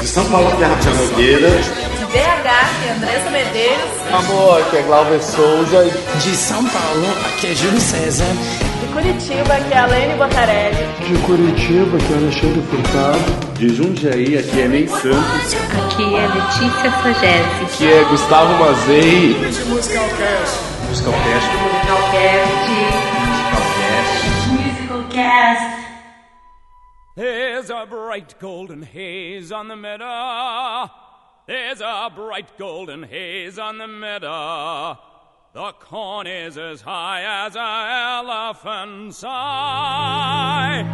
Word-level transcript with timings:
De 0.00 0.06
São 0.06 0.24
Paulo, 0.30 0.56
que 0.56 0.62
é 0.62 0.66
Rafael 0.66 0.96
Nogueira. 0.96 1.50
De 1.50 2.04
BH, 2.06 2.10
que 2.10 2.88
é 2.88 2.92
Andressa 2.96 3.30
Medeiros. 3.30 3.90
Amor, 4.14 4.62
aqui 4.62 4.76
é 4.78 4.82
Glauber 4.82 5.22
Souza. 5.22 5.84
De 6.22 6.34
São 6.34 6.64
Paulo, 6.64 7.06
aqui 7.26 7.48
é 7.48 7.54
Júlio 7.54 7.78
César. 7.78 8.24
De 8.80 8.86
Curitiba, 8.94 9.56
que 9.56 9.74
é 9.74 9.78
Alene 9.78 10.14
Botarelli. 10.14 10.88
De 11.06 11.18
Curitiba, 11.18 11.98
que 11.98 12.12
é 12.14 12.16
Alexandre 12.16 12.62
Furtado. 12.70 13.52
De 13.58 13.68
Jundiaí, 13.76 14.38
aqui 14.38 14.60
é 14.62 14.68
Ney 14.68 14.88
Santos. 14.88 15.54
Aqui 15.84 16.14
é 16.14 16.26
Letícia 16.28 16.90
Sagese. 17.02 17.64
Aqui 17.64 17.92
é 17.92 18.04
Gustavo 18.04 18.54
Mazei. 18.54 19.36
Musicalcast. 19.68 20.60
Musicalcast. 20.88 21.46
Musicalcast. 21.46 23.19
Musicalcast. 25.20 25.84
There's 27.16 27.70
a 27.70 27.86
bright 27.86 28.38
golden 28.38 28.82
haze 28.82 29.52
on 29.52 29.68
the 29.68 29.76
meadow. 29.76 30.90
There's 31.46 31.80
a 31.80 32.10
bright 32.14 32.56
golden 32.56 33.02
haze 33.02 33.58
on 33.58 33.78
the 33.78 33.86
meadow. 33.86 34.98
The 35.52 35.72
corn 35.72 36.26
is 36.26 36.56
as 36.56 36.80
high 36.80 37.46
as 37.46 37.56
an 37.56 38.26
elephant's 38.26 39.22
eye. 39.24 40.84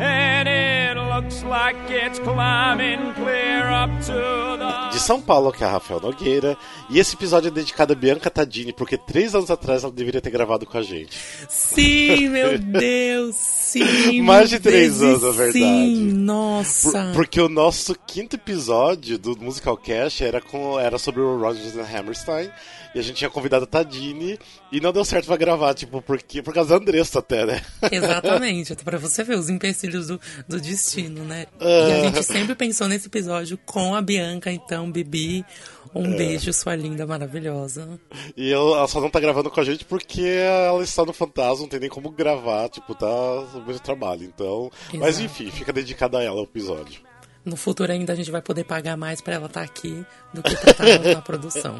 It 0.00 0.44
looks 0.46 0.83
like 1.22 1.76
it's 1.90 2.18
climbing 2.18 3.14
clear 3.14 3.70
up 3.70 3.90
to 4.06 4.56
the. 4.58 4.90
De 4.92 4.98
São 5.00 5.20
Paulo, 5.20 5.52
que 5.52 5.62
é 5.62 5.66
a 5.66 5.70
Rafael 5.70 6.00
Nogueira. 6.00 6.56
E 6.90 6.98
esse 6.98 7.14
episódio 7.14 7.48
é 7.48 7.50
dedicado 7.50 7.92
a 7.92 7.96
Bianca 7.96 8.30
Tadini, 8.30 8.72
porque 8.72 8.96
três 8.96 9.34
anos 9.34 9.50
atrás 9.50 9.84
ela 9.84 9.92
deveria 9.92 10.20
ter 10.20 10.30
gravado 10.30 10.66
com 10.66 10.76
a 10.76 10.82
gente. 10.82 11.16
Sim, 11.48 12.28
meu 12.28 12.58
Deus, 12.58 13.36
sim. 13.82 14.22
Mais 14.22 14.48
de 14.50 14.58
três 14.60 15.02
anos, 15.02 15.22
na 15.22 15.30
verdade. 15.30 15.58
Sim, 15.58 16.12
nossa. 16.12 16.90
Por- 16.90 17.12
porque 17.14 17.40
o 17.40 17.48
nosso 17.48 17.94
quinto 18.06 18.36
episódio 18.36 19.18
do 19.18 19.36
Musical 19.36 19.76
Cast 19.76 20.22
era, 20.24 20.40
com, 20.40 20.78
era 20.78 20.98
sobre 20.98 21.20
o 21.20 21.38
Rodgers 21.40 21.76
and 21.76 21.86
Hammerstein. 21.98 22.50
E 22.94 22.98
a 23.00 23.02
gente 23.02 23.16
tinha 23.16 23.28
convidado 23.30 23.64
a 23.64 23.66
Tadini 23.66 24.38
e 24.70 24.80
não 24.80 24.92
deu 24.92 25.04
certo 25.04 25.26
pra 25.26 25.36
gravar, 25.36 25.74
tipo, 25.74 26.00
porque, 26.00 26.40
por 26.40 26.54
causa 26.54 26.70
da 26.70 26.76
Andressa 26.76 27.18
até, 27.18 27.44
né? 27.44 27.60
Exatamente, 27.90 28.72
até 28.72 28.84
pra 28.84 28.98
você 28.98 29.24
ver 29.24 29.36
os 29.36 29.48
empecilhos 29.48 30.06
do, 30.06 30.20
do 30.48 30.60
destino, 30.60 31.24
né? 31.24 31.46
Ah. 31.58 31.64
E 31.88 31.92
a 31.92 32.00
gente 32.04 32.22
sempre 32.22 32.54
pensou 32.54 32.86
nesse 32.86 33.08
episódio 33.08 33.58
com 33.66 33.96
a 33.96 34.00
Bianca, 34.00 34.52
então, 34.52 34.92
Bibi, 34.92 35.44
um 35.94 36.12
É. 36.12 36.16
beijo, 36.16 36.52
sua 36.52 36.74
linda, 36.74 37.06
maravilhosa. 37.06 38.00
E 38.36 38.52
ela 38.52 38.86
só 38.88 39.00
não 39.00 39.10
tá 39.10 39.20
gravando 39.20 39.50
com 39.50 39.60
a 39.60 39.64
gente 39.64 39.84
porque 39.84 40.22
ela 40.22 40.82
está 40.82 41.04
no 41.04 41.12
Fantasma, 41.12 41.62
não 41.62 41.68
tem 41.68 41.80
nem 41.80 41.88
como 41.90 42.10
gravar, 42.10 42.68
tipo, 42.68 42.94
tá 42.94 43.06
no 43.54 43.64
mesmo 43.64 43.80
trabalho. 43.82 44.24
Então. 44.24 44.70
Mas 44.94 45.18
Exato. 45.20 45.24
enfim, 45.24 45.50
fica 45.50 45.72
dedicado 45.72 46.16
a 46.16 46.22
ela 46.22 46.40
o 46.40 46.44
episódio. 46.44 47.00
No 47.44 47.56
futuro 47.56 47.92
ainda 47.92 48.14
a 48.14 48.16
gente 48.16 48.30
vai 48.30 48.40
poder 48.40 48.64
pagar 48.64 48.96
mais 48.96 49.20
pra 49.20 49.34
ela 49.34 49.44
estar 49.46 49.60
aqui 49.60 50.02
do 50.32 50.42
que 50.42 50.56
pra 50.56 50.70
estar 50.70 51.14
na 51.14 51.20
produção. 51.22 51.78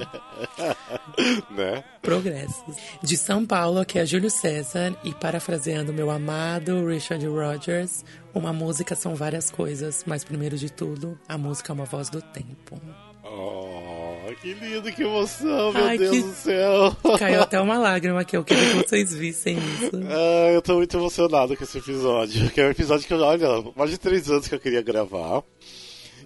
né? 1.51 1.83
Progressos. 2.03 2.77
De 3.03 3.17
São 3.17 3.47
Paulo, 3.47 3.81
aqui 3.81 3.99
é 3.99 4.05
Júlio 4.05 4.31
César, 4.31 4.95
e 5.03 5.15
parafraseando 5.15 5.91
meu 5.93 6.11
amado 6.11 6.87
Richard 6.87 7.27
Rogers, 7.27 8.05
uma 8.35 8.53
música 8.53 8.95
são 8.95 9.15
várias 9.15 9.51
coisas, 9.51 10.05
mas 10.07 10.23
primeiro 10.23 10.59
de 10.59 10.71
tudo, 10.71 11.19
a 11.27 11.39
música 11.39 11.73
é 11.73 11.75
uma 11.75 11.87
voz 11.87 12.11
do 12.11 12.21
tempo. 12.21 12.79
Oh, 13.23 14.04
que 14.37 14.53
lindo, 14.55 14.93
que 14.93 15.03
emoção, 15.03 15.73
meu 15.73 15.85
Ai, 15.85 15.99
Deus 15.99 16.11
que- 16.17 16.23
do 16.23 16.33
céu. 16.35 16.97
Caiu 17.19 17.43
até 17.43 17.61
uma 17.61 17.79
lágrima 17.79 18.21
aqui, 18.21 18.37
eu 18.37 18.45
queria 18.45 18.71
que 18.83 18.89
vocês 18.89 19.15
vissem 19.15 19.57
isso. 19.59 19.91
Ah, 20.11 20.51
eu 20.53 20.63
tô 20.63 20.75
muito 20.77 20.97
emocionado 20.97 21.57
com 21.57 21.65
esse 21.65 21.79
episódio. 21.79 22.51
Que 22.51 22.61
é 22.61 22.67
um 22.67 22.71
episódio 22.71 23.07
que 23.07 23.13
eu, 23.13 23.21
olha, 23.21 23.49
mais 23.77 23.91
de 23.91 23.99
três 23.99 24.31
anos 24.31 24.47
que 24.49 24.55
eu 24.55 24.61
queria 24.61 24.83
gravar. 24.83 25.43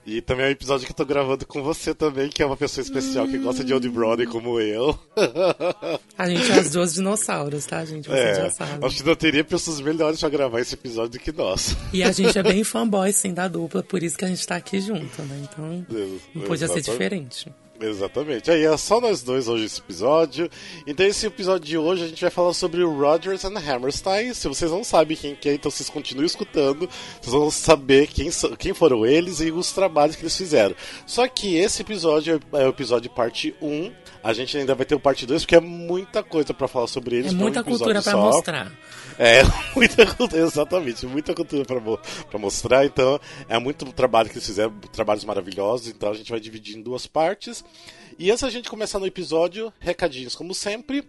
E 0.06 0.22
também 0.22 0.46
é 0.46 0.48
um 0.48 0.52
episódio 0.52 0.86
que 0.86 0.92
eu 0.92 0.96
tô 0.96 1.04
gravando 1.04 1.44
com 1.46 1.62
você 1.62 1.92
também, 1.94 2.30
que 2.30 2.42
é 2.42 2.46
uma 2.46 2.56
pessoa 2.56 2.82
especial 2.82 3.28
que 3.28 3.36
gosta 3.36 3.62
de 3.62 3.74
Old 3.74 3.86
Brother 3.91 4.26
como 4.26 4.58
eu. 4.58 4.98
A 6.16 6.26
gente 6.26 6.50
é 6.50 6.60
as 6.60 6.70
duas 6.70 6.94
dinossauros, 6.94 7.66
tá, 7.66 7.84
gente? 7.84 8.08
Vocês 8.08 8.38
É, 8.38 8.42
já 8.44 8.50
sabem. 8.50 8.78
acho 8.88 8.97
que 8.97 9.02
não 9.06 9.14
teria 9.14 9.44
pessoas 9.44 9.82
melhores 9.82 10.18
pra 10.18 10.30
gravar 10.30 10.60
esse 10.60 10.72
episódio 10.74 11.10
do 11.10 11.18
que 11.18 11.30
nós. 11.30 11.76
E 11.92 12.02
a 12.02 12.10
gente 12.10 12.38
é 12.38 12.42
bem 12.42 12.64
fanboy, 12.64 13.12
sim, 13.12 13.34
da 13.34 13.48
dupla, 13.48 13.82
por 13.82 14.02
isso 14.02 14.16
que 14.16 14.24
a 14.24 14.28
gente 14.28 14.47
tá 14.47 14.56
aqui 14.56 14.80
junto, 14.80 15.20
né? 15.24 15.42
Então, 15.42 15.84
não 16.34 16.42
podia 16.44 16.66
ser 16.68 16.78
Exatamente. 16.78 16.91
diferente. 16.91 17.52
Exatamente. 17.81 18.50
Aí 18.50 18.65
é 18.65 18.77
só 18.77 19.00
nós 19.00 19.22
dois 19.22 19.47
hoje 19.49 19.66
esse 19.66 19.81
episódio. 19.81 20.50
Então 20.87 21.06
esse 21.06 21.27
episódio 21.27 21.66
de 21.66 21.78
hoje 21.78 22.05
a 22.05 22.09
gente 22.09 22.21
vai 22.21 22.31
falar 22.31 22.53
sobre 22.53 22.83
o 22.83 22.99
Rodgers 22.99 23.44
and 23.44 23.56
Hammerstein. 23.56 24.34
Se 24.34 24.49
vocês 24.49 24.71
não 24.71 24.83
sabem 24.83 25.16
quem 25.16 25.34
que 25.34 25.49
é, 25.49 25.55
então 25.55 25.71
vocês 25.71 25.89
continuem 25.89 26.27
escutando. 26.27 26.89
Vocês 27.21 27.33
vão 27.33 27.50
saber 27.50 28.09
quem, 28.09 28.31
quem 28.59 28.75
foram 28.75 29.06
eles 29.06 29.41
e 29.41 29.53
os 29.53 29.72
trabalhos 29.72 30.16
que 30.16 30.22
eles 30.22 30.37
fizeram. 30.37 30.75
Só 31.06 31.27
que 31.28 31.56
esse 31.56 31.83
episódio 31.83 32.41
é 32.53 32.66
o 32.66 32.71
episódio 32.71 33.11
parte 33.11 33.55
1. 33.62 33.93
A 34.22 34.33
gente 34.33 34.59
ainda 34.59 34.75
vai 34.75 34.84
ter 34.84 34.97
o 34.97 35.00
parte 35.00 35.25
2, 35.25 35.43
porque 35.43 35.55
é 35.56 35.60
muita 35.60 36.22
coisa 36.22 36.53
pra 36.53 36.66
falar 36.66 36.89
sobre 36.89 37.16
eles. 37.16 37.33
É 37.33 37.34
um 37.34 37.39
muita 37.39 37.60
episódio 37.60 37.78
cultura 37.78 38.03
pra 38.03 38.12
só. 38.12 38.21
mostrar. 38.21 38.72
É, 39.18 39.42
muita 39.74 40.06
cultura, 40.06 40.42
exatamente, 40.42 41.04
muita 41.06 41.34
cultura 41.34 41.64
pra, 41.64 41.80
mo- 41.80 41.98
mostrar, 42.38 42.86
então 42.86 43.18
é 43.48 43.58
muito 43.58 43.84
trabalho 43.92 44.28
que 44.28 44.36
eles 44.36 44.46
fizeram, 44.46 44.72
trabalhos 44.92 45.24
maravilhosos, 45.24 45.88
então 45.88 46.10
a 46.10 46.14
gente 46.14 46.30
vai 46.30 46.38
dividir 46.38 46.76
em 46.76 46.82
duas 46.82 47.06
partes. 47.06 47.64
E 48.18 48.30
antes 48.30 48.42
da 48.42 48.50
gente 48.50 48.68
começar 48.70 48.98
no 48.98 49.06
episódio, 49.06 49.72
recadinhos 49.80 50.34
como 50.34 50.54
sempre. 50.54 51.04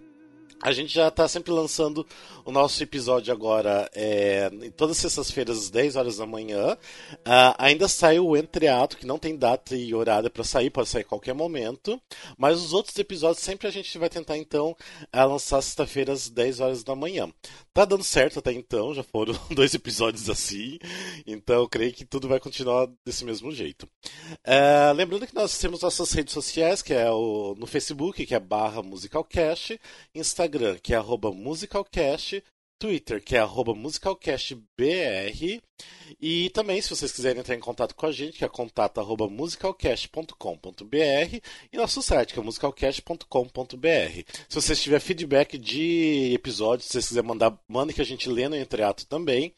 A 0.62 0.74
gente 0.74 0.94
já 0.94 1.10
tá 1.10 1.26
sempre 1.26 1.52
lançando 1.52 2.06
o 2.44 2.52
nosso 2.52 2.84
episódio 2.84 3.32
agora 3.32 3.90
é, 3.96 4.50
em 4.62 4.70
todas 4.70 4.98
as 4.98 5.02
sextas-feiras, 5.04 5.58
às 5.58 5.70
10 5.70 5.96
horas 5.96 6.18
da 6.18 6.26
manhã. 6.26 6.78
Ah, 7.24 7.56
ainda 7.58 7.88
sai 7.88 8.20
o 8.20 8.36
entreato, 8.36 8.98
que 8.98 9.06
não 9.06 9.18
tem 9.18 9.38
data 9.38 9.74
e 9.74 9.94
horário 9.94 10.30
para 10.30 10.44
sair, 10.44 10.70
pode 10.70 10.90
sair 10.90 11.04
a 11.04 11.06
qualquer 11.06 11.34
momento. 11.34 12.00
Mas 12.38 12.60
os 12.62 12.74
outros 12.74 12.98
episódios 12.98 13.42
sempre 13.42 13.68
a 13.68 13.72
gente 13.72 13.98
vai 13.98 14.10
tentar, 14.10 14.38
então, 14.38 14.76
ah, 15.14 15.24
lançar 15.24 15.62
sexta-feira 15.62 16.12
às 16.12 16.30
10 16.30 16.60
horas 16.60 16.84
da 16.84 16.94
manhã. 16.94 17.32
Tá 17.74 17.86
dando 17.86 18.04
certo 18.04 18.40
até 18.40 18.52
então, 18.52 18.94
já 18.94 19.04
foram 19.04 19.34
dois 19.56 19.74
episódios 19.74 20.30
assim. 20.30 20.78
Então 21.26 21.62
eu 21.62 21.70
creio 21.70 21.94
que 21.94 22.04
tudo 22.04 22.28
vai 22.28 22.40
continuar 22.40 22.90
desse 23.06 23.24
mesmo 23.24 23.50
jeito. 23.52 23.88
Ah, 24.44 24.92
lembrando 24.94 25.26
que 25.26 25.36
nós 25.36 25.58
temos 25.58 25.82
nossas 25.82 26.12
redes 26.12 26.34
sociais, 26.34 26.82
que 26.82 26.94
é 26.94 27.10
o, 27.10 27.56
no 27.58 27.66
Facebook, 27.66 28.26
que 28.26 28.36
é 28.36 28.40
barra 28.40 28.84
musicalcast, 28.84 29.80
Instagram, 30.14 30.49
que 30.82 30.94
é 30.94 31.00
musicalcast, 31.34 32.44
Twitter, 32.80 33.24
que 33.24 33.36
é 33.36 33.44
musicalcastbr, 33.76 35.62
e 36.22 36.50
também, 36.50 36.82
se 36.82 36.90
vocês 36.90 37.12
quiserem 37.12 37.40
entrar 37.40 37.56
em 37.56 37.60
contato 37.60 37.96
com 37.96 38.06
a 38.06 38.12
gente, 38.12 38.38
que 38.38 38.46
é 38.46 38.50
contato 38.50 39.00
arroba 39.00 39.30
musicalcast.com.br, 39.30 41.40
e 41.72 41.78
nosso 41.78 42.02
site, 42.02 42.34
que 42.34 42.40
é 42.40 42.44
musicalcast.com.br. 42.44 44.24
Se 44.48 44.56
vocês 44.56 44.82
tiverem 44.82 45.06
feedback 45.06 45.58
de 45.58 46.32
episódios, 46.34 46.88
se 46.88 46.94
vocês 46.94 47.08
quiserem 47.08 47.28
mandar, 47.28 47.58
mandem 47.68 47.96
que 47.96 48.02
a 48.02 48.06
gente 48.06 48.30
lê 48.30 48.48
no 48.50 48.56
entreato 48.56 49.06
também. 49.06 49.54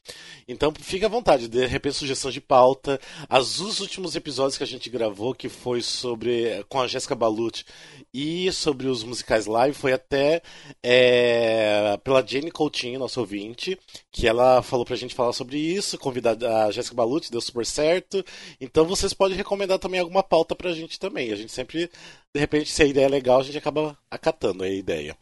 Então, 0.48 0.74
fique 0.80 1.06
à 1.06 1.10
vontade, 1.10 1.48
de 1.48 1.66
repente, 1.66 1.96
sugestão 1.96 2.32
de 2.32 2.42
pauta. 2.42 3.00
As, 3.30 3.60
os 3.60 3.80
últimos 3.80 4.16
episódios 4.16 4.58
que 4.58 4.64
a 4.64 4.68
gente 4.68 4.90
gravou, 4.90 5.34
que 5.34 5.50
foi 5.50 5.82
sobre 5.82 6.64
com 6.70 6.82
a 6.82 6.88
Jéssica 6.88 7.16
Balucci 7.16 7.66
e 8.14 8.52
sobre 8.52 8.88
os 8.88 9.04
musicais 9.04 9.46
live, 9.46 9.76
foi 9.76 9.94
até 9.94 10.42
é, 10.84 11.98
pela 12.04 12.26
Jane 12.26 12.52
Coutinho, 12.52 13.00
nosso 13.00 13.20
ouvinte, 13.20 13.78
que 14.12 14.28
ela 14.28 14.62
falou 14.62 14.86
pra 14.86 14.96
gente 14.96 15.16
falar 15.16 15.34
sobre 15.34 15.58
isso, 15.58 15.98
convidar 16.12 16.38
a 16.44 16.72
Jéssica 16.72 16.96
Balucci, 16.96 17.32
deu 17.32 17.40
super 17.40 17.66
certo. 17.66 18.24
Então, 18.60 18.86
vocês 18.86 19.14
podem 19.14 19.38
recomendar 19.38 19.80
também 19.80 20.00
alguma 20.00 20.22
pauta 20.22 20.54
pra 20.56 20.74
gente 20.74 21.00
também. 21.00 21.32
A 21.32 21.36
gente 21.36 21.52
sempre, 21.52 21.90
de 22.34 22.40
repente, 22.40 22.72
se 22.72 22.82
a 22.82 22.86
ideia 22.86 23.06
é 23.06 23.10
legal, 23.10 23.42
a 23.42 23.44
gente 23.44 23.58
acaba 23.58 23.98
acatando 24.10 24.64
a 24.64 24.70
ideia. 24.70 25.18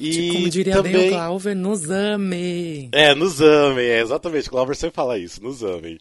E 0.00 0.32
Como 0.32 0.48
diria 0.48 0.74
também... 0.74 1.10
Glauber, 1.10 1.54
nos 1.54 1.90
ame. 1.90 2.88
É, 2.90 3.14
nos 3.14 3.42
amem, 3.42 3.84
é, 3.84 4.00
exatamente. 4.00 4.48
Glauber 4.48 4.74
sempre 4.74 4.96
fala 4.96 5.18
isso, 5.18 5.42
nos 5.42 5.62
amem. 5.62 5.98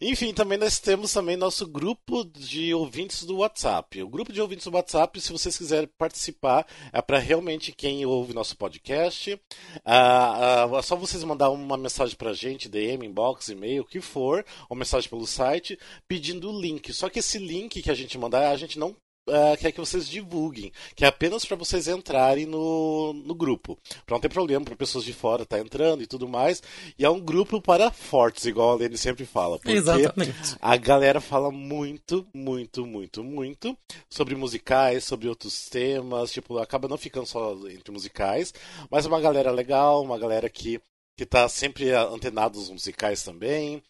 Enfim, 0.00 0.34
também 0.34 0.58
nós 0.58 0.80
temos 0.80 1.12
também 1.12 1.36
nosso 1.36 1.68
grupo 1.68 2.24
de 2.24 2.74
ouvintes 2.74 3.22
do 3.22 3.38
WhatsApp. 3.38 4.02
O 4.02 4.08
grupo 4.08 4.32
de 4.32 4.40
ouvintes 4.40 4.66
do 4.66 4.74
WhatsApp, 4.74 5.20
se 5.20 5.30
vocês 5.30 5.56
quiserem 5.56 5.88
participar, 5.96 6.66
é 6.92 7.00
para 7.00 7.18
realmente 7.18 7.70
quem 7.70 8.04
ouve 8.04 8.34
nosso 8.34 8.56
podcast. 8.56 9.40
Ah, 9.84 10.64
ah, 10.68 10.78
é 10.78 10.82
só 10.82 10.96
vocês 10.96 11.22
mandar 11.22 11.50
uma 11.50 11.76
mensagem 11.76 12.16
pra 12.16 12.32
gente, 12.32 12.68
DM, 12.68 13.06
inbox, 13.06 13.48
e-mail, 13.50 13.82
o 13.82 13.86
que 13.86 14.00
for, 14.00 14.44
ou 14.68 14.76
mensagem 14.76 15.08
pelo 15.08 15.28
site, 15.28 15.78
pedindo 16.08 16.50
o 16.50 16.60
link. 16.60 16.92
Só 16.92 17.08
que 17.08 17.20
esse 17.20 17.38
link 17.38 17.80
que 17.80 17.90
a 17.90 17.94
gente 17.94 18.18
mandar, 18.18 18.50
a 18.50 18.56
gente 18.56 18.76
não 18.76 18.96
ah, 19.30 19.56
quer 19.56 19.72
que 19.72 19.80
vocês 19.80 20.08
divulguem, 20.08 20.72
que 20.94 21.04
é 21.04 21.08
apenas 21.08 21.44
para 21.44 21.56
vocês 21.56 21.88
entrarem 21.88 22.46
no, 22.46 23.12
no 23.12 23.34
grupo. 23.34 23.78
Para 24.06 24.16
não 24.16 24.20
ter 24.20 24.28
problema, 24.28 24.64
para 24.64 24.76
pessoas 24.76 25.04
de 25.04 25.12
fora 25.12 25.42
estar 25.42 25.58
entrando 25.58 26.02
e 26.02 26.06
tudo 26.06 26.28
mais. 26.28 26.62
E 26.98 27.04
é 27.04 27.10
um 27.10 27.20
grupo 27.20 27.60
para 27.60 27.90
fortes, 27.90 28.44
igual 28.44 28.72
a 28.72 28.74
Lene 28.74 28.96
sempre 28.96 29.24
fala. 29.24 29.58
Porque 29.58 29.72
Exatamente. 29.72 30.56
a 30.60 30.76
galera 30.76 31.20
fala 31.20 31.50
muito, 31.50 32.26
muito, 32.34 32.86
muito, 32.86 33.24
muito 33.24 33.76
sobre 34.08 34.34
musicais, 34.34 35.04
sobre 35.04 35.28
outros 35.28 35.68
temas. 35.68 36.32
Tipo, 36.32 36.58
acaba 36.58 36.88
não 36.88 36.98
ficando 36.98 37.26
só 37.26 37.56
entre 37.68 37.92
musicais, 37.92 38.52
mas 38.90 39.04
é 39.04 39.08
uma 39.08 39.20
galera 39.20 39.50
legal, 39.50 40.02
uma 40.02 40.18
galera 40.18 40.48
que 40.48 40.80
que 41.16 41.26
tá 41.26 41.48
sempre 41.48 41.90
antenado 41.92 42.58
nos 42.58 42.70
musicais 42.70 43.22
também. 43.22 43.82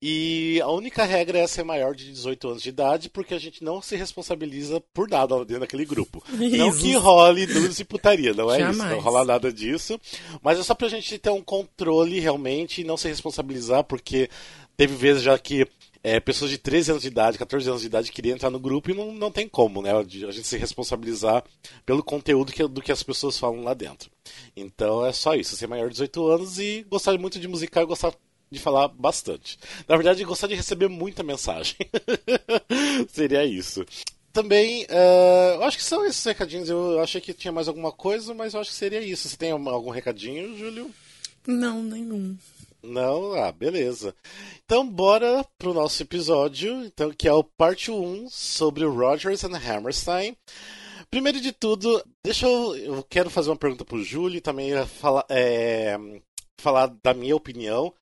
E 0.00 0.60
a 0.62 0.70
única 0.70 1.04
regra 1.04 1.38
é 1.38 1.46
ser 1.46 1.64
maior 1.64 1.94
de 1.94 2.08
18 2.12 2.48
anos 2.48 2.62
de 2.62 2.68
idade, 2.68 3.10
porque 3.10 3.34
a 3.34 3.38
gente 3.38 3.64
não 3.64 3.82
se 3.82 3.96
responsabiliza 3.96 4.80
por 4.94 5.08
nada 5.08 5.36
dentro 5.44 5.60
daquele 5.60 5.84
grupo. 5.84 6.22
Isso. 6.34 6.56
Não 6.58 6.76
que 6.76 6.94
role 6.94 7.46
nudes 7.46 7.80
e 7.80 7.84
putaria, 7.84 8.32
não 8.32 8.50
é 8.50 8.60
isso, 8.60 8.72
Jamais. 8.72 8.92
não 8.92 9.00
rola 9.00 9.24
nada 9.24 9.52
disso. 9.52 10.00
Mas 10.42 10.58
é 10.58 10.62
só 10.62 10.74
pra 10.74 10.88
gente 10.88 11.18
ter 11.18 11.30
um 11.30 11.42
controle 11.42 12.20
realmente 12.20 12.80
e 12.80 12.84
não 12.84 12.96
se 12.96 13.08
responsabilizar, 13.08 13.82
porque 13.84 14.30
teve 14.76 14.94
vezes 14.94 15.22
já 15.22 15.36
que 15.38 15.66
é, 16.02 16.20
pessoas 16.20 16.50
de 16.50 16.58
13 16.58 16.92
anos 16.92 17.02
de 17.02 17.08
idade, 17.08 17.38
14 17.38 17.68
anos 17.68 17.80
de 17.80 17.86
idade 17.86 18.12
queriam 18.12 18.34
entrar 18.34 18.50
no 18.50 18.60
grupo 18.60 18.90
e 18.90 18.94
não, 18.94 19.12
não 19.12 19.30
tem 19.30 19.48
como, 19.48 19.82
né? 19.82 19.92
A 19.92 20.02
gente 20.02 20.46
se 20.46 20.56
responsabilizar 20.56 21.44
pelo 21.84 22.02
conteúdo 22.02 22.52
que, 22.52 22.66
do 22.66 22.80
que 22.80 22.92
as 22.92 23.02
pessoas 23.02 23.38
falam 23.38 23.62
lá 23.62 23.74
dentro. 23.74 24.10
Então 24.56 25.04
é 25.04 25.12
só 25.12 25.34
isso, 25.34 25.56
ser 25.56 25.66
maior 25.66 25.88
de 25.88 25.94
18 25.94 26.26
anos 26.28 26.58
e 26.58 26.86
gostar 26.88 27.18
muito 27.18 27.38
de 27.38 27.48
musical 27.48 27.82
e 27.82 27.86
gostar 27.86 28.14
de 28.50 28.58
falar 28.58 28.88
bastante. 28.88 29.58
Na 29.86 29.96
verdade, 29.96 30.24
gostar 30.24 30.46
de 30.46 30.54
receber 30.54 30.88
muita 30.88 31.22
mensagem. 31.22 31.76
Seria 33.12 33.44
isso. 33.44 33.84
Também, 34.32 34.86
eh, 34.88 35.54
eu 35.56 35.64
acho 35.64 35.76
que 35.76 35.84
são 35.84 36.04
esses 36.04 36.24
recadinhos. 36.24 36.68
Eu 36.68 37.00
achei 37.00 37.20
que 37.20 37.34
tinha 37.34 37.52
mais 37.52 37.66
alguma 37.66 37.90
coisa, 37.90 38.32
mas 38.34 38.54
eu 38.54 38.60
acho 38.60 38.70
que 38.70 38.76
seria 38.76 39.00
isso. 39.00 39.28
Você 39.28 39.36
tem 39.36 39.50
algum 39.50 39.90
recadinho, 39.90 40.56
Júlio? 40.56 40.90
Não, 41.46 41.82
nenhum. 41.82 42.36
Não? 42.82 43.34
Ah, 43.34 43.50
beleza. 43.50 44.14
Então, 44.64 44.88
bora 44.88 45.44
pro 45.58 45.74
nosso 45.74 46.02
episódio, 46.02 46.84
então, 46.84 47.10
que 47.10 47.26
é 47.26 47.32
o 47.32 47.42
parte 47.42 47.90
1 47.90 48.28
sobre 48.30 48.84
o 48.84 48.94
Rogers 48.94 49.44
and 49.44 49.56
Hammerstein. 49.56 50.36
Primeiro 51.10 51.40
de 51.40 51.52
tudo, 51.52 52.02
deixa 52.22 52.46
eu. 52.46 52.76
Eu 52.76 53.02
quero 53.02 53.30
fazer 53.30 53.50
uma 53.50 53.56
pergunta 53.56 53.84
pro 53.84 54.02
Júlio 54.02 54.38
e 54.38 54.42
também 54.42 54.70
falar, 54.86 55.24
é, 55.28 55.98
falar 56.60 56.94
da 57.02 57.14
minha 57.14 57.34
opinião. 57.34 57.92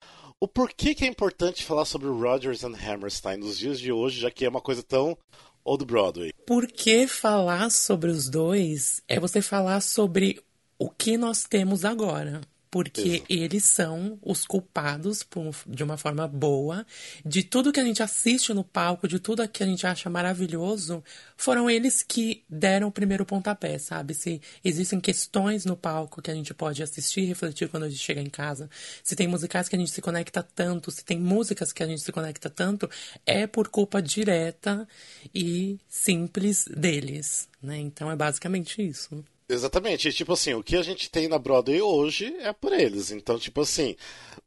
O 0.40 0.46
porquê 0.46 0.94
que 0.94 1.04
é 1.04 1.08
importante 1.08 1.64
falar 1.64 1.84
sobre 1.84 2.08
o 2.08 2.18
Rogers 2.18 2.62
and 2.64 2.74
Hammerstein 2.76 3.38
nos 3.38 3.56
dias 3.56 3.78
de 3.78 3.90
hoje, 3.90 4.20
já 4.20 4.30
que 4.30 4.44
é 4.44 4.48
uma 4.48 4.60
coisa 4.60 4.82
tão 4.82 5.16
old 5.64 5.84
Broadway? 5.84 6.32
Porque 6.46 7.06
falar 7.06 7.70
sobre 7.70 8.10
os 8.10 8.28
dois 8.28 9.02
é 9.08 9.18
você 9.18 9.40
falar 9.40 9.80
sobre 9.80 10.42
o 10.78 10.90
que 10.90 11.16
nós 11.16 11.44
temos 11.44 11.84
agora. 11.84 12.42
Porque 12.76 13.22
eles 13.28 13.64
são 13.64 14.18
os 14.22 14.44
culpados, 14.44 15.22
por- 15.22 15.54
de 15.66 15.82
uma 15.82 15.96
forma 15.96 16.28
boa, 16.28 16.84
de 17.24 17.42
tudo 17.42 17.72
que 17.72 17.80
a 17.80 17.84
gente 17.84 18.02
assiste 18.02 18.52
no 18.52 18.62
palco, 18.62 19.08
de 19.08 19.18
tudo 19.18 19.48
que 19.48 19.62
a 19.62 19.66
gente 19.66 19.86
acha 19.86 20.10
maravilhoso, 20.10 21.02
foram 21.38 21.70
eles 21.70 22.02
que 22.02 22.44
deram 22.50 22.88
o 22.88 22.92
primeiro 22.92 23.24
pontapé, 23.24 23.78
sabe? 23.78 24.12
Se 24.14 24.42
existem 24.62 25.00
questões 25.00 25.64
no 25.64 25.74
palco 25.76 26.20
que 26.20 26.30
a 26.30 26.34
gente 26.34 26.52
pode 26.52 26.82
assistir 26.82 27.22
e 27.22 27.26
refletir 27.26 27.68
quando 27.70 27.84
a 27.84 27.88
gente 27.88 28.02
chega 28.02 28.20
em 28.20 28.28
casa, 28.28 28.68
se 29.02 29.16
tem 29.16 29.26
musicais 29.26 29.68
que 29.68 29.76
a 29.76 29.78
gente 29.78 29.90
se 29.90 30.02
conecta 30.02 30.42
tanto, 30.42 30.90
se 30.90 31.02
tem 31.02 31.18
músicas 31.18 31.72
que 31.72 31.82
a 31.82 31.86
gente 31.86 32.02
se 32.02 32.12
conecta 32.12 32.50
tanto, 32.50 32.90
é 33.24 33.46
por 33.46 33.68
culpa 33.68 34.02
direta 34.02 34.86
e 35.34 35.78
simples 35.88 36.66
deles, 36.76 37.48
né? 37.62 37.78
Então 37.78 38.10
é 38.10 38.16
basicamente 38.16 38.86
isso. 38.86 39.24
Exatamente. 39.48 40.08
E, 40.08 40.12
tipo 40.12 40.32
assim, 40.32 40.54
o 40.54 40.62
que 40.62 40.76
a 40.76 40.82
gente 40.82 41.08
tem 41.08 41.28
na 41.28 41.38
Broadway 41.38 41.80
hoje 41.80 42.34
é 42.40 42.52
por 42.52 42.72
eles. 42.72 43.10
Então, 43.12 43.38
tipo 43.38 43.60
assim, 43.60 43.96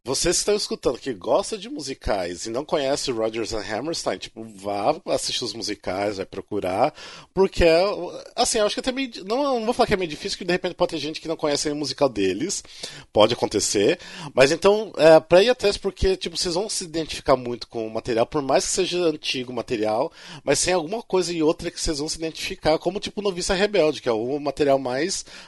vocês 0.03 0.37
que 0.37 0.39
estão 0.39 0.55
escutando 0.55 0.97
que 0.97 1.13
gosta 1.13 1.57
de 1.57 1.69
musicais 1.69 2.45
e 2.45 2.49
não 2.49 2.65
conhece 2.65 3.11
Rodgers 3.11 3.53
and 3.53 3.63
Hammerstein, 3.63 4.17
tipo, 4.17 4.43
vá 4.43 4.95
assistir 5.07 5.43
os 5.43 5.53
musicais, 5.53 6.17
vai 6.17 6.25
procurar, 6.25 6.93
porque 7.33 7.63
é, 7.63 7.83
assim, 8.35 8.59
eu 8.59 8.65
acho 8.65 8.75
que 8.75 8.79
até 8.79 8.91
meio, 8.91 9.11
não, 9.25 9.59
não 9.59 9.65
vou 9.65 9.73
falar 9.73 9.87
que 9.87 9.93
é 9.93 9.97
meio 9.97 10.09
difícil, 10.09 10.37
que 10.37 10.45
de 10.45 10.51
repente 10.51 10.73
pode 10.75 10.91
ter 10.91 10.97
gente 10.97 11.21
que 11.21 11.27
não 11.27 11.35
conhece 11.35 11.69
o 11.69 11.75
musical 11.75 12.09
deles, 12.09 12.63
pode 13.13 13.33
acontecer, 13.33 13.99
mas 14.33 14.51
então, 14.51 14.91
é, 14.97 15.19
pra 15.19 15.43
ir 15.43 15.49
atrás, 15.49 15.77
porque, 15.77 16.15
tipo, 16.15 16.37
vocês 16.37 16.55
vão 16.55 16.69
se 16.69 16.83
identificar 16.85 17.35
muito 17.35 17.67
com 17.67 17.85
o 17.85 17.93
material, 17.93 18.25
por 18.25 18.41
mais 18.41 18.65
que 18.65 18.71
seja 18.71 18.99
antigo 19.03 19.51
o 19.51 19.55
material, 19.55 20.11
mas 20.43 20.63
tem 20.63 20.73
alguma 20.73 21.03
coisa 21.03 21.31
e 21.33 21.43
outra 21.43 21.69
que 21.69 21.79
vocês 21.79 21.99
vão 21.99 22.09
se 22.09 22.17
identificar, 22.17 22.79
como, 22.79 22.99
tipo, 22.99 23.21
Noviça 23.21 23.53
Rebelde, 23.53 24.01
que 24.01 24.09
é 24.09 24.13
o 24.13 24.39
material 24.39 24.79
mais 24.79 24.88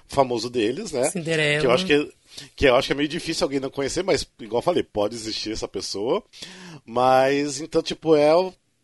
famoso 0.08 0.50
deles, 0.50 0.92
né? 0.92 1.10
Cinderela. 1.10 1.62
Que 1.62 1.68
eu 1.68 1.72
acho 1.72 1.86
que 1.86 2.14
que 2.56 2.66
eu 2.66 2.76
acho 2.76 2.88
que 2.88 2.94
é 2.94 2.96
meio 2.96 3.10
difícil 3.10 3.44
alguém 3.44 3.60
não 3.60 3.70
conhecer, 3.70 4.04
mas 4.04 4.26
igual 4.40 4.60
eu 4.60 4.64
falei, 4.64 4.84
pode 4.84 5.16
existir 5.16 5.52
essa 5.52 5.68
pessoa. 5.68 6.24
Mas 6.86 7.60
então, 7.60 7.82
tipo, 7.82 8.16
é. 8.16 8.32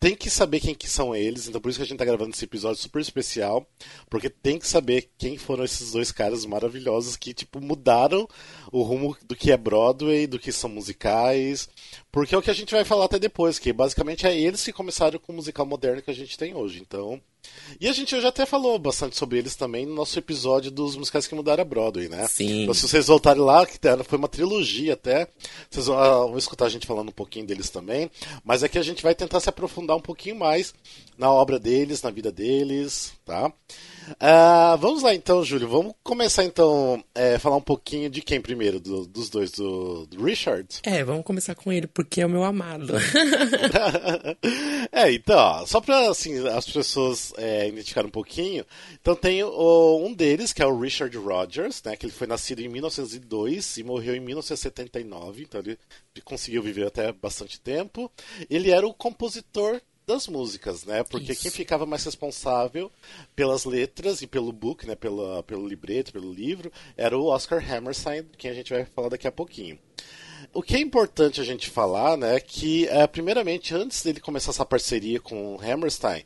Tem 0.00 0.14
que 0.14 0.30
saber 0.30 0.60
quem 0.60 0.76
que 0.76 0.88
são 0.88 1.12
eles, 1.12 1.48
então 1.48 1.60
por 1.60 1.68
isso 1.68 1.78
que 1.80 1.82
a 1.82 1.84
gente 1.84 1.98
tá 1.98 2.04
gravando 2.04 2.30
esse 2.30 2.44
episódio 2.44 2.80
super 2.80 3.02
especial, 3.02 3.66
porque 4.08 4.30
tem 4.30 4.56
que 4.56 4.68
saber 4.68 5.10
quem 5.18 5.36
foram 5.36 5.64
esses 5.64 5.90
dois 5.90 6.12
caras 6.12 6.46
maravilhosos 6.46 7.16
que, 7.16 7.34
tipo, 7.34 7.60
mudaram 7.60 8.28
o 8.70 8.82
rumo 8.82 9.16
do 9.24 9.34
que 9.34 9.50
é 9.50 9.56
Broadway, 9.56 10.28
do 10.28 10.38
que 10.38 10.52
são 10.52 10.70
musicais, 10.70 11.68
porque 12.12 12.32
é 12.32 12.38
o 12.38 12.42
que 12.42 12.50
a 12.50 12.54
gente 12.54 12.72
vai 12.72 12.84
falar 12.84 13.06
até 13.06 13.18
depois, 13.18 13.58
que 13.58 13.72
basicamente 13.72 14.24
é 14.24 14.38
eles 14.38 14.62
que 14.64 14.72
começaram 14.72 15.18
com 15.18 15.32
o 15.32 15.34
musical 15.34 15.66
moderno 15.66 16.00
que 16.00 16.12
a 16.12 16.14
gente 16.14 16.38
tem 16.38 16.54
hoje, 16.54 16.78
então... 16.80 17.20
E 17.80 17.86
a 17.86 17.92
gente 17.92 18.18
já 18.20 18.28
até 18.28 18.44
falou 18.46 18.78
bastante 18.78 19.16
sobre 19.16 19.38
eles 19.38 19.54
também 19.54 19.84
no 19.86 19.94
nosso 19.94 20.18
episódio 20.18 20.70
dos 20.70 20.96
musicais 20.96 21.26
que 21.26 21.34
mudaram 21.34 21.62
a 21.62 21.64
Broadway, 21.64 22.08
né? 22.08 22.26
Sim. 22.28 22.62
Então, 22.62 22.74
se 22.74 22.88
vocês 22.88 23.06
voltarem 23.06 23.42
lá, 23.42 23.64
que 23.66 23.78
era- 23.86 24.02
foi 24.02 24.18
uma 24.18 24.28
trilogia 24.28 24.94
até, 24.94 25.28
vocês 25.70 25.88
ah, 25.88 26.20
vão 26.26 26.38
escutar 26.38 26.64
a 26.66 26.68
gente 26.68 26.86
falando 26.86 27.10
um 27.10 27.12
pouquinho 27.12 27.46
deles 27.46 27.68
também. 27.70 28.10
Mas 28.44 28.62
aqui 28.62 28.78
a 28.78 28.82
gente 28.82 29.02
vai 29.02 29.14
tentar 29.14 29.40
se 29.40 29.48
aprofundar 29.48 29.96
um 29.96 30.00
pouquinho 30.00 30.36
mais 30.36 30.74
na 31.16 31.30
obra 31.30 31.58
deles, 31.58 32.02
na 32.02 32.10
vida 32.10 32.32
deles, 32.32 33.12
tá? 33.28 33.52
Ah, 34.18 34.74
vamos 34.80 35.02
lá 35.02 35.14
então, 35.14 35.44
Júlio. 35.44 35.68
Vamos 35.68 35.94
começar 36.02 36.42
então 36.42 37.04
é, 37.14 37.38
falar 37.38 37.56
um 37.56 37.60
pouquinho 37.60 38.08
de 38.08 38.22
quem 38.22 38.40
primeiro, 38.40 38.80
do- 38.80 39.06
dos 39.06 39.28
dois, 39.28 39.50
do, 39.52 40.06
do 40.06 40.24
Richard? 40.24 40.66
É, 40.82 41.04
vamos 41.04 41.24
começar 41.24 41.54
com 41.54 41.70
ele, 41.70 41.86
porque 41.86 42.22
é 42.22 42.26
o 42.26 42.30
meu 42.30 42.42
amado. 42.42 42.94
é, 44.90 45.12
então, 45.12 45.36
ó, 45.38 45.66
só 45.66 45.80
pra 45.80 46.08
assim, 46.10 46.46
as 46.48 46.66
pessoas 46.70 47.32
é, 47.36 47.68
identificarem 47.68 48.08
um 48.08 48.12
pouquinho, 48.12 48.64
então 49.00 49.14
tem 49.14 49.42
o- 49.44 50.02
um 50.04 50.12
deles, 50.14 50.52
que 50.54 50.62
é 50.62 50.66
o 50.66 50.78
Richard 50.78 51.14
Rogers, 51.16 51.82
né, 51.84 51.96
que 51.96 52.06
ele 52.06 52.12
foi 52.12 52.26
nascido 52.26 52.60
em 52.60 52.68
1902 52.68 53.76
e 53.76 53.82
morreu 53.84 54.14
em 54.14 54.20
1979, 54.20 55.42
então 55.42 55.60
ele 55.60 55.78
conseguiu 56.24 56.62
viver 56.62 56.86
até 56.86 57.12
bastante 57.12 57.60
tempo. 57.60 58.10
Ele 58.50 58.70
era 58.70 58.86
o 58.86 58.94
compositor 58.94 59.80
das 60.08 60.26
músicas, 60.26 60.84
né? 60.86 61.04
Porque 61.04 61.32
Isso. 61.32 61.42
quem 61.42 61.50
ficava 61.50 61.84
mais 61.84 62.02
responsável 62.02 62.90
pelas 63.36 63.66
letras 63.66 64.22
e 64.22 64.26
pelo 64.26 64.50
book, 64.50 64.86
né, 64.86 64.94
pela, 64.94 65.42
pelo 65.42 65.68
libreto, 65.68 66.12
pelo 66.12 66.32
livro, 66.32 66.72
era 66.96 67.16
o 67.16 67.26
Oscar 67.26 67.62
Hammerstein, 67.62 68.24
quem 68.38 68.50
a 68.50 68.54
gente 68.54 68.72
vai 68.72 68.86
falar 68.86 69.10
daqui 69.10 69.28
a 69.28 69.32
pouquinho. 69.32 69.78
O 70.54 70.62
que 70.62 70.76
é 70.76 70.80
importante 70.80 71.40
a 71.40 71.44
gente 71.44 71.68
falar, 71.68 72.16
né, 72.16 72.36
é 72.36 72.40
que, 72.40 72.88
é, 72.88 73.06
primeiramente, 73.06 73.74
antes 73.74 74.02
dele 74.02 74.18
começar 74.18 74.50
essa 74.50 74.64
parceria 74.64 75.20
com 75.20 75.54
o 75.54 75.60
Hammerstein, 75.60 76.24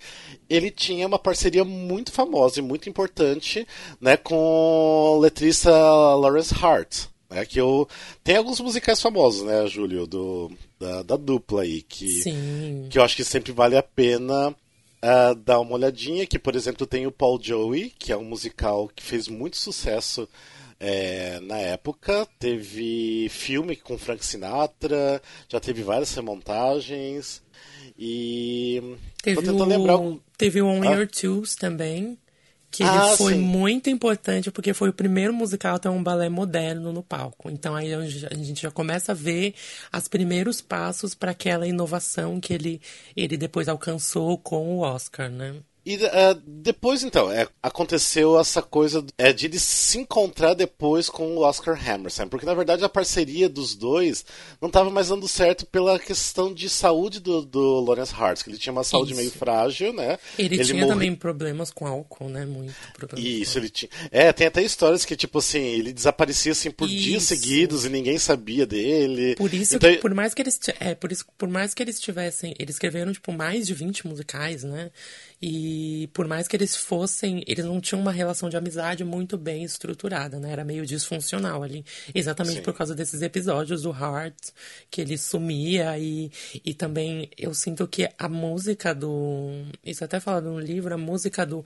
ele 0.48 0.70
tinha 0.70 1.06
uma 1.06 1.18
parceria 1.18 1.64
muito 1.64 2.12
famosa 2.12 2.60
e 2.60 2.62
muito 2.62 2.88
importante, 2.88 3.66
né, 4.00 4.16
com 4.16 4.36
o 4.36 5.18
letrista 5.18 5.70
Lawrence 5.70 6.54
Hart, 6.54 7.06
né, 7.32 7.44
que 7.44 7.60
eu... 7.60 7.88
Tem 8.22 8.36
alguns 8.36 8.60
musicais 8.60 9.00
famosos, 9.00 9.42
né, 9.42 9.66
Júlio, 9.66 10.06
do, 10.06 10.50
da, 10.78 11.02
da 11.02 11.16
dupla 11.16 11.62
aí, 11.62 11.82
que, 11.82 12.22
Sim. 12.22 12.86
que 12.90 12.98
eu 12.98 13.02
acho 13.02 13.16
que 13.16 13.24
sempre 13.24 13.52
vale 13.52 13.76
a 13.76 13.82
pena 13.82 14.54
ah, 15.02 15.34
dar 15.34 15.60
uma 15.60 15.74
olhadinha, 15.74 16.26
que, 16.26 16.38
por 16.38 16.54
exemplo, 16.54 16.86
tem 16.86 17.06
o 17.06 17.12
Paul 17.12 17.40
Joey, 17.42 17.92
que 17.98 18.12
é 18.12 18.16
um 18.16 18.24
musical 18.24 18.88
que 18.94 19.02
fez 19.02 19.26
muito 19.26 19.56
sucesso 19.56 20.28
é, 20.78 21.40
na 21.40 21.58
época. 21.58 22.26
Teve 22.38 23.28
filme 23.28 23.76
com 23.76 23.98
Frank 23.98 24.24
Sinatra, 24.24 25.20
já 25.48 25.58
teve 25.58 25.82
várias 25.82 26.14
remontagens. 26.14 27.42
E. 27.98 28.96
Teve 29.22 29.36
tô 29.36 29.42
tentando 29.42 29.64
o, 29.64 29.66
lembrar. 29.66 29.98
teve 30.36 30.62
o 30.62 30.66
Only 30.66 30.88
Ah. 30.88 30.92
Your 30.92 31.08
Twos 31.08 31.54
também, 31.54 32.18
que 32.72 32.82
Ah, 32.84 32.88
ele 32.88 33.16
foi 33.16 33.34
sim. 33.34 33.38
muito 33.38 33.90
importante 33.90 34.50
porque 34.50 34.74
foi 34.74 34.88
o 34.88 34.92
primeiro 34.94 35.32
musical 35.32 35.76
a 35.76 35.78
ter 35.78 35.88
um 35.90 36.02
balé 36.02 36.28
moderno 36.28 36.92
no 36.92 37.02
palco. 37.02 37.50
Então 37.50 37.74
aí 37.76 37.92
a 37.94 38.00
gente 38.06 38.26
a 38.26 38.34
gente 38.34 38.62
já 38.62 38.70
começa 38.70 39.12
a 39.12 39.14
ver 39.14 39.54
os 39.96 40.08
primeiros 40.08 40.60
passos 40.62 41.14
para 41.14 41.32
aquela 41.32 41.66
inovação 41.68 42.40
que 42.40 42.52
ele, 42.54 42.80
ele 43.16 43.36
depois 43.36 43.68
alcançou 43.68 44.38
com 44.38 44.76
o 44.76 44.80
Oscar, 44.80 45.30
né? 45.30 45.54
E 45.84 45.96
é, 46.04 46.36
depois, 46.46 47.02
então, 47.02 47.30
é, 47.32 47.48
aconteceu 47.60 48.38
essa 48.38 48.62
coisa 48.62 49.04
é, 49.18 49.32
de 49.32 49.46
eles 49.46 49.62
se 49.62 49.98
encontrar 49.98 50.54
depois 50.54 51.08
com 51.08 51.36
o 51.36 51.40
Oscar 51.40 51.76
Hammerstein. 51.76 52.28
Porque, 52.28 52.46
na 52.46 52.54
verdade, 52.54 52.84
a 52.84 52.88
parceria 52.88 53.48
dos 53.48 53.74
dois 53.74 54.24
não 54.60 54.68
estava 54.68 54.90
mais 54.90 55.08
dando 55.08 55.26
certo 55.26 55.66
pela 55.66 55.98
questão 55.98 56.54
de 56.54 56.68
saúde 56.68 57.18
do, 57.18 57.42
do 57.44 57.80
Lawrence 57.80 58.14
Hart, 58.14 58.42
que 58.44 58.50
ele 58.50 58.58
tinha 58.58 58.72
uma 58.72 58.84
saúde 58.84 59.10
Isso. 59.12 59.20
meio 59.20 59.30
frágil, 59.32 59.92
né? 59.92 60.18
Ele, 60.38 60.62
tinha 60.64 60.80
morre- 60.82 60.92
também 60.94 61.14
problemas 61.16 61.70
com 61.72 61.84
álcool, 61.86 62.28
né? 62.28 62.44
Muito 62.46 62.74
problema. 62.94 63.28
Isso, 63.28 63.58
ele 63.58 63.68
tinha. 63.68 63.88
É, 64.12 64.32
tem 64.32 64.46
até 64.46 64.62
histórias 64.62 65.04
que, 65.04 65.16
tipo 65.16 65.38
assim, 65.38 65.58
ele 65.62 65.92
desaparecia 65.92 66.52
assim 66.52 66.70
por 66.70 66.86
dias 66.86 67.24
Isso. 67.24 67.26
seguidos 67.34 67.84
e 67.84 67.88
ninguém 67.88 68.18
sabia 68.18 68.64
dele. 68.64 69.34
Por 69.34 69.52
isso 69.52 69.74
Então, 69.74 69.90
que, 69.90 69.98
por 69.98 70.14
mais 70.14 70.32
que 70.32 70.42
eles, 70.42 70.60
é, 70.78 70.94
por 70.94 71.10
isso, 71.10 71.24
por 71.36 71.48
mais 71.48 71.74
que 71.74 71.82
eles 71.82 71.98
tivessem, 71.98 72.54
eles 72.56 72.76
escreveram 72.76 73.12
tipo 73.12 73.32
mais 73.32 73.66
de 73.66 73.74
20 73.74 74.06
musicais, 74.06 74.62
né? 74.62 74.90
E 75.44 76.08
por 76.12 76.28
mais 76.28 76.46
que 76.46 76.54
eles 76.54 76.76
fossem, 76.76 77.42
eles 77.48 77.64
não 77.64 77.80
tinham 77.80 78.00
uma 78.00 78.12
relação 78.12 78.48
de 78.48 78.56
amizade 78.56 79.04
muito 79.04 79.36
bem 79.36 79.64
estruturada, 79.64 80.38
né? 80.38 80.52
Era 80.52 80.64
meio 80.64 80.86
disfuncional 80.86 81.64
ali. 81.64 81.84
Exatamente 82.14 82.58
Sim. 82.58 82.62
por 82.62 82.72
causa 82.72 82.94
desses 82.94 83.22
episódios 83.22 83.82
do 83.82 83.90
Heart, 83.90 84.50
que 84.88 85.00
ele 85.00 85.18
sumia 85.18 85.98
e, 85.98 86.30
e 86.64 86.72
também 86.72 87.28
eu 87.36 87.52
sinto 87.54 87.88
que 87.88 88.08
a 88.16 88.28
música 88.28 88.94
do. 88.94 89.64
Isso 89.84 90.04
até 90.04 90.20
fala 90.20 90.40
no 90.40 90.60
livro, 90.60 90.94
a 90.94 90.98
música 90.98 91.44
do, 91.44 91.64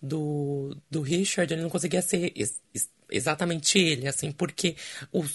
do, 0.00 0.76
do 0.88 1.00
Richard, 1.00 1.52
ele 1.52 1.62
não 1.62 1.70
conseguia 1.70 2.02
ser 2.02 2.32
ex- 2.36 2.60
ex- 2.72 2.90
exatamente 3.10 3.78
ele, 3.78 4.06
assim, 4.06 4.30
porque 4.30 4.76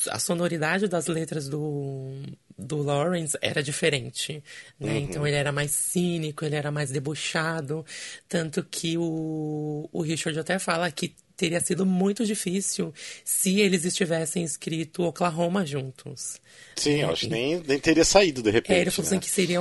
a 0.09 0.19
sonoridade 0.19 0.87
das 0.87 1.07
letras 1.07 1.49
do, 1.49 2.21
do 2.61 2.81
Lawrence 2.81 3.37
era 3.41 3.63
diferente, 3.63 4.43
né? 4.79 4.99
Então 4.99 5.25
ele 5.25 5.35
era 5.35 5.51
mais 5.51 5.71
cínico, 5.71 6.45
ele 6.45 6.55
era 6.55 6.71
mais 6.71 6.91
debochado, 6.91 7.85
tanto 8.29 8.63
que 8.63 8.97
o, 8.97 9.89
o 9.91 10.01
Richard 10.01 10.39
até 10.39 10.59
fala 10.59 10.89
que 10.91 11.15
teria 11.35 11.59
sido 11.59 11.85
muito 11.87 12.23
difícil 12.23 12.93
se 13.25 13.59
eles 13.59 13.83
estivessem 13.83 14.43
escrito 14.43 15.01
Oklahoma 15.03 15.65
juntos. 15.65 16.39
Sim, 16.75 17.01
eu 17.01 17.09
acho 17.09 17.21
que 17.21 17.31
nem, 17.31 17.63
nem 17.65 17.79
teria 17.79 18.05
saído 18.05 18.43
de 18.43 18.51
repente. 18.51 18.77
É, 18.77 18.81
ele 18.81 18.91
falou 18.91 19.09
né? 19.09 19.17
assim 19.17 19.19
que 19.19 19.29
seria 19.29 19.59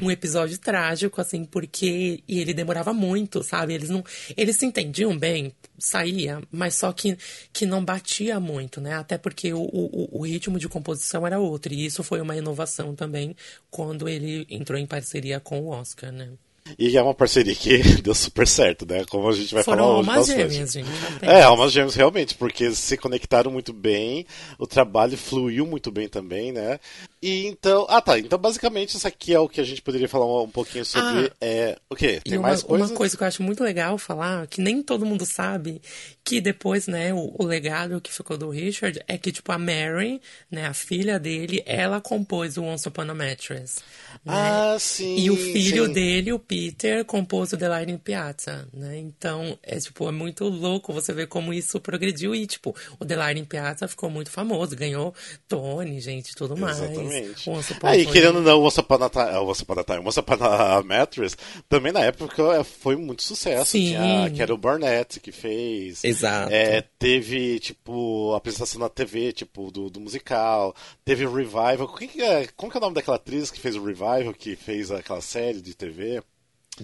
um, 0.00 0.10
episódio 0.10 0.58
trágico, 0.58 1.20
assim, 1.20 1.44
porque. 1.44 2.22
E 2.26 2.38
ele 2.40 2.54
demorava 2.54 2.92
muito, 2.92 3.42
sabe? 3.42 3.74
Eles 3.74 3.90
não. 3.90 4.04
Eles 4.36 4.56
se 4.56 4.66
entendiam 4.66 5.18
bem, 5.18 5.52
saía, 5.78 6.40
mas 6.50 6.74
só 6.74 6.92
que, 6.92 7.16
que 7.52 7.66
não 7.66 7.84
batia 7.84 8.38
muito, 8.40 8.80
né? 8.80 8.94
Até 8.94 9.18
porque 9.18 9.52
o, 9.52 9.62
o, 9.62 10.20
o 10.20 10.26
ritmo 10.26 10.58
de 10.58 10.68
composição 10.68 11.26
era 11.26 11.38
outro. 11.38 11.72
E 11.72 11.84
isso 11.84 12.02
foi 12.02 12.20
uma 12.20 12.36
inovação 12.36 12.94
também 12.94 13.36
quando 13.70 14.08
ele 14.08 14.46
entrou 14.48 14.78
em 14.78 14.86
parceria 14.86 15.40
com 15.40 15.60
o 15.60 15.68
Oscar, 15.68 16.12
né? 16.12 16.30
E 16.78 16.96
é 16.96 17.02
uma 17.02 17.14
parceria 17.14 17.54
que 17.54 17.78
deu 18.02 18.14
super 18.14 18.46
certo, 18.46 18.86
né? 18.86 19.04
Como 19.10 19.28
a 19.28 19.32
gente 19.32 19.52
vai 19.52 19.62
Foram 19.62 19.84
falar 19.84 19.98
hoje 19.98 20.08
almas 20.10 20.26
gêmeas, 20.26 20.72
gente. 20.72 20.88
É, 21.20 21.42
almas 21.42 21.72
gêmeas 21.72 21.94
realmente, 21.94 22.34
porque 22.34 22.70
se 22.72 22.96
conectaram 22.96 23.50
muito 23.50 23.72
bem, 23.72 24.26
o 24.58 24.66
trabalho 24.66 25.16
fluiu 25.16 25.66
muito 25.66 25.90
bem 25.90 26.08
também, 26.08 26.52
né? 26.52 26.78
E 27.20 27.46
então, 27.46 27.86
ah 27.88 28.00
tá, 28.00 28.18
então 28.18 28.38
basicamente 28.38 28.96
isso 28.96 29.06
aqui 29.06 29.32
é 29.32 29.38
o 29.38 29.48
que 29.48 29.60
a 29.60 29.64
gente 29.64 29.80
poderia 29.80 30.08
falar 30.08 30.26
um, 30.26 30.42
um 30.42 30.48
pouquinho 30.48 30.84
sobre, 30.84 31.26
Ah. 31.26 31.32
é, 31.40 31.78
o 31.88 31.94
quê? 31.94 32.20
Tem 32.24 32.38
uma, 32.38 32.48
mais 32.48 32.62
coisa? 32.62 32.84
uma 32.84 32.94
coisa 32.94 33.16
que 33.16 33.22
eu 33.22 33.28
acho 33.28 33.42
muito 33.42 33.62
legal 33.62 33.96
falar, 33.98 34.46
que 34.48 34.60
nem 34.60 34.82
todo 34.82 35.06
mundo 35.06 35.24
sabe, 35.24 35.80
que 36.24 36.40
depois, 36.40 36.86
né, 36.86 37.12
o, 37.12 37.34
o 37.38 37.44
legado 37.44 38.00
que 38.00 38.12
ficou 38.12 38.38
do 38.38 38.50
Richard 38.50 39.00
é 39.08 39.18
que, 39.18 39.32
tipo, 39.32 39.50
a 39.50 39.58
Mary, 39.58 40.20
né, 40.50 40.66
a 40.66 40.72
filha 40.72 41.18
dele, 41.18 41.62
ela 41.66 42.00
compôs 42.00 42.56
o 42.56 42.62
Once 42.62 42.86
Upon 42.86 43.02
a 43.02 43.14
Mattress. 43.14 43.80
né? 44.24 44.32
Ah, 44.34 44.76
sim. 44.78 45.16
E 45.18 45.30
o 45.30 45.36
filho 45.36 45.86
sim. 45.86 45.92
dele, 45.92 46.32
o 46.32 46.38
Peter, 46.38 47.04
compôs 47.04 47.52
o 47.52 47.56
The 47.56 47.68
Light 47.68 47.90
in 47.90 47.98
Piazza, 47.98 48.68
né? 48.72 48.98
Então, 48.98 49.58
é, 49.62 49.78
tipo, 49.78 50.08
é 50.08 50.12
muito 50.12 50.44
louco 50.44 50.92
você 50.92 51.12
ver 51.12 51.26
como 51.26 51.52
isso 51.52 51.80
progrediu 51.80 52.34
e, 52.34 52.46
tipo, 52.46 52.74
o 53.00 53.04
The 53.04 53.16
Light 53.16 53.40
in 53.40 53.44
Piazza 53.44 53.88
ficou 53.88 54.08
muito 54.08 54.30
famoso, 54.30 54.76
ganhou 54.76 55.14
Tony, 55.48 56.00
gente, 56.00 56.36
tudo 56.36 56.56
mais. 56.56 56.78
Exatamente. 56.80 57.50
Once 57.50 57.72
Upon 57.72 57.86
Aí, 57.88 58.06
querendo 58.06 58.36
ou 58.36 58.42
não, 58.42 58.60
o 58.60 58.66
Once 58.66 58.78
Upon 58.78 59.02
a 59.02 59.10
Time, 59.10 59.36
o 59.38 59.48
Once 59.48 59.62
Upon 59.62 59.80
a 59.80 59.84
Time, 59.84 59.98
Once 60.06 60.20
Upon 60.20 60.44
a 60.44 60.82
Mattress, 60.82 61.36
também 61.68 61.92
na 61.92 62.00
época 62.00 62.42
é, 62.54 62.62
foi 62.62 62.94
muito 62.96 63.22
sucesso. 63.22 63.72
Sim. 63.72 63.88
Tinha, 63.88 64.30
que 64.30 64.40
era 64.40 64.54
o 64.54 64.56
Burnett 64.56 65.18
que 65.18 65.32
fez. 65.32 66.04
Exato. 66.12 66.52
É, 66.52 66.82
teve, 66.98 67.58
tipo, 67.60 68.32
apresentação 68.34 68.80
na 68.80 68.88
TV, 68.88 69.32
tipo, 69.32 69.70
do, 69.70 69.90
do 69.90 70.00
musical. 70.00 70.74
Teve 71.04 71.26
o 71.26 71.34
Revival. 71.34 71.88
Quem 71.96 72.08
que 72.08 72.22
é, 72.22 72.46
como 72.56 72.70
que 72.70 72.76
é 72.76 72.80
o 72.80 72.82
nome 72.82 72.94
daquela 72.94 73.16
atriz 73.16 73.50
que 73.50 73.60
fez 73.60 73.76
o 73.76 73.84
Revival, 73.84 74.32
que 74.34 74.56
fez 74.56 74.90
aquela 74.90 75.20
série 75.20 75.60
de 75.60 75.74
TV? 75.74 76.22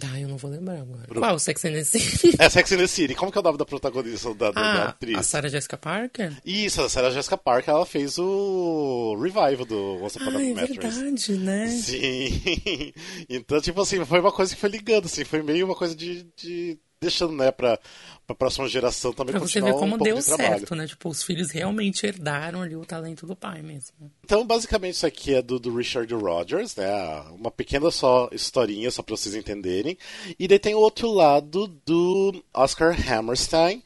Ah, 0.04 0.20
eu 0.20 0.28
não 0.28 0.36
vou 0.36 0.50
lembrar 0.50 0.80
agora. 0.82 1.06
Qual? 1.08 1.38
Sex 1.38 1.64
and 1.64 1.72
the 1.72 1.82
City? 1.82 2.36
É, 2.38 2.48
Sex 2.50 2.70
and 2.72 2.76
the 2.76 2.86
City. 2.86 3.14
Como 3.14 3.32
que 3.32 3.38
é 3.38 3.40
o 3.40 3.44
nome 3.44 3.56
da 3.56 3.64
protagonista, 3.64 4.34
da, 4.34 4.50
da- 4.50 4.60
da 4.60 4.82
Ah, 4.84 4.88
atriz? 4.90 5.16
a 5.18 5.22
Sarah 5.22 5.48
Jessica 5.48 5.78
Parker? 5.78 6.30
Isso, 6.44 6.82
a 6.82 6.90
Sarah 6.90 7.10
Jessica 7.10 7.38
Parker, 7.38 7.72
ela 7.72 7.86
fez 7.86 8.18
o 8.18 9.16
Revival 9.18 9.64
do 9.64 10.04
Once 10.04 10.18
Upon 10.18 10.30
Ah, 10.30 10.36
a 10.38 10.44
é 10.44 10.52
Mattress. 10.54 10.94
verdade, 10.98 11.32
né? 11.38 11.68
Sim. 11.68 12.92
Então, 13.30 13.60
tipo 13.62 13.80
assim, 13.80 14.04
foi 14.04 14.20
uma 14.20 14.30
coisa 14.30 14.54
que 14.54 14.60
foi 14.60 14.68
ligando, 14.68 15.06
assim, 15.06 15.24
foi 15.24 15.42
meio 15.42 15.64
uma 15.64 15.74
coisa 15.74 15.96
de. 15.96 16.26
de 16.36 16.78
deixando, 17.00 17.32
né, 17.34 17.50
pra, 17.50 17.78
pra 18.26 18.34
próxima 18.34 18.68
geração 18.68 19.12
também 19.12 19.32
Pra 19.32 19.40
você 19.40 19.60
continuar 19.60 19.72
ver 19.72 19.78
como 19.78 19.94
um 19.94 19.98
deu 19.98 20.16
de 20.16 20.22
certo, 20.22 20.74
né? 20.74 20.86
Tipo, 20.86 21.08
os 21.08 21.22
filhos 21.22 21.50
realmente 21.50 22.06
herdaram 22.06 22.62
ali 22.62 22.76
o 22.76 22.84
talento 22.84 23.26
do 23.26 23.36
pai 23.36 23.62
mesmo. 23.62 24.10
Então, 24.24 24.46
basicamente, 24.46 24.94
isso 24.94 25.06
aqui 25.06 25.34
é 25.34 25.42
do, 25.42 25.58
do 25.58 25.74
Richard 25.74 26.12
Rodgers, 26.12 26.74
né? 26.76 26.88
Uma 27.32 27.50
pequena 27.50 27.90
só 27.90 28.28
historinha, 28.32 28.90
só 28.90 29.02
pra 29.02 29.16
vocês 29.16 29.34
entenderem. 29.34 29.96
E 30.38 30.48
daí 30.48 30.58
tem 30.58 30.74
o 30.74 30.80
outro 30.80 31.10
lado 31.10 31.68
do 31.86 32.42
Oscar 32.52 32.96
Hammerstein, 33.10 33.82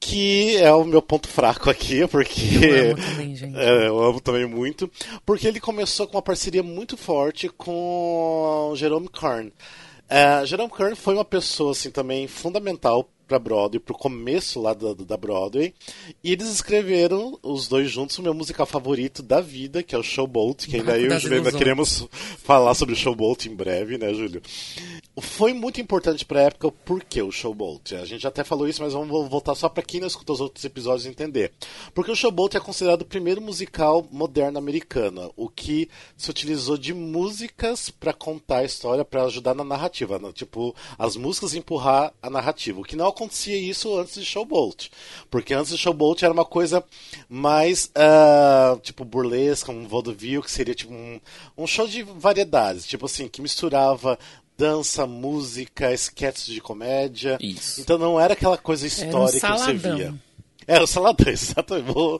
que 0.00 0.56
é 0.56 0.72
o 0.72 0.84
meu 0.84 1.02
ponto 1.02 1.28
fraco 1.28 1.68
aqui, 1.70 2.06
porque. 2.08 2.64
Eu 2.64 2.92
amo 2.92 3.02
também, 3.02 3.36
gente. 3.36 3.58
É, 3.58 3.88
eu 3.88 4.02
amo 4.02 4.20
também 4.20 4.46
muito. 4.46 4.90
Porque 5.26 5.46
ele 5.46 5.60
começou 5.60 6.06
com 6.06 6.16
uma 6.16 6.22
parceria 6.22 6.62
muito 6.62 6.96
forte 6.96 7.48
com 7.48 8.72
Jerome 8.74 9.08
Kern. 9.08 9.52
É, 10.08 10.44
Jerome 10.46 10.72
Kern 10.72 10.94
foi 10.94 11.14
uma 11.14 11.24
pessoa, 11.24 11.72
assim, 11.72 11.90
também 11.90 12.26
fundamental 12.26 13.08
pra 13.28 13.38
Broadway, 13.38 13.78
pro 13.78 13.94
começo 13.94 14.60
lá 14.60 14.72
da, 14.72 14.94
da 14.94 15.16
Broadway. 15.16 15.74
E 16.24 16.32
eles 16.32 16.48
escreveram, 16.48 17.38
os 17.42 17.68
dois 17.68 17.90
juntos, 17.90 18.18
o 18.18 18.22
meu 18.22 18.32
musical 18.32 18.66
favorito 18.66 19.22
da 19.22 19.40
vida, 19.40 19.82
que 19.82 19.94
é 19.94 19.98
o 19.98 20.02
Showboat, 20.02 20.66
que 20.66 20.76
ainda 20.76 20.98
eu 20.98 21.12
e 21.12 21.14
o 21.14 21.18
Ilusões. 21.18 21.54
queremos 21.54 22.08
falar 22.42 22.74
sobre 22.74 22.94
o 22.94 22.96
Showboat 22.96 23.48
em 23.48 23.54
breve, 23.54 23.98
né, 23.98 24.12
Júlio? 24.14 24.40
Foi 25.20 25.52
muito 25.52 25.80
importante 25.80 26.24
pra 26.24 26.42
época, 26.42 26.70
por 26.70 27.04
que 27.04 27.20
o 27.20 27.30
Showboat? 27.30 27.96
A 27.96 28.04
gente 28.04 28.26
até 28.26 28.42
falou 28.42 28.66
isso, 28.66 28.82
mas 28.82 28.94
vamos 28.94 29.28
voltar 29.28 29.54
só 29.54 29.68
pra 29.68 29.82
quem 29.82 30.00
não 30.00 30.08
escutou 30.08 30.34
os 30.34 30.40
outros 30.40 30.64
episódios 30.64 31.06
entender. 31.06 31.52
Porque 31.94 32.10
o 32.10 32.16
Showboat 32.16 32.56
é 32.56 32.60
considerado 32.60 33.02
o 33.02 33.06
primeiro 33.06 33.42
musical 33.42 34.06
moderno 34.10 34.58
americano, 34.58 35.32
o 35.36 35.48
que 35.48 35.88
se 36.16 36.30
utilizou 36.30 36.78
de 36.78 36.94
músicas 36.94 37.90
pra 37.90 38.12
contar 38.12 38.58
a 38.58 38.64
história, 38.64 39.04
pra 39.04 39.24
ajudar 39.24 39.54
na 39.54 39.64
narrativa, 39.64 40.18
né? 40.18 40.32
tipo, 40.32 40.74
as 40.98 41.16
músicas 41.16 41.54
empurrar 41.54 42.12
a 42.22 42.30
narrativa, 42.30 42.80
o 42.80 42.84
que 42.84 42.96
não 42.96 43.06
acontecia 43.18 43.56
isso 43.56 43.98
antes 43.98 44.14
de 44.14 44.24
Showboat. 44.24 44.90
Porque 45.30 45.52
antes 45.52 45.72
de 45.72 45.78
Showboat 45.78 46.24
era 46.24 46.32
uma 46.32 46.44
coisa 46.44 46.82
mais, 47.28 47.90
ah, 47.94 48.78
tipo, 48.82 49.04
burlesca, 49.04 49.72
um 49.72 49.86
vaudeville, 49.86 50.42
que 50.42 50.50
seria 50.50 50.74
tipo 50.74 50.92
um, 50.92 51.20
um 51.56 51.66
show 51.66 51.88
de 51.88 52.02
variedades, 52.02 52.86
tipo 52.86 53.06
assim, 53.06 53.28
que 53.28 53.42
misturava 53.42 54.18
dança, 54.56 55.06
música, 55.06 55.92
sketches 55.92 56.46
de 56.46 56.60
comédia. 56.60 57.38
Isso. 57.40 57.80
Então 57.80 57.96
não 57.96 58.18
era 58.18 58.32
aquela 58.32 58.58
coisa 58.58 58.86
Era 58.86 59.16
um 59.16 59.24
histórica 59.26 59.52
que 59.52 59.58
você 59.58 59.74
via. 59.74 60.14
Era 60.68 60.84
um 60.84 60.86
saladão, 60.86 61.32
exatamente. 61.32 61.90
Bom, 61.90 62.18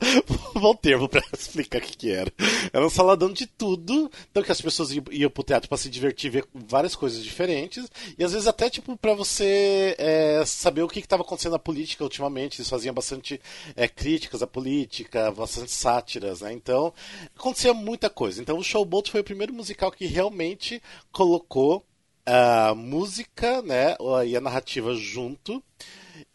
bom 0.55 0.75
termo 0.75 1.07
pra 1.07 1.21
explicar 1.31 1.77
o 1.77 1.81
que, 1.81 1.95
que 1.95 2.11
era. 2.11 2.33
Era 2.73 2.83
um 2.83 2.89
saladão 2.89 3.31
de 3.31 3.45
tudo. 3.45 4.09
Então 4.31 4.41
que 4.41 4.51
as 4.51 4.59
pessoas 4.59 4.91
iam, 4.91 5.03
iam 5.11 5.29
pro 5.29 5.43
teatro 5.43 5.69
pra 5.69 5.77
se 5.77 5.87
divertir, 5.87 6.31
ver 6.31 6.47
várias 6.53 6.95
coisas 6.95 7.23
diferentes. 7.23 7.87
E 8.17 8.23
às 8.23 8.33
vezes 8.33 8.47
até, 8.47 8.67
tipo, 8.67 8.97
pra 8.97 9.13
você 9.13 9.95
é, 9.99 10.43
saber 10.47 10.81
o 10.81 10.87
que, 10.87 10.99
que 10.99 11.07
tava 11.07 11.21
acontecendo 11.21 11.51
na 11.51 11.59
política 11.59 12.03
ultimamente. 12.03 12.59
Eles 12.59 12.69
faziam 12.69 12.93
bastante 12.93 13.39
é, 13.75 13.87
críticas 13.87 14.41
à 14.41 14.47
política, 14.47 15.29
bastante 15.31 15.71
sátiras, 15.71 16.41
né? 16.41 16.51
Então, 16.51 16.91
acontecia 17.35 17.71
muita 17.71 18.09
coisa. 18.09 18.41
Então 18.41 18.57
o 18.57 18.63
Showboat 18.63 19.11
foi 19.11 19.21
o 19.21 19.23
primeiro 19.23 19.53
musical 19.53 19.91
que 19.91 20.07
realmente 20.07 20.81
colocou 21.11 21.85
a 22.25 22.75
música, 22.75 23.61
né, 23.63 23.95
e 24.25 24.35
a 24.35 24.41
narrativa 24.41 24.93
junto. 24.93 25.63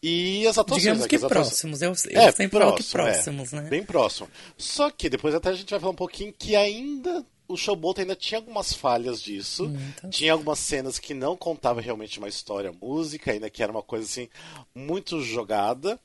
E 0.01 0.45
as 0.47 0.57
atuações. 0.57 0.83
Digamos 0.83 1.01
né, 1.03 1.07
que 1.07 1.15
atuações- 1.15 1.47
próximos. 1.47 1.81
Eu, 1.81 1.89
eu 1.89 2.31
sempre 2.31 2.59
falo 2.59 2.75
que 2.75 2.83
próximos, 2.83 3.53
é, 3.53 3.61
né? 3.61 3.69
Bem 3.69 3.83
próximo. 3.83 4.29
Só 4.57 4.89
que 4.91 5.09
depois 5.09 5.33
até 5.33 5.49
a 5.49 5.53
gente 5.53 5.69
vai 5.69 5.79
falar 5.79 5.91
um 5.91 5.95
pouquinho 5.95 6.33
que 6.37 6.55
ainda 6.55 7.25
o 7.47 7.55
Showboat 7.55 8.01
ainda 8.01 8.15
tinha 8.15 8.39
algumas 8.39 8.73
falhas 8.73 9.21
disso. 9.21 9.71
Tinha 10.09 10.33
algumas 10.33 10.59
cenas 10.59 10.97
que 10.99 11.13
não 11.13 11.37
contava 11.37 11.79
realmente 11.81 12.17
uma 12.17 12.27
história, 12.27 12.71
música, 12.81 13.31
ainda 13.31 13.49
que 13.49 13.61
era 13.61 13.71
uma 13.71 13.83
coisa 13.83 14.05
assim 14.05 14.27
muito 14.73 15.21
jogada. 15.21 15.99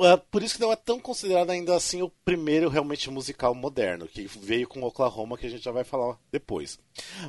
É, 0.00 0.16
Por 0.16 0.42
isso 0.42 0.54
que 0.54 0.60
não 0.60 0.72
é 0.72 0.76
tão 0.76 0.98
considerado 0.98 1.50
ainda 1.50 1.76
assim 1.76 2.00
o 2.00 2.08
primeiro 2.24 2.68
realmente 2.68 3.10
musical 3.10 3.54
moderno, 3.54 4.08
que 4.08 4.26
veio 4.26 4.66
com 4.66 4.82
Oklahoma, 4.82 5.36
que 5.36 5.46
a 5.46 5.50
gente 5.50 5.64
já 5.64 5.70
vai 5.70 5.84
falar 5.84 6.18
depois. 6.32 6.78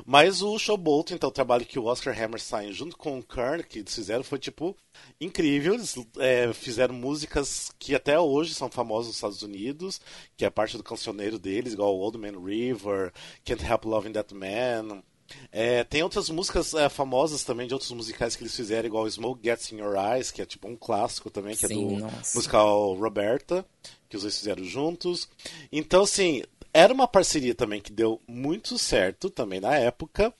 Mas 0.06 0.42
o 0.42 0.58
Showboat, 0.58 1.12
então, 1.12 1.28
o 1.28 1.32
trabalho 1.32 1.66
que 1.66 1.78
o 1.78 1.84
Oscar 1.84 2.18
Hammerstein, 2.18 2.72
junto 2.72 2.96
com 2.96 3.18
o 3.18 3.22
Kern, 3.22 3.62
que 3.62 3.80
eles 3.80 3.94
fizeram, 3.94 4.24
foi, 4.24 4.38
tipo, 4.38 4.76
incrível. 5.20 5.74
Eles 5.74 5.94
é, 6.18 6.52
fizeram 6.52 6.94
músicas 6.94 7.70
que 7.78 7.94
até 7.94 8.18
hoje 8.18 8.54
são 8.54 8.70
famosas 8.70 9.08
nos 9.08 9.16
Estados 9.16 9.42
Unidos, 9.42 10.00
que 10.36 10.44
é 10.44 10.50
parte 10.50 10.76
do 10.76 10.82
cancioneiro 10.82 11.38
deles, 11.38 11.74
igual 11.74 11.94
Old 11.94 12.18
Man 12.18 12.42
River, 12.42 13.12
Can't 13.44 13.64
Help 13.64 13.84
Loving 13.84 14.12
That 14.12 14.34
Man. 14.34 15.02
É, 15.50 15.84
tem 15.84 16.02
outras 16.02 16.30
músicas 16.30 16.74
é, 16.74 16.88
famosas 16.88 17.44
também 17.44 17.66
de 17.66 17.74
outros 17.74 17.92
musicais 17.92 18.34
que 18.34 18.42
eles 18.42 18.56
fizeram, 18.56 18.86
igual 18.86 19.10
Smoke 19.10 19.40
Gets 19.42 19.72
in 19.72 19.78
Your 19.78 19.96
Eyes, 19.96 20.30
que 20.30 20.42
é 20.42 20.46
tipo 20.46 20.68
um 20.68 20.76
clássico 20.76 21.30
também, 21.30 21.54
que 21.54 21.66
Sim, 21.66 21.94
é 21.94 21.98
do 21.98 22.00
nossa. 22.00 22.36
musical 22.36 22.94
Roberta, 22.94 23.64
que 24.08 24.16
os 24.16 24.22
dois 24.22 24.38
fizeram 24.38 24.64
juntos. 24.64 25.28
Então, 25.70 26.02
assim, 26.02 26.42
era 26.72 26.92
uma 26.92 27.06
parceria 27.06 27.54
também 27.54 27.80
que 27.80 27.92
deu 27.92 28.20
muito 28.26 28.78
certo 28.78 29.28
também 29.28 29.60
na 29.60 29.74
época. 29.76 30.32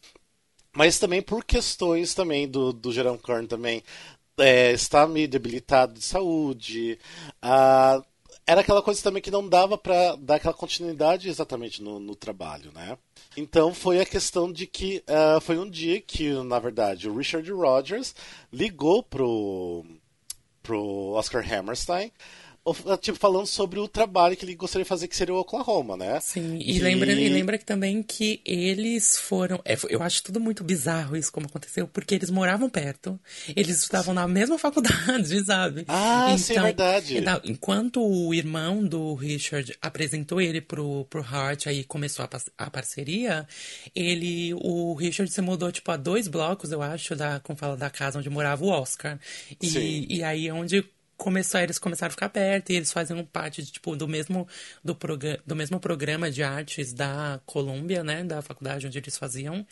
mas 0.75 0.99
também 0.99 1.21
por 1.21 1.45
questões 1.45 2.15
também 2.15 2.49
do, 2.49 2.73
do 2.73 2.93
Jerome 2.93 3.19
Kern 3.19 3.47
também 3.47 3.83
é, 4.39 4.73
está 4.73 5.07
meio 5.07 5.29
debilitado 5.29 5.95
de 5.95 6.05
saúde. 6.05 6.99
Era 8.47 8.61
aquela 8.61 8.83
coisa 8.83 9.03
também 9.03 9.23
que 9.23 9.31
não 9.31 9.49
dava 9.49 9.79
para 9.79 10.17
dar 10.17 10.37
aquela 10.37 10.55
continuidade 10.55 11.29
exatamente 11.29 11.83
no, 11.83 12.01
no, 12.01 12.17
trabalho, 12.17 12.73
né? 12.73 12.99
Então 13.37 13.73
foi 13.73 14.01
a 14.01 14.07
questão 14.07 14.53
de 14.53 14.67
que 14.67 15.03
uh, 15.09 15.41
foi 15.41 15.59
um 15.59 15.69
dia 15.69 16.01
que, 16.01 16.31
na 16.45 16.59
verdade, 16.59 17.09
o 17.09 17.17
Richard 17.17 17.51
Rodgers 17.51 18.15
ligou 18.53 19.03
pro, 19.03 19.85
pro 20.63 21.13
Oscar 21.13 21.43
Hammerstein 21.43 22.13
tipo, 23.01 23.19
falando 23.19 23.47
sobre 23.47 23.81
o 23.81 23.89
trabalho 23.89 24.37
que 24.37 24.45
ele 24.45 24.55
gostaria 24.55 24.85
de 24.85 24.89
fazer, 24.89 25.09
que 25.09 25.17
seria 25.17 25.35
o 25.35 25.39
Oklahoma, 25.39 25.97
né? 25.97 26.21
Sim, 26.21 26.59
e, 26.61 26.79
lembra, 26.79 27.13
e 27.13 27.29
lembra 27.29 27.59
que 27.59 27.65
também 27.65 28.03
que 28.03 28.41
eles 28.45 29.19
foram. 29.19 29.61
É, 29.65 29.77
eu 29.89 30.01
acho 30.03 30.23
tudo 30.23 30.39
muito 30.39 30.63
bizarro 30.63 31.17
isso 31.17 31.33
como 31.33 31.47
aconteceu, 31.47 31.89
porque 31.89 32.15
eles 32.15 32.31
moravam 32.31 32.71
perto, 32.71 33.19
eles 33.57 33.79
estudavam 33.79 34.15
na 34.15 34.29
mesma 34.29 34.59
faculdade, 34.59 35.43
sabe? 35.45 35.85
Ah, 35.89 36.27
então, 36.27 36.39
sim, 36.39 36.53
é 36.53 36.55
então, 36.55 36.65
verdade. 36.65 37.19
Então, 37.19 37.41
enquanto 37.45 38.01
o 38.01 38.33
irmão 38.33 38.85
do 38.85 39.15
Richard 39.15 39.77
apresentou 39.83 40.41
ele 40.41 40.61
pro, 40.61 41.05
pro 41.07 41.23
Hart, 41.23 41.67
aí 41.67 41.83
começou 41.83 42.25
a, 42.25 42.29
a 42.59 42.71
parceria, 42.71 43.47
ele. 43.95 44.55
O 44.55 44.95
Richard 44.95 45.33
se 45.33 45.41
mudou, 45.41 45.73
tipo, 45.73 45.91
a 45.91 45.97
dois 45.97 46.29
blocos, 46.29 46.71
eu 46.71 46.81
acho, 46.81 47.17
da, 47.17 47.41
como 47.41 47.59
fala, 47.59 47.77
da 47.77 47.91
casa 47.91 48.21
onde 48.21 48.31
morava 48.31 48.65
o 48.65 48.69
Oscar. 48.69 49.19
E, 49.61 49.67
sim. 49.67 50.07
e 50.09 50.23
aí 50.23 50.47
é 50.47 50.55
onde 50.55 50.85
começou, 51.23 51.61
eles 51.61 51.79
começaram 51.79 52.09
a 52.09 52.11
ficar 52.11 52.29
perto 52.29 52.71
e 52.71 52.77
eles 52.77 52.93
faziam 52.93 53.25
parte 53.25 53.63
de, 53.63 53.71
tipo, 53.71 53.95
do 53.95 54.09
mesmo, 54.09 54.47
do, 54.85 54.97
do 55.47 55.55
mesmo 55.55 55.79
programa 55.79 56.31
de 56.31 56.43
artes 56.43 56.93
da 56.93 57.41
Colômbia, 57.47 58.03
né? 58.03 58.25
Da 58.25 58.43
faculdade 58.43 58.87
onde 58.87 58.99
eles 58.99 59.17
faziam. 59.17 59.65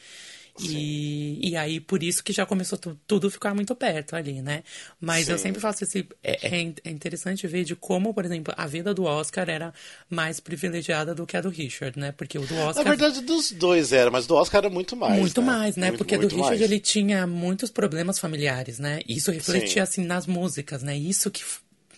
E, 0.58 1.50
e 1.50 1.56
aí, 1.56 1.80
por 1.80 2.02
isso 2.02 2.22
que 2.22 2.32
já 2.32 2.44
começou 2.44 2.78
tu, 2.78 2.98
tudo 3.06 3.30
ficar 3.30 3.54
muito 3.54 3.74
perto 3.74 4.16
ali, 4.16 4.42
né? 4.42 4.62
Mas 5.00 5.26
Sim. 5.26 5.32
eu 5.32 5.38
sempre 5.38 5.60
faço 5.60 5.84
esse. 5.84 6.06
É, 6.22 6.48
é, 6.48 6.72
é, 6.84 6.90
interessante 6.90 7.46
ver 7.46 7.64
de 7.64 7.76
como, 7.76 8.12
por 8.12 8.24
exemplo, 8.24 8.52
a 8.56 8.66
vida 8.66 8.92
do 8.92 9.04
Oscar 9.04 9.48
era 9.48 9.72
mais 10.08 10.40
privilegiada 10.40 11.14
do 11.14 11.26
que 11.26 11.36
a 11.36 11.40
do 11.40 11.48
Richard, 11.48 11.98
né? 11.98 12.12
Porque 12.12 12.38
o 12.38 12.46
do 12.46 12.56
Oscar. 12.56 12.84
Na 12.84 12.90
verdade, 12.90 13.20
dos 13.22 13.52
dois 13.52 13.92
era, 13.92 14.10
mas 14.10 14.26
do 14.26 14.34
Oscar 14.34 14.64
era 14.64 14.70
muito 14.70 14.96
mais. 14.96 15.18
Muito 15.18 15.40
né? 15.40 15.46
mais, 15.46 15.76
né? 15.76 15.86
Muito, 15.88 15.98
Porque 15.98 16.16
muito 16.16 16.30
do 16.30 16.36
Richard 16.36 16.58
mais. 16.58 16.70
ele 16.70 16.80
tinha 16.80 17.26
muitos 17.26 17.70
problemas 17.70 18.18
familiares, 18.18 18.78
né? 18.78 19.00
Isso 19.08 19.30
refletia, 19.30 19.68
Sim. 19.68 19.80
assim, 19.80 20.04
nas 20.04 20.26
músicas, 20.26 20.82
né? 20.82 20.96
Isso 20.96 21.30
que 21.30 21.42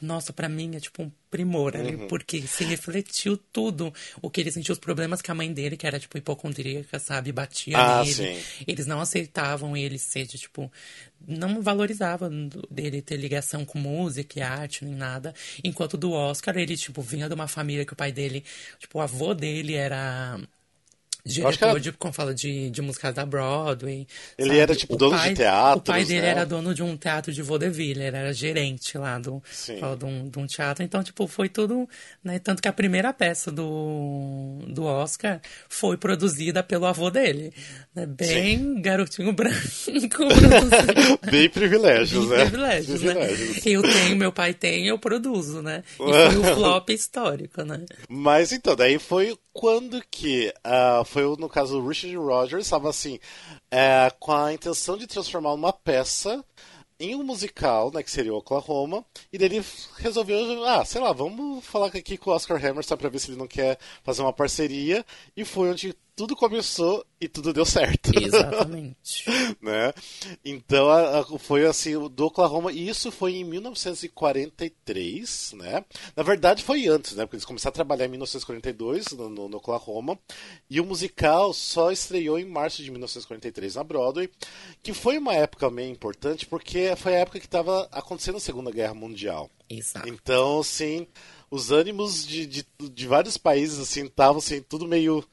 nossa, 0.03 0.33
para 0.33 0.49
mim 0.49 0.75
é 0.75 0.81
tipo 0.81 1.05
um 1.05 1.13
primor 1.31 1.77
ali, 1.77 1.95
uhum. 1.95 2.09
porque 2.09 2.43
se 2.43 2.65
refletiu 2.65 3.37
tudo 3.37 3.95
o 4.21 4.29
que 4.29 4.41
ele 4.41 4.51
sentiu, 4.51 4.73
os 4.73 4.79
problemas 4.79 5.23
que 5.23 5.31
a 5.31 5.35
mãe 5.35 5.53
dele, 5.53 5.77
que 5.77 5.87
era 5.87 5.99
tipo 5.99 6.19
hipocondríaca, 6.19 6.99
sabe, 6.99 7.31
batia 7.31 7.79
ah, 7.79 8.05
nele. 8.05 8.13
Sim. 8.13 8.65
Eles 8.67 8.85
não 8.85 9.01
aceitavam 9.01 9.77
ele 9.77 9.99
ser, 9.99 10.27
de, 10.27 10.37
tipo, 10.37 10.71
não 11.27 11.63
valorizavam 11.63 12.51
dele 12.69 13.01
ter 13.01 13.17
ligação 13.17 13.65
com 13.65 13.79
música 13.79 14.41
e 14.41 14.43
arte 14.43 14.85
nem 14.85 14.95
nada. 14.95 15.33
Enquanto 15.63 15.97
do 15.97 16.11
Oscar, 16.11 16.57
ele, 16.59 16.77
tipo, 16.77 17.01
vinha 17.01 17.29
de 17.29 17.35
uma 17.35 17.47
família 17.47 17.87
que 17.87 17.93
o 17.93 17.97
pai 17.97 18.11
dele, 18.11 18.45
tipo, 18.81 18.99
o 18.99 19.01
avô 19.01 19.33
dele 19.35 19.75
era 19.75 20.39
diretor 21.25 21.71
era... 21.71 21.81
de, 21.81 21.93
como 21.93 22.13
fala, 22.13 22.35
de, 22.35 22.71
de 22.71 22.83
músicas 22.83 23.15
da 23.15 23.25
Broadway. 23.25 24.07
Ele 24.37 24.49
sabe? 24.49 24.61
era 24.61 24.75
tipo 24.75 24.95
o 24.95 24.97
dono 24.97 25.17
pai, 25.17 25.29
de 25.31 25.37
teatro. 25.37 25.79
O 25.79 25.83
pai 25.83 26.05
dele 26.05 26.23
né? 26.23 26.29
era 26.29 26.45
dono 26.45 26.75
de 26.75 26.83
um 26.83 26.97
teatro 26.97 27.33
de 27.33 27.43
vaudeville, 27.43 28.03
ele 28.03 28.17
era 28.17 28.33
gerente 28.33 28.99
lá 28.99 29.19
do, 29.19 29.43
fala, 29.81 29.97
de, 29.97 30.05
um, 30.05 30.29
de 30.29 30.39
um 30.39 30.47
teatro. 30.47 30.83
Então, 30.83 31.03
tipo, 31.03 31.27
foi 31.27 31.49
tudo, 31.49 31.89
né? 32.25 32.39
Tanto 32.39 32.61
que 32.61 32.69
a 32.69 32.73
primeira 32.73 33.13
peça 33.13 33.51
do, 33.53 34.59
do 34.69 34.85
Oscar 34.85 35.41
foi 35.69 35.97
produzida 35.97 36.63
pelo 36.63 36.87
avô 36.87 37.11
dele. 37.11 37.53
Né? 37.95 38.07
Bem 38.07 38.59
Sim. 38.59 38.83
garotinho 38.83 39.33
branco. 39.33 39.59
Bem 41.31 41.49
privilégios, 41.49 42.29
Bem 42.29 42.39
né? 42.39 42.45
Privilégios, 42.47 43.01
privilégios, 43.01 43.65
né? 43.65 43.73
Eu 43.73 43.83
tenho, 43.83 44.17
meu 44.17 44.33
pai 44.33 44.55
tem, 44.55 44.87
eu 44.89 44.99
produzo, 44.99 45.63
né? 45.63 45.83
E 45.95 45.97
foi 45.97 46.37
o 46.37 46.45
flop 46.57 46.91
histórico, 46.91 47.63
né? 47.63 47.85
Mas 48.09 48.53
então, 48.53 48.75
daí 48.75 48.99
foi 48.99 49.37
quando 49.53 50.03
que 50.11 50.53
uh, 50.67 51.05
foi 51.13 51.25
no 51.37 51.49
caso 51.49 51.79
o 51.79 51.87
Richard 51.87 52.17
Rogers 52.17 52.65
estava 52.65 52.89
assim 52.89 53.19
é, 53.71 54.11
com 54.19 54.33
a 54.33 54.53
intenção 54.53 54.97
de 54.97 55.07
transformar 55.07 55.53
uma 55.53 55.73
peça 55.73 56.43
em 56.99 57.15
um 57.15 57.23
musical, 57.23 57.91
né, 57.93 58.03
que 58.03 58.11
seria 58.11 58.33
Oklahoma, 58.33 59.05
e 59.33 59.37
daí 59.37 59.49
ele 59.49 59.65
resolveu, 59.99 60.65
ah, 60.65 60.85
sei 60.85 61.01
lá, 61.01 61.13
vamos 61.13 61.65
falar 61.65 61.87
aqui 61.89 62.17
com 62.17 62.31
o 62.31 62.33
Oscar 62.33 62.65
Hammerstein 62.65 62.97
para 62.97 63.09
ver 63.09 63.19
se 63.19 63.31
ele 63.31 63.39
não 63.39 63.49
quer 63.49 63.77
fazer 64.05 64.23
uma 64.23 64.33
parceria, 64.33 65.05
e 65.37 65.45
foi 65.45 65.71
onde 65.71 65.95
tudo 66.15 66.37
começou 66.37 67.05
e 67.21 67.29
tudo 67.29 67.53
deu 67.53 67.65
certo. 67.65 68.13
Exatamente. 68.19 69.25
né? 69.61 69.93
Então 70.45 70.91
a, 70.91 71.21
a, 71.21 71.39
foi 71.39 71.67
assim, 71.67 71.93
do 72.09 72.27
Oklahoma, 72.27 72.73
e 72.73 72.89
isso 72.89 73.11
foi 73.11 73.37
em 73.37 73.45
1943, 73.45 75.53
né? 75.55 75.85
Na 76.15 76.23
verdade 76.23 76.63
foi 76.63 76.87
antes, 76.87 77.15
né? 77.15 77.25
Porque 77.25 77.37
eles 77.37 77.45
começaram 77.45 77.73
a 77.73 77.75
trabalhar 77.75 78.07
em 78.07 78.11
1942 78.11 79.07
no, 79.13 79.29
no, 79.29 79.49
no 79.49 79.57
Oklahoma, 79.57 80.19
e 80.69 80.81
o 80.81 80.85
musical 80.85 81.53
só 81.53 81.91
estreou 81.91 82.39
em 82.39 82.45
março 82.45 82.83
de 82.83 82.91
1943 82.91 83.77
na 83.77 83.85
Broadway, 83.85 84.31
que 84.83 84.93
foi 84.93 85.19
uma 85.19 85.35
época 85.35 85.71
meio 85.71 85.91
importante 85.91 86.47
porque 86.47 86.95
foi 86.97 87.15
a 87.15 87.21
época 87.21 87.41
que 87.41 87.47
estava 87.47 87.89
acontecendo 87.91 88.37
a 88.37 88.41
Segunda 88.41 88.71
Guerra 88.71 88.95
Mundial. 88.95 89.51
Exato. 89.69 90.09
Então, 90.09 90.63
sim, 90.63 91.07
os 91.51 91.71
ânimos 91.71 92.27
de, 92.27 92.47
de, 92.47 92.67
de 92.79 93.07
vários 93.07 93.37
países 93.37 93.79
assim 93.79 94.05
estavam 94.05 94.39
assim, 94.39 94.61
tudo 94.61 94.87
meio 94.87 95.25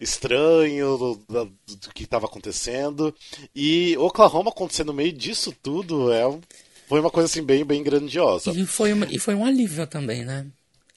estranho 0.00 0.96
do, 0.96 1.14
do, 1.28 1.44
do 1.44 1.94
que 1.94 2.04
estava 2.04 2.26
acontecendo. 2.26 3.14
E 3.54 3.96
Oklahoma 3.98 4.50
acontecendo 4.50 4.88
no 4.88 4.94
meio 4.94 5.12
disso 5.12 5.52
tudo 5.62 6.12
é, 6.12 6.22
foi 6.88 7.00
uma 7.00 7.10
coisa 7.10 7.26
assim 7.26 7.42
bem, 7.42 7.64
bem 7.64 7.82
grandiosa. 7.82 8.50
E 8.50 8.64
foi, 8.66 8.92
uma, 8.92 9.06
e 9.06 9.18
foi 9.18 9.34
um 9.34 9.44
alívio 9.44 9.86
também, 9.86 10.24
né? 10.24 10.46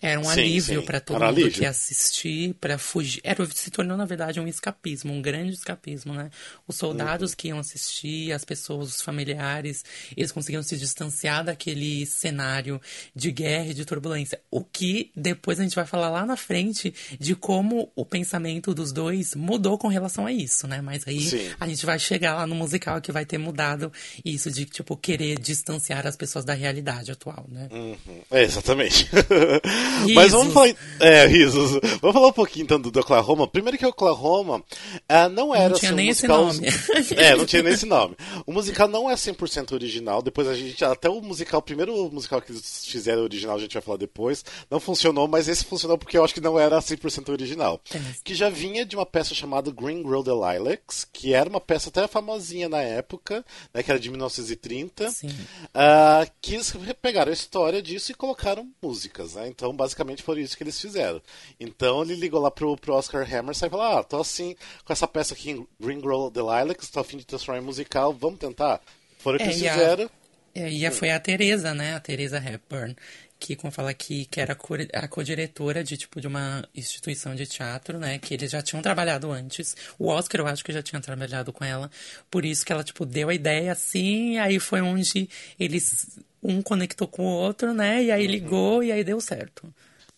Era 0.01 0.19
um 0.19 0.23
sim, 0.23 0.31
alívio 0.31 0.83
para 0.83 0.99
todo 0.99 1.17
Era 1.17 1.27
mundo 1.27 1.37
alívio. 1.37 1.59
que 1.59 1.65
assistir, 1.65 2.55
para 2.55 2.77
fugir. 2.79 3.21
Era, 3.23 3.45
se 3.45 3.69
tornou, 3.69 3.95
na 3.95 4.05
verdade, 4.05 4.39
um 4.39 4.47
escapismo, 4.47 5.13
um 5.13 5.21
grande 5.21 5.53
escapismo, 5.53 6.13
né? 6.13 6.31
Os 6.67 6.75
soldados 6.75 7.31
uhum. 7.31 7.37
que 7.37 7.47
iam 7.49 7.59
assistir, 7.59 8.31
as 8.31 8.43
pessoas, 8.43 8.95
os 8.95 9.01
familiares, 9.01 9.85
eles 10.17 10.31
conseguiam 10.31 10.63
se 10.63 10.75
distanciar 10.75 11.43
daquele 11.43 12.05
cenário 12.07 12.81
de 13.15 13.31
guerra 13.31 13.67
e 13.67 13.73
de 13.75 13.85
turbulência. 13.85 14.41
O 14.49 14.63
que 14.63 15.11
depois 15.15 15.59
a 15.59 15.63
gente 15.63 15.75
vai 15.75 15.85
falar 15.85 16.09
lá 16.09 16.25
na 16.25 16.35
frente 16.35 16.93
de 17.19 17.35
como 17.35 17.91
o 17.95 18.03
pensamento 18.03 18.73
dos 18.73 18.91
dois 18.91 19.35
mudou 19.35 19.77
com 19.77 19.87
relação 19.87 20.25
a 20.25 20.31
isso, 20.31 20.67
né? 20.67 20.81
Mas 20.81 21.07
aí 21.07 21.21
sim. 21.21 21.51
a 21.59 21.67
gente 21.67 21.85
vai 21.85 21.99
chegar 21.99 22.33
lá 22.33 22.47
no 22.47 22.55
musical 22.55 22.99
que 23.01 23.11
vai 23.11 23.25
ter 23.25 23.37
mudado 23.37 23.91
isso 24.25 24.49
de, 24.49 24.65
tipo, 24.65 24.97
querer 24.97 25.37
distanciar 25.37 26.07
as 26.07 26.15
pessoas 26.15 26.43
da 26.43 26.53
realidade 26.53 27.11
atual, 27.11 27.45
né? 27.47 27.67
Uhum. 27.71 28.21
É, 28.31 28.41
exatamente. 28.41 29.07
Risos. 29.99 30.15
Mas 30.15 30.31
vamos 30.31 30.53
falar. 30.53 30.73
É, 30.99 31.25
risos. 31.25 31.79
Vamos 32.01 32.13
falar 32.13 32.27
um 32.27 32.33
pouquinho 32.33 32.63
então 32.63 32.79
do, 32.79 32.99
Oklahoma. 32.99 33.47
Primeiro 33.47 33.77
que 33.77 33.85
o 33.85 33.89
Oklahoma 33.89 34.57
uh, 34.57 35.29
não 35.31 35.53
era. 35.53 35.69
Não 35.69 35.79
tinha 35.79 35.91
assim, 35.91 35.95
nem 35.95 36.07
um 36.07 36.11
esse 36.11 36.27
nome. 36.27 36.59
É, 37.17 37.35
não 37.35 37.45
tinha 37.45 37.63
nem 37.63 37.73
esse 37.73 37.85
nome. 37.85 38.15
O 38.45 38.53
musical 38.53 38.87
não 38.87 39.09
é 39.09 39.15
100% 39.15 39.73
original. 39.73 40.21
Depois 40.21 40.47
a 40.47 40.53
gente. 40.53 40.83
Até 40.83 41.09
o 41.09 41.21
musical, 41.21 41.59
o 41.59 41.63
primeiro 41.63 42.09
musical 42.11 42.41
que 42.41 42.51
eles 42.51 42.85
fizeram 42.85 43.23
original, 43.23 43.55
a 43.55 43.59
gente 43.59 43.73
vai 43.73 43.81
falar 43.81 43.97
depois. 43.97 44.43
Não 44.69 44.79
funcionou, 44.79 45.27
mas 45.27 45.47
esse 45.47 45.65
funcionou 45.65 45.97
porque 45.97 46.17
eu 46.17 46.23
acho 46.23 46.33
que 46.33 46.41
não 46.41 46.59
era 46.59 46.79
100% 46.79 47.29
original. 47.29 47.81
É. 47.93 47.99
Que 48.23 48.33
já 48.33 48.49
vinha 48.49 48.85
de 48.85 48.95
uma 48.95 49.05
peça 49.05 49.33
chamada 49.33 49.71
Green 49.71 50.03
Girl 50.03 50.21
the 50.21 50.31
Lilacs, 50.31 51.07
que 51.11 51.33
era 51.33 51.49
uma 51.49 51.61
peça 51.61 51.89
até 51.89 52.07
famosinha 52.07 52.69
na 52.69 52.81
época, 52.81 53.45
né, 53.73 53.83
que 53.83 53.91
era 53.91 53.99
de 53.99 54.09
1930. 54.09 55.09
Sim. 55.11 55.27
Uh, 55.27 56.29
que 56.41 56.55
eles 56.55 56.73
pegaram 57.01 57.31
a 57.31 57.33
história 57.33 57.81
disso 57.81 58.11
e 58.11 58.15
colocaram 58.15 58.69
músicas. 58.81 59.35
Né? 59.35 59.47
Então, 59.47 59.73
basicamente 59.81 60.21
foi 60.21 60.41
isso 60.41 60.55
que 60.55 60.63
eles 60.63 60.79
fizeram. 60.79 61.21
Então 61.59 62.03
ele 62.03 62.15
ligou 62.15 62.39
lá 62.39 62.51
pro, 62.51 62.77
pro 62.77 62.93
Oscar 62.93 63.21
Hammerstein 63.21 63.67
e 63.67 63.71
falou: 63.71 63.85
Ah, 63.85 64.03
tô 64.03 64.21
assim, 64.21 64.55
com 64.85 64.93
essa 64.93 65.07
peça 65.07 65.33
aqui 65.33 65.65
Green 65.79 65.99
Girl 65.99 66.29
the 66.29 66.39
Lilacs, 66.39 66.89
tô 66.89 66.99
afim 66.99 67.17
de 67.17 67.25
transformar 67.25 67.61
em 67.61 67.65
musical, 67.65 68.13
vamos 68.13 68.39
tentar? 68.39 68.79
Foram 69.17 69.37
o 69.37 69.39
que 69.39 69.43
é, 69.43 69.47
eles 69.47 69.57
fizeram. 69.57 70.05
A, 70.05 70.59
é, 70.59 70.71
e 70.71 70.85
a, 70.85 70.91
foi 70.91 71.09
a 71.09 71.19
Teresa, 71.19 71.73
né? 71.73 71.95
A 71.95 71.99
Teresa 71.99 72.37
Hepburn, 72.37 72.95
que, 73.39 73.55
como 73.55 73.71
fala 73.71 73.89
aqui, 73.89 74.25
que 74.25 74.39
era 74.39 74.55
a 74.93 75.07
co-diretora 75.07 75.83
de, 75.83 75.97
tipo, 75.97 76.19
de 76.19 76.27
uma 76.27 76.67
instituição 76.75 77.33
de 77.33 77.47
teatro, 77.47 77.97
né? 77.97 78.19
Que 78.19 78.33
eles 78.33 78.51
já 78.51 78.61
tinham 78.61 78.81
trabalhado 78.81 79.31
antes. 79.31 79.75
O 79.97 80.09
Oscar, 80.09 80.41
eu 80.41 80.47
acho 80.47 80.63
que 80.63 80.73
já 80.73 80.83
tinha 80.83 81.01
trabalhado 81.01 81.53
com 81.53 81.63
ela. 81.63 81.89
Por 82.29 82.45
isso 82.45 82.65
que 82.65 82.71
ela, 82.71 82.83
tipo, 82.83 83.05
deu 83.05 83.29
a 83.29 83.33
ideia 83.33 83.71
assim, 83.71 84.37
aí 84.37 84.59
foi 84.59 84.81
onde 84.81 85.29
eles 85.59 86.19
um 86.41 86.61
conectou 86.61 87.07
com 87.07 87.25
o 87.25 87.37
outro, 87.37 87.73
né? 87.73 88.03
E 88.03 88.11
aí 88.11 88.25
uhum. 88.25 88.31
ligou 88.31 88.83
e 88.83 88.91
aí 88.91 89.03
deu 89.03 89.19
certo. 89.21 89.73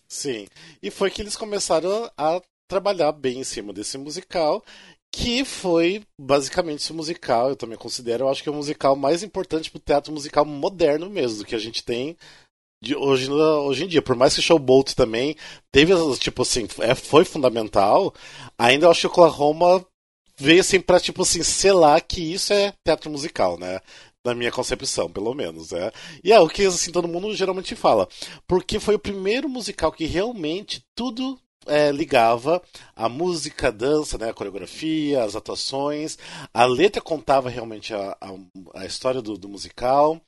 Sim. 0.08 0.46
E 0.82 0.90
foi 0.90 1.10
que 1.10 1.22
eles 1.22 1.36
começaram 1.36 2.10
a 2.16 2.40
trabalhar 2.68 3.12
bem 3.12 3.40
em 3.40 3.44
cima 3.44 3.72
desse 3.72 3.98
musical, 3.98 4.64
que 5.12 5.44
foi 5.44 6.02
basicamente 6.20 6.80
esse 6.80 6.92
musical, 6.92 7.50
eu 7.50 7.56
também 7.56 7.78
considero, 7.78 8.24
eu 8.24 8.28
acho 8.28 8.42
que 8.42 8.48
é 8.48 8.52
o 8.52 8.54
musical 8.54 8.96
mais 8.96 9.22
importante 9.22 9.70
pro 9.70 9.78
teatro 9.78 10.12
musical 10.12 10.44
moderno 10.44 11.08
mesmo, 11.08 11.38
do 11.38 11.44
que 11.44 11.54
a 11.54 11.58
gente 11.58 11.84
tem 11.84 12.16
hoje, 12.96 13.30
hoje 13.30 13.84
em 13.84 13.88
dia. 13.88 14.02
Por 14.02 14.16
mais 14.16 14.34
que 14.34 14.42
Showboat 14.42 14.96
também 14.96 15.36
teve, 15.72 15.94
tipo 16.18 16.42
assim, 16.42 16.66
é, 16.80 16.94
foi 16.94 17.24
fundamental, 17.24 18.12
ainda 18.58 18.86
eu 18.86 18.90
acho 18.90 19.02
que 19.02 19.06
o 19.06 19.10
Oklahoma 19.10 19.86
veio 20.36 20.60
assim 20.60 20.80
pra, 20.80 20.98
tipo 20.98 21.22
assim, 21.22 21.42
selar 21.42 22.02
que 22.04 22.20
isso 22.20 22.52
é 22.52 22.72
teatro 22.84 23.10
musical, 23.10 23.58
né? 23.58 23.80
Na 24.24 24.34
minha 24.34 24.50
concepção, 24.50 25.10
pelo 25.10 25.34
menos, 25.34 25.72
né? 25.72 25.92
E 26.22 26.32
é 26.32 26.40
o 26.40 26.48
que, 26.48 26.64
assim, 26.64 26.90
todo 26.90 27.06
mundo 27.06 27.34
geralmente 27.34 27.76
fala. 27.76 28.08
Porque 28.46 28.80
foi 28.80 28.94
o 28.94 28.98
primeiro 28.98 29.48
musical 29.50 29.92
que 29.92 30.06
realmente 30.06 30.82
tudo 30.94 31.38
é, 31.66 31.90
ligava 31.90 32.62
a 32.94 33.08
música, 33.08 33.68
a 33.68 33.70
dança, 33.70 34.18
né, 34.18 34.30
a 34.30 34.34
coreografia, 34.34 35.22
as 35.22 35.34
atuações. 35.36 36.18
A 36.52 36.64
letra 36.64 37.00
contava 37.00 37.48
realmente 37.48 37.92
a, 37.94 38.16
a, 38.20 38.80
a 38.80 38.86
história 38.86 39.20
do, 39.20 39.36
do, 39.36 39.48
musical. 39.48 40.20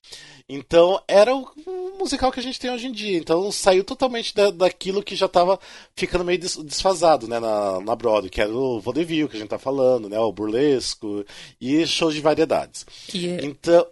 Então 0.48 1.02
era 1.08 1.34
o, 1.34 1.48
o, 1.66 1.98
musical 1.98 2.30
que 2.30 2.40
a 2.40 2.42
gente 2.42 2.58
tem 2.58 2.70
hoje 2.70 2.86
em 2.86 2.92
dia. 2.92 3.18
Então 3.18 3.50
saiu 3.50 3.84
totalmente 3.84 4.34
da, 4.34 4.50
daquilo 4.50 5.02
que 5.02 5.16
já 5.16 5.26
estava 5.26 5.58
ficando 5.94 6.24
meio 6.24 6.38
des, 6.38 6.56
desfasado 6.56 7.28
né, 7.28 7.38
na, 7.38 7.80
na 7.80 7.96
Broadway, 7.96 8.30
que 8.30 8.40
era 8.40 8.52
o 8.52 8.80
vaudeville 8.80 9.28
que 9.28 9.36
a 9.36 9.40
gente 9.40 9.48
tá 9.48 9.58
falando, 9.58 10.08
né, 10.08 10.18
o 10.18 10.32
burlesco 10.32 11.24
e 11.60 11.86
shows 11.86 12.14
de 12.14 12.20
variedades. 12.20 12.86
E, 13.12 13.28
é 13.28 13.44
então. 13.44 13.86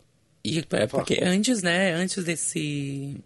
E, 0.45 0.59
é 0.59 0.87
porque 0.87 1.21
antes, 1.23 1.63
né, 1.63 1.93
antes 1.95 2.23
desse 2.23 3.19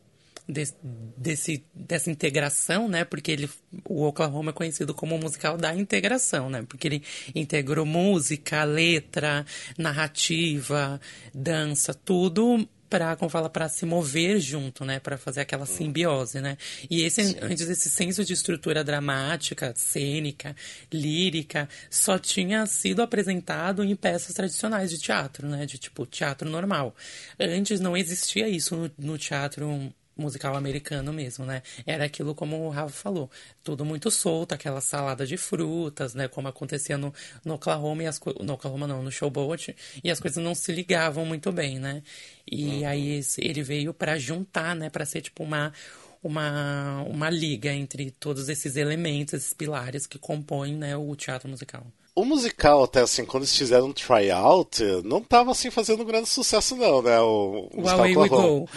desse, 0.49 0.75
desse, 1.17 1.65
dessa 1.75 2.11
integração, 2.11 2.89
né? 2.89 3.05
Porque 3.05 3.31
ele, 3.31 3.51
o 3.85 4.05
Oklahoma 4.05 4.51
é 4.51 4.55
conhecido 4.55 4.95
como 4.95 5.15
o 5.15 5.19
musical 5.19 5.57
da 5.59 5.75
integração, 5.75 6.49
né? 6.49 6.65
Porque 6.67 6.89
ele 6.89 7.03
integrou 7.35 7.85
música, 7.85 8.65
letra, 8.65 9.45
narrativa, 9.77 11.01
dança, 11.35 11.93
tudo 11.93 12.67
para 12.89 13.17
como 13.17 13.29
fala 13.29 13.51
para 13.51 13.69
se 13.69 13.85
mover 13.85 14.41
junto, 14.41 14.85
né, 14.85 14.99
para 14.99 15.19
fazer 15.19 15.43
aquela 15.43 15.67
simbiose, 15.67 16.41
né? 16.41 16.57
E 16.89 17.03
esse 17.03 17.23
Sim. 17.23 17.37
antes 17.43 17.67
desse 17.67 17.91
senso 17.91 18.25
de 18.25 18.33
estrutura 18.33 18.83
dramática, 18.83 19.75
cênica, 19.77 20.57
lírica, 20.91 21.69
só 21.91 22.19
tinha 22.19 22.65
sido 22.67 23.03
apresentado 23.03 23.85
em 23.85 23.95
peças 23.95 24.35
tradicionais 24.35 24.91
de 24.91 24.99
teatro, 24.99 25.47
né, 25.47 25.67
de 25.67 25.79
tipo 25.79 26.07
teatro 26.07 26.49
normal. 26.49 26.95
Antes 27.39 27.79
não 27.79 27.97
existia 27.97 28.49
isso 28.49 28.75
no, 28.75 28.91
no 28.99 29.19
teatro 29.19 29.93
musical 30.19 30.57
americano 30.57 31.13
mesmo, 31.13 31.45
né? 31.47 31.63
Era 31.87 32.05
aquilo 32.05 32.35
como 32.35 32.67
o 32.67 32.71
Rafa 32.71 32.95
falou, 32.95 33.31
tudo 33.63 33.85
muito 33.85 34.11
solto, 34.11 34.53
aquela 34.53 34.81
salada 34.81 35.27
de 35.27 35.37
frutas, 35.37 36.15
né? 36.15 36.29
Como 36.29 36.49
acontecia 36.49 36.99
no, 36.99 37.15
no 37.45 37.55
Oklahoma 37.55 38.03
e 38.03 38.07
as 38.07 38.21
no 38.41 38.55
Oklahoma 38.55 38.87
não, 38.87 39.03
no 39.03 39.11
Showboat, 39.11 39.75
e 40.03 40.11
as 40.11 40.21
coisas 40.21 40.43
não 40.43 40.55
se 40.55 40.73
ligavam 40.73 41.25
muito 41.25 41.53
bem, 41.53 41.79
né? 41.79 42.03
E 42.51 42.81
uhum. 42.81 42.89
aí 42.89 43.21
ele 43.39 43.63
veio 43.63 43.95
para 43.95 44.19
juntar, 44.19 44.75
né? 44.75 44.91
Para 44.91 45.05
ser 45.05 45.21
tipo 45.23 45.43
uma 45.43 45.73
uma, 46.21 47.03
uma 47.03 47.31
liga 47.31 47.73
entre 47.73 48.11
todos 48.11 48.49
esses 48.49 48.75
elementos, 48.75 49.35
esses 49.35 49.53
pilares 49.53 50.05
que 50.05 50.19
compõem 50.19 50.77
né, 50.77 50.97
o 50.97 51.15
teatro 51.15 51.49
musical 51.49 51.87
o 52.21 52.25
musical, 52.25 52.83
até 52.83 53.01
assim, 53.01 53.25
quando 53.25 53.45
eles 53.45 53.57
fizeram 53.57 53.87
um 53.87 53.93
tryout, 53.93 54.83
não 55.05 55.21
tava 55.21 55.53
assim 55.53 55.71
fazendo 55.71 56.03
um 56.03 56.07
grande 56.07 56.29
sucesso, 56.29 56.75
não, 56.75 57.01
né? 57.01 57.21
O, 57.21 57.69
o 57.73 57.89
Away 57.89 58.17
We 58.17 58.29
Go. 58.29 58.69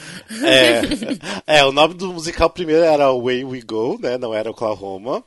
É, 1.47 1.57
é, 1.59 1.65
o 1.65 1.71
nome 1.71 1.95
do 1.95 2.13
musical 2.13 2.49
primeiro 2.49 2.83
era 2.83 3.05
Away 3.05 3.43
We 3.43 3.61
Go, 3.61 3.97
né? 3.99 4.17
Não 4.17 4.33
era 4.33 4.51
Oklahoma. 4.51 5.23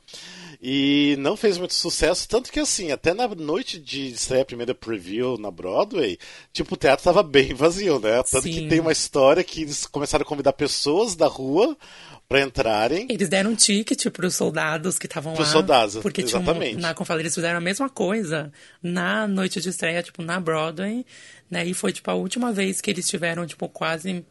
E 0.61 1.15
não 1.19 1.37
fez 1.37 1.57
muito 1.57 1.73
sucesso, 1.73 2.27
tanto 2.27 2.51
que 2.51 2.59
assim, 2.59 2.91
até 2.91 3.13
na 3.13 3.27
noite 3.27 3.77
de 3.77 4.07
estreia 4.07 4.41
a 4.41 4.45
primeira 4.45 4.73
preview 4.73 5.37
na 5.37 5.51
Broadway, 5.51 6.17
tipo, 6.51 6.73
o 6.73 6.77
teatro 6.77 7.03
tava 7.03 7.21
bem 7.21 7.53
vazio, 7.53 7.99
né? 7.99 8.23
Tanto 8.23 8.43
Sim. 8.43 8.51
que 8.51 8.67
tem 8.67 8.79
uma 8.79 8.91
história 8.91 9.43
que 9.43 9.61
eles 9.61 9.85
começaram 9.85 10.23
a 10.23 10.27
convidar 10.27 10.53
pessoas 10.53 11.15
da 11.15 11.27
rua 11.27 11.77
para 12.27 12.41
entrarem. 12.41 13.07
Eles 13.09 13.29
deram 13.29 13.51
um 13.51 13.55
ticket 13.55 14.09
para 14.09 14.25
os 14.25 14.35
soldados 14.35 14.97
que 14.97 15.05
estavam 15.05 15.33
lá. 15.33 15.37
Para 15.37 15.45
os 15.45 15.51
soldados, 15.51 15.95
porque 15.97 16.21
exatamente. 16.21 16.69
Tinham, 16.69 16.81
na 16.81 16.93
Confala 16.93 17.19
eles 17.19 17.33
fizeram 17.33 17.57
a 17.57 17.61
mesma 17.61 17.89
coisa 17.89 18.51
na 18.81 19.27
noite 19.27 19.61
de 19.61 19.69
estreia, 19.69 20.01
tipo, 20.01 20.21
na 20.21 20.39
Broadway, 20.39 21.05
né? 21.49 21.65
E 21.65 21.73
foi, 21.73 21.91
tipo, 21.93 22.09
a 22.09 22.15
última 22.15 22.51
vez 22.51 22.81
que 22.81 22.89
eles 22.89 23.07
tiveram, 23.07 23.45
tipo, 23.45 23.69
quase 23.69 24.25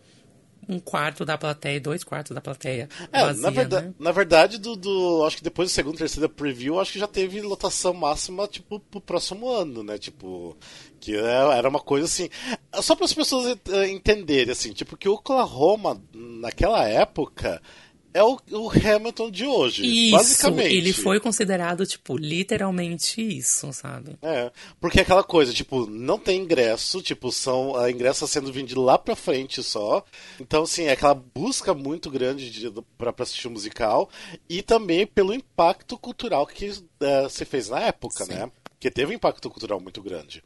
um 0.68 0.78
quarto 0.78 1.24
da 1.24 1.36
plateia, 1.36 1.80
dois 1.80 2.02
quartos 2.02 2.34
da 2.34 2.40
plateia. 2.40 2.88
É, 3.12 3.20
vazia, 3.20 3.42
na, 3.42 3.50
verdade, 3.50 3.86
né? 3.86 3.94
na 3.98 4.12
verdade, 4.12 4.58
do, 4.58 4.76
do, 4.76 5.24
acho 5.26 5.36
que 5.36 5.44
depois 5.44 5.70
do 5.70 5.74
segundo, 5.74 5.98
terceiro 5.98 6.28
preview, 6.28 6.80
acho 6.80 6.92
que 6.92 6.98
já 6.98 7.06
teve 7.06 7.40
lotação 7.42 7.92
máxima, 7.92 8.46
tipo, 8.48 8.80
pro 8.80 9.00
próximo 9.00 9.48
ano, 9.48 9.82
né? 9.82 9.98
Tipo, 9.98 10.56
que 10.98 11.14
é, 11.14 11.58
era 11.58 11.68
uma 11.68 11.80
coisa 11.80 12.06
assim. 12.06 12.28
Só 12.80 12.96
para 12.96 13.04
as 13.04 13.14
pessoas 13.14 13.58
eh, 13.70 13.88
entenderem, 13.88 14.52
assim, 14.52 14.72
tipo, 14.72 14.96
que 14.96 15.08
o 15.08 15.14
Oklahoma, 15.14 16.02
naquela 16.12 16.88
época 16.88 17.60
é 18.14 18.22
o, 18.22 18.38
o, 18.52 18.70
Hamilton 18.70 19.28
de 19.28 19.44
hoje, 19.44 19.84
isso, 19.84 20.16
basicamente. 20.16 20.72
Ele 20.72 20.92
foi 20.92 21.18
considerado, 21.18 21.84
tipo, 21.84 22.16
literalmente 22.16 23.20
isso, 23.20 23.72
sabe? 23.72 24.16
É, 24.22 24.52
porque 24.80 25.00
é 25.00 25.02
aquela 25.02 25.24
coisa, 25.24 25.52
tipo, 25.52 25.84
não 25.86 26.16
tem 26.16 26.40
ingresso, 26.40 27.02
tipo, 27.02 27.32
são 27.32 27.74
a 27.74 27.90
ingresso 27.90 28.26
sendo 28.28 28.52
vendido 28.52 28.80
lá 28.80 28.96
pra 28.96 29.16
frente 29.16 29.64
só. 29.64 30.04
Então, 30.40 30.62
assim, 30.62 30.84
é 30.84 30.92
aquela 30.92 31.14
busca 31.14 31.74
muito 31.74 32.08
grande 32.08 32.50
de, 32.50 32.70
pra, 32.96 33.12
pra 33.12 33.24
assistir 33.24 33.48
o 33.48 33.50
um 33.50 33.54
musical. 33.54 34.08
E 34.48 34.62
também 34.62 35.06
pelo 35.06 35.34
impacto 35.34 35.98
cultural 35.98 36.46
que 36.46 36.70
uh, 36.70 37.28
se 37.28 37.44
fez 37.44 37.68
na 37.68 37.80
época, 37.80 38.24
Sim. 38.24 38.34
né? 38.34 38.50
Que 38.78 38.92
teve 38.92 39.12
um 39.12 39.16
impacto 39.16 39.50
cultural 39.50 39.80
muito 39.80 40.00
grande. 40.00 40.40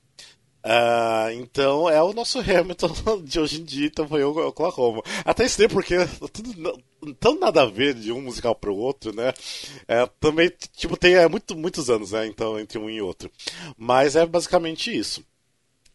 Uh, 0.69 1.31
então 1.33 1.89
é 1.89 2.03
o 2.03 2.13
nosso 2.13 2.41
Hamilton 2.45 3.23
de 3.25 3.41
hoje 3.41 3.59
em 3.59 3.65
dia, 3.65 3.87
então 3.87 4.07
foi 4.07 4.23
o 4.23 4.49
Oklahoma. 4.49 5.03
Até 5.25 5.47
estranho 5.47 5.71
porque 5.71 5.95
tudo 6.31 6.79
tão 7.19 7.39
nada 7.39 7.63
a 7.63 7.67
ver 7.67 7.95
de 7.95 8.13
um 8.13 8.21
musical 8.21 8.55
pro 8.55 8.77
outro, 8.77 9.15
né? 9.17 9.33
É, 9.87 10.05
também, 10.21 10.53
tipo, 10.77 10.95
tem 10.95 11.15
é, 11.15 11.27
muito, 11.27 11.57
muitos 11.57 11.89
anos, 11.89 12.13
né? 12.13 12.27
Então, 12.27 12.61
entre 12.61 12.79
um 12.79 12.91
e 12.91 13.01
outro. 13.01 13.31
Mas 13.79 14.15
é 14.15 14.27
basicamente 14.27 14.95
isso. 14.95 15.25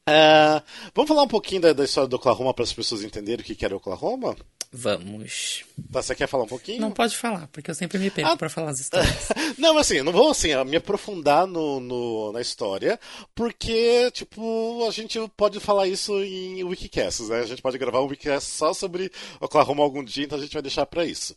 Uh, 0.10 0.62
vamos 0.94 1.08
falar 1.08 1.24
um 1.24 1.28
pouquinho 1.28 1.62
da, 1.62 1.74
da 1.74 1.86
história 1.86 2.10
do 2.10 2.16
Oklahoma 2.18 2.54
para 2.54 2.64
as 2.64 2.74
pessoas 2.74 3.04
entenderem 3.04 3.42
o 3.42 3.46
que, 3.46 3.56
que 3.56 3.64
era 3.64 3.76
Oklahoma? 3.76 4.36
Vamos. 4.76 5.64
Tá, 5.92 6.02
você 6.02 6.16
quer 6.16 6.28
falar 6.28 6.46
um 6.46 6.48
pouquinho? 6.48 6.82
Não 6.82 6.92
pode 6.92 7.16
falar, 7.16 7.48
porque 7.50 7.70
eu 7.70 7.76
sempre 7.76 8.00
me 8.00 8.10
perco 8.10 8.32
ah, 8.32 8.36
para 8.36 8.50
falar 8.50 8.72
as 8.72 8.80
histórias. 8.80 9.30
não, 9.56 9.76
mas 9.76 9.86
assim, 9.86 10.02
não 10.02 10.12
vou 10.12 10.32
assim, 10.32 10.50
me 10.66 10.78
aprofundar 10.78 11.46
no, 11.46 11.80
no, 11.80 12.32
na 12.32 12.42
história, 12.42 13.00
porque, 13.36 14.10
tipo, 14.10 14.84
a 14.88 14.92
gente 14.92 15.20
pode 15.38 15.60
falar 15.60 15.88
isso 15.88 16.12
em 16.24 16.64
Wikicasts, 16.64 17.30
né? 17.30 17.42
A 17.42 17.46
gente 17.46 17.62
pode 17.62 17.78
gravar 17.78 18.02
um 18.02 18.08
Wikicast 18.08 18.50
só 18.50 18.74
sobre 18.74 19.12
Oklahoma 19.40 19.84
algum 19.84 20.04
dia, 20.04 20.26
então 20.26 20.40
a 20.40 20.42
gente 20.42 20.54
vai 20.54 20.64
deixar 20.64 20.88
para 20.88 21.06
isso. 21.06 21.34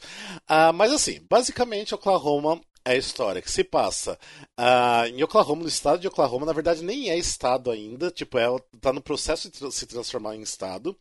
Uh, 0.48 0.72
mas 0.74 0.90
assim, 0.90 1.20
basicamente, 1.28 1.94
Oklahoma 1.94 2.54
é 2.54 2.60
a 2.86 2.94
história 2.94 3.42
que 3.42 3.50
se 3.50 3.64
passa 3.64 4.16
uh, 4.56 5.06
em 5.08 5.20
Oklahoma, 5.20 5.62
no 5.62 5.68
estado 5.68 5.98
de 5.98 6.06
Oklahoma. 6.06 6.46
Na 6.46 6.52
verdade, 6.52 6.84
nem 6.84 7.10
é 7.10 7.18
estado 7.18 7.68
ainda, 7.68 8.12
tipo, 8.12 8.38
é, 8.38 8.46
tá 8.80 8.92
no 8.92 9.00
processo 9.00 9.50
de 9.50 9.72
se 9.72 9.86
transformar 9.86 10.36
em 10.36 10.42
estado. 10.42 10.96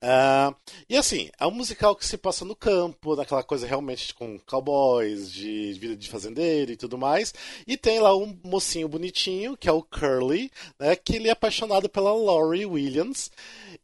Uh, 0.00 0.54
e 0.88 0.96
assim, 0.96 1.30
é 1.40 1.44
um 1.44 1.50
musical 1.50 1.96
que 1.96 2.06
se 2.06 2.16
passa 2.16 2.44
no 2.44 2.54
campo, 2.54 3.16
naquela 3.16 3.42
coisa 3.42 3.66
realmente 3.66 4.14
com 4.14 4.38
cowboys, 4.46 5.32
de 5.32 5.72
vida 5.72 5.96
de 5.96 6.08
fazendeiro 6.08 6.70
e 6.70 6.76
tudo 6.76 6.96
mais. 6.96 7.34
E 7.66 7.76
tem 7.76 7.98
lá 7.98 8.16
um 8.16 8.38
mocinho 8.44 8.88
bonitinho, 8.88 9.56
que 9.56 9.68
é 9.68 9.72
o 9.72 9.82
Curly, 9.82 10.52
né, 10.78 10.94
que 10.94 11.16
ele 11.16 11.28
é 11.28 11.32
apaixonado 11.32 11.88
pela 11.88 12.12
Laurie 12.12 12.64
Williams. 12.64 13.28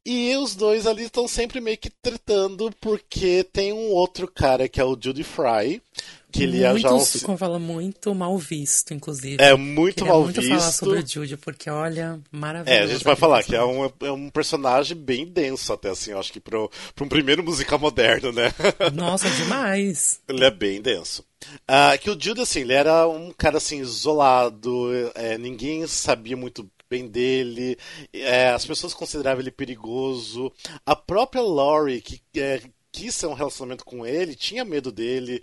E 0.07 0.37
os 0.37 0.55
dois 0.55 0.87
ali 0.87 1.05
estão 1.05 1.27
sempre 1.27 1.61
meio 1.61 1.77
que 1.77 1.91
tretando, 1.91 2.71
porque 2.81 3.43
tem 3.43 3.73
um 3.73 3.91
outro 3.91 4.31
cara 4.31 4.69
que 4.69 4.81
é 4.81 4.85
o 4.85 4.97
Judy 4.99 5.25
Fry, 5.25 5.83
que 6.31 6.43
ele 6.43 6.67
muito, 6.69 6.81
já 6.81 6.93
um... 6.93 7.05
como 7.23 7.39
fala, 7.39 7.59
muito 7.59 8.15
mal 8.15 8.37
visto, 8.39 8.95
inclusive. 8.95 9.43
É 9.43 9.55
muito 9.55 9.97
Queria 9.97 10.13
mal 10.13 10.23
muito 10.23 10.41
visto. 10.41 10.51
falar 10.51 10.73
sobre 10.73 10.99
o 11.01 11.07
Jude, 11.07 11.37
porque 11.37 11.69
olha, 11.69 12.21
maravilhoso. 12.31 12.81
É, 12.81 12.85
a 12.85 12.87
gente 12.87 13.05
vai 13.05 13.17
falar 13.17 13.43
que 13.43 13.55
é 13.55 13.65
um, 13.65 13.91
é 14.01 14.13
um 14.13 14.31
personagem 14.31 14.97
bem 14.97 15.27
denso 15.27 15.73
até, 15.73 15.91
assim, 15.91 16.13
acho 16.13 16.33
que 16.33 16.41
para 16.41 16.59
um 16.61 17.09
primeiro 17.09 17.43
musical 17.43 17.79
moderno, 17.79 18.33
né? 18.33 18.53
Nossa, 18.95 19.29
demais. 19.31 20.21
ele 20.29 20.45
é 20.45 20.51
bem 20.51 20.81
denso. 20.81 21.25
Uh, 21.69 21.99
que 22.01 22.11
o 22.11 22.21
Jude, 22.21 22.43
assim, 22.43 22.61
ele 22.61 22.75
era 22.75 23.09
um 23.09 23.33
cara, 23.33 23.57
assim, 23.57 23.81
isolado, 23.81 24.91
é, 25.15 25.39
ninguém 25.39 25.87
sabia 25.87 26.37
muito 26.37 26.71
bem 26.89 27.07
dele, 27.07 27.79
é, 28.13 28.49
as 28.49 28.67
pessoas 28.67 28.93
consideravam 28.93 29.41
ele 29.41 29.53
perigoso. 29.53 30.53
A 30.85 30.97
própria 30.97 31.41
Laurie, 31.41 32.01
que 32.01 32.21
é, 32.37 32.61
quis 32.93 33.17
ter 33.17 33.27
um 33.27 33.35
relacionamento 33.35 33.85
com 33.85 34.05
ele, 34.05 34.35
tinha 34.35 34.65
medo 34.65 34.91
dele. 34.91 35.43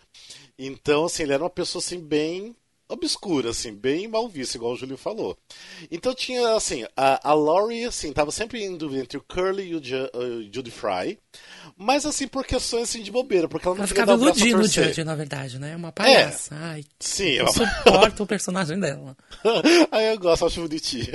Então, 0.58 1.06
assim, 1.06 1.24
ele 1.24 1.34
era 1.34 1.44
uma 1.44 1.50
pessoa 1.50 1.82
assim 1.82 2.00
bem 2.00 2.56
obscura, 2.90 3.50
assim, 3.50 3.74
bem 3.74 4.08
mal 4.08 4.28
vista, 4.30 4.58
igual 4.58 4.74
o 4.74 4.76
Júlio 4.76 4.98
falou. 4.98 5.38
Então 5.92 6.14
tinha, 6.14 6.56
assim, 6.56 6.86
a, 6.96 7.30
a 7.30 7.34
Laurie, 7.34 7.86
assim, 7.86 8.14
tava 8.14 8.32
sempre 8.32 8.64
indo 8.64 8.96
entre 8.98 9.18
o 9.18 9.22
Curly 9.22 9.64
e 9.64 9.76
o, 9.76 9.84
Ju, 9.84 10.10
uh, 10.14 10.50
Judy 10.52 10.72
Fry, 10.72 11.20
mas, 11.76 12.06
assim, 12.06 12.28
por 12.28 12.46
questões, 12.46 12.84
assim, 12.84 13.04
de 13.04 13.12
bobeira, 13.12 13.48
porque 13.48 13.68
ela 13.68 13.76
não 13.76 13.82
ela 13.82 13.88
ficava 13.88 14.14
iludindo 14.14 14.62
o 14.62 14.68
Judy, 14.68 15.04
na 15.04 15.16
verdade, 15.16 15.60
né? 15.60 15.76
Uma 15.76 15.92
palhaça. 15.92 16.56
É. 16.56 16.58
Ai, 16.58 16.86
Sim. 17.00 17.32
Eu 17.32 17.46
ela... 17.46 17.52
suporto 17.84 18.24
o 18.24 18.28
personagem 18.28 18.80
dela. 18.80 19.16
Aí 19.92 20.08
eu 20.08 20.20
gosto, 20.20 20.46
acho 20.46 20.62
bonitinho. 20.62 21.08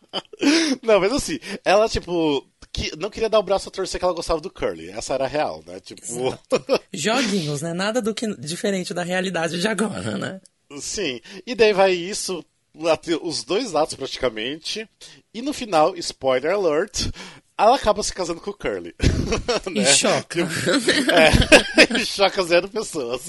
não, 0.82 1.00
mas 1.00 1.12
assim, 1.12 1.38
ela, 1.64 1.88
tipo, 1.88 2.46
que 2.72 2.96
não 2.96 3.10
queria 3.10 3.28
dar 3.28 3.38
o 3.38 3.42
braço 3.42 3.68
a 3.68 3.72
torcer 3.72 3.98
que 3.98 4.04
ela 4.04 4.14
gostava 4.14 4.40
do 4.40 4.50
Curly. 4.50 4.90
Essa 4.90 5.14
era 5.14 5.24
a 5.24 5.28
real, 5.28 5.62
né? 5.66 5.80
Tipo. 5.80 6.04
Joguinhos, 6.92 7.62
né? 7.62 7.72
Nada 7.72 8.00
do 8.00 8.14
que 8.14 8.26
diferente 8.36 8.94
da 8.94 9.02
realidade 9.02 9.60
de 9.60 9.68
agora, 9.68 10.16
né? 10.16 10.40
Sim. 10.78 11.20
E 11.46 11.54
daí 11.54 11.72
vai 11.72 11.92
isso 11.92 12.44
os 13.22 13.42
dois 13.44 13.72
lados 13.72 13.94
praticamente. 13.94 14.88
E 15.34 15.42
no 15.42 15.52
final, 15.52 15.96
spoiler 15.96 16.52
alert, 16.52 17.08
ela 17.58 17.76
acaba 17.76 18.02
se 18.02 18.12
casando 18.12 18.40
com 18.40 18.50
o 18.50 18.54
Curly. 18.54 18.94
E 19.74 19.84
choca. 19.86 20.40
É, 21.12 22.00
e 22.00 22.06
choca 22.06 22.42
zero 22.42 22.68
pessoas. 22.68 23.22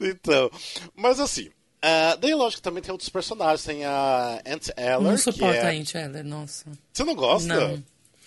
então, 0.00 0.50
mas 0.94 1.20
assim, 1.20 1.50
Uh, 1.78 2.16
daí, 2.20 2.34
lógico, 2.34 2.60
também 2.62 2.82
tem 2.82 2.90
outros 2.90 3.08
personagens. 3.08 3.64
Tem 3.64 3.84
a 3.84 4.40
Aunt 4.44 4.68
Eller. 4.76 5.00
Não 5.00 5.14
que 5.14 5.18
suporto 5.18 5.54
é... 5.54 5.60
a 5.60 5.70
Aunt 5.70 5.94
Eller, 5.94 6.24
nossa. 6.24 6.64
Você 6.92 7.04
não 7.04 7.14
gosta? 7.14 7.48
Não. 7.48 7.82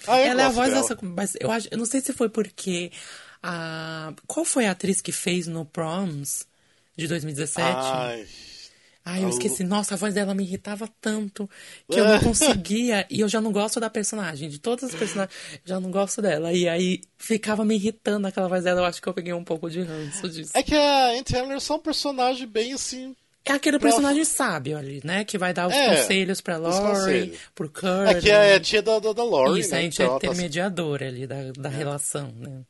Ah, 0.07 0.17
Ela 0.17 0.43
é 0.43 0.45
a 0.45 0.49
voz 0.49 0.69
dela. 0.69 0.81
dessa. 0.81 0.97
Mas 1.01 1.35
eu, 1.39 1.51
acho, 1.51 1.67
eu 1.69 1.77
não 1.77 1.85
sei 1.85 2.01
se 2.01 2.13
foi 2.13 2.29
porque. 2.29 2.91
A... 3.43 4.13
Qual 4.27 4.45
foi 4.45 4.65
a 4.65 4.71
atriz 4.71 5.01
que 5.01 5.11
fez 5.11 5.47
no 5.47 5.65
Proms 5.65 6.47
de 6.95 7.07
2017? 7.07 7.67
Ai, 7.69 8.27
Ai, 9.03 9.23
eu 9.23 9.29
esqueci. 9.29 9.63
Nossa, 9.63 9.95
a 9.95 9.97
voz 9.97 10.13
dela 10.13 10.33
me 10.33 10.43
irritava 10.43 10.87
tanto 11.01 11.49
que 11.89 11.99
eu 11.99 12.05
não 12.05 12.19
conseguia. 12.23 13.05
e 13.09 13.19
eu 13.19 13.27
já 13.27 13.41
não 13.41 13.51
gosto 13.51 13.79
da 13.79 13.89
personagem. 13.89 14.47
De 14.47 14.59
todas 14.59 14.85
as 14.85 14.95
personagens, 14.95 15.35
já 15.65 15.79
não 15.79 15.89
gosto 15.91 16.21
dela. 16.21 16.53
E 16.53 16.69
aí 16.69 17.01
ficava 17.17 17.65
me 17.65 17.75
irritando 17.75 18.27
aquela 18.27 18.47
voz 18.47 18.63
dela. 18.63 18.81
Eu 18.81 18.85
acho 18.85 19.01
que 19.01 19.09
eu 19.09 19.13
peguei 19.13 19.33
um 19.33 19.43
pouco 19.43 19.69
de 19.69 19.81
ranço 19.81 20.29
disso. 20.29 20.51
é 20.55 20.61
que 20.63 20.75
a 20.75 21.09
Aunt 21.17 21.31
Eller 21.31 21.57
é 21.57 21.59
só 21.59 21.75
um 21.75 21.79
personagem 21.79 22.47
bem 22.47 22.73
assim. 22.73 23.15
É 23.43 23.53
aquele 23.53 23.79
personagem 23.79 24.23
sábio 24.23 24.77
ali, 24.77 25.01
né? 25.03 25.23
Que 25.25 25.37
vai 25.37 25.53
dar 25.53 25.67
os 25.67 25.73
É, 25.73 25.89
conselhos 25.97 26.41
pra 26.41 26.57
Lori, 26.57 27.33
pro 27.55 27.69
Curly. 27.69 28.09
É 28.09 28.21
que 28.21 28.29
é 28.29 28.55
a 28.55 28.59
tia 28.59 28.81
da, 28.81 28.99
da, 28.99 29.13
da 29.13 29.23
Laurie, 29.23 29.61
Isso, 29.61 29.71
né? 29.71 29.77
a 29.79 29.81
gente 29.81 29.95
Então 29.95 30.05
é 30.05 30.09
tá- 30.19 30.27
intermediadora 30.27 31.07
ali 31.07 31.25
da, 31.25 31.51
da 31.57 31.69
relação, 31.69 32.31
né? 32.37 32.61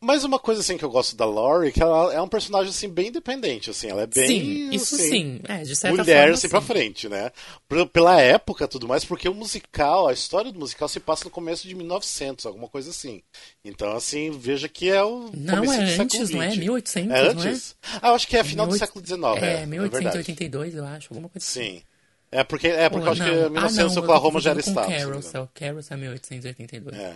Mas 0.00 0.22
uma 0.22 0.38
coisa 0.38 0.60
assim 0.60 0.76
que 0.76 0.84
eu 0.84 0.90
gosto 0.90 1.16
da 1.16 1.24
Laurie, 1.24 1.72
que 1.72 1.82
ela 1.82 2.12
é 2.14 2.20
um 2.20 2.28
personagem 2.28 2.70
assim 2.70 2.88
bem 2.88 3.08
independente, 3.08 3.70
assim, 3.70 3.88
ela 3.88 4.02
é 4.02 4.06
bem 4.06 4.26
sim, 4.26 4.70
isso 4.70 4.94
assim, 4.94 5.08
sim. 5.08 5.40
É, 5.48 5.62
de 5.62 5.74
certa 5.74 5.96
mulher 5.96 6.20
forma, 6.20 6.34
assim 6.34 6.40
sim. 6.42 6.48
pra 6.48 6.60
frente, 6.60 7.08
né? 7.08 7.32
Pela 7.92 8.20
época, 8.20 8.68
tudo 8.68 8.86
mais, 8.86 9.04
porque 9.04 9.28
o 9.28 9.34
musical, 9.34 10.06
a 10.06 10.12
história 10.12 10.52
do 10.52 10.58
musical 10.58 10.88
se 10.88 11.00
passa 11.00 11.24
no 11.24 11.30
começo 11.30 11.66
de 11.66 11.74
1900, 11.74 12.46
alguma 12.46 12.68
coisa 12.68 12.90
assim. 12.90 13.22
Então, 13.64 13.96
assim, 13.96 14.30
veja 14.30 14.68
que 14.68 14.88
é 14.88 15.02
o 15.02 15.30
Não, 15.34 15.64
é 15.72 15.96
do 15.96 16.02
antes, 16.02 16.30
não 16.30 16.42
é? 16.42 16.48
20. 16.48 16.58
1800, 16.60 17.10
É 17.10 17.34
não 17.34 17.42
é? 17.42 17.48
antes? 17.48 17.76
Ah, 18.00 18.08
eu 18.08 18.14
acho 18.14 18.28
que 18.28 18.36
é 18.36 18.44
final 18.44 18.66
do 18.66 18.72
18 18.74 18.86
século 18.86 19.04
XIX, 19.04 19.42
É, 19.42 19.46
é, 19.46 19.62
é 19.62 19.66
verdade. 19.66 19.70
1882, 19.70 20.74
eu 20.76 20.84
acho, 20.86 21.08
alguma 21.12 21.28
coisa 21.28 21.44
assim. 21.44 21.78
Sim. 21.78 21.82
É 22.30 22.42
porque, 22.42 22.66
é 22.66 22.88
porque 22.88 23.06
eu 23.06 23.12
acho 23.12 23.22
Ou 23.22 23.28
que 23.28 23.36
não. 23.36 23.50
1900 23.50 23.92
ah, 23.92 23.94
não, 23.94 24.02
Oklahoma 24.02 24.40
já 24.40 24.50
era 24.50 24.60
estado. 24.60 24.90
não. 24.90 24.98
Carousel, 24.98 25.48
Carousel 25.54 25.96
é 25.96 26.00
1882. 26.00 26.98
É. 26.98 27.14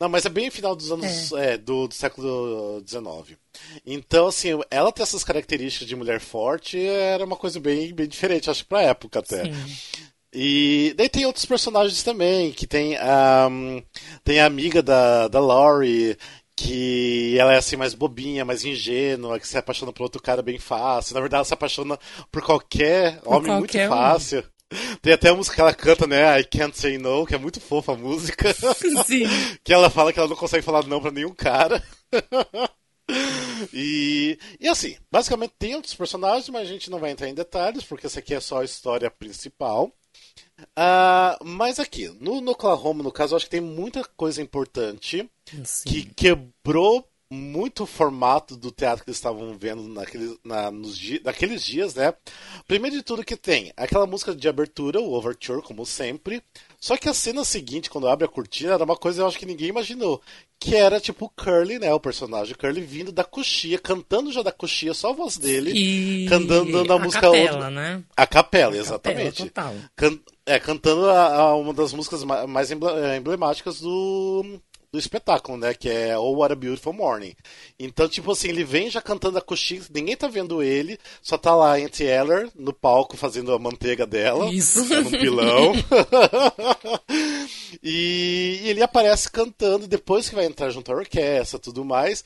Não, 0.00 0.08
mas 0.08 0.24
é 0.24 0.28
bem 0.28 0.50
final 0.50 0.76
dos 0.76 0.92
anos 0.92 1.32
é, 1.32 1.58
do, 1.58 1.88
do 1.88 1.94
século 1.94 2.82
XIX. 2.86 3.36
Então, 3.84 4.28
assim, 4.28 4.50
ela 4.70 4.92
ter 4.92 5.02
essas 5.02 5.24
características 5.24 5.88
de 5.88 5.96
mulher 5.96 6.20
forte 6.20 6.78
era 6.78 7.24
uma 7.24 7.36
coisa 7.36 7.58
bem, 7.58 7.92
bem 7.92 8.06
diferente, 8.06 8.48
acho, 8.48 8.64
pra 8.64 8.82
época 8.82 9.18
até. 9.18 9.44
Sim. 9.44 9.76
E 10.32 10.94
daí 10.96 11.08
tem 11.08 11.26
outros 11.26 11.46
personagens 11.46 12.02
também, 12.02 12.52
que 12.52 12.66
tem 12.66 12.96
a, 12.96 13.48
tem 14.22 14.38
a 14.38 14.46
amiga 14.46 14.82
da, 14.82 15.26
da 15.26 15.40
Laurie, 15.40 16.16
que 16.54 17.36
ela 17.38 17.54
é 17.54 17.56
assim 17.56 17.76
mais 17.76 17.94
bobinha, 17.94 18.44
mais 18.44 18.64
ingênua, 18.64 19.40
que 19.40 19.48
se 19.48 19.56
apaixona 19.56 19.92
por 19.92 20.02
outro 20.02 20.22
cara 20.22 20.42
bem 20.42 20.58
fácil. 20.58 21.14
Na 21.14 21.20
verdade, 21.20 21.38
ela 21.38 21.44
se 21.44 21.54
apaixona 21.54 21.98
por 22.30 22.42
qualquer 22.42 23.20
homem 23.24 23.52
muito 23.52 23.70
qualquer 23.70 23.88
um. 23.88 23.92
fácil. 23.92 24.44
Tem 25.00 25.12
até 25.12 25.30
a 25.30 25.34
música 25.34 25.54
que 25.54 25.60
ela 25.60 25.74
canta, 25.74 26.06
né? 26.06 26.40
I 26.40 26.44
Can't 26.44 26.76
Say 26.76 26.98
No, 26.98 27.26
que 27.26 27.34
é 27.34 27.38
muito 27.38 27.60
fofa 27.60 27.92
a 27.92 27.96
música. 27.96 28.52
Sim. 29.06 29.24
que 29.64 29.72
ela 29.72 29.88
fala 29.88 30.12
que 30.12 30.18
ela 30.18 30.28
não 30.28 30.36
consegue 30.36 30.64
falar 30.64 30.86
não 30.86 31.00
pra 31.00 31.10
nenhum 31.10 31.34
cara. 31.34 31.82
e, 33.72 34.38
e 34.60 34.68
assim, 34.68 34.96
basicamente 35.10 35.54
tem 35.58 35.74
outros 35.74 35.94
personagens, 35.94 36.48
mas 36.50 36.62
a 36.62 36.72
gente 36.72 36.90
não 36.90 36.98
vai 36.98 37.10
entrar 37.10 37.28
em 37.28 37.34
detalhes, 37.34 37.84
porque 37.84 38.06
essa 38.06 38.18
aqui 38.18 38.34
é 38.34 38.40
só 38.40 38.60
a 38.60 38.64
história 38.64 39.10
principal. 39.10 39.90
Ah, 40.76 41.38
mas 41.42 41.78
aqui, 41.78 42.08
no, 42.20 42.40
no 42.40 42.52
Oklahoma, 42.52 43.02
no 43.02 43.12
caso, 43.12 43.32
eu 43.32 43.36
acho 43.36 43.46
que 43.46 43.52
tem 43.52 43.60
muita 43.60 44.04
coisa 44.16 44.42
importante 44.42 45.28
Sim. 45.64 45.88
que 45.88 46.04
quebrou 46.14 47.08
muito 47.30 47.82
o 47.82 47.86
formato 47.86 48.56
do 48.56 48.70
teatro 48.70 49.04
que 49.04 49.10
eles 49.10 49.18
estavam 49.18 49.54
vendo 49.58 49.82
naqueles, 49.86 50.36
na, 50.42 50.70
nos 50.70 50.98
naqueles 51.22 51.62
dias, 51.62 51.94
né? 51.94 52.14
Primeiro 52.66 52.96
de 52.96 53.02
tudo 53.02 53.24
que 53.24 53.36
tem 53.36 53.70
aquela 53.76 54.06
música 54.06 54.34
de 54.34 54.48
abertura, 54.48 54.98
o 55.00 55.12
Overture, 55.12 55.60
como 55.62 55.84
sempre. 55.84 56.42
Só 56.80 56.96
que 56.96 57.08
a 57.08 57.12
cena 57.14 57.44
seguinte, 57.44 57.90
quando 57.90 58.08
abre 58.08 58.24
a 58.24 58.28
cortina, 58.28 58.72
era 58.72 58.84
uma 58.84 58.96
coisa 58.96 59.20
eu 59.22 59.26
acho 59.26 59.38
que 59.38 59.44
ninguém 59.46 59.68
imaginou. 59.68 60.22
Que 60.58 60.74
era 60.74 60.98
tipo 60.98 61.26
o 61.26 61.28
Curly, 61.28 61.78
né? 61.78 61.92
O 61.92 62.00
personagem 62.00 62.54
Curly 62.54 62.80
vindo 62.80 63.12
da 63.12 63.24
coxia, 63.24 63.78
cantando 63.78 64.32
já 64.32 64.42
da 64.42 64.50
coxia, 64.50 64.94
só 64.94 65.10
a 65.10 65.14
voz 65.14 65.36
dele. 65.36 65.72
E 65.74 66.26
Cantando 66.28 66.92
a, 66.92 66.96
a 66.96 66.98
música 66.98 67.20
capela, 67.20 67.52
outra- 67.52 67.70
né? 67.70 68.02
A 68.16 68.26
capela, 68.26 68.72
Capela 68.72 68.76
exatamente. 68.76 69.44
total. 69.44 69.74
Can- 69.94 70.18
é, 70.46 70.58
cantando 70.58 71.08
a- 71.10 71.34
a 71.34 71.54
uma 71.56 71.74
das 71.74 71.92
músicas 71.92 72.24
ma- 72.24 72.46
mais 72.46 72.70
eh, 72.70 73.16
emblemáticas 73.18 73.80
do, 73.80 74.58
do 74.92 74.98
espetáculo, 74.98 75.58
né? 75.58 75.74
Que 75.74 75.88
é 75.88 76.18
Oh 76.18 76.36
What 76.36 76.52
a 76.52 76.56
Beautiful 76.56 76.92
Morning. 76.92 77.34
Então, 77.78 78.08
tipo 78.08 78.32
assim, 78.32 78.48
ele 78.48 78.64
vem 78.64 78.90
já 78.90 79.02
cantando 79.02 79.38
a 79.38 79.42
coxinha, 79.42 79.82
ninguém 79.92 80.16
tá 80.16 80.28
vendo 80.28 80.62
ele, 80.62 80.98
só 81.20 81.36
tá 81.36 81.54
lá 81.54 81.74
a 81.74 81.78
Aunt 81.78 82.00
Eller 82.00 82.48
no 82.54 82.72
palco 82.72 83.16
fazendo 83.16 83.52
a 83.52 83.58
manteiga 83.58 84.06
dela. 84.06 84.50
Isso. 84.52 84.78
No 84.98 85.10
pilão. 85.10 85.72
e, 87.82 88.60
e 88.62 88.68
ele 88.68 88.82
aparece 88.82 89.30
cantando 89.30 89.86
depois 89.86 90.28
que 90.28 90.34
vai 90.34 90.44
entrar 90.44 90.70
junto 90.70 90.90
à 90.90 90.96
orquestra 90.96 91.58
tudo 91.58 91.84
mais. 91.84 92.24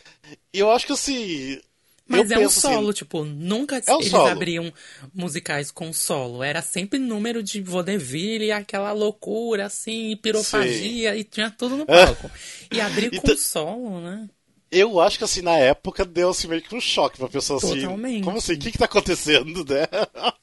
E 0.53 0.59
eu 0.59 0.71
acho 0.71 0.87
que 0.87 0.93
assim. 0.93 1.61
Mas 2.09 2.31
eu 2.31 2.39
é 2.39 2.41
um 2.43 2.47
assim, 2.47 2.61
solo, 2.61 2.93
tipo, 2.93 3.25
nunca 3.25 3.81
É 3.87 3.93
um 3.95 4.01
eles 4.01 4.11
solo. 4.11 4.27
abriam 4.29 4.73
musicais 5.15 5.71
com 5.71 5.93
solo. 5.93 6.43
Era 6.43 6.61
sempre 6.61 6.99
número 6.99 7.43
de 7.43 7.61
vaudeville, 7.63 8.47
e 8.47 8.53
aquela 8.53 8.93
loucura, 8.93 9.67
assim, 9.67 10.17
pirofagia, 10.17 11.17
e 11.17 11.25
tinha 11.25 11.51
tudo 11.51 11.77
no 11.77 11.87
palco. 11.87 12.31
E 12.71 12.81
abrir 12.81 13.11
com 13.13 13.17
Então- 13.19 13.37
solo, 13.37 14.01
né? 14.01 14.29
Eu 14.71 14.99
acho 15.01 15.19
que 15.19 15.25
assim, 15.25 15.43
na 15.43 15.59
época 15.59 16.03
deu 16.03 16.31
assim, 16.31 16.49
meio 16.49 16.63
que 16.63 16.75
um 16.75 16.81
choque 16.81 17.19
pra 17.19 17.29
pessoa 17.29 17.59
assim. 17.59 17.81
Totalmente. 17.83 18.25
Como 18.25 18.39
assim? 18.39 18.55
O 18.55 18.59
que, 18.59 18.73
que 18.73 18.79
tá 18.79 18.87
acontecendo, 18.87 19.65
né? 19.67 19.87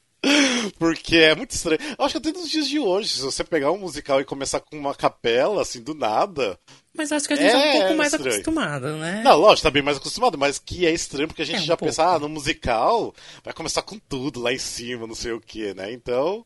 Porque 0.78 1.16
é 1.16 1.34
muito 1.34 1.52
estranho. 1.52 1.80
Eu 1.98 2.04
acho 2.04 2.20
que 2.20 2.28
até 2.28 2.38
nos 2.38 2.50
dias 2.50 2.68
de 2.68 2.78
hoje, 2.78 3.08
se 3.10 3.22
você 3.22 3.42
pegar 3.42 3.70
um 3.72 3.78
musical 3.78 4.20
e 4.20 4.24
começar 4.24 4.60
com 4.60 4.76
uma 4.78 4.94
capela, 4.94 5.62
assim, 5.62 5.82
do 5.82 5.94
nada. 5.94 6.58
Mas 6.94 7.10
acho 7.12 7.26
que 7.26 7.34
a 7.34 7.36
gente 7.36 7.50
é, 7.54 7.56
um 7.56 7.60
É 7.60 7.72
pouco 7.80 7.94
mais 7.96 8.12
estranho. 8.12 8.34
acostumado, 8.34 8.86
né? 8.96 9.22
Não, 9.24 9.36
lógico, 9.36 9.62
tá 9.62 9.70
bem 9.70 9.82
mais 9.82 9.96
acostumado, 9.96 10.36
mas 10.36 10.58
que 10.58 10.84
é 10.86 10.90
estranho 10.92 11.28
porque 11.28 11.42
a 11.42 11.46
gente 11.46 11.58
É, 11.58 11.60
um 11.60 11.64
já 11.64 11.76
pouco. 11.76 11.86
pensa, 11.90 12.04
ah, 12.04 12.18
no 12.18 12.28
musical 12.28 13.14
vai 13.44 13.54
começar 13.54 13.82
com 13.82 13.98
tudo 13.98 14.40
lá 14.40 14.52
em 14.52 14.58
cima, 14.58 15.06
não 15.06 15.14
sei 15.14 15.32
o 15.32 15.40
que, 15.40 15.72
né? 15.74 15.92
Então. 15.92 16.44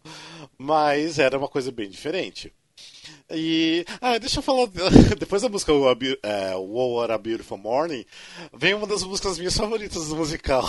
Mas 0.59 1.19
era 1.19 1.37
uma 1.39 1.49
coisa 1.49 1.73
bem 1.73 1.89
diferente. 1.89 2.53
E. 3.31 3.85
Ah, 4.01 4.19
deixa 4.19 4.38
eu 4.38 4.43
falar. 4.43 4.69
Depois 5.19 5.43
da 5.43 5.49
música 5.49 5.73
What 5.73 5.90
a 5.90 5.95
Beau- 5.95 6.19
é, 6.23 6.55
What 6.57 7.12
a 7.12 7.19
Beautiful 7.19 7.59
Morning, 7.59 8.05
vem 8.53 8.75
uma 8.75 8.87
das 8.87 9.03
músicas 9.03 9.38
minhas 9.38 9.57
favoritas 9.57 10.09
do 10.09 10.17
musical. 10.17 10.67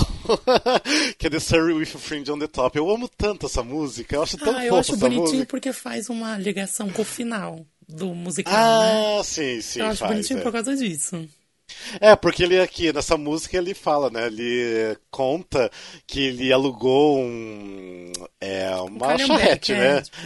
que 1.18 1.28
é 1.28 1.30
The 1.30 1.40
Surrey 1.40 1.74
with 1.76 1.92
a 1.96 1.98
Fringe 2.00 2.32
on 2.32 2.40
the 2.40 2.48
Top. 2.48 2.78
Eu 2.78 2.90
amo 2.90 3.08
tanto 3.10 3.46
essa 3.46 3.64
música, 3.64 4.16
eu 4.16 4.24
acho 4.24 4.38
tão 4.38 4.56
ah, 4.56 4.66
eu 4.66 4.76
acho 4.76 4.96
bonitinho 4.98 5.22
música. 5.22 5.46
porque 5.46 5.72
faz 5.74 6.10
uma 6.10 6.38
ligação 6.38 6.90
com 6.90 7.02
o 7.02 7.06
final 7.06 7.66
do 7.88 8.14
musical, 8.16 8.54
né? 8.54 9.18
Ah, 9.20 9.24
sim, 9.24 9.62
sim. 9.62 9.80
Eu 9.80 9.88
acho 9.88 10.00
faz, 10.00 10.12
bonitinho 10.12 10.40
é. 10.40 10.42
por 10.44 10.52
causa 10.52 10.76
disso. 10.76 11.28
É, 12.00 12.16
porque 12.16 12.44
ele 12.44 12.60
aqui, 12.60 12.92
nessa 12.94 13.18
música, 13.18 13.58
ele 13.58 13.74
fala, 13.74 14.10
né? 14.10 14.28
Ele 14.28 14.98
conta 15.12 15.70
que 16.08 16.20
ele 16.22 16.52
alugou 16.52 17.20
um. 17.20 18.12
É, 18.40 18.70
uma 18.78 19.08
calhambeque, 19.08 19.28
charrete, 19.28 19.74
é, 19.74 19.78
né? 19.78 20.02
tipo- 20.02 20.18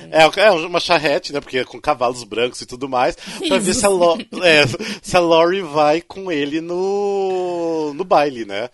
É, 0.41 0.45
é, 0.47 0.51
uma 0.51 0.79
charrete, 0.79 1.33
né? 1.33 1.39
Porque 1.41 1.63
com 1.65 1.79
cavalos 1.79 2.23
brancos 2.23 2.61
e 2.61 2.65
tudo 2.65 2.87
mais. 2.89 3.15
Pra 3.47 3.57
ver 3.57 3.71
Isso. 3.71 3.79
se 3.81 3.85
a, 3.85 3.89
Lo, 3.89 4.17
é, 4.43 4.63
se 5.01 5.15
a 5.15 5.19
Lori 5.19 5.61
vai 5.61 6.01
com 6.01 6.31
ele 6.31 6.61
no, 6.61 7.93
no 7.93 8.03
baile, 8.03 8.45
né? 8.45 8.69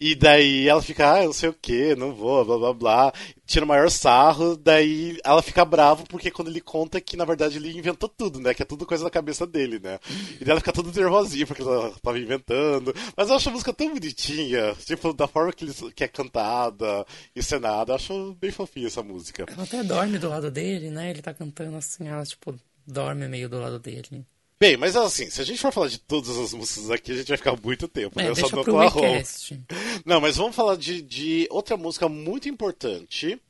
E 0.00 0.14
daí 0.14 0.68
ela 0.68 0.80
fica, 0.80 1.12
ah, 1.12 1.22
eu 1.22 1.26
não 1.26 1.32
sei 1.32 1.48
o 1.48 1.54
que, 1.54 1.96
não 1.96 2.14
vou, 2.14 2.44
blá 2.44 2.56
blá 2.58 2.72
blá. 2.72 3.12
Tira 3.44 3.64
o 3.64 3.68
maior 3.68 3.90
sarro, 3.90 4.56
daí 4.56 5.18
ela 5.24 5.42
fica 5.42 5.64
brava 5.64 6.04
porque 6.08 6.30
quando 6.30 6.48
ele 6.48 6.60
conta 6.60 7.00
que 7.00 7.16
na 7.16 7.24
verdade 7.24 7.56
ele 7.56 7.76
inventou 7.76 8.08
tudo, 8.08 8.38
né? 8.38 8.54
Que 8.54 8.62
é 8.62 8.64
tudo 8.66 8.86
coisa 8.86 9.02
da 9.04 9.10
cabeça 9.10 9.46
dele, 9.46 9.80
né? 9.80 9.98
E 10.40 10.44
daí 10.44 10.50
ela 10.50 10.60
fica 10.60 10.72
toda 10.72 10.92
nervosinha 10.92 11.46
porque 11.46 11.62
ela 11.62 11.92
tava 12.02 12.18
inventando. 12.18 12.94
Mas 13.16 13.28
eu 13.28 13.34
acho 13.36 13.48
a 13.48 13.52
música 13.52 13.72
tão 13.72 13.92
bonitinha, 13.92 14.74
tipo, 14.84 15.12
da 15.12 15.26
forma 15.26 15.52
que, 15.52 15.64
ele, 15.64 15.74
que 15.94 16.04
é 16.04 16.08
cantada, 16.08 17.04
encenada. 17.34 17.92
Eu 17.92 17.96
acho 17.96 18.36
bem 18.40 18.50
fofinha 18.50 18.86
essa 18.86 19.02
música. 19.02 19.46
Ela 19.48 19.64
até 19.64 19.82
dorme 19.82 20.18
do 20.18 20.28
lado 20.28 20.50
dele, 20.50 20.90
né? 20.90 21.10
Ele 21.10 21.22
tá 21.22 21.34
cantando 21.34 21.76
assim, 21.76 22.06
ela, 22.06 22.24
tipo, 22.24 22.54
dorme 22.86 23.26
meio 23.26 23.48
do 23.48 23.58
lado 23.58 23.78
dele. 23.78 24.24
Bem, 24.60 24.76
mas 24.76 24.96
assim, 24.96 25.30
se 25.30 25.40
a 25.40 25.44
gente 25.44 25.60
for 25.60 25.72
falar 25.72 25.88
de 25.88 25.98
todas 25.98 26.36
as 26.36 26.52
músicas 26.52 26.90
aqui, 26.90 27.12
a 27.12 27.16
gente 27.16 27.28
vai 27.28 27.36
ficar 27.36 27.56
muito 27.62 27.86
tempo, 27.86 28.18
É, 28.18 28.24
né? 28.24 28.32
deixa 28.32 28.56
no 28.56 28.62
pro 28.64 28.74
Oklahoma. 28.74 29.06
request. 29.06 29.60
Não, 30.04 30.20
mas 30.20 30.36
vamos 30.36 30.56
falar 30.56 30.76
de, 30.76 31.00
de 31.00 31.46
outra 31.50 31.76
música 31.76 32.08
muito 32.08 32.48
importante, 32.48 33.40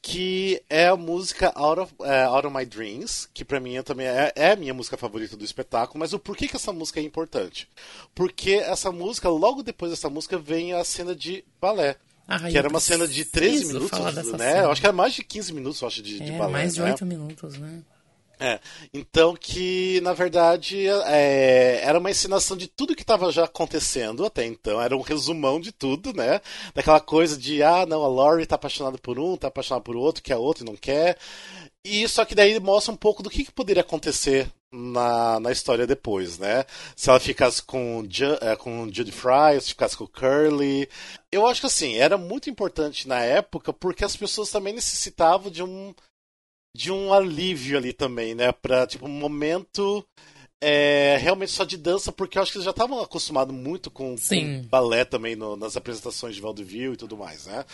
que 0.00 0.62
é 0.70 0.88
a 0.88 0.96
música 0.96 1.52
Out 1.54 1.80
of, 1.80 1.94
é, 2.02 2.24
Out 2.24 2.46
of 2.46 2.56
My 2.56 2.64
Dreams, 2.64 3.28
que 3.32 3.44
pra 3.44 3.60
mim 3.60 3.76
é 3.76 3.82
também 3.82 4.06
é, 4.06 4.32
é 4.36 4.52
a 4.52 4.56
minha 4.56 4.72
música 4.74 4.96
favorita 4.96 5.36
do 5.36 5.44
espetáculo, 5.44 5.98
mas 6.00 6.12
o 6.14 6.18
porquê 6.18 6.48
que 6.48 6.56
essa 6.56 6.72
música 6.72 6.98
é 7.00 7.02
importante? 7.02 7.68
Porque 8.14 8.52
essa 8.52 8.90
música, 8.90 9.28
logo 9.28 9.62
depois 9.62 9.90
dessa 9.90 10.08
música, 10.10 10.38
vem 10.38 10.72
a 10.72 10.82
cena 10.84 11.14
de 11.14 11.44
balé. 11.60 11.96
Ai, 12.26 12.50
que 12.50 12.56
era 12.56 12.68
eu 12.68 12.70
uma 12.70 12.80
cena 12.80 13.06
de 13.06 13.22
13 13.24 13.50
preciso 13.50 13.74
minutos, 13.74 13.98
né? 14.14 14.22
cena. 14.24 14.44
Eu 14.60 14.70
acho 14.70 14.80
que 14.80 14.86
era 14.86 14.94
mais 14.96 15.12
de 15.12 15.22
15 15.22 15.52
minutos, 15.52 15.80
eu 15.82 15.88
acho, 15.88 16.02
de, 16.02 16.18
de 16.20 16.32
É, 16.32 16.38
balé. 16.38 16.52
mais 16.52 16.74
de 16.74 16.80
né? 16.80 16.90
oito 16.90 17.04
minutos, 17.04 17.58
né? 17.58 17.82
É, 18.38 18.58
então 18.92 19.36
que 19.36 20.00
na 20.00 20.12
verdade 20.12 20.88
é, 21.06 21.80
era 21.84 21.98
uma 21.98 22.10
encenação 22.10 22.56
de 22.56 22.66
tudo 22.66 22.94
que 22.96 23.02
estava 23.02 23.30
já 23.30 23.44
acontecendo 23.44 24.24
até 24.24 24.44
então, 24.44 24.80
era 24.80 24.96
um 24.96 25.02
resumão 25.02 25.60
de 25.60 25.70
tudo, 25.70 26.12
né? 26.12 26.40
Daquela 26.74 27.00
coisa 27.00 27.36
de 27.36 27.62
ah, 27.62 27.86
não, 27.86 28.02
a 28.02 28.08
Laurie 28.08 28.46
tá 28.46 28.56
apaixonada 28.56 28.98
por 28.98 29.18
um, 29.18 29.36
tá 29.36 29.48
apaixonada 29.48 29.84
por 29.84 29.96
outro, 29.96 30.22
quer 30.22 30.36
outro 30.36 30.64
e 30.64 30.66
não 30.66 30.76
quer. 30.76 31.16
E 31.84 32.08
só 32.08 32.24
que 32.24 32.34
daí 32.34 32.58
mostra 32.60 32.92
um 32.92 32.96
pouco 32.96 33.22
do 33.22 33.30
que, 33.30 33.44
que 33.44 33.52
poderia 33.52 33.82
acontecer 33.82 34.50
na, 34.72 35.38
na 35.38 35.52
história 35.52 35.86
depois, 35.86 36.38
né? 36.38 36.64
Se 36.96 37.08
ela 37.10 37.20
ficasse 37.20 37.62
com, 37.62 38.04
Ju, 38.08 38.36
é, 38.40 38.56
com 38.56 38.90
Judy 38.92 39.12
Fry, 39.12 39.60
se 39.60 39.68
ficasse 39.68 39.96
com 39.96 40.06
Curly. 40.06 40.88
Eu 41.30 41.46
acho 41.46 41.60
que 41.60 41.66
assim, 41.66 41.96
era 41.96 42.18
muito 42.18 42.50
importante 42.50 43.06
na 43.06 43.20
época 43.20 43.72
porque 43.72 44.04
as 44.04 44.16
pessoas 44.16 44.50
também 44.50 44.74
necessitavam 44.74 45.50
de 45.50 45.62
um 45.62 45.94
de 46.74 46.90
um 46.90 47.12
alívio 47.12 47.78
ali 47.78 47.92
também, 47.92 48.34
né? 48.34 48.50
Pra, 48.52 48.86
tipo, 48.86 49.06
um 49.06 49.08
momento 49.10 50.04
é, 50.60 51.16
realmente 51.20 51.52
só 51.52 51.62
de 51.64 51.76
dança, 51.76 52.10
porque 52.10 52.38
eu 52.38 52.42
acho 52.42 52.50
que 52.50 52.56
eles 52.58 52.64
já 52.64 52.70
estavam 52.70 52.98
acostumados 53.00 53.54
muito 53.54 53.90
com, 53.90 54.16
com 54.62 54.62
balé 54.68 55.04
também 55.04 55.36
no- 55.36 55.56
nas 55.56 55.76
apresentações 55.76 56.34
de 56.34 56.40
vaudeville 56.40 56.94
e 56.94 56.96
tudo 56.96 57.16
mais, 57.16 57.46
né? 57.46 57.64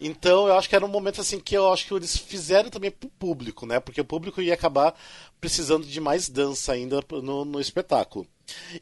Então 0.00 0.48
eu 0.48 0.54
acho 0.54 0.68
que 0.68 0.74
era 0.74 0.84
um 0.84 0.88
momento 0.88 1.20
assim 1.20 1.38
que 1.38 1.54
eu 1.56 1.70
acho 1.72 1.86
que 1.86 1.92
eles 1.94 2.16
fizeram 2.16 2.70
também 2.70 2.90
pro 2.90 3.08
público, 3.10 3.66
né? 3.66 3.78
Porque 3.80 4.00
o 4.00 4.04
público 4.04 4.40
ia 4.40 4.54
acabar 4.54 4.94
precisando 5.40 5.86
de 5.86 6.00
mais 6.00 6.28
dança 6.28 6.72
ainda 6.72 7.00
no, 7.22 7.44
no 7.44 7.60
espetáculo. 7.60 8.26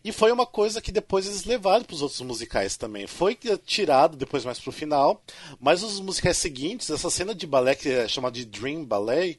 E 0.05 0.13
foi 0.13 0.31
uma 0.33 0.47
coisa 0.47 0.81
que 0.81 0.93
depois 0.93 1.27
eles 1.27 1.45
levaram 1.45 1.85
para 1.85 1.95
os 1.95 2.03
outros 2.03 2.21
musicais 2.21 2.77
também. 2.77 3.07
Foi 3.07 3.37
tirado 3.65 4.17
depois 4.17 4.45
mais 4.45 4.59
pro 4.59 4.73
final, 4.73 5.23
mas 5.61 5.83
os 5.83 6.01
musicais 6.01 6.37
seguintes, 6.37 6.91
essa 6.91 7.11
cena 7.11 7.35
de 7.35 7.47
balé 7.47 7.75
que 7.75 7.89
é 7.89 8.09
chamada 8.09 8.35
de 8.35 8.45
Dream 8.45 8.85
Ballet, 8.85 9.39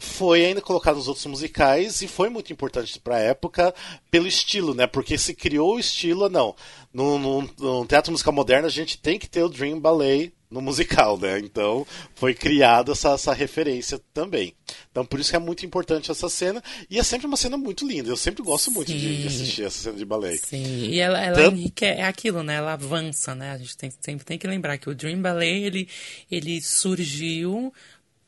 foi 0.00 0.44
ainda 0.46 0.60
colocado 0.60 0.96
nos 0.96 1.08
outros 1.08 1.26
musicais 1.26 2.00
e 2.02 2.08
foi 2.08 2.28
muito 2.28 2.52
importante 2.52 3.00
para 3.00 3.16
a 3.16 3.20
época 3.20 3.74
pelo 4.10 4.28
estilo, 4.28 4.72
né? 4.72 4.86
Porque 4.86 5.18
se 5.18 5.34
criou 5.34 5.74
o 5.74 5.80
estilo, 5.80 6.28
não. 6.28 6.54
No, 6.92 7.18
no- 7.18 7.50
no 7.58 7.86
teatro 7.86 8.12
musical 8.12 8.32
moderno 8.32 8.66
a 8.66 8.70
gente 8.70 8.96
tem 8.96 9.18
que 9.18 9.28
ter 9.28 9.42
o 9.42 9.48
Dream 9.48 9.80
Ballet 9.80 10.32
no 10.50 10.60
musical, 10.62 11.18
né? 11.18 11.38
Então 11.38 11.86
foi 12.14 12.34
criada 12.34 12.92
essa, 12.92 13.10
essa 13.10 13.32
referência 13.32 14.00
também. 14.14 14.54
Então 14.90 15.04
por 15.04 15.20
isso 15.20 15.30
que 15.30 15.36
é 15.36 15.38
muito 15.38 15.64
importante 15.66 16.10
essa 16.10 16.28
cena 16.28 16.62
e 16.90 16.98
é 16.98 17.02
sempre 17.02 17.26
uma 17.26 17.36
cena 17.36 17.56
muito 17.56 17.86
linda. 17.86 18.08
Eu 18.08 18.16
sempre 18.16 18.42
gosto 18.42 18.70
muito 18.70 18.92
de, 18.92 19.22
de 19.22 19.26
assistir 19.26 19.64
essa 19.64 19.78
cena 19.78 19.96
de 19.96 20.04
ballet. 20.04 20.38
Sim, 20.38 20.86
e 20.88 20.98
ela, 20.98 21.20
ela 21.20 21.46
enrique- 21.46 21.84
é 21.84 22.04
aquilo, 22.04 22.42
né? 22.42 22.54
Ela 22.56 22.72
avança, 22.72 23.34
né? 23.34 23.52
A 23.52 23.58
gente 23.58 23.76
tem, 23.76 23.90
sempre 24.00 24.24
tem 24.24 24.38
que 24.38 24.46
lembrar 24.46 24.78
que 24.78 24.88
o 24.88 24.94
Dream 24.94 25.20
Ballet, 25.20 25.62
ele, 25.64 25.88
ele 26.30 26.60
surgiu 26.62 27.72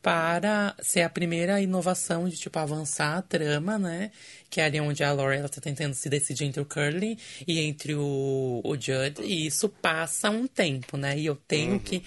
para 0.02 0.74
ser 0.80 1.02
a 1.02 1.10
primeira 1.10 1.60
inovação 1.60 2.28
de, 2.28 2.36
tipo, 2.36 2.58
avançar 2.58 3.18
a 3.18 3.22
trama, 3.22 3.78
né? 3.78 4.10
Que 4.48 4.60
é 4.60 4.64
ali 4.64 4.80
onde 4.80 5.04
a 5.04 5.12
Laura, 5.12 5.36
ela 5.36 5.48
tá 5.48 5.60
tentando 5.60 5.94
se 5.94 6.08
decidir 6.08 6.44
entre 6.44 6.60
o 6.60 6.64
Curly 6.64 7.18
e 7.46 7.60
entre 7.60 7.94
o, 7.94 8.60
o 8.64 8.74
Judd. 8.74 9.20
E 9.22 9.46
isso 9.46 9.68
passa 9.68 10.30
um 10.30 10.46
tempo, 10.46 10.96
né? 10.96 11.18
E 11.18 11.26
eu 11.26 11.36
tenho 11.36 11.78
que 11.78 12.02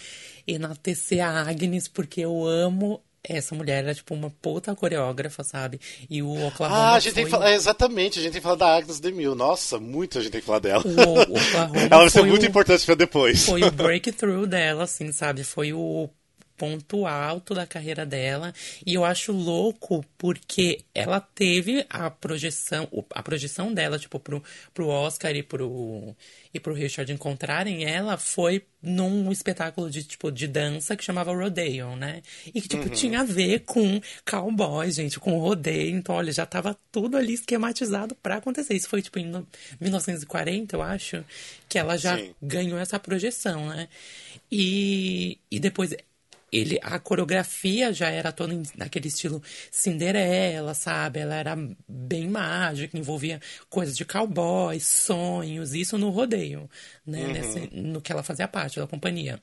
enaltecer 0.47 1.23
a 1.23 1.41
Agnes 1.47 1.88
porque 1.88 2.21
eu 2.21 2.43
amo 2.45 3.01
essa 3.23 3.56
mulher. 3.56 3.84
Ela 3.84 3.91
é, 3.91 3.93
tipo, 3.93 4.13
uma 4.13 4.29
puta 4.29 4.75
coreógrafa, 4.75 5.43
sabe? 5.43 5.79
E 6.10 6.21
o 6.21 6.47
Oklahoma 6.47 6.77
Ah, 6.79 6.93
a 6.95 6.99
gente 6.99 7.13
tem 7.13 7.23
que 7.23 7.29
foi- 7.29 7.39
falar, 7.39 7.51
é, 7.51 7.56
exatamente, 7.56 8.19
a 8.19 8.21
gente 8.21 8.32
tem 8.34 8.41
que 8.41 8.43
falar 8.43 8.56
da 8.58 8.75
Agnes 8.75 8.99
DeMille. 8.99 9.36
Nossa, 9.36 9.79
muito 9.79 10.17
a 10.17 10.21
gente 10.21 10.32
tem 10.32 10.41
que 10.41 10.47
falar 10.47 10.60
dela. 10.60 10.84
O- 10.86 11.32
o 11.32 11.38
Oklahoma 11.38 11.79
Ela 11.89 11.97
vai 11.99 12.10
ser 12.10 12.19
foi 12.19 12.29
muito 12.29 12.43
o- 12.43 12.47
importante 12.47 12.86
pra 12.86 12.95
depois. 12.95 13.45
foi 13.45 13.63
o 13.63 13.71
breakthrough 13.71 14.45
dela, 14.47 14.84
assim, 14.84 15.12
sabe? 15.12 15.43
Foi 15.43 15.71
o 15.71 16.10
ponto 16.63 17.06
alto 17.06 17.54
da 17.54 17.67
carreira 17.67 18.06
dela. 18.06 18.54
E 18.86 18.93
eu 18.93 19.04
acho 19.04 19.34
louco 19.34 20.06
porque 20.17 20.86
ela 20.95 21.19
teve 21.19 21.86
a 21.89 22.10
projeção, 22.10 22.88
a 23.13 23.21
projeção 23.21 23.73
dela, 23.73 23.99
tipo, 23.99 24.17
pro, 24.17 24.41
pro 24.73 24.88
Oscar 24.88 25.36
e 25.36 25.43
pro, 25.43 26.15
e 26.54 26.60
pro 26.62 26.73
Richard 26.73 27.12
encontrarem 27.12 27.84
ela 27.84 28.17
foi 28.17 28.63
num 28.82 29.30
espetáculo 29.30 29.89
de, 29.89 30.04
tipo, 30.04 30.32
de 30.32 30.47
dança 30.47 30.95
que 30.95 31.04
chamava 31.04 31.34
Rodeo, 31.34 31.97
né? 31.97 32.21
E 32.54 32.62
que, 32.62 32.67
tipo, 32.69 32.89
tinha 32.89 33.21
a 33.21 33.23
ver 33.26 33.60
com 33.65 33.99
cowboy, 34.26 34.89
gente, 34.89 35.19
com 35.19 35.38
rodeio. 35.38 35.95
Então, 35.97 36.15
olha, 36.15 36.32
já 36.32 36.45
tava 36.45 36.78
tudo 36.93 37.17
ali 37.17 37.34
esquematizado 37.34 38.15
pra 38.15 38.38
acontecer. 38.38 38.73
Isso 38.73 38.88
foi, 38.89 39.02
tipo, 39.02 39.19
em 39.19 39.26
no- 39.26 39.45
1940, 39.82 40.76
eu 40.78 40.82
acho, 40.82 41.23
que 41.67 41.78
ela 41.78 41.97
já 41.97 42.17
Sim. 42.17 42.34
ganhou 42.41 42.78
essa 42.80 42.99
projeção, 42.99 43.67
né? 43.67 43.88
E, 44.52 45.38
e 45.49 45.60
depois 45.60 45.95
ele 46.57 46.79
a 46.81 46.99
coreografia 46.99 47.91
já 47.93 48.09
era 48.09 48.31
toda 48.31 48.53
naquele 48.77 49.07
estilo 49.07 49.41
Cinderela, 49.71 50.73
sabe? 50.73 51.19
Ela 51.19 51.35
era 51.35 51.55
bem 51.87 52.27
mágica, 52.29 52.97
envolvia 52.97 53.39
coisas 53.69 53.95
de 53.95 54.05
cowboy, 54.05 54.79
sonhos, 54.79 55.73
isso 55.73 55.97
no 55.97 56.09
rodeio, 56.09 56.69
né? 57.05 57.27
Nesse- 57.27 57.69
no 57.71 58.01
que 58.01 58.11
ela 58.11 58.23
fazia 58.23 58.47
parte 58.47 58.79
da 58.79 58.87
companhia. 58.87 59.41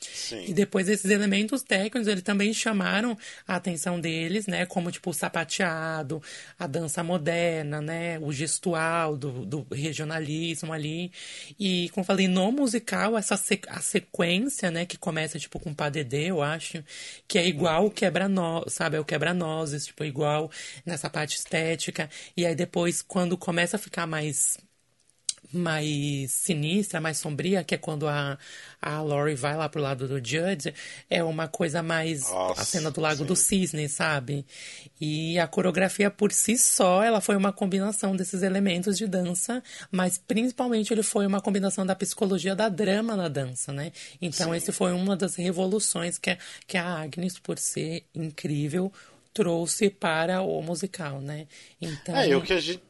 Sim. 0.00 0.46
E 0.48 0.52
depois 0.52 0.88
esses 0.88 1.10
elementos 1.10 1.62
técnicos, 1.62 2.08
eles 2.08 2.22
também 2.22 2.52
chamaram 2.52 3.16
a 3.46 3.54
atenção 3.56 4.00
deles, 4.00 4.46
né? 4.46 4.66
Como, 4.66 4.90
tipo, 4.90 5.10
o 5.10 5.14
sapateado, 5.14 6.20
a 6.58 6.66
dança 6.66 7.02
moderna, 7.04 7.80
né? 7.80 8.18
O 8.18 8.32
gestual 8.32 9.16
do, 9.16 9.44
do 9.46 9.66
regionalismo 9.72 10.72
ali. 10.72 11.12
E, 11.58 11.88
como 11.90 12.02
eu 12.02 12.06
falei, 12.06 12.26
no 12.28 12.50
musical, 12.50 13.16
essa 13.16 13.34
a 13.68 13.80
sequência, 13.80 14.70
né? 14.70 14.84
Que 14.86 14.96
começa, 14.98 15.38
tipo, 15.38 15.58
com 15.60 15.72
padedê, 15.72 16.30
eu 16.30 16.42
acho. 16.42 16.82
Que 17.28 17.38
é 17.38 17.46
igual 17.46 17.86
o 17.86 17.90
quebra-nós, 17.90 18.72
sabe? 18.74 18.96
É 18.96 19.00
o 19.00 19.04
quebra-nozes, 19.04 19.86
tipo, 19.86 20.04
igual 20.04 20.50
nessa 20.84 21.08
parte 21.08 21.36
estética. 21.36 22.10
E 22.36 22.44
aí 22.44 22.54
depois, 22.54 23.02
quando 23.02 23.36
começa 23.38 23.76
a 23.76 23.78
ficar 23.78 24.06
mais 24.06 24.58
mais 25.52 26.30
sinistra, 26.32 27.00
mais 27.00 27.18
sombria, 27.18 27.62
que 27.64 27.74
é 27.74 27.78
quando 27.78 28.08
a, 28.08 28.38
a 28.80 29.00
Laurie 29.02 29.34
vai 29.34 29.56
lá 29.56 29.68
pro 29.68 29.80
lado 29.80 30.08
do 30.08 30.16
Judge, 30.16 30.72
é 31.08 31.22
uma 31.22 31.48
coisa 31.48 31.82
mais 31.82 32.28
Nossa, 32.30 32.62
a 32.62 32.64
cena 32.64 32.90
do 32.90 33.00
Lago 33.00 33.24
do 33.24 33.36
Cisne, 33.36 33.88
sabe? 33.88 34.44
E 35.00 35.38
a 35.38 35.46
coreografia 35.46 36.10
por 36.10 36.32
si 36.32 36.56
só, 36.56 37.02
ela 37.02 37.20
foi 37.20 37.36
uma 37.36 37.52
combinação 37.52 38.14
desses 38.16 38.42
elementos 38.42 38.96
de 38.96 39.06
dança, 39.06 39.62
mas 39.90 40.18
principalmente 40.18 40.92
ele 40.92 41.02
foi 41.02 41.26
uma 41.26 41.40
combinação 41.40 41.84
da 41.84 41.94
psicologia 41.94 42.54
da 42.54 42.68
drama 42.68 43.16
na 43.16 43.28
dança, 43.28 43.72
né? 43.72 43.92
Então 44.20 44.54
esse 44.54 44.72
foi 44.72 44.92
uma 44.92 45.16
das 45.16 45.34
revoluções 45.34 46.18
que, 46.18 46.30
a- 46.30 46.38
que 46.66 46.76
a 46.78 46.84
Agnes, 47.02 47.38
por 47.38 47.58
ser 47.58 48.04
incrível, 48.14 48.92
trouxe 49.34 49.88
para 49.90 50.42
o 50.42 50.60
musical, 50.62 51.20
né? 51.20 51.46
Então, 51.80 52.16
É, 52.16 52.28
e 52.28 52.34
o 52.34 52.42
que 52.42 52.52
a 52.52 52.60
gente. 52.60 52.82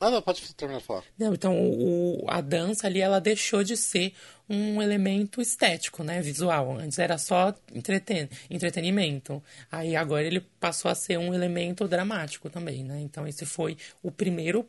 Ah, 0.00 0.10
não, 0.10 0.20
pode 0.20 0.54
terminar 0.54 0.80
de 0.80 0.84
falar. 0.86 1.04
não, 1.18 1.32
então 1.34 1.56
o, 1.56 2.24
a 2.28 2.40
dança 2.40 2.86
ali 2.86 3.00
ela 3.00 3.20
deixou 3.20 3.64
de 3.64 3.76
ser 3.76 4.12
um 4.48 4.82
elemento 4.82 5.40
estético, 5.40 6.04
né, 6.04 6.20
visual. 6.20 6.76
Antes 6.78 6.98
era 6.98 7.16
só 7.16 7.54
entreten 7.72 8.28
entretenimento. 8.50 9.42
Aí 9.70 9.96
agora 9.96 10.24
ele 10.24 10.40
passou 10.60 10.90
a 10.90 10.94
ser 10.94 11.18
um 11.18 11.32
elemento 11.32 11.88
dramático 11.88 12.50
também, 12.50 12.84
né? 12.84 13.00
Então 13.00 13.26
esse 13.26 13.46
foi 13.46 13.76
o 14.02 14.10
primeiro 14.10 14.68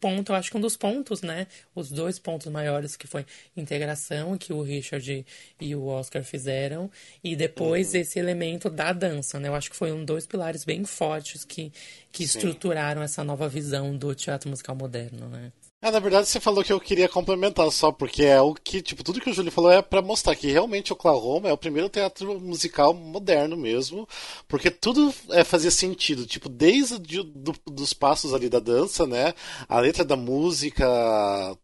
ponto, 0.00 0.32
eu 0.32 0.36
acho 0.36 0.50
que 0.50 0.56
um 0.56 0.60
dos 0.60 0.76
pontos, 0.76 1.22
né? 1.22 1.46
Os 1.74 1.90
dois 1.90 2.18
pontos 2.18 2.46
maiores 2.50 2.96
que 2.96 3.06
foi 3.06 3.24
integração 3.56 4.36
que 4.38 4.52
o 4.52 4.62
Richard 4.62 5.26
e 5.60 5.74
o 5.74 5.86
Oscar 5.86 6.22
fizeram 6.24 6.90
e 7.22 7.36
depois 7.36 7.94
esse 7.94 8.18
elemento 8.18 8.70
da 8.70 8.92
dança, 8.92 9.38
né? 9.38 9.48
Eu 9.48 9.54
acho 9.54 9.70
que 9.70 9.76
foi 9.76 9.92
um 9.92 10.04
dois 10.04 10.26
pilares 10.26 10.64
bem 10.64 10.84
fortes 10.84 11.44
que 11.44 11.72
que 12.10 12.24
estruturaram 12.24 13.02
essa 13.02 13.22
nova 13.22 13.48
visão 13.48 13.96
do 13.96 14.14
teatro 14.14 14.48
musical 14.48 14.74
moderno, 14.74 15.28
né? 15.28 15.52
É, 15.80 15.92
na 15.92 16.00
verdade 16.00 16.26
você 16.26 16.40
falou 16.40 16.64
que 16.64 16.72
eu 16.72 16.80
queria 16.80 17.08
complementar 17.08 17.70
só, 17.70 17.92
porque 17.92 18.24
é 18.24 18.40
o 18.40 18.52
que, 18.52 18.82
tipo, 18.82 19.04
tudo 19.04 19.20
que 19.20 19.30
o 19.30 19.32
Júlio 19.32 19.52
falou 19.52 19.70
é 19.70 19.80
pra 19.80 20.02
mostrar 20.02 20.34
que 20.34 20.48
realmente 20.50 20.92
Oklahoma 20.92 21.48
é 21.48 21.52
o 21.52 21.56
primeiro 21.56 21.88
teatro 21.88 22.40
musical 22.40 22.92
moderno 22.92 23.56
mesmo, 23.56 24.04
porque 24.48 24.72
tudo 24.72 25.14
é, 25.30 25.44
fazia 25.44 25.70
sentido, 25.70 26.26
tipo, 26.26 26.48
desde 26.48 26.98
de- 26.98 27.22
do- 27.22 27.54
dos 27.70 27.92
passos 27.92 28.34
ali 28.34 28.48
da 28.48 28.58
dança, 28.58 29.06
né, 29.06 29.32
a 29.68 29.78
letra 29.78 30.04
da 30.04 30.16
música, 30.16 30.84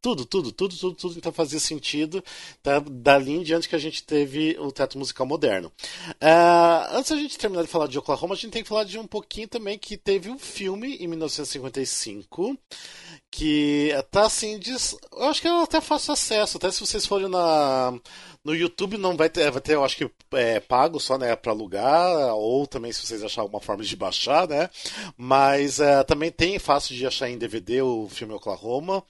tudo, 0.00 0.24
tudo, 0.24 0.52
tudo, 0.52 0.76
tudo, 0.76 0.94
tudo, 0.94 1.18
então 1.18 1.32
fazia 1.32 1.58
sentido, 1.58 2.22
tá, 2.62 2.78
dali 2.78 3.32
em 3.32 3.42
diante 3.42 3.68
que 3.68 3.74
a 3.74 3.78
gente 3.80 4.04
teve 4.04 4.56
o 4.60 4.70
teatro 4.70 4.96
musical 4.96 5.26
moderno. 5.26 5.72
Ah, 6.20 6.88
antes 6.92 7.10
da 7.10 7.16
gente 7.16 7.38
terminar 7.38 7.62
de 7.62 7.68
falar 7.68 7.88
de 7.88 7.98
Oklahoma, 7.98 8.34
a 8.34 8.36
gente 8.36 8.50
tem 8.52 8.62
que 8.62 8.68
falar 8.68 8.84
de 8.84 8.98
um 8.98 9.06
pouquinho 9.06 9.48
também 9.48 9.78
que 9.78 9.96
teve 9.96 10.30
um 10.30 10.38
filme 10.38 10.96
em 10.96 11.06
1955, 11.08 12.56
que 13.30 13.92
tá 14.10 14.26
assim, 14.26 14.58
diz, 14.58 14.96
eu 15.12 15.24
acho 15.24 15.40
que 15.40 15.48
é 15.48 15.62
até 15.62 15.80
fácil 15.80 16.12
acesso, 16.12 16.56
até 16.56 16.70
se 16.70 16.80
vocês 16.80 17.04
forem 17.06 17.28
na, 17.28 17.92
No 18.44 18.54
YouTube 18.54 18.98
não 18.98 19.16
vai 19.16 19.28
ter, 19.30 19.50
vai 19.50 19.60
ter, 19.60 19.74
eu 19.74 19.84
acho 19.84 19.96
que 19.96 20.10
é, 20.34 20.60
pago 20.60 21.00
só, 21.00 21.16
né, 21.16 21.34
para 21.34 21.50
alugar, 21.52 22.34
ou 22.34 22.66
também 22.66 22.92
se 22.92 23.06
vocês 23.06 23.22
acharem 23.24 23.48
uma 23.50 23.60
forma 23.60 23.82
de 23.82 23.96
baixar, 23.96 24.46
né? 24.46 24.68
Mas 25.16 25.80
é, 25.80 26.02
também 26.04 26.30
tem 26.30 26.58
fácil 26.58 26.94
de 26.94 27.06
achar 27.06 27.28
em 27.30 27.38
DVD 27.38 27.80
o 27.82 28.08
filme 28.10 28.34
Oklahoma. 28.34 29.02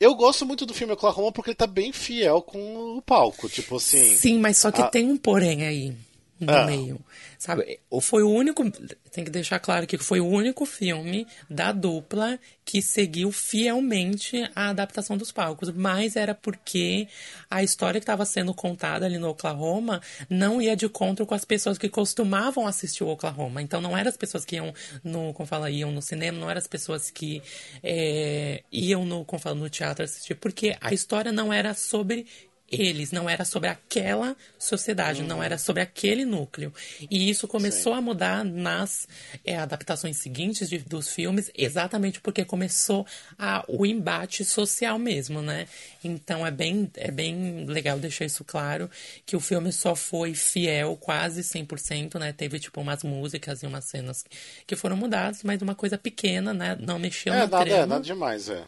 Eu 0.00 0.14
gosto 0.14 0.46
muito 0.46 0.64
do 0.64 0.72
filme 0.74 0.92
Oklahoma 0.94 1.30
porque 1.32 1.50
ele 1.50 1.56
tá 1.56 1.66
bem 1.66 1.92
fiel 1.92 2.40
com 2.42 2.96
o 2.96 3.02
palco, 3.02 3.48
tipo 3.48 3.76
assim. 3.76 4.16
Sim, 4.16 4.38
mas 4.38 4.56
só 4.58 4.70
que 4.70 4.80
a- 4.80 4.88
tem 4.88 5.10
um 5.10 5.16
porém 5.16 5.64
aí 5.64 5.94
no 6.40 6.52
Ah. 6.52 6.64
meio. 6.64 6.98
Sabe? 7.42 7.80
Foi 8.00 8.22
o 8.22 8.30
único. 8.30 8.62
Tem 9.10 9.24
que 9.24 9.30
deixar 9.30 9.58
claro 9.58 9.84
que 9.84 9.98
foi 9.98 10.20
o 10.20 10.26
único 10.28 10.64
filme 10.64 11.26
da 11.50 11.72
dupla 11.72 12.38
que 12.64 12.80
seguiu 12.80 13.32
fielmente 13.32 14.48
a 14.54 14.68
adaptação 14.68 15.16
dos 15.16 15.32
palcos. 15.32 15.68
Mas 15.70 16.14
era 16.14 16.36
porque 16.36 17.08
a 17.50 17.60
história 17.60 17.98
que 17.98 18.04
estava 18.04 18.24
sendo 18.24 18.54
contada 18.54 19.06
ali 19.06 19.18
no 19.18 19.30
Oklahoma 19.30 20.00
não 20.30 20.62
ia 20.62 20.76
de 20.76 20.86
encontro 20.86 21.26
com 21.26 21.34
as 21.34 21.44
pessoas 21.44 21.78
que 21.78 21.88
costumavam 21.88 22.64
assistir 22.64 23.02
o 23.02 23.08
Oklahoma. 23.08 23.60
Então 23.60 23.80
não 23.80 23.98
eram 23.98 24.08
as 24.08 24.16
pessoas 24.16 24.44
que 24.44 24.54
iam 24.54 24.72
no, 25.02 25.34
como 25.34 25.44
fala, 25.44 25.68
iam 25.68 25.90
no 25.90 26.00
cinema, 26.00 26.38
não 26.38 26.48
eram 26.48 26.60
as 26.60 26.68
pessoas 26.68 27.10
que 27.10 27.42
é, 27.82 28.62
iam 28.70 29.04
no, 29.04 29.24
como 29.24 29.42
fala, 29.42 29.56
no 29.56 29.68
teatro 29.68 30.04
assistir, 30.04 30.36
porque 30.36 30.76
a 30.80 30.94
história 30.94 31.32
não 31.32 31.52
era 31.52 31.74
sobre 31.74 32.24
eles, 32.72 33.12
não 33.12 33.28
era 33.28 33.44
sobre 33.44 33.68
aquela 33.68 34.34
sociedade, 34.58 35.22
não 35.22 35.42
era 35.42 35.58
sobre 35.58 35.82
aquele 35.82 36.24
núcleo. 36.24 36.72
E 37.10 37.28
isso 37.30 37.46
começou 37.46 37.92
a 37.92 38.00
mudar 38.00 38.44
nas 38.44 39.06
é, 39.44 39.56
adaptações 39.56 40.16
seguintes 40.16 40.68
de- 40.70 40.78
dos 40.78 41.10
filmes, 41.12 41.50
exatamente 41.54 42.20
porque 42.20 42.44
começou 42.44 43.06
a, 43.38 43.64
o 43.68 43.84
embate 43.86 44.44
social 44.44 44.98
mesmo, 44.98 45.42
né? 45.42 45.68
Então 46.02 46.46
é 46.46 46.50
bem, 46.50 46.90
é 46.96 47.10
bem 47.10 47.66
legal 47.66 47.98
deixar 47.98 48.24
isso 48.24 48.44
claro, 48.44 48.90
que 49.26 49.36
o 49.36 49.40
filme 49.40 49.72
só 49.72 49.94
foi 49.94 50.34
fiel 50.34 50.96
quase 50.96 51.42
100%, 51.44 52.18
né? 52.18 52.32
Teve, 52.32 52.58
tipo, 52.58 52.80
umas 52.80 53.02
músicas 53.04 53.62
e 53.62 53.66
umas 53.66 53.84
cenas 53.84 54.24
que 54.66 54.76
foram 54.76 54.96
mudadas, 54.96 55.42
mas 55.42 55.60
uma 55.62 55.74
coisa 55.74 55.98
pequena, 55.98 56.54
né? 56.54 56.76
Não 56.80 56.98
mexeu 56.98 57.32
É, 57.32 57.36
no 57.44 57.48
nada, 57.48 57.70
é, 57.70 57.86
nada 57.86 58.00
demais, 58.04 58.48
é. 58.48 58.64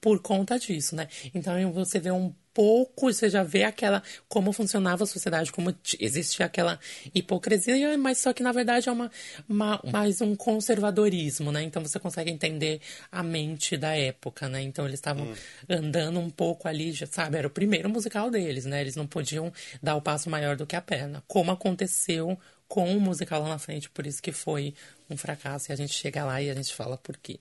por 0.00 0.20
conta 0.20 0.58
disso, 0.58 0.94
né? 0.96 1.08
Então 1.34 1.72
você 1.72 1.98
vê 1.98 2.10
um 2.10 2.34
pouco, 2.52 3.12
você 3.12 3.28
já 3.30 3.42
vê 3.42 3.64
aquela 3.64 4.02
como 4.28 4.52
funcionava 4.52 5.04
a 5.04 5.06
sociedade, 5.06 5.52
como 5.52 5.74
existia 5.98 6.46
aquela 6.46 6.78
hipocrisia, 7.14 7.96
mas 7.98 8.18
só 8.18 8.32
que 8.32 8.42
na 8.42 8.52
verdade 8.52 8.88
é 8.88 8.92
uma, 8.92 9.10
uma- 9.48 9.80
mais 9.92 10.20
um 10.20 10.34
conservadorismo, 10.34 11.52
né? 11.52 11.62
Então 11.62 11.82
você 11.82 11.98
consegue 11.98 12.30
entender 12.30 12.80
a 13.10 13.22
mente 13.22 13.76
da 13.76 13.96
época, 13.96 14.48
né? 14.48 14.62
Então 14.62 14.84
eles 14.86 14.98
estavam 14.98 15.26
andando 15.68 16.18
um 16.18 16.30
pouco 16.30 16.66
ali, 16.68 16.92
já 16.92 17.06
sabe, 17.06 17.36
era 17.36 17.46
o 17.46 17.50
primeiro 17.50 17.88
musical 17.88 18.30
deles, 18.30 18.64
né? 18.64 18.80
Eles 18.80 18.96
não 18.96 19.06
podiam 19.06 19.52
dar 19.82 19.96
o 19.96 20.02
passo 20.02 20.28
maior 20.30 20.56
do 20.56 20.66
que 20.66 20.76
a 20.76 20.80
perna, 20.82 21.22
como 21.26 21.50
aconteceu 21.50 22.38
com 22.68 22.96
o 22.96 23.00
musical 23.00 23.42
lá 23.42 23.48
na 23.48 23.58
frente, 23.58 23.90
por 23.90 24.06
isso 24.06 24.22
que 24.22 24.30
foi 24.32 24.74
um 25.08 25.16
fracasso 25.16 25.70
e 25.70 25.72
a 25.72 25.76
gente 25.76 25.92
chega 25.92 26.24
lá 26.24 26.40
e 26.40 26.48
a 26.50 26.54
gente 26.54 26.72
fala 26.74 26.96
por 26.96 27.16
quê. 27.16 27.40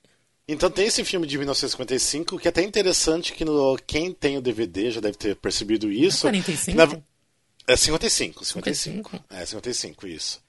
Então 0.52 0.70
tem 0.70 0.88
esse 0.88 1.04
filme 1.04 1.28
de 1.28 1.38
1955 1.38 2.38
que 2.40 2.48
é 2.48 2.50
até 2.50 2.64
interessante 2.64 3.34
que 3.34 3.46
no, 3.46 3.78
quem 3.86 4.12
tem 4.12 4.38
o 4.38 4.42
DVD 4.42 4.92
já 4.92 5.00
deve 5.02 5.18
ter 5.18 5.36
percebido 5.36 5.92
isso. 5.92 6.22
45? 6.22 6.78
Na- 6.78 7.02
é 7.68 7.76
55, 7.76 8.44
55. 8.44 9.20
É 9.30 9.46
55, 9.46 10.08
isso. 10.08 10.42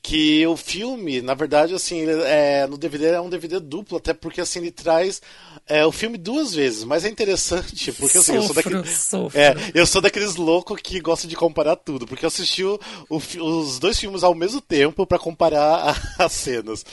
Que 0.00 0.46
o 0.46 0.56
filme, 0.56 1.20
na 1.20 1.34
verdade, 1.34 1.74
assim, 1.74 1.98
ele 1.98 2.22
é, 2.22 2.68
no 2.68 2.78
DVD 2.78 3.06
é 3.06 3.20
um 3.20 3.28
DVD 3.28 3.58
duplo, 3.58 3.98
até 3.98 4.14
porque 4.14 4.40
assim 4.40 4.60
ele 4.60 4.70
traz 4.70 5.20
é, 5.66 5.84
o 5.84 5.90
filme 5.90 6.16
duas 6.16 6.54
vezes, 6.54 6.84
mas 6.84 7.04
é 7.04 7.08
interessante, 7.08 7.90
porque 7.90 8.18
assim, 8.18 8.36
eu 8.36 8.42
sou 8.42 8.54
Sofro, 8.54 8.70
daquele. 8.80 8.94
sofro. 8.94 9.40
É, 9.40 9.54
eu 9.74 9.84
sou 9.86 10.00
daqueles 10.00 10.36
loucos 10.36 10.80
que 10.80 11.00
gosta 11.00 11.26
de 11.26 11.34
comparar 11.34 11.74
tudo, 11.74 12.06
porque 12.06 12.24
eu 12.24 12.28
assisti 12.28 12.62
o- 12.62 12.78
o 13.10 13.16
os 13.16 13.80
dois 13.80 13.98
filmes 13.98 14.22
ao 14.22 14.36
mesmo 14.36 14.60
tempo 14.60 15.04
pra 15.04 15.18
comparar 15.18 15.90
a- 15.90 15.96
as 16.26 16.32
cenas. 16.32 16.84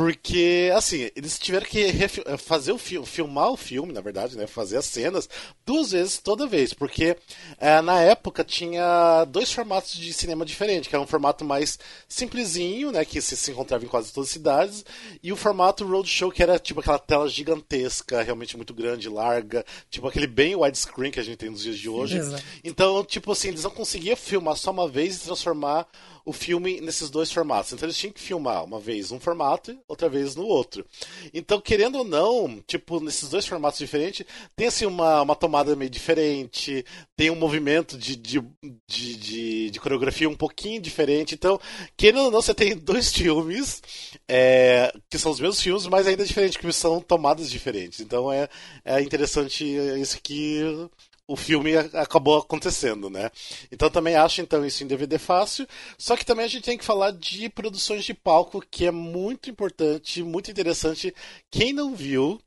Porque, 0.00 0.72
assim, 0.74 1.10
eles 1.14 1.38
tiveram 1.38 1.66
que 1.66 1.84
refi- 1.84 2.24
fazer 2.38 2.72
o 2.72 2.78
filme, 2.78 3.06
filmar 3.06 3.50
o 3.50 3.56
filme, 3.56 3.92
na 3.92 4.00
verdade, 4.00 4.34
né? 4.34 4.46
Fazer 4.46 4.78
as 4.78 4.86
cenas 4.86 5.28
duas 5.66 5.92
vezes 5.92 6.16
toda 6.16 6.46
vez, 6.46 6.72
porque 6.72 7.18
é, 7.58 7.82
na 7.82 8.00
época 8.00 8.42
tinha 8.42 9.26
dois 9.26 9.52
formatos 9.52 9.92
de 9.92 10.10
cinema 10.14 10.46
diferentes, 10.46 10.88
que 10.88 10.94
era 10.94 11.04
um 11.04 11.06
formato 11.06 11.44
mais 11.44 11.78
simplesinho, 12.08 12.90
né? 12.90 13.04
Que 13.04 13.20
se, 13.20 13.36
se 13.36 13.50
encontrava 13.50 13.84
em 13.84 13.88
quase 13.88 14.10
todas 14.10 14.28
as 14.30 14.32
cidades, 14.32 14.86
e 15.22 15.34
o 15.34 15.36
formato 15.36 15.86
roadshow, 15.86 16.32
que 16.32 16.42
era 16.42 16.58
tipo 16.58 16.80
aquela 16.80 16.98
tela 16.98 17.28
gigantesca, 17.28 18.22
realmente 18.22 18.56
muito 18.56 18.72
grande, 18.72 19.06
larga, 19.06 19.66
tipo 19.90 20.08
aquele 20.08 20.26
bem 20.26 20.56
widescreen 20.56 21.12
que 21.12 21.20
a 21.20 21.22
gente 21.22 21.36
tem 21.36 21.50
nos 21.50 21.62
dias 21.62 21.76
de 21.78 21.90
hoje. 21.90 22.16
Exato. 22.16 22.42
Então, 22.64 23.04
tipo 23.04 23.32
assim, 23.32 23.48
eles 23.48 23.64
não 23.64 23.70
conseguiam 23.70 24.16
filmar 24.16 24.56
só 24.56 24.70
uma 24.70 24.88
vez 24.88 25.16
e 25.16 25.20
transformar 25.24 25.86
o 26.24 26.32
filme 26.32 26.80
nesses 26.80 27.10
dois 27.10 27.30
formatos. 27.30 27.72
Então 27.72 27.86
eles 27.86 27.96
tinham 27.96 28.12
que 28.12 28.20
filmar 28.20 28.64
uma 28.64 28.78
vez 28.78 29.10
num 29.10 29.20
formato 29.20 29.78
outra 29.88 30.08
vez 30.08 30.34
no 30.34 30.44
outro. 30.44 30.84
Então, 31.32 31.60
querendo 31.60 31.98
ou 31.98 32.04
não, 32.04 32.62
tipo, 32.66 33.00
nesses 33.00 33.28
dois 33.28 33.46
formatos 33.46 33.78
diferentes, 33.78 34.26
tem 34.56 34.66
assim 34.66 34.86
uma, 34.86 35.22
uma 35.22 35.36
tomada 35.36 35.74
meio 35.76 35.90
diferente, 35.90 36.84
tem 37.16 37.30
um 37.30 37.36
movimento 37.36 37.98
de, 37.98 38.16
de, 38.16 38.42
de, 38.88 39.16
de, 39.16 39.70
de 39.70 39.80
coreografia 39.80 40.28
um 40.28 40.36
pouquinho 40.36 40.80
diferente. 40.80 41.34
Então, 41.34 41.60
querendo 41.96 42.24
ou 42.24 42.30
não, 42.30 42.42
você 42.42 42.54
tem 42.54 42.76
dois 42.76 43.12
filmes 43.12 43.82
é, 44.28 44.92
que 45.08 45.18
são 45.18 45.32
os 45.32 45.40
mesmos 45.40 45.60
filmes, 45.60 45.86
mas 45.86 46.06
ainda 46.06 46.24
diferentes, 46.24 46.56
que 46.56 46.72
são 46.72 47.00
tomadas 47.00 47.50
diferentes. 47.50 48.00
Então 48.00 48.32
é, 48.32 48.48
é 48.84 49.00
interessante 49.00 49.64
isso 49.64 50.20
que 50.22 50.88
o 51.30 51.36
filme 51.36 51.76
acabou 51.76 52.38
acontecendo, 52.38 53.08
né? 53.08 53.30
Então 53.70 53.88
também 53.88 54.16
acho 54.16 54.40
então 54.40 54.66
isso 54.66 54.82
em 54.82 54.86
DVD 54.88 55.16
fácil. 55.16 55.64
Só 55.96 56.16
que 56.16 56.26
também 56.26 56.44
a 56.44 56.48
gente 56.48 56.64
tem 56.64 56.76
que 56.76 56.84
falar 56.84 57.12
de 57.12 57.48
produções 57.48 58.04
de 58.04 58.12
palco, 58.12 58.60
que 58.68 58.84
é 58.84 58.90
muito 58.90 59.48
importante, 59.48 60.24
muito 60.24 60.50
interessante. 60.50 61.14
Quem 61.48 61.72
não 61.72 61.94
viu, 61.94 62.40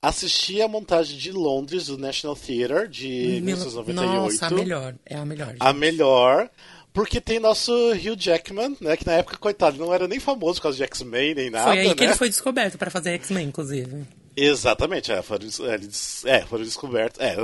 assistir 0.00 0.62
a 0.62 0.68
montagem 0.68 1.18
de 1.18 1.30
Londres 1.30 1.86
do 1.86 1.98
National 1.98 2.34
Theatre 2.34 2.88
de 2.88 3.08
Mil- 3.08 3.56
1998. 3.56 4.32
Nossa, 4.32 4.46
a 4.46 4.50
melhor. 4.50 4.94
É 5.04 5.16
a 5.16 5.26
melhor. 5.26 5.56
A 5.60 5.72
melhor. 5.74 6.50
Porque 6.90 7.20
tem 7.20 7.38
nosso 7.38 7.72
Hugh 7.92 8.16
Jackman, 8.18 8.76
né? 8.80 8.96
Que 8.96 9.06
na 9.06 9.12
época, 9.12 9.36
coitado, 9.36 9.76
não 9.78 9.92
era 9.92 10.08
nem 10.08 10.20
famoso 10.20 10.54
por 10.56 10.64
causa 10.64 10.78
de 10.78 10.84
X-Men 10.84 11.34
nem 11.34 11.50
nada. 11.50 11.70
foi 11.70 11.78
aí 11.80 11.94
que 11.94 12.00
né? 12.00 12.06
ele 12.06 12.16
foi 12.16 12.28
descoberto 12.30 12.78
pra 12.78 12.90
fazer 12.90 13.10
X-Men, 13.12 13.48
inclusive. 13.48 14.06
Exatamente, 14.36 15.12
é, 15.12 15.22
foram, 15.22 15.46
é, 15.68 15.74
eles- 15.74 16.24
é, 16.24 16.40
foram 16.46 16.64
descobertos. 16.64 17.20
É, 17.20 17.36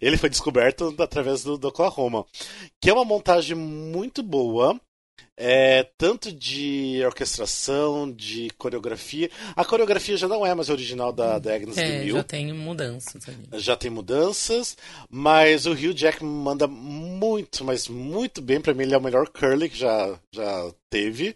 ele 0.00 0.16
foi 0.16 0.28
descoberto 0.30 0.94
através 0.98 1.42
do, 1.42 1.56
do 1.58 1.68
Oklahoma. 1.68 2.24
Que 2.80 2.90
é 2.90 2.92
uma 2.92 3.04
montagem 3.04 3.56
muito 3.56 4.22
boa. 4.22 4.80
É, 5.42 5.84
tanto 5.96 6.30
de 6.30 7.00
orquestração, 7.04 8.10
de 8.12 8.50
coreografia. 8.58 9.30
A 9.56 9.64
coreografia 9.64 10.14
já 10.16 10.28
não 10.28 10.44
é 10.44 10.54
mais 10.54 10.68
original 10.68 11.12
da, 11.14 11.38
da 11.38 11.54
Agnes 11.54 11.78
É, 11.78 11.86
DeMille. 11.86 12.12
já 12.12 12.22
tem 12.24 12.52
mudanças 12.52 13.22
ali. 13.26 13.48
já 13.54 13.74
tem 13.74 13.90
mudanças, 13.90 14.76
mas 15.08 15.64
o 15.64 15.72
Hugh 15.72 15.94
Jackman 15.94 16.30
manda 16.30 16.66
muito, 16.66 17.64
mas 17.64 17.88
muito 17.88 18.42
bem. 18.42 18.60
Pra 18.60 18.74
mim, 18.74 18.82
ele 18.82 18.94
é 18.94 18.98
o 18.98 19.02
melhor 19.02 19.28
curly 19.28 19.70
que 19.70 19.78
já, 19.78 20.18
já 20.30 20.70
teve. 20.90 21.34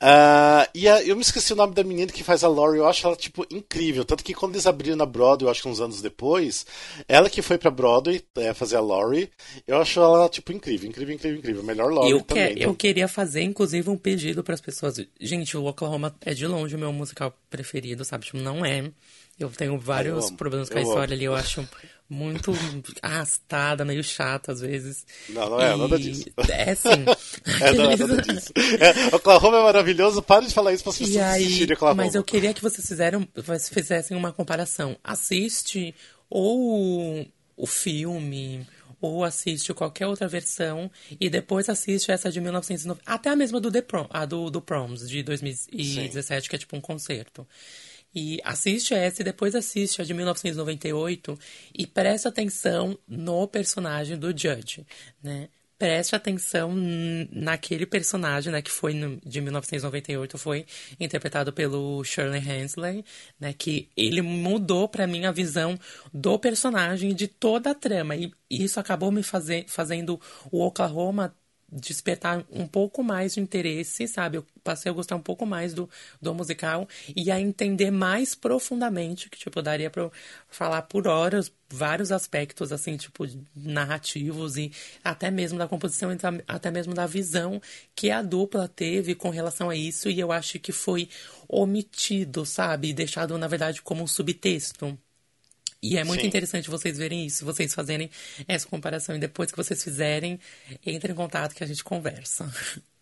Ah, 0.00 0.68
e 0.74 0.88
a- 0.88 1.02
eu 1.02 1.14
me 1.16 1.22
esqueci 1.22 1.52
o 1.52 1.56
nome 1.56 1.74
da 1.74 1.82
menina 1.84 2.10
que 2.12 2.22
faz 2.24 2.42
a 2.44 2.48
Laurie, 2.48 2.78
eu 2.78 2.86
acho 2.88 3.06
ela, 3.06 3.16
tipo, 3.16 3.46
incrível. 3.50 4.04
Tanto 4.04 4.22
que 4.24 4.34
quando 4.34 4.54
eles 4.54 4.66
abriram 4.66 4.96
na 4.96 5.06
Broadway, 5.06 5.46
eu 5.46 5.50
acho 5.50 5.62
que 5.62 5.68
uns 5.68 5.80
anos 5.80 6.00
depois, 6.02 6.66
ela 7.06 7.28
que 7.30 7.42
foi 7.42 7.58
pra 7.58 7.70
Broadway 7.70 8.22
é, 8.36 8.52
fazer 8.54 8.76
a 8.76 8.80
Laurie, 8.80 9.30
eu 9.66 9.80
acho 9.80 10.00
ela, 10.00 10.28
tipo, 10.28 10.52
incrível, 10.52 10.88
incrível, 10.88 11.14
incrível, 11.14 11.38
incrível. 11.38 11.62
Melhor 11.62 11.92
Laurie 11.92 12.12
Eu, 12.12 12.22
também. 12.22 12.54
que, 12.54 12.64
eu 12.64 12.74
queria 12.74 13.08
fazer, 13.08 13.42
inclusive, 13.42 13.88
um 13.90 13.96
pedido 13.96 14.42
pras 14.44 14.60
pessoas. 14.60 14.96
Gente, 15.20 15.56
o 15.56 15.64
Oklahoma 15.64 16.14
é 16.20 16.32
de 16.34 16.46
longe 16.46 16.74
o 16.74 16.78
meu 16.78 16.92
musical 16.92 17.32
preferido, 17.50 18.04
sabe? 18.04 18.24
Tipo, 18.26 18.38
não 18.38 18.64
é. 18.64 18.90
Eu 19.38 19.48
tenho 19.50 19.78
vários 19.78 20.26
amo, 20.28 20.36
problemas 20.36 20.68
com 20.68 20.78
a 20.78 20.80
eu 20.80 20.84
história 20.84 21.04
amo. 21.06 21.14
ali, 21.14 21.24
eu 21.24 21.34
acho 21.34 21.68
muito 22.08 22.52
arrastada, 23.02 23.84
meio 23.84 24.02
chata 24.02 24.52
às 24.52 24.60
vezes. 24.60 25.04
Não, 25.28 25.50
não 25.50 25.60
é, 25.60 25.74
E- 25.74 25.76
nada 25.78 25.98
disso. 25.98 26.24
É 26.50 26.74
sim. 26.74 26.88
É, 27.60 27.72
não, 27.72 27.90
é 27.90 27.96
nada 27.96 28.22
disso. 28.22 28.52
É, 28.56 29.14
Oklahoma 29.14 29.58
é 29.58 29.62
maravilhoso, 29.62 30.22
para 30.22 30.46
de 30.46 30.54
falar 30.54 30.72
isso 30.72 30.82
para 30.84 30.92
as 30.92 30.98
pessoas 30.98 31.16
aí, 31.16 31.44
assistirem 31.44 31.74
Oklahoma. 31.74 32.04
mas 32.04 32.14
eu 32.14 32.24
queria 32.24 32.54
que 32.54 32.62
vocês 32.62 32.86
fizeram, 32.86 33.26
fizessem 33.72 34.16
uma 34.16 34.32
comparação. 34.32 34.96
Assiste 35.04 35.94
ou 36.30 37.26
o 37.56 37.66
filme, 37.66 38.66
ou 39.00 39.24
assiste 39.24 39.72
qualquer 39.74 40.06
outra 40.06 40.28
versão, 40.28 40.90
e 41.20 41.28
depois 41.30 41.68
assiste 41.68 42.10
essa 42.10 42.30
de 42.30 42.40
1990. 42.40 43.02
Até 43.04 43.30
a 43.30 43.36
mesma 43.36 43.60
do 43.60 43.70
The 43.70 43.82
Prom, 43.82 44.06
a 44.10 44.24
do, 44.24 44.50
do 44.50 44.60
Proms, 44.60 45.08
de 45.08 45.22
2017, 45.22 46.48
que 46.48 46.56
é 46.56 46.58
tipo 46.58 46.76
um 46.76 46.80
concerto. 46.80 47.46
E 48.20 48.40
assiste 48.42 48.94
essa 48.94 49.22
e 49.22 49.24
depois 49.24 49.54
assiste 49.54 50.02
a 50.02 50.04
de 50.04 50.12
1998 50.12 51.38
e 51.72 51.86
presta 51.86 52.28
atenção 52.28 52.98
no 53.06 53.46
personagem 53.46 54.18
do 54.18 54.36
Judge, 54.36 54.84
né? 55.22 55.48
preste 55.78 56.16
atenção 56.16 56.74
naquele 57.30 57.86
personagem, 57.86 58.52
né, 58.52 58.60
que 58.60 58.70
foi 58.70 58.92
no, 58.92 59.16
de 59.24 59.40
1998, 59.40 60.36
foi 60.36 60.66
interpretado 60.98 61.52
pelo 61.52 62.02
Shirley 62.02 62.40
Hensley, 62.40 63.04
né, 63.38 63.54
que 63.56 63.88
ele 63.96 64.20
mudou 64.20 64.88
para 64.88 65.06
mim 65.06 65.24
a 65.24 65.30
visão 65.30 65.78
do 66.12 66.36
personagem 66.36 67.12
e 67.12 67.14
de 67.14 67.28
toda 67.28 67.70
a 67.70 67.74
trama. 67.74 68.16
E 68.16 68.32
isso 68.50 68.80
acabou 68.80 69.12
me 69.12 69.22
fazer, 69.22 69.66
fazendo 69.68 70.20
o 70.50 70.66
Oklahoma 70.66 71.32
despertar 71.70 72.44
um 72.50 72.66
pouco 72.66 73.02
mais 73.02 73.34
de 73.34 73.40
interesse, 73.40 74.08
sabe? 74.08 74.38
Eu 74.38 74.46
passei 74.64 74.90
a 74.90 74.94
gostar 74.94 75.16
um 75.16 75.20
pouco 75.22 75.44
mais 75.46 75.74
do, 75.74 75.88
do 76.20 76.34
musical 76.34 76.88
e 77.14 77.30
a 77.30 77.40
entender 77.40 77.90
mais 77.90 78.34
profundamente, 78.34 79.28
que, 79.28 79.38
tipo, 79.38 79.60
daria 79.60 79.90
pra 79.90 80.10
falar 80.48 80.82
por 80.82 81.06
horas 81.06 81.52
vários 81.70 82.10
aspectos, 82.10 82.72
assim, 82.72 82.96
tipo, 82.96 83.24
narrativos 83.54 84.56
e 84.56 84.72
até 85.04 85.30
mesmo 85.30 85.58
da 85.58 85.68
composição, 85.68 86.10
até 86.46 86.70
mesmo 86.70 86.94
da 86.94 87.06
visão 87.06 87.60
que 87.94 88.10
a 88.10 88.22
dupla 88.22 88.68
teve 88.68 89.14
com 89.14 89.30
relação 89.30 89.68
a 89.70 89.76
isso 89.76 90.08
e 90.08 90.18
eu 90.18 90.32
acho 90.32 90.58
que 90.58 90.72
foi 90.72 91.08
omitido, 91.48 92.44
sabe? 92.46 92.92
Deixado, 92.92 93.36
na 93.38 93.46
verdade, 93.48 93.82
como 93.82 94.02
um 94.02 94.06
subtexto. 94.06 94.98
E 95.82 95.96
é 95.96 96.04
muito 96.04 96.22
Sim. 96.22 96.26
interessante 96.26 96.68
vocês 96.68 96.98
verem 96.98 97.24
isso, 97.26 97.44
vocês 97.44 97.72
fazerem 97.72 98.10
essa 98.46 98.66
comparação. 98.66 99.14
E 99.14 99.18
depois 99.18 99.50
que 99.50 99.56
vocês 99.56 99.82
fizerem, 99.82 100.40
entre 100.84 101.12
em 101.12 101.14
contato 101.14 101.54
que 101.54 101.62
a 101.62 101.66
gente 101.66 101.84
conversa. 101.84 102.52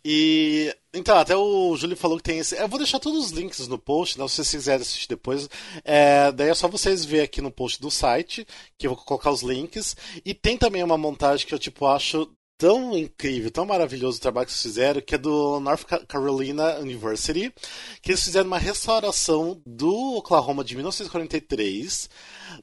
E 0.09 0.73
então, 0.95 1.19
até 1.19 1.35
o 1.37 1.77
Júlio 1.77 1.97
falou 1.97 2.17
que 2.17 2.23
tem 2.23 2.39
esse. 2.39 2.55
Eu 2.55 2.69
vou 2.69 2.79
deixar 2.79 3.01
todos 3.01 3.27
os 3.27 3.33
links 3.33 3.67
no 3.67 3.77
post, 3.77 4.17
né? 4.17 4.29
Se 4.29 4.37
vocês 4.37 4.51
quiserem 4.51 4.83
assistir 4.83 5.09
depois. 5.09 5.49
É, 5.85 6.31
daí 6.31 6.49
é 6.49 6.55
só 6.55 6.69
vocês 6.69 7.05
verem 7.05 7.25
aqui 7.25 7.41
no 7.41 7.51
post 7.51 7.81
do 7.81 7.91
site, 7.91 8.47
que 8.79 8.87
eu 8.87 8.95
vou 8.95 9.05
colocar 9.05 9.33
os 9.33 9.43
links. 9.43 9.97
E 10.25 10.33
tem 10.33 10.57
também 10.57 10.85
uma 10.85 10.97
montagem 10.97 11.45
que 11.45 11.53
eu 11.53 11.59
tipo 11.59 11.87
acho 11.87 12.31
tão 12.59 12.97
incrível, 12.97 13.51
tão 13.51 13.67
maravilhoso 13.67 14.19
o 14.19 14.21
trabalho 14.21 14.47
que 14.47 14.53
eles 14.53 14.63
fizeram, 14.63 15.01
que 15.01 15.15
é 15.15 15.19
do 15.19 15.61
North 15.61 15.85
Carolina 16.09 16.79
University, 16.79 17.53
que 18.03 18.13
eles 18.13 18.23
fizeram 18.23 18.47
uma 18.47 18.59
restauração 18.59 19.61
do 19.67 20.17
Oklahoma 20.17 20.65
de 20.65 20.75
1943 20.75 22.09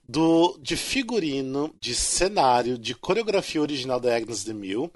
do, 0.08 0.58
de 0.62 0.76
figurino, 0.76 1.74
de 1.80 1.94
cenário, 1.94 2.78
de 2.78 2.96
coreografia 2.96 3.62
original 3.62 4.00
da 4.00 4.16
Agnes 4.16 4.44
DeMille. 4.44 4.89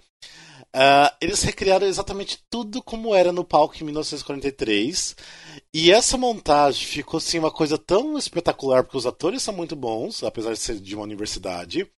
Uh, 0.76 1.10
eles 1.22 1.41
recriaram 1.43 1.88
exatamente 1.88 2.39
tudo 2.50 2.84
como 2.84 3.16
era 3.16 3.32
no 3.32 3.43
palco 3.43 3.76
em 3.80 3.84
1943. 3.84 5.16
E 5.74 5.91
essa 5.91 6.18
montagem 6.18 6.86
ficou 6.86 7.18
assim 7.18 7.39
uma 7.39 7.52
coisa 7.52 7.78
tão 7.78 8.18
espetacular, 8.18 8.84
porque 8.84 8.98
os 8.98 9.06
atores 9.06 9.41
são 9.41 9.54
muito 9.54 9.76
bons, 9.76 10.24
apesar 10.24 10.54
de 10.54 10.60
ser 10.60 10.80
de 10.80 10.95
uma 10.95 11.04
universidade. 11.04 11.89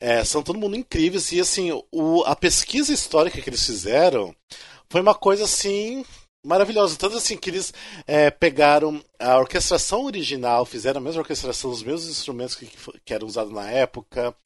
É, 0.00 0.24
são 0.24 0.42
todo 0.42 0.58
mundo 0.58 0.76
incríveis. 0.76 1.32
E 1.32 1.40
assim, 1.40 1.70
o, 1.92 2.22
a 2.24 2.36
pesquisa 2.36 2.92
histórica 2.92 3.40
que 3.40 3.48
eles 3.48 3.64
fizeram 3.64 4.34
foi 4.88 5.00
uma 5.00 5.14
coisa 5.14 5.44
assim 5.44 6.04
maravilhoso. 6.44 6.98
Tanto 6.98 7.16
assim 7.16 7.36
que 7.36 7.50
eles 7.50 7.72
é, 8.06 8.30
pegaram 8.30 9.02
a 9.18 9.38
orquestração 9.38 10.04
original, 10.04 10.64
fizeram 10.66 11.00
a 11.00 11.02
mesma 11.02 11.22
orquestração, 11.22 11.70
os 11.70 11.82
mesmos 11.82 12.08
instrumentos 12.08 12.54
que, 12.54 12.68
que 13.04 13.14
eram 13.14 13.26
usados 13.26 13.52
na 13.52 13.70
época. 13.70 14.36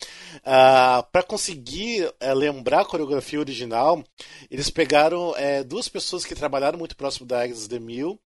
Ah, 0.45 1.05
para 1.11 1.25
conseguir 1.25 2.13
é, 2.21 2.33
lembrar 2.33 2.83
a 2.83 2.85
coreografia 2.85 3.41
original, 3.41 4.03
eles 4.51 4.71
pegaram 4.71 5.35
é, 5.37 5.65
duas 5.65 5.89
pessoas 5.89 6.25
que 6.25 6.35
trabalharam 6.35 6.79
muito 6.79 6.97
próximo 6.97 7.27
da 7.27 7.43
Agnes 7.43 7.67
DeMille 7.67 8.19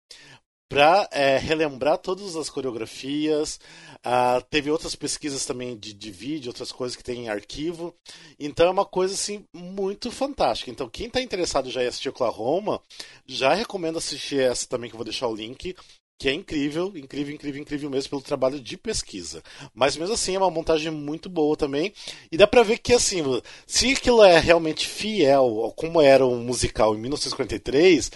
para 0.70 1.08
é, 1.10 1.36
relembrar 1.36 1.98
todas 1.98 2.36
as 2.36 2.48
coreografias. 2.48 3.58
Uh, 4.06 4.40
teve 4.48 4.70
outras 4.70 4.94
pesquisas 4.94 5.44
também 5.44 5.76
de, 5.76 5.92
de 5.92 6.10
vídeo, 6.12 6.48
outras 6.48 6.70
coisas 6.70 6.96
que 6.96 7.02
tem 7.02 7.24
em 7.24 7.28
arquivo. 7.28 7.92
Então 8.38 8.68
é 8.68 8.70
uma 8.70 8.84
coisa 8.84 9.12
assim 9.12 9.44
muito 9.52 10.12
fantástica. 10.12 10.70
Então 10.70 10.88
quem 10.88 11.08
está 11.08 11.20
interessado 11.20 11.68
já 11.68 11.82
em 11.82 11.88
assistir 11.88 12.08
Oklahoma, 12.08 12.80
já 13.26 13.52
recomendo 13.52 13.98
assistir 13.98 14.40
essa 14.40 14.68
também 14.68 14.88
que 14.88 14.94
eu 14.94 14.98
vou 14.98 15.04
deixar 15.04 15.26
o 15.26 15.34
link. 15.34 15.74
Que 16.16 16.28
é 16.28 16.34
incrível, 16.34 16.92
incrível, 16.94 17.34
incrível, 17.34 17.62
incrível 17.62 17.90
mesmo 17.90 18.10
pelo 18.10 18.22
trabalho 18.22 18.60
de 18.60 18.76
pesquisa. 18.76 19.42
Mas 19.74 19.96
mesmo 19.96 20.14
assim 20.14 20.36
é 20.36 20.38
uma 20.38 20.50
montagem 20.50 20.92
muito 20.92 21.28
boa 21.28 21.56
também. 21.56 21.92
E 22.30 22.36
dá 22.36 22.46
pra 22.46 22.62
ver 22.62 22.78
que 22.78 22.92
assim, 22.92 23.22
se 23.66 23.92
aquilo 23.92 24.22
é 24.22 24.38
realmente 24.38 24.86
fiel 24.86 25.72
como 25.74 26.00
era 26.00 26.24
o 26.24 26.36
musical 26.36 26.94
em 26.94 27.00
1943, 27.00 28.10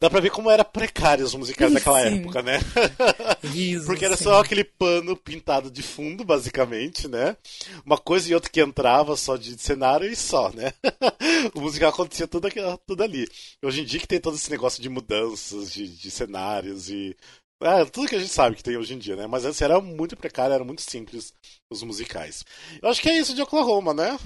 dá 0.00 0.08
pra 0.08 0.20
ver 0.20 0.30
como 0.30 0.50
era 0.50 0.64
precário 0.64 1.24
os 1.24 1.34
musicais 1.34 1.72
daquela 1.72 2.00
época, 2.00 2.42
né? 2.42 2.58
Isso, 3.54 3.84
Porque 3.84 4.04
era 4.04 4.16
só 4.16 4.40
aquele 4.40 4.64
pano 4.64 5.14
pintado 5.14 5.70
de 5.70 5.82
fundo, 5.82 6.24
basicamente, 6.24 7.06
né? 7.06 7.36
Uma 7.84 7.98
coisa 7.98 8.30
e 8.30 8.34
outra 8.34 8.50
que 8.50 8.60
entrava 8.60 9.14
só 9.16 9.36
de 9.36 9.58
cenário 9.58 10.10
e 10.10 10.16
só, 10.16 10.50
né? 10.50 10.72
o 11.54 11.60
musical 11.60 11.90
acontecia 11.90 12.26
tudo, 12.26 12.46
aqui, 12.46 12.60
tudo 12.86 13.02
ali. 13.02 13.28
Hoje 13.62 13.82
em 13.82 13.84
dia 13.84 14.00
que 14.00 14.08
tem 14.08 14.20
todo 14.20 14.36
esse 14.36 14.50
negócio 14.50 14.82
de 14.82 14.88
mudanças, 14.88 15.70
de, 15.70 15.86
de 15.86 16.10
cenários 16.10 16.88
e 16.88 17.14
é, 17.62 17.84
tudo 17.84 18.08
que 18.08 18.16
a 18.16 18.18
gente 18.18 18.32
sabe 18.32 18.56
que 18.56 18.62
tem 18.62 18.78
hoje 18.78 18.94
em 18.94 18.98
dia, 18.98 19.16
né? 19.16 19.26
Mas 19.26 19.44
antes 19.44 19.60
era 19.60 19.78
muito 19.82 20.16
precário, 20.16 20.54
era 20.54 20.64
muito 20.64 20.80
simples 20.80 21.34
os 21.70 21.84
musicais. 21.84 22.44
Eu 22.82 22.88
acho 22.88 23.00
que 23.00 23.08
é 23.08 23.16
isso 23.16 23.32
de 23.32 23.40
Oklahoma, 23.40 23.94
né? 23.94 24.18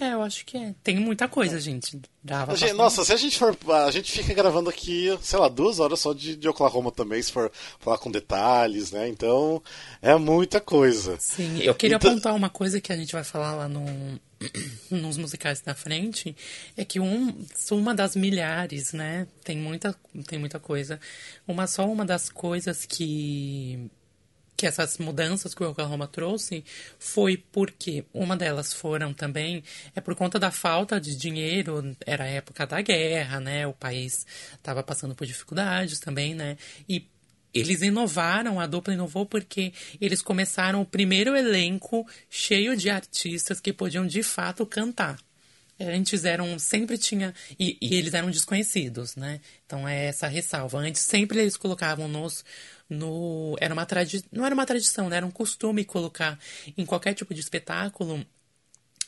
É, 0.00 0.14
eu 0.14 0.22
acho 0.22 0.46
que 0.46 0.56
é. 0.56 0.74
Tem 0.82 0.98
muita 0.98 1.28
coisa, 1.28 1.60
gente. 1.60 2.00
Dava 2.24 2.56
gente, 2.56 2.72
nossa, 2.72 3.04
se 3.04 3.12
a 3.12 3.16
gente 3.16 3.38
for. 3.38 3.56
A 3.70 3.90
gente 3.90 4.10
fica 4.10 4.32
gravando 4.32 4.70
aqui, 4.70 5.16
sei 5.20 5.38
lá, 5.38 5.48
duas 5.48 5.78
horas 5.78 6.00
só 6.00 6.14
de, 6.14 6.36
de 6.36 6.48
Oklahoma 6.48 6.90
também, 6.90 7.22
se 7.22 7.30
for 7.30 7.52
falar 7.78 7.98
com 7.98 8.10
detalhes, 8.10 8.92
né? 8.92 9.08
Então, 9.08 9.62
é 10.00 10.16
muita 10.16 10.58
coisa. 10.58 11.18
Sim, 11.18 11.60
eu 11.60 11.74
queria 11.74 11.96
então... 11.96 12.12
apontar 12.12 12.34
uma 12.34 12.48
coisa 12.48 12.80
que 12.80 12.92
a 12.92 12.96
gente 12.96 13.12
vai 13.12 13.24
falar 13.24 13.54
lá 13.54 13.68
no, 13.68 13.84
nos 14.90 15.18
musicais 15.18 15.60
da 15.60 15.74
frente 15.74 16.34
é 16.78 16.84
que 16.84 16.98
um, 16.98 17.44
uma 17.72 17.94
das 17.94 18.16
milhares, 18.16 18.94
né? 18.94 19.26
Tem 19.44 19.56
muita, 19.56 19.94
tem 20.26 20.38
muita 20.38 20.58
coisa. 20.58 20.98
Uma 21.46 21.66
só 21.66 21.86
uma 21.86 22.06
das 22.06 22.30
coisas 22.30 22.86
que 22.86 23.90
que 24.56 24.66
essas 24.66 24.98
mudanças 24.98 25.54
que 25.54 25.62
o 25.62 25.70
Oklahoma 25.70 26.08
trouxe 26.08 26.64
foi 26.98 27.36
porque 27.36 28.04
uma 28.12 28.36
delas 28.36 28.72
foram 28.72 29.12
também 29.12 29.62
é 29.94 30.00
por 30.00 30.14
conta 30.14 30.38
da 30.38 30.50
falta 30.50 31.00
de 31.00 31.14
dinheiro, 31.16 31.96
era 32.06 32.24
a 32.24 32.28
época 32.28 32.66
da 32.66 32.80
guerra, 32.80 33.40
né? 33.40 33.66
O 33.66 33.72
país 33.72 34.26
estava 34.54 34.82
passando 34.82 35.14
por 35.14 35.26
dificuldades 35.26 36.00
também, 36.00 36.34
né? 36.34 36.56
E 36.88 37.06
eles 37.52 37.82
inovaram, 37.82 38.60
a 38.60 38.66
dupla 38.66 38.94
inovou 38.94 39.24
porque 39.24 39.72
eles 40.00 40.20
começaram 40.20 40.82
o 40.82 40.86
primeiro 40.86 41.34
elenco 41.34 42.06
cheio 42.28 42.76
de 42.76 42.90
artistas 42.90 43.60
que 43.60 43.72
podiam 43.72 44.06
de 44.06 44.22
fato 44.22 44.66
cantar. 44.66 45.18
Antes 45.78 46.24
eram, 46.24 46.58
sempre 46.58 46.96
tinha, 46.96 47.34
e, 47.58 47.76
e 47.80 47.94
eles 47.94 48.14
eram 48.14 48.30
desconhecidos, 48.30 49.14
né? 49.16 49.40
Então 49.66 49.86
é 49.86 50.06
essa 50.06 50.26
ressalva. 50.26 50.78
Antes 50.78 51.02
sempre 51.02 51.40
eles 51.40 51.56
colocavam 51.56 52.08
nos, 52.08 52.44
no, 52.88 53.56
era 53.60 53.74
uma 53.74 53.84
tradi 53.84 54.24
não 54.32 54.46
era 54.46 54.54
uma 54.54 54.66
tradição, 54.66 55.08
né? 55.08 55.16
Era 55.16 55.26
um 55.26 55.30
costume 55.30 55.84
colocar 55.84 56.38
em 56.76 56.86
qualquer 56.86 57.14
tipo 57.14 57.34
de 57.34 57.40
espetáculo 57.40 58.24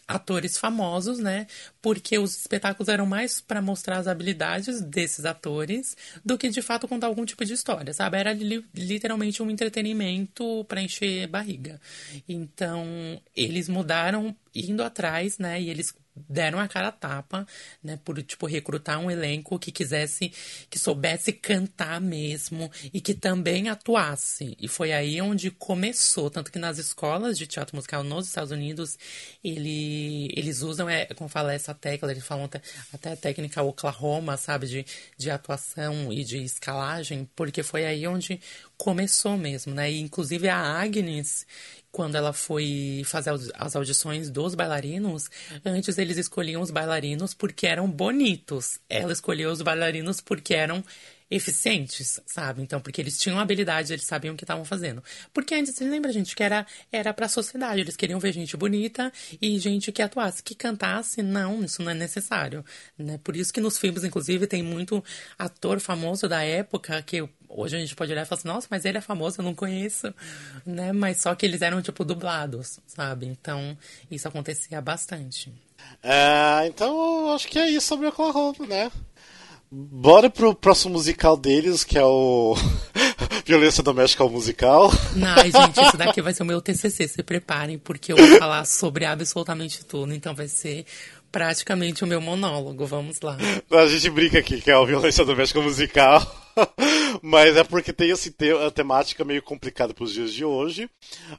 atores 0.08 0.56
famosos, 0.56 1.18
né? 1.18 1.46
Porque 1.82 2.18
os 2.18 2.36
espetáculos 2.38 2.88
eram 2.88 3.04
mais 3.04 3.42
para 3.42 3.60
mostrar 3.60 3.98
as 3.98 4.06
habilidades 4.06 4.80
desses 4.80 5.26
atores 5.26 5.94
do 6.24 6.38
que 6.38 6.48
de 6.48 6.62
fato 6.62 6.88
contar 6.88 7.08
algum 7.08 7.26
tipo 7.26 7.44
de 7.44 7.52
história, 7.52 7.92
sabe? 7.92 8.16
Era 8.16 8.32
li 8.32 8.64
literalmente 8.74 9.42
um 9.42 9.50
entretenimento 9.50 10.64
para 10.66 10.80
encher 10.80 11.26
barriga. 11.26 11.78
Então, 12.26 13.20
eles 13.36 13.68
mudaram 13.68 14.34
indo 14.54 14.82
atrás, 14.82 15.38
né? 15.38 15.60
E 15.60 15.68
eles 15.68 15.94
deram 16.28 16.58
a 16.58 16.68
cara 16.68 16.88
a 16.88 16.92
tapa, 16.92 17.46
né, 17.82 17.98
por 18.04 18.22
tipo 18.22 18.46
recrutar 18.46 18.98
um 18.98 19.10
elenco 19.10 19.58
que 19.58 19.70
quisesse, 19.70 20.32
que 20.70 20.78
soubesse 20.78 21.32
cantar 21.32 22.00
mesmo 22.00 22.70
e 22.92 23.00
que 23.00 23.14
também 23.14 23.68
atuasse. 23.68 24.56
E 24.58 24.68
foi 24.68 24.92
aí 24.92 25.20
onde 25.20 25.50
começou, 25.50 26.30
tanto 26.30 26.50
que 26.50 26.58
nas 26.58 26.78
escolas 26.78 27.36
de 27.36 27.46
teatro 27.46 27.76
musical 27.76 28.02
nos 28.02 28.26
Estados 28.26 28.50
Unidos, 28.50 28.98
ele, 29.42 30.32
eles 30.36 30.62
usam, 30.62 30.88
é, 30.88 31.06
como 31.06 31.28
fala 31.28 31.52
essa 31.52 31.74
tecla, 31.74 32.10
eles 32.10 32.24
falam 32.24 32.44
até, 32.44 32.60
até 32.92 33.12
a 33.12 33.16
técnica 33.16 33.62
Oklahoma, 33.62 34.36
sabe, 34.36 34.66
de, 34.66 34.86
de 35.16 35.30
atuação 35.30 36.12
e 36.12 36.24
de 36.24 36.38
escalagem, 36.38 37.28
porque 37.36 37.62
foi 37.62 37.84
aí 37.84 38.06
onde 38.06 38.40
começou 38.76 39.36
mesmo, 39.36 39.74
né? 39.74 39.90
E 39.90 40.00
inclusive 40.00 40.48
a 40.48 40.56
Agnes, 40.58 41.46
quando 41.90 42.14
ela 42.14 42.32
foi 42.32 43.02
fazer 43.04 43.30
as 43.54 43.74
audições 43.74 44.30
dos 44.30 44.54
bailarinos, 44.54 45.28
antes 45.64 45.98
eles 45.98 46.18
escolhiam 46.18 46.62
os 46.62 46.70
bailarinos 46.70 47.34
porque 47.34 47.66
eram 47.66 47.90
bonitos. 47.90 48.78
Ela 48.88 49.12
escolheu 49.12 49.50
os 49.50 49.62
bailarinos 49.62 50.20
porque 50.20 50.54
eram 50.54 50.84
eficientes, 51.30 52.20
sabe? 52.26 52.62
Então, 52.62 52.80
porque 52.80 53.00
eles 53.00 53.18
tinham 53.18 53.38
habilidade, 53.38 53.92
eles 53.92 54.04
sabiam 54.04 54.34
o 54.34 54.36
que 54.36 54.44
estavam 54.44 54.64
fazendo. 54.64 55.02
Porque 55.32 55.54
antes, 55.54 55.78
lembra, 55.80 56.12
gente, 56.12 56.34
que 56.34 56.42
era, 56.42 56.66
era 56.90 57.12
pra 57.12 57.28
sociedade, 57.28 57.80
eles 57.80 57.96
queriam 57.96 58.18
ver 58.18 58.32
gente 58.32 58.56
bonita 58.56 59.12
e 59.40 59.58
gente 59.58 59.92
que 59.92 60.02
atuasse, 60.02 60.42
que 60.42 60.54
cantasse, 60.54 61.22
não, 61.22 61.62
isso 61.62 61.82
não 61.82 61.90
é 61.90 61.94
necessário, 61.94 62.64
né? 62.96 63.18
Por 63.22 63.36
isso 63.36 63.52
que 63.52 63.60
nos 63.60 63.78
filmes, 63.78 64.04
inclusive, 64.04 64.46
tem 64.46 64.62
muito 64.62 65.04
ator 65.38 65.80
famoso 65.80 66.28
da 66.28 66.42
época 66.42 67.02
que 67.02 67.28
hoje 67.48 67.76
a 67.76 67.80
gente 67.80 67.94
pode 67.96 68.12
olhar 68.12 68.22
e 68.22 68.26
falar 68.26 68.38
assim, 68.38 68.48
nossa, 68.48 68.68
mas 68.70 68.84
ele 68.84 68.98
é 68.98 69.00
famoso, 69.00 69.40
eu 69.40 69.44
não 69.44 69.54
conheço, 69.54 70.14
né? 70.64 70.92
Mas 70.92 71.20
só 71.20 71.34
que 71.34 71.44
eles 71.44 71.62
eram, 71.62 71.82
tipo, 71.82 72.04
dublados, 72.04 72.78
sabe? 72.86 73.26
Então, 73.26 73.76
isso 74.10 74.28
acontecia 74.28 74.80
bastante. 74.80 75.52
É, 76.02 76.66
então, 76.66 77.32
acho 77.34 77.48
que 77.48 77.58
é 77.58 77.68
isso 77.68 77.86
sobre 77.86 78.06
Oklahoma, 78.06 78.66
né? 78.66 78.90
Bora 79.70 80.30
pro 80.30 80.54
próximo 80.54 80.94
musical 80.94 81.36
deles, 81.36 81.84
que 81.84 81.98
é 81.98 82.04
o 82.04 82.56
Violência 83.44 83.82
Doméstica 83.82 84.22
ao 84.22 84.30
Musical. 84.30 84.90
Não, 85.14 85.36
gente, 85.36 85.80
isso 85.82 85.96
daqui 85.96 86.22
vai 86.22 86.32
ser 86.32 86.42
o 86.42 86.46
meu 86.46 86.60
TCC, 86.60 87.06
se 87.06 87.22
preparem, 87.22 87.78
porque 87.78 88.12
eu 88.12 88.16
vou 88.16 88.38
falar 88.38 88.64
sobre 88.64 89.04
absolutamente 89.04 89.84
tudo, 89.84 90.14
então 90.14 90.34
vai 90.34 90.48
ser 90.48 90.86
praticamente 91.30 92.02
o 92.02 92.06
meu 92.06 92.20
monólogo, 92.20 92.86
vamos 92.86 93.20
lá. 93.20 93.36
A 93.70 93.86
gente 93.86 94.08
brinca 94.08 94.38
aqui 94.38 94.60
que 94.60 94.70
é 94.70 94.78
o 94.78 94.86
Violência 94.86 95.24
Doméstica 95.24 95.60
Musical, 95.60 96.47
mas 97.22 97.56
é 97.56 97.64
porque 97.64 97.92
tem 97.92 98.10
esse 98.10 98.30
te 98.30 98.50
a 98.52 98.70
temática 98.70 99.24
meio 99.24 99.42
complicada 99.42 99.92
para 99.92 100.04
os 100.04 100.12
dias 100.12 100.32
de 100.32 100.44
hoje, 100.44 100.88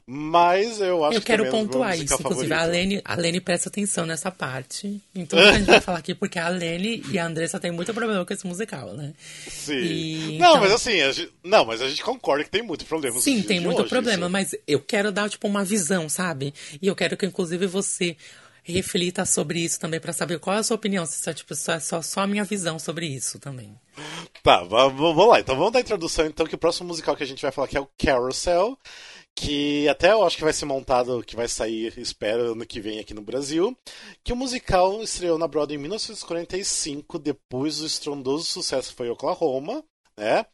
mas 0.06 0.80
eu 0.80 1.04
acho 1.04 1.18
eu 1.18 1.20
que 1.20 1.26
quero 1.26 1.44
também 1.44 1.60
é 1.60 1.64
pontuar 1.64 1.98
isso, 1.98 2.14
inclusive 2.14 2.52
a. 2.52 2.64
Lene, 2.64 3.00
a 3.04 3.14
Lene 3.14 3.40
presta 3.40 3.68
atenção 3.68 4.06
nessa 4.06 4.30
parte, 4.30 5.00
então 5.14 5.38
a 5.38 5.52
gente 5.52 5.66
vai 5.66 5.80
falar 5.80 5.98
aqui 5.98 6.14
porque 6.14 6.38
a 6.38 6.48
Lene 6.48 7.02
e 7.10 7.18
a 7.18 7.26
Andressa 7.26 7.58
têm 7.58 7.70
muito 7.70 7.92
problema 7.92 8.24
com 8.24 8.32
esse 8.32 8.46
musical, 8.46 8.92
né? 8.94 9.12
Sim. 9.48 9.78
E, 9.78 10.38
não, 10.38 10.50
então- 10.50 10.60
mas 10.60 10.72
assim, 10.72 11.00
a 11.00 11.12
gente, 11.12 11.32
não, 11.44 11.64
mas 11.64 11.82
a 11.82 11.88
gente 11.88 12.02
concorda 12.02 12.44
que 12.44 12.50
tem 12.50 12.62
muito 12.62 12.84
problema. 12.84 13.18
Sim, 13.20 13.42
tem 13.42 13.60
muito 13.60 13.80
hoje, 13.80 13.90
problema, 13.90 14.26
isso. 14.26 14.32
mas 14.32 14.54
eu 14.66 14.80
quero 14.80 15.10
dar, 15.12 15.28
tipo, 15.28 15.46
uma 15.46 15.64
visão, 15.64 16.08
sabe? 16.08 16.54
E 16.80 16.86
eu 16.86 16.94
quero 16.94 17.16
que, 17.16 17.26
inclusive, 17.26 17.66
você 17.66 18.16
reflita 18.70 19.24
sobre 19.26 19.60
isso 19.60 19.78
também, 19.78 20.00
pra 20.00 20.12
saber 20.12 20.38
qual 20.38 20.56
é 20.56 20.60
a 20.60 20.62
sua 20.62 20.76
opinião, 20.76 21.04
se 21.06 21.28
é, 21.28 21.34
tipo, 21.34 21.54
só, 21.54 21.78
só, 21.80 22.00
só 22.02 22.20
a 22.20 22.26
minha 22.26 22.44
visão 22.44 22.78
sobre 22.78 23.06
isso 23.06 23.38
também. 23.38 23.74
Tá, 24.42 24.62
va- 24.64 24.88
va- 24.88 24.88
vamos 24.88 25.28
lá. 25.28 25.40
Então 25.40 25.56
vamos 25.56 25.72
dar 25.72 25.78
a 25.80 25.82
introdução, 25.82 26.26
então, 26.26 26.46
que 26.46 26.54
o 26.54 26.58
próximo 26.58 26.88
musical 26.88 27.14
que 27.16 27.22
a 27.22 27.26
gente 27.26 27.42
vai 27.42 27.52
falar 27.52 27.68
que 27.68 27.76
é 27.76 27.80
o 27.80 27.88
Carousel, 27.98 28.78
que 29.34 29.88
até 29.88 30.12
eu 30.12 30.24
acho 30.24 30.36
que 30.36 30.44
vai 30.44 30.52
ser 30.52 30.64
montado, 30.64 31.22
que 31.24 31.36
vai 31.36 31.48
sair, 31.48 31.92
espero, 31.98 32.52
ano 32.52 32.66
que 32.66 32.80
vem 32.80 32.98
aqui 32.98 33.14
no 33.14 33.22
Brasil. 33.22 33.76
Que 34.24 34.32
o 34.32 34.36
musical 34.36 35.02
estreou 35.02 35.38
na 35.38 35.46
Broadway 35.48 35.76
em 35.76 35.80
1945, 35.82 37.18
depois 37.18 37.78
do 37.78 37.86
estrondoso 37.86 38.44
sucesso 38.44 38.94
foi 38.94 39.08
Oklahoma, 39.10 39.82
né? 40.16 40.44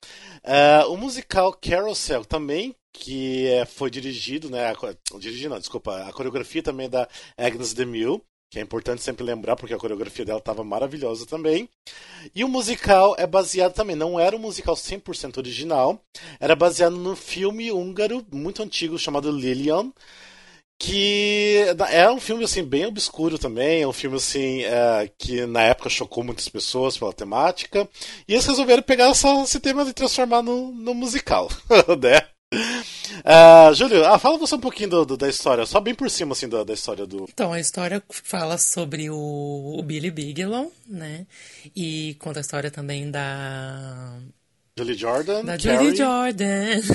É, 0.44 0.84
o 0.86 0.96
musical 0.96 1.52
Carousel 1.52 2.24
também, 2.24 2.74
que 2.98 3.46
é, 3.46 3.64
foi 3.64 3.90
dirigido, 3.90 4.50
né? 4.50 4.66
a 4.70 5.18
Dirigido, 5.18 5.50
não, 5.50 5.58
desculpa, 5.58 6.08
a 6.08 6.12
coreografia 6.12 6.62
também 6.62 6.86
é 6.86 6.90
da 6.90 7.08
Agnes 7.36 7.72
DeMille, 7.72 8.20
que 8.50 8.58
é 8.58 8.62
importante 8.62 9.02
sempre 9.02 9.24
lembrar, 9.24 9.56
porque 9.56 9.74
a 9.74 9.78
coreografia 9.78 10.24
dela 10.24 10.38
estava 10.38 10.64
maravilhosa 10.64 11.26
também. 11.26 11.68
E 12.34 12.42
o 12.42 12.48
musical 12.48 13.14
é 13.18 13.26
baseado 13.26 13.74
também, 13.74 13.96
não 13.96 14.18
era 14.18 14.36
um 14.36 14.40
musical 14.40 14.74
100% 14.74 15.38
original, 15.38 16.00
era 16.40 16.56
baseado 16.56 16.96
num 16.96 17.16
filme 17.16 17.70
húngaro 17.70 18.24
muito 18.32 18.62
antigo 18.62 18.98
chamado 18.98 19.30
Lilian, 19.30 19.92
que 20.78 21.64
é 21.90 22.10
um 22.10 22.20
filme 22.20 22.44
assim 22.44 22.62
bem 22.62 22.86
obscuro 22.86 23.38
também, 23.38 23.82
é 23.82 23.88
um 23.88 23.92
filme 23.92 24.16
assim 24.16 24.62
é, 24.62 25.10
que 25.18 25.46
na 25.46 25.62
época 25.62 25.88
chocou 25.88 26.22
muitas 26.22 26.48
pessoas 26.48 26.96
pela 26.98 27.12
temática, 27.12 27.88
e 28.28 28.34
eles 28.34 28.46
resolveram 28.46 28.82
pegar 28.82 29.10
esse 29.10 29.60
tema 29.60 29.82
e 29.84 29.92
transformar 29.92 30.42
no, 30.42 30.72
no 30.72 30.94
musical, 30.94 31.48
né? 32.00 32.35
Ah, 33.24 33.72
Júlio, 33.74 34.04
ah, 34.04 34.18
fala 34.18 34.38
você 34.38 34.54
um 34.54 34.60
pouquinho 34.60 34.88
do- 34.90 35.04
do- 35.06 35.16
da 35.16 35.28
história, 35.28 35.66
só 35.66 35.80
bem 35.80 35.94
por 35.94 36.08
cima 36.10 36.32
assim 36.32 36.48
da, 36.48 36.62
da 36.64 36.72
história 36.74 37.06
do. 37.06 37.26
Então, 37.28 37.52
a 37.52 37.58
história 37.60 38.02
fala 38.08 38.56
sobre 38.58 39.10
o, 39.10 39.16
o 39.78 39.82
Billy 39.82 40.10
Bigelow, 40.10 40.72
né? 40.86 41.26
E 41.74 42.14
conta 42.20 42.40
a 42.40 42.42
história 42.42 42.70
também 42.70 43.10
da. 43.10 44.16
Julie 44.78 44.94
Jordan. 44.94 45.42
Da 45.44 45.56
Carrie. 45.56 45.78
Julie 45.86 45.96
Jordan. 45.96 46.44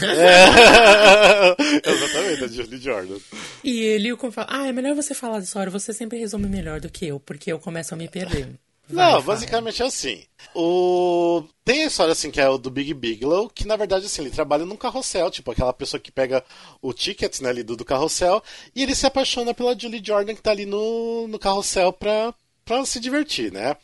É. 0.03 1.55
Exatamente, 1.89 2.41
da 2.41 2.47
Julie 2.47 2.79
Jordan. 2.79 3.17
E 3.63 3.79
ele 3.81 4.15
como 4.15 4.31
fala, 4.31 4.47
ah, 4.51 4.67
é 4.67 4.71
melhor 4.71 4.93
você 4.95 5.15
falar 5.15 5.39
da 5.39 5.43
história, 5.43 5.71
você 5.71 5.91
sempre 5.91 6.19
resume 6.19 6.47
melhor 6.47 6.79
do 6.79 6.89
que 6.89 7.07
eu, 7.07 7.19
porque 7.19 7.51
eu 7.51 7.57
começo 7.59 7.93
a 7.93 7.97
me 7.97 8.07
perder. 8.07 8.49
Vai, 8.91 9.11
Não, 9.11 9.21
basicamente 9.21 9.81
é 9.81 9.85
assim. 9.85 10.23
O... 10.53 11.43
Tem 11.63 11.83
a 11.83 11.87
história 11.87 12.11
assim 12.11 12.29
que 12.29 12.41
é 12.41 12.49
o 12.49 12.57
do 12.57 12.69
Big 12.69 12.93
Bigelow, 12.93 13.49
que 13.49 13.65
na 13.65 13.75
verdade 13.75 14.05
assim, 14.05 14.21
ele 14.21 14.31
trabalha 14.31 14.65
num 14.65 14.75
carrossel, 14.75 15.31
tipo 15.31 15.51
aquela 15.51 15.71
pessoa 15.71 15.99
que 15.99 16.11
pega 16.11 16.43
o 16.81 16.91
ticket 16.93 17.39
né, 17.39 17.49
ali 17.49 17.63
do, 17.63 17.77
do 17.77 17.85
carrossel, 17.85 18.43
e 18.75 18.83
ele 18.83 18.95
se 18.95 19.05
apaixona 19.05 19.53
pela 19.53 19.77
Julie 19.77 20.01
Jordan 20.03 20.35
que 20.35 20.41
tá 20.41 20.51
ali 20.51 20.65
no, 20.65 21.27
no 21.27 21.39
carrossel 21.39 21.93
pra, 21.93 22.33
pra 22.65 22.85
se 22.85 22.99
divertir, 22.99 23.51
né? 23.51 23.75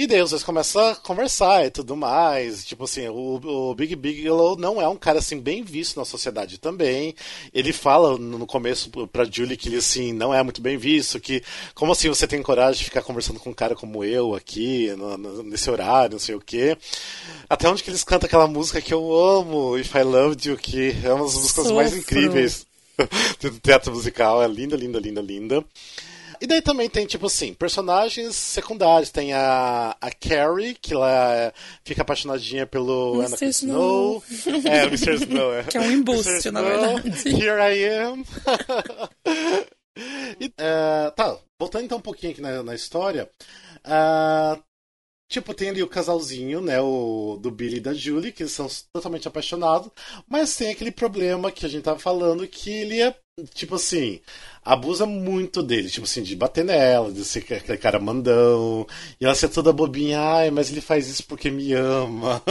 E 0.00 0.06
daí 0.06 0.22
os 0.22 0.30
dois 0.30 0.44
começam 0.44 0.80
a 0.80 0.94
conversar 0.94 1.66
e 1.66 1.70
tudo 1.72 1.96
mais. 1.96 2.64
Tipo 2.64 2.84
assim, 2.84 3.08
o, 3.08 3.40
o 3.42 3.74
Big 3.74 3.96
Bigelow 3.96 4.56
não 4.56 4.80
é 4.80 4.86
um 4.88 4.94
cara 4.94 5.18
assim 5.18 5.40
bem 5.40 5.64
visto 5.64 5.96
na 5.98 6.04
sociedade 6.04 6.56
também. 6.56 7.16
Ele 7.52 7.72
fala 7.72 8.16
no 8.16 8.46
começo 8.46 8.90
pra 9.08 9.24
Julie 9.24 9.56
que 9.56 9.68
ele 9.68 9.78
assim 9.78 10.12
não 10.12 10.32
é 10.32 10.40
muito 10.40 10.62
bem 10.62 10.76
visto, 10.76 11.18
que 11.18 11.42
como 11.74 11.90
assim 11.90 12.08
você 12.08 12.28
tem 12.28 12.40
coragem 12.40 12.78
de 12.78 12.84
ficar 12.84 13.02
conversando 13.02 13.40
com 13.40 13.50
um 13.50 13.52
cara 13.54 13.74
como 13.74 14.04
eu 14.04 14.36
aqui, 14.36 14.94
no- 14.96 15.18
no- 15.18 15.42
nesse 15.42 15.68
horário, 15.68 16.12
não 16.12 16.20
sei 16.20 16.36
o 16.36 16.40
quê. 16.40 16.78
Até 17.50 17.68
onde 17.68 17.82
que 17.82 17.90
eles 17.90 18.04
cantam 18.04 18.28
aquela 18.28 18.46
música 18.46 18.80
que 18.80 18.94
eu 18.94 19.12
amo, 19.18 19.76
If 19.76 19.92
I 19.96 20.04
Loved 20.04 20.48
You, 20.48 20.56
que 20.56 20.94
é 21.02 21.12
uma 21.12 21.24
das 21.24 21.34
músicas 21.34 21.66
mais 21.72 21.92
incríveis 21.96 22.66
do 23.42 23.50
teatro 23.58 23.92
musical. 23.92 24.40
É 24.40 24.46
linda, 24.46 24.76
linda, 24.76 25.00
linda, 25.00 25.20
linda. 25.20 25.64
E 26.40 26.46
daí 26.46 26.62
também 26.62 26.88
tem, 26.88 27.06
tipo 27.06 27.26
assim, 27.26 27.52
personagens 27.54 28.34
secundários. 28.36 29.10
Tem 29.10 29.32
a, 29.32 29.96
a 30.00 30.10
Carrie, 30.10 30.74
que 30.74 30.94
ela 30.94 31.34
é- 31.34 31.52
fica 31.84 32.02
apaixonadinha 32.02 32.66
pelo 32.66 33.14
Mr. 33.16 33.26
Anakin 33.26 33.48
Snow. 33.48 34.22
É, 34.64 34.82
Mr. 34.88 35.14
Snow, 35.14 35.54
é. 35.54 35.64
Que 35.64 35.76
é 35.78 35.80
um 35.80 35.90
embuste, 35.90 36.50
na 36.50 36.60
Snow, 36.60 36.98
verdade. 36.98 37.28
Here 37.28 37.60
I 37.60 37.84
am. 38.04 38.24
E, 40.40 40.52
é, 40.56 41.10
tá, 41.10 41.36
voltando 41.58 41.84
então 41.86 41.98
um 41.98 42.00
pouquinho 42.00 42.30
aqui 42.32 42.40
na, 42.40 42.62
na 42.62 42.72
história. 42.74 43.28
ah, 43.82 44.56
Tipo, 45.28 45.52
tem 45.52 45.68
ali 45.68 45.82
o 45.82 45.88
casalzinho, 45.88 46.60
né? 46.62 46.80
O 46.80 47.36
do 47.38 47.50
Billy 47.50 47.76
e 47.76 47.80
da 47.80 47.92
Julie, 47.92 48.32
que 48.32 48.46
são 48.48 48.66
totalmente 48.94 49.28
apaixonados, 49.28 49.90
mas 50.26 50.56
tem 50.56 50.70
aquele 50.70 50.90
problema 50.90 51.52
que 51.52 51.66
a 51.66 51.68
gente 51.68 51.82
tava 51.82 51.98
falando 51.98 52.46
que 52.48 52.70
ele 52.70 53.02
é, 53.02 53.14
tipo 53.54 53.74
assim, 53.76 54.20
abusa 54.64 55.06
muito 55.06 55.62
dele, 55.62 55.88
tipo 55.88 56.04
assim, 56.04 56.22
de 56.22 56.36
bater 56.36 56.64
nela, 56.64 57.10
de 57.10 57.24
ser 57.24 57.38
aquele 57.38 57.78
cara 57.78 57.98
mandão, 57.98 58.86
e 59.20 59.24
ela 59.24 59.34
ser 59.34 59.48
toda 59.48 59.72
bobinha, 59.72 60.20
ai, 60.20 60.50
mas 60.50 60.70
ele 60.70 60.80
faz 60.80 61.08
isso 61.08 61.24
porque 61.24 61.50
me 61.50 61.72
ama. 61.72 62.42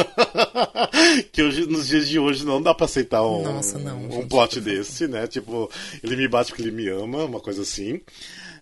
que 1.32 1.44
hoje, 1.44 1.66
nos 1.66 1.88
dias 1.88 2.08
de 2.08 2.18
hoje 2.20 2.46
não 2.46 2.62
dá 2.62 2.74
pra 2.74 2.86
aceitar 2.86 3.24
um, 3.24 3.44
Nossa, 3.44 3.78
não, 3.78 4.06
um 4.06 4.12
gente, 4.12 4.28
plot 4.28 4.60
desse, 4.60 5.08
né? 5.08 5.28
Tipo, 5.28 5.70
ele 6.04 6.16
me 6.16 6.28
bate 6.28 6.52
porque 6.52 6.64
ele 6.64 6.72
me 6.72 6.88
ama, 6.90 7.26
uma 7.26 7.40
coisa 7.40 7.62
assim. 7.62 8.02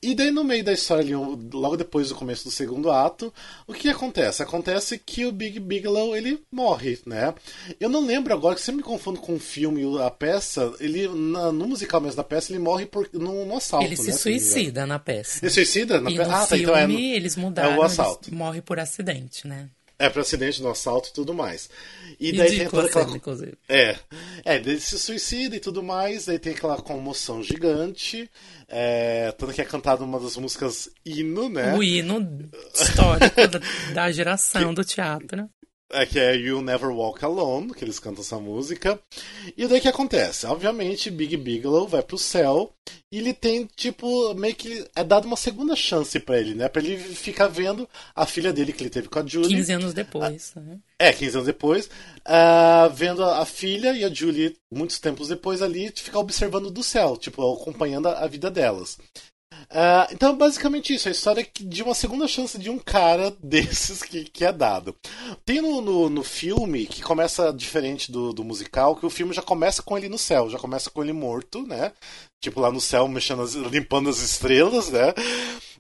E 0.02 0.14
daí 0.16 0.32
no 0.32 0.44
meio 0.44 0.64
da 0.64 0.74
história, 0.74 1.04
ali, 1.04 1.14
logo 1.54 1.78
depois 1.78 2.10
do 2.10 2.16
começo 2.16 2.44
do 2.46 2.52
segundo 2.52 2.90
ato, 2.92 3.34
o 3.68 3.74
que 3.74 3.90
acontece? 3.90 4.44
Acontece 4.44 4.98
que 5.00 5.26
o 5.26 5.32
Big 5.32 5.60
Bigelow 5.60 6.16
ele 6.16 6.44
morre, 6.52 7.00
né? 7.06 7.34
Eu 7.80 7.90
não 7.90 8.06
lembro 8.06 8.34
agora, 8.34 8.56
que 8.56 8.62
sempre 8.62 8.78
me 8.78 8.84
confundo 8.84 9.20
com 9.20 9.36
o 9.36 9.40
filme 9.40 9.82
e 9.84 10.02
a 10.02 10.10
peça. 10.12 10.74
Ele 10.80 11.08
na- 11.08 11.52
no 11.52 11.68
musical 11.68 12.00
mesmo 12.02 12.18
da 12.18 12.24
peça 12.24 12.52
ele 12.52 12.60
morre 12.60 12.86
por 12.86 13.10
no, 13.14 13.46
no 13.46 13.58
assalto, 13.58 13.86
Ele 13.86 13.92
né? 13.96 13.98
se 13.98 14.04
se 14.04 14.30
engano. 14.30 14.40
suicida 14.42 14.86
na 14.86 15.00
peça. 15.00 15.40
Ele 15.46 15.52
suicida 15.52 16.02
na 16.02 16.10
E 16.12 16.16
peça? 16.18 16.30
no 16.30 16.36
Ah, 16.36 16.40
tá, 16.40 16.48
filme 16.48 16.64
então 16.64 16.76
é, 16.78 16.88
no- 16.88 17.00
eles 17.00 17.36
mudaram, 17.36 17.74
é 17.74 17.78
o 17.78 17.84
assalto. 17.84 18.34
morre 18.34 18.62
por 18.62 18.80
acidente, 18.80 19.48
né? 19.48 19.70
É 19.98 20.10
pro 20.10 20.22
acidente 20.22 20.62
no 20.62 20.70
assalto 20.70 21.10
e 21.10 21.14
tudo 21.14 21.34
mais. 21.34 21.70
E 22.20 22.34
daí 22.34 22.58
tem 22.58 22.70
toda 22.70 22.88
aquela 22.88 23.06
cena, 23.06 23.18
inclusive. 23.18 23.58
É, 23.68 23.98
é, 24.44 24.56
ele 24.56 24.80
se 24.80 25.00
suicida 25.00 25.56
e 25.56 25.60
tudo 25.60 25.82
mais, 25.82 26.26
daí 26.26 26.38
tem 26.38 26.54
aquela 26.54 26.78
comoção 26.78 27.42
gigante, 27.42 28.30
é, 28.68 29.32
tanto 29.38 29.54
que 29.54 29.62
é 29.62 29.66
cantado 29.66 30.04
uma 30.04 30.20
das 30.20 30.36
músicas 30.38 30.90
hino, 31.06 31.48
né? 31.48 31.74
O 31.76 31.84
hino 31.84 32.50
histórico 32.74 33.48
da, 33.48 33.62
da 33.94 34.12
geração 34.12 34.74
do 34.74 34.84
teatro. 34.84 35.50
É 35.92 36.06
que 36.06 36.20
é 36.20 36.36
You 36.36 36.62
Never 36.62 36.90
Walk 36.90 37.24
Alone, 37.24 37.74
que 37.74 37.84
eles 37.84 38.00
cantam 38.00 38.22
essa 38.22 38.40
música. 38.40 39.00
E 39.56 39.68
daí 39.68 39.78
o 39.78 39.82
que 39.82 39.88
acontece? 39.88 40.48
Obviamente, 40.48 41.12
Big 41.12 41.38
Bigelow 41.38 41.88
vai 41.88 42.02
pro 42.02 42.18
céu 42.18 42.74
e 43.12 43.20
ele 43.20 43.34
tem, 43.34 43.70
tipo, 43.76 44.34
meio 44.34 44.56
que 44.56 44.84
é 44.96 45.04
dado 45.04 45.26
uma 45.26 45.38
segunda 45.38 45.76
chance 45.76 46.20
pra 46.20 46.40
ele, 46.40 46.56
né? 46.56 46.68
Pra 46.68 46.82
ele 46.82 46.98
ficar 46.98 47.48
vendo 47.48 47.88
a 48.16 48.26
filha 48.26 48.52
dele 48.52 48.74
que 48.74 48.82
ele 48.82 48.90
teve 48.90 49.08
com 49.08 49.20
a 49.20 49.26
Julie. 49.26 49.56
15 49.56 49.72
anos 49.74 49.94
depois. 49.94 50.54
né? 50.56 50.80
É, 50.98 51.14
15 51.14 51.38
anos 51.38 51.46
depois, 51.46 51.90
ah, 52.26 52.90
vendo 52.94 53.24
a, 53.24 53.46
filha 53.46 53.94
e 53.94 54.04
a 54.04 54.14
Julie, 54.14 54.56
muitos 54.74 55.00
tempos 55.00 55.28
depois 55.28 55.62
ali, 55.62 55.92
ficar 55.96 56.20
observando 56.20 56.72
do 56.72 56.82
céu, 56.82 57.16
tipo, 57.16 57.42
acompanhando 57.54 58.08
a, 58.08 58.24
a 58.24 58.28
vida 58.28 58.50
delas. 58.50 58.98
Ah, 59.70 60.08
então, 60.12 60.38
basicamente 60.38 60.94
isso, 60.94 61.08
a 61.08 61.12
história 61.12 61.44
que- 61.44 61.64
de 61.66 61.82
uma 61.84 61.94
segunda 61.94 62.28
chance 62.28 62.58
de 62.58 62.70
um 62.70 62.78
cara 62.80 63.36
desses 63.44 64.02
que, 64.04 64.24
que 64.26 64.46
é 64.46 64.52
dado. 64.52 64.96
Tem 65.46 65.62
no, 65.62 65.82
no, 65.82 66.10
no 66.10 66.24
filme, 66.24 66.86
que 66.86 67.02
começa 67.02 67.52
diferente 67.52 68.12
do, 68.12 68.32
do 68.34 68.44
musical, 68.44 68.96
que 68.96 69.06
o 69.06 69.10
filme 69.10 69.34
já 69.34 69.42
começa 69.42 69.82
com 69.82 69.98
ele 69.98 70.08
no 70.10 70.18
céu, 70.18 70.50
já 70.50 70.58
começa 70.60 70.90
com 70.90 71.04
ele 71.04 71.14
morto, 71.14 71.66
né? 71.66 71.92
Tipo, 72.42 72.60
lá 72.62 72.72
no 72.72 72.80
céu, 72.82 73.08
mexendo 73.08 73.42
as- 73.42 73.54
limpando 73.56 74.10
as 74.10 74.20
estrelas, 74.20 74.90
né? 74.90 75.14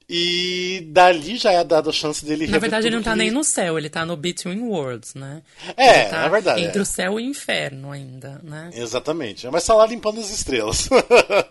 E 0.08 0.88
dali 0.91 1.36
já 1.36 1.51
é 1.51 1.64
dada 1.64 1.89
a 1.89 1.93
chance 1.93 2.24
dele 2.24 2.45
Na 2.45 2.60
verdade, 2.60 2.88
ele 2.88 2.95
não 2.95 3.03
tá 3.03 3.16
nem 3.16 3.32
no 3.32 3.43
céu, 3.43 3.78
ele 3.78 3.89
tá 3.89 4.06
no 4.06 4.16
Between 4.16 4.62
Worlds, 4.62 5.16
né? 5.16 5.41
É, 5.76 6.06
tá 6.06 6.22
na 6.22 6.28
verdade. 6.28 6.62
Entre 6.62 6.78
é. 6.78 6.82
o 6.82 6.86
céu 6.86 7.20
e 7.20 7.26
o 7.26 7.30
inferno 7.30 7.91
ainda, 7.91 8.39
né? 8.43 8.70
Exatamente. 8.74 9.47
Mas 9.47 9.66
tá 9.66 9.74
lá 9.74 9.86
limpando 9.88 10.20
as 10.20 10.30
estrelas. 10.30 10.88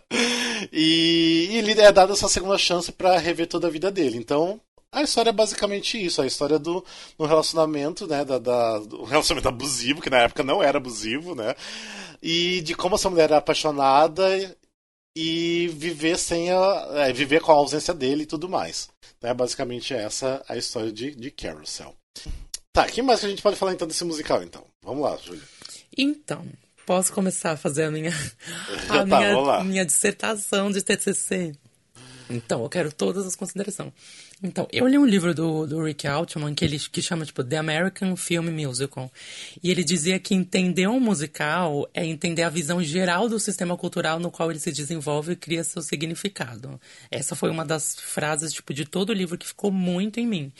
e, 0.72 1.48
e 1.50 1.56
ele 1.56 1.72
é 1.80 1.90
dado 1.90 2.12
essa 2.12 2.28
segunda 2.28 2.56
chance 2.56 2.92
para 2.92 3.18
rever 3.18 3.48
toda 3.48 3.66
a 3.66 3.70
vida 3.70 3.90
dele. 3.90 4.18
Então, 4.18 4.60
a 4.92 5.02
história 5.02 5.30
é 5.30 5.32
basicamente 5.32 6.02
isso, 6.02 6.22
a 6.22 6.26
história 6.26 6.56
do, 6.56 6.84
do 7.18 7.26
relacionamento, 7.26 8.06
né? 8.06 8.24
Da, 8.24 8.38
da, 8.38 8.78
do 8.78 9.02
relacionamento 9.02 9.48
abusivo, 9.48 10.00
que 10.00 10.10
na 10.10 10.18
época 10.18 10.44
não 10.44 10.62
era 10.62 10.78
abusivo, 10.78 11.34
né? 11.34 11.56
E 12.22 12.60
de 12.60 12.76
como 12.76 12.94
essa 12.94 13.10
mulher 13.10 13.24
era 13.24 13.38
apaixonada 13.38 14.56
e 15.16 15.68
viver 15.68 16.18
sem 16.18 16.50
a. 16.50 16.88
É, 16.94 17.12
viver 17.12 17.40
com 17.40 17.52
a 17.52 17.56
ausência 17.56 17.94
dele 17.94 18.24
e 18.24 18.26
tudo 18.26 18.48
mais. 18.48 18.88
Então 19.18 19.30
é 19.30 19.34
basicamente 19.34 19.94
essa 19.94 20.44
a 20.48 20.56
história 20.56 20.92
de, 20.92 21.14
de 21.14 21.30
Carousel. 21.30 21.94
Tá, 22.72 22.84
o 22.84 22.86
que 22.86 23.02
mais 23.02 23.20
que 23.20 23.26
a 23.26 23.28
gente 23.28 23.42
pode 23.42 23.56
falar 23.56 23.72
então 23.72 23.86
desse 23.86 24.04
musical 24.04 24.42
então? 24.42 24.64
Vamos 24.82 25.02
lá, 25.02 25.16
Júlia. 25.16 25.42
Então, 25.96 26.44
posso 26.84 27.12
começar 27.12 27.52
a 27.52 27.56
fazer 27.56 27.84
a 27.84 27.90
minha, 27.90 28.10
a 28.90 29.06
Tá, 29.06 29.06
minha, 29.06 29.64
minha 29.64 29.86
dissertação 29.86 30.70
de 30.70 30.82
TCC. 30.82 31.54
Então, 32.28 32.62
eu 32.62 32.68
quero 32.68 32.92
todas 32.92 33.26
as 33.26 33.36
considerações. 33.36 33.92
Então, 34.46 34.68
eu 34.70 34.86
li 34.86 34.98
um 34.98 35.06
livro 35.06 35.34
do, 35.34 35.66
do 35.66 35.82
Rick 35.82 36.06
Altman 36.06 36.54
que 36.54 36.66
ele 36.66 36.78
que 36.78 37.00
chama 37.00 37.24
tipo 37.24 37.42
The 37.42 37.56
American 37.56 38.14
Film 38.14 38.50
Musical. 38.50 39.10
E 39.62 39.70
ele 39.70 39.82
dizia 39.82 40.18
que 40.18 40.34
entender 40.34 40.86
um 40.86 41.00
musical 41.00 41.88
é 41.94 42.04
entender 42.04 42.42
a 42.42 42.50
visão 42.50 42.82
geral 42.82 43.26
do 43.26 43.40
sistema 43.40 43.74
cultural 43.74 44.20
no 44.20 44.30
qual 44.30 44.50
ele 44.50 44.60
se 44.60 44.70
desenvolve 44.70 45.32
e 45.32 45.36
cria 45.36 45.64
seu 45.64 45.80
significado. 45.80 46.78
Essa 47.10 47.34
foi 47.34 47.48
uma 47.48 47.64
das 47.64 47.94
frases 47.94 48.52
tipo 48.52 48.74
de 48.74 48.84
todo 48.84 49.08
o 49.08 49.14
livro 49.14 49.38
que 49.38 49.46
ficou 49.46 49.72
muito 49.72 50.20
em 50.20 50.26
mim. 50.26 50.52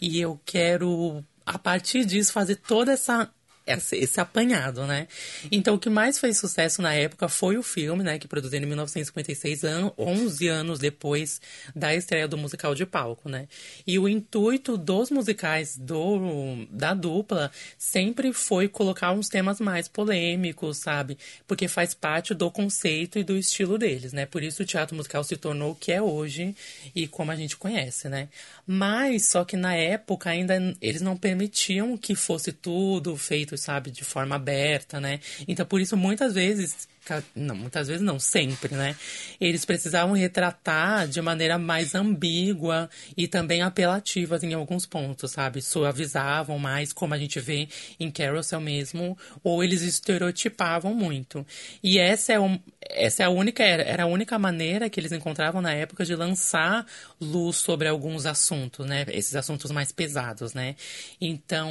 E 0.00 0.18
eu 0.18 0.40
quero 0.46 1.22
a 1.44 1.58
partir 1.58 2.06
disso 2.06 2.32
fazer 2.32 2.56
toda 2.56 2.92
essa 2.92 3.30
esse, 3.74 3.96
esse 3.96 4.20
apanhado, 4.20 4.86
né? 4.86 5.06
Então, 5.52 5.74
o 5.74 5.78
que 5.78 5.90
mais 5.90 6.18
fez 6.18 6.38
sucesso 6.38 6.80
na 6.80 6.94
época 6.94 7.28
foi 7.28 7.58
o 7.58 7.62
filme, 7.62 8.02
né? 8.02 8.18
Que 8.18 8.26
produzido 8.26 8.64
em 8.64 8.68
1956, 8.68 9.64
an 9.64 9.92
11 9.98 10.48
anos 10.48 10.78
depois 10.78 11.40
da 11.74 11.94
estreia 11.94 12.26
do 12.26 12.38
musical 12.38 12.74
de 12.74 12.86
palco, 12.86 13.28
né? 13.28 13.46
E 13.86 13.98
o 13.98 14.08
intuito 14.08 14.76
dos 14.76 15.10
musicais 15.10 15.76
do, 15.76 16.66
da 16.70 16.94
dupla 16.94 17.50
sempre 17.76 18.32
foi 18.32 18.68
colocar 18.68 19.12
uns 19.12 19.28
temas 19.28 19.60
mais 19.60 19.88
polêmicos, 19.88 20.78
sabe? 20.78 21.18
Porque 21.46 21.68
faz 21.68 21.92
parte 21.92 22.32
do 22.34 22.50
conceito 22.50 23.18
e 23.18 23.24
do 23.24 23.36
estilo 23.36 23.76
deles, 23.76 24.12
né? 24.12 24.24
Por 24.24 24.42
isso 24.42 24.62
o 24.62 24.66
teatro 24.66 24.96
musical 24.96 25.22
se 25.22 25.36
tornou 25.36 25.72
o 25.72 25.74
que 25.74 25.92
é 25.92 26.00
hoje 26.00 26.54
e 26.94 27.06
como 27.06 27.30
a 27.30 27.36
gente 27.36 27.56
conhece, 27.56 28.08
né? 28.08 28.28
Mas, 28.66 29.26
só 29.26 29.44
que 29.44 29.56
na 29.56 29.74
época 29.74 30.30
ainda 30.30 30.76
eles 30.80 31.02
não 31.02 31.16
permitiam 31.16 31.96
que 31.96 32.14
fosse 32.14 32.52
tudo 32.52 33.16
feito 33.16 33.57
sabe, 33.58 33.90
de 33.90 34.04
forma 34.04 34.36
aberta, 34.36 35.00
né? 35.00 35.20
Então, 35.46 35.66
por 35.66 35.80
isso, 35.80 35.96
muitas 35.96 36.34
vezes, 36.34 36.88
não, 37.34 37.54
muitas 37.54 37.88
vezes 37.88 38.02
não, 38.02 38.18
sempre, 38.18 38.74
né? 38.74 38.96
Eles 39.40 39.64
precisavam 39.64 40.14
retratar 40.14 41.08
de 41.08 41.20
maneira 41.22 41.58
mais 41.58 41.94
ambígua 41.94 42.90
e 43.16 43.26
também 43.26 43.62
apelativa 43.62 44.38
em 44.42 44.54
alguns 44.54 44.84
pontos, 44.84 45.32
sabe? 45.32 45.62
Suavizavam 45.62 46.58
mais, 46.58 46.92
como 46.92 47.14
a 47.14 47.18
gente 47.18 47.40
vê 47.40 47.68
em 47.98 48.10
Carousel 48.10 48.60
mesmo, 48.60 49.16
ou 49.42 49.62
eles 49.62 49.82
estereotipavam 49.82 50.94
muito. 50.94 51.46
E 51.82 51.98
essa 51.98 52.32
é, 52.32 52.40
um, 52.40 52.58
essa 52.82 53.22
é 53.22 53.26
a 53.26 53.30
única, 53.30 53.62
era 53.62 54.04
a 54.04 54.06
única 54.06 54.38
maneira 54.38 54.90
que 54.90 55.00
eles 55.00 55.12
encontravam 55.12 55.60
na 55.62 55.72
época 55.72 56.04
de 56.04 56.14
lançar 56.14 56.86
luz 57.20 57.56
sobre 57.56 57.88
alguns 57.88 58.26
assuntos, 58.26 58.86
né? 58.86 59.06
Esses 59.08 59.34
assuntos 59.34 59.70
mais 59.70 59.92
pesados, 59.92 60.52
né? 60.54 60.76
Então, 61.20 61.70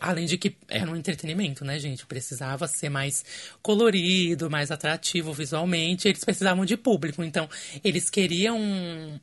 Além 0.00 0.26
de 0.26 0.38
que 0.38 0.56
era 0.68 0.90
um 0.90 0.96
entretenimento, 0.96 1.64
né, 1.64 1.78
gente? 1.78 2.06
Precisava 2.06 2.66
ser 2.66 2.88
mais 2.88 3.24
colorido, 3.62 4.50
mais 4.50 4.70
atrativo 4.70 5.32
visualmente. 5.32 6.08
Eles 6.08 6.24
precisavam 6.24 6.64
de 6.64 6.76
público. 6.76 7.22
Então, 7.22 7.48
eles 7.84 8.08
queriam. 8.10 9.20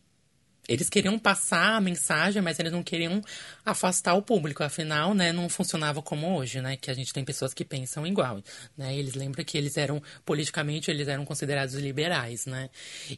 Eles 0.68 0.90
queriam 0.90 1.18
passar 1.18 1.76
a 1.76 1.82
mensagem, 1.82 2.42
mas 2.42 2.60
eles 2.60 2.72
não 2.72 2.84
queriam 2.84 3.22
afastar 3.66 4.16
o 4.16 4.22
público. 4.22 4.64
Afinal, 4.64 5.14
né, 5.14 5.32
não 5.32 5.48
funcionava 5.48 6.02
como 6.02 6.36
hoje, 6.36 6.62
né? 6.62 6.76
Que 6.76 6.92
a 6.92 6.94
gente 6.94 7.14
tem 7.14 7.24
pessoas 7.24 7.54
que 7.54 7.64
pensam 7.64 8.06
igual, 8.06 8.42
né? 8.78 8.96
Eles 8.96 9.14
lembram 9.14 9.44
que 9.46 9.58
eles 9.58 9.78
eram, 9.78 10.02
politicamente, 10.26 10.92
eles 10.92 11.08
eram 11.08 11.24
considerados 11.26 11.76
liberais, 11.76 12.46
né? 12.46 12.70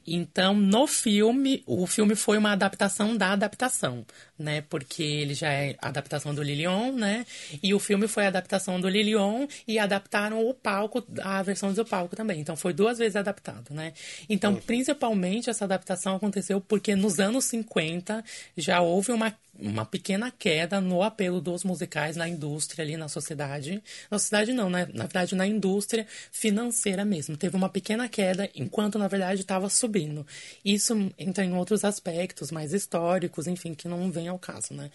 Então, 0.06 0.54
no 0.54 0.86
filme, 0.86 1.64
o 1.66 1.88
filme 1.88 2.16
foi 2.16 2.38
uma 2.38 2.52
adaptação 2.52 3.18
da 3.18 3.32
adaptação, 3.32 4.06
né? 4.38 4.62
Porque 4.62 5.02
ele 5.02 5.34
já 5.34 5.52
é 5.52 5.76
adaptação 5.82 6.36
do 6.36 6.44
Lilion, 6.44 6.92
né? 6.92 7.26
E 7.64 7.74
o 7.74 7.80
filme 7.80 8.08
foi 8.08 8.26
a 8.26 8.28
adaptação 8.28 8.80
do 8.80 8.88
Lilion 8.88 9.48
e 9.68 9.80
adaptaram 9.80 10.48
o 10.48 10.54
palco, 10.54 11.04
a 11.22 11.42
versão 11.42 11.74
do 11.74 11.86
palco 11.86 12.16
também. 12.16 12.40
Então, 12.40 12.56
foi 12.56 12.74
duas 12.74 13.00
vezes 13.00 13.16
adaptado, 13.16 13.74
né? 13.74 13.94
Então, 14.30 14.56
principalmente, 14.56 15.50
essa 15.50 15.66
adaptação 15.66 16.16
aconteceu 16.16 16.62
porque 16.62 16.96
nos 16.96 17.20
anos 17.20 17.39
50 17.42 18.24
já 18.58 18.82
houve 18.82 19.12
uma 19.12 19.34
uma 19.60 19.86
pequena 19.86 20.32
queda 20.32 20.80
no 20.80 21.04
apelo 21.04 21.42
dos 21.42 21.64
musicais 21.64 22.16
na 22.16 22.28
indústria 22.28 22.84
ali 22.84 22.96
na 22.96 23.10
sociedade. 23.10 23.84
Na 24.10 24.18
sociedade 24.18 24.54
não, 24.54 24.70
né? 24.70 24.88
Na 24.94 25.04
verdade, 25.04 25.36
na 25.36 25.46
indústria 25.46 26.08
financeira 26.32 27.04
mesmo. 27.04 27.36
Teve 27.36 27.58
uma 27.58 27.68
pequena 27.70 28.08
queda, 28.08 28.50
enquanto 28.56 28.98
na 28.98 29.08
verdade 29.08 29.42
estava 29.42 29.70
subindo. 29.70 30.26
Isso 30.64 31.12
entra 31.18 31.44
em 31.44 31.54
outros 31.54 31.84
aspectos 31.84 32.52
mais 32.52 32.74
históricos, 32.74 33.48
enfim, 33.48 33.74
que 33.74 33.88
não 33.88 34.10
vem 34.10 34.30
ao 34.30 34.40
caso, 34.40 34.74
né? 34.74 34.90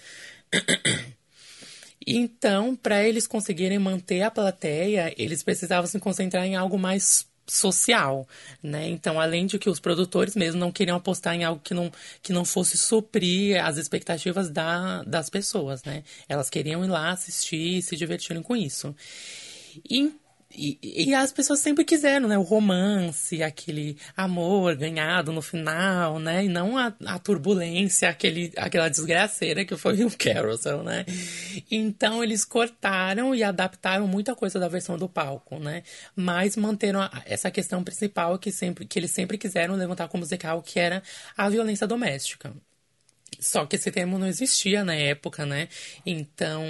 Então, 2.07 2.77
para 2.77 3.03
eles 3.03 3.27
conseguirem 3.27 3.79
manter 3.79 4.21
a 4.21 4.31
plateia, 4.31 5.15
eles 5.17 5.43
precisavam 5.43 5.87
se 5.87 5.99
concentrar 5.99 6.45
em 6.45 6.55
algo 6.55 6.79
mais 6.79 7.27
social, 7.47 8.27
né? 8.63 8.89
Então, 8.89 9.21
além 9.21 9.47
de 9.47 9.59
que 9.59 9.69
os 9.69 9.81
produtores 9.81 10.35
mesmo 10.35 10.61
não 10.61 10.73
queriam 10.73 10.97
apostar 10.97 11.35
em 11.35 11.45
algo 11.45 11.61
que 11.63 11.75
não, 11.75 11.93
que 12.23 12.33
não 12.33 12.45
fosse 12.45 12.77
suprir 12.77 13.63
as 13.65 13.77
expectativas 13.77 14.51
da, 14.51 15.03
das 15.05 15.29
pessoas, 15.29 15.83
né? 15.85 16.03
Elas 16.29 16.49
queriam 16.49 16.85
ir 16.85 16.89
lá 16.89 17.11
assistir 17.11 17.79
e 17.79 17.83
se 17.83 17.97
divertirem 17.97 18.43
com 18.43 18.57
isso. 18.57 18.95
E, 20.57 20.79
e, 21.09 21.15
as 21.15 21.33
pessoas 21.33 21.61
sempre 21.61 21.85
quiseram, 21.85 22.29
né? 22.29 22.39
O 22.39 22.43
romance, 22.43 23.43
aquele 23.43 23.97
amor 24.17 24.77
ganhado 24.77 25.33
no 25.33 25.43
final, 25.43 26.19
né? 26.19 26.45
E 26.45 26.49
não 26.49 26.77
a, 26.77 26.93
a 27.07 27.19
turbulência, 27.19 28.09
aquele, 28.09 28.53
aquela 28.57 28.89
desgraceira 28.89 29.65
que 29.65 29.77
foi 29.77 30.05
o 30.05 30.11
Carousel, 30.17 30.83
né? 30.83 31.05
Então 31.71 32.23
eles 32.23 32.45
cortaram 32.45 33.35
e 33.35 33.43
adaptaram 33.43 34.07
muita 34.07 34.35
coisa 34.35 34.59
da 34.59 34.69
versão 34.69 34.99
do 34.99 35.09
palco, 35.09 35.59
né? 35.59 35.83
Mas 36.17 36.57
manteram 36.57 37.01
a, 37.01 37.23
essa 37.27 37.51
questão 37.51 37.83
principal 37.85 38.39
que, 38.39 38.51
sempre, 38.51 38.87
que 38.87 38.99
eles 38.99 39.11
sempre 39.11 39.39
quiseram 39.39 39.75
levantar 39.77 40.09
como 40.09 40.25
musical, 40.25 40.63
que 40.63 40.79
era 40.79 41.03
a 41.37 41.49
violência 41.49 41.87
doméstica. 41.87 42.53
Só 43.45 43.67
que 43.67 43.77
esse 43.77 43.91
termo 43.91 44.19
não 44.19 44.27
existia 44.27 44.83
na 44.83 44.95
época, 44.95 45.45
né? 45.45 45.69
Então, 46.07 46.65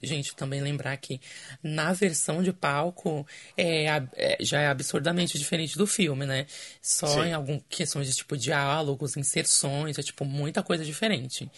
gente, 0.00 0.36
também 0.36 0.60
lembrar 0.60 0.96
que 0.98 1.20
na 1.60 1.92
versão 1.92 2.44
de 2.44 2.52
palco 2.52 3.26
é, 3.56 3.86
é 4.14 4.36
já 4.40 4.60
é 4.60 4.68
absurdamente 4.68 5.36
diferente 5.36 5.76
do 5.76 5.84
filme, 5.84 6.24
né? 6.24 6.46
Só 6.80 7.08
Sim. 7.08 7.30
em 7.30 7.32
algumas 7.32 7.62
questões 7.68 8.06
de 8.06 8.14
tipo 8.14 8.36
diálogos, 8.36 9.16
inserções, 9.16 9.98
é 9.98 10.02
tipo 10.02 10.24
muita 10.24 10.62
coisa 10.62 10.84
diferente. 10.84 11.50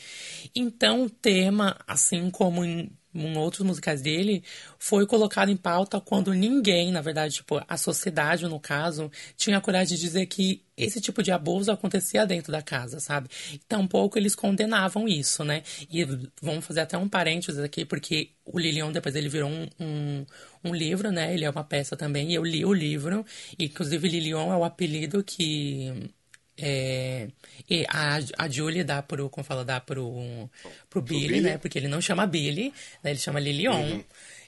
Então, 0.55 1.05
o 1.05 1.11
tema, 1.11 1.77
assim 1.87 2.31
como 2.31 2.65
em 2.65 2.91
em 3.27 3.37
outros 3.37 3.67
musicais 3.67 4.01
dele, 4.03 4.43
foi 4.79 5.07
colocado 5.07 5.51
em 5.51 5.57
pauta 5.57 6.01
quando 6.01 6.33
ninguém, 6.33 6.93
na 6.93 7.01
verdade, 7.01 7.35
tipo, 7.35 7.61
a 7.67 7.77
sociedade, 7.77 8.47
no 8.47 8.61
caso, 8.61 9.11
tinha 9.37 9.61
coragem 9.61 9.97
de 9.97 10.03
dizer 10.03 10.27
que 10.27 10.63
esse 10.77 11.01
tipo 11.01 11.23
de 11.23 11.33
abuso 11.33 11.73
acontecia 11.73 12.25
dentro 12.25 12.53
da 12.53 12.63
casa, 12.63 13.01
sabe? 13.01 13.29
Tampouco 13.69 14.17
eles 14.17 14.35
condenavam 14.35 15.09
isso, 15.09 15.43
né? 15.43 15.63
E 15.91 16.05
vamos 16.41 16.65
fazer 16.65 16.81
até 16.81 16.97
um 16.97 17.09
parênteses 17.09 17.61
aqui, 17.61 17.85
porque 17.85 18.31
o 18.45 18.59
Lilion 18.59 18.93
depois 18.93 19.15
ele 19.17 19.29
virou 19.29 19.51
um, 19.51 19.67
um, 19.81 20.27
um 20.65 20.75
livro, 20.75 21.11
né? 21.11 21.35
Ele 21.35 21.45
é 21.45 21.51
uma 21.51 21.65
peça 21.65 21.97
também, 21.97 22.31
e 22.31 22.35
eu 22.35 22.45
li 22.45 22.65
o 22.65 22.73
livro, 22.73 23.27
e, 23.59 23.65
inclusive 23.65 24.09
Lilion 24.09 24.53
é 24.53 24.57
o 24.57 24.65
apelido 24.65 25.25
que 25.25 26.11
é, 26.61 27.29
e 27.71 27.87
a, 27.89 28.19
a 28.37 28.49
Julie 28.49 28.83
dá 28.83 29.01
pro, 29.01 29.29
como 29.31 29.45
fala, 29.45 29.65
dá 29.65 29.81
pro, 29.81 30.51
pro 30.91 31.01
Billy, 31.01 31.29
Billy, 31.29 31.41
né? 31.41 31.59
Porque 31.59 31.79
ele 31.79 31.89
não 31.89 32.01
chama 32.01 32.27
Billy, 32.27 32.73
né? 33.03 33.11
Ele 33.11 33.19
chama 33.19 33.39
Lilion. 33.39 33.81
Uhum. 33.81 34.05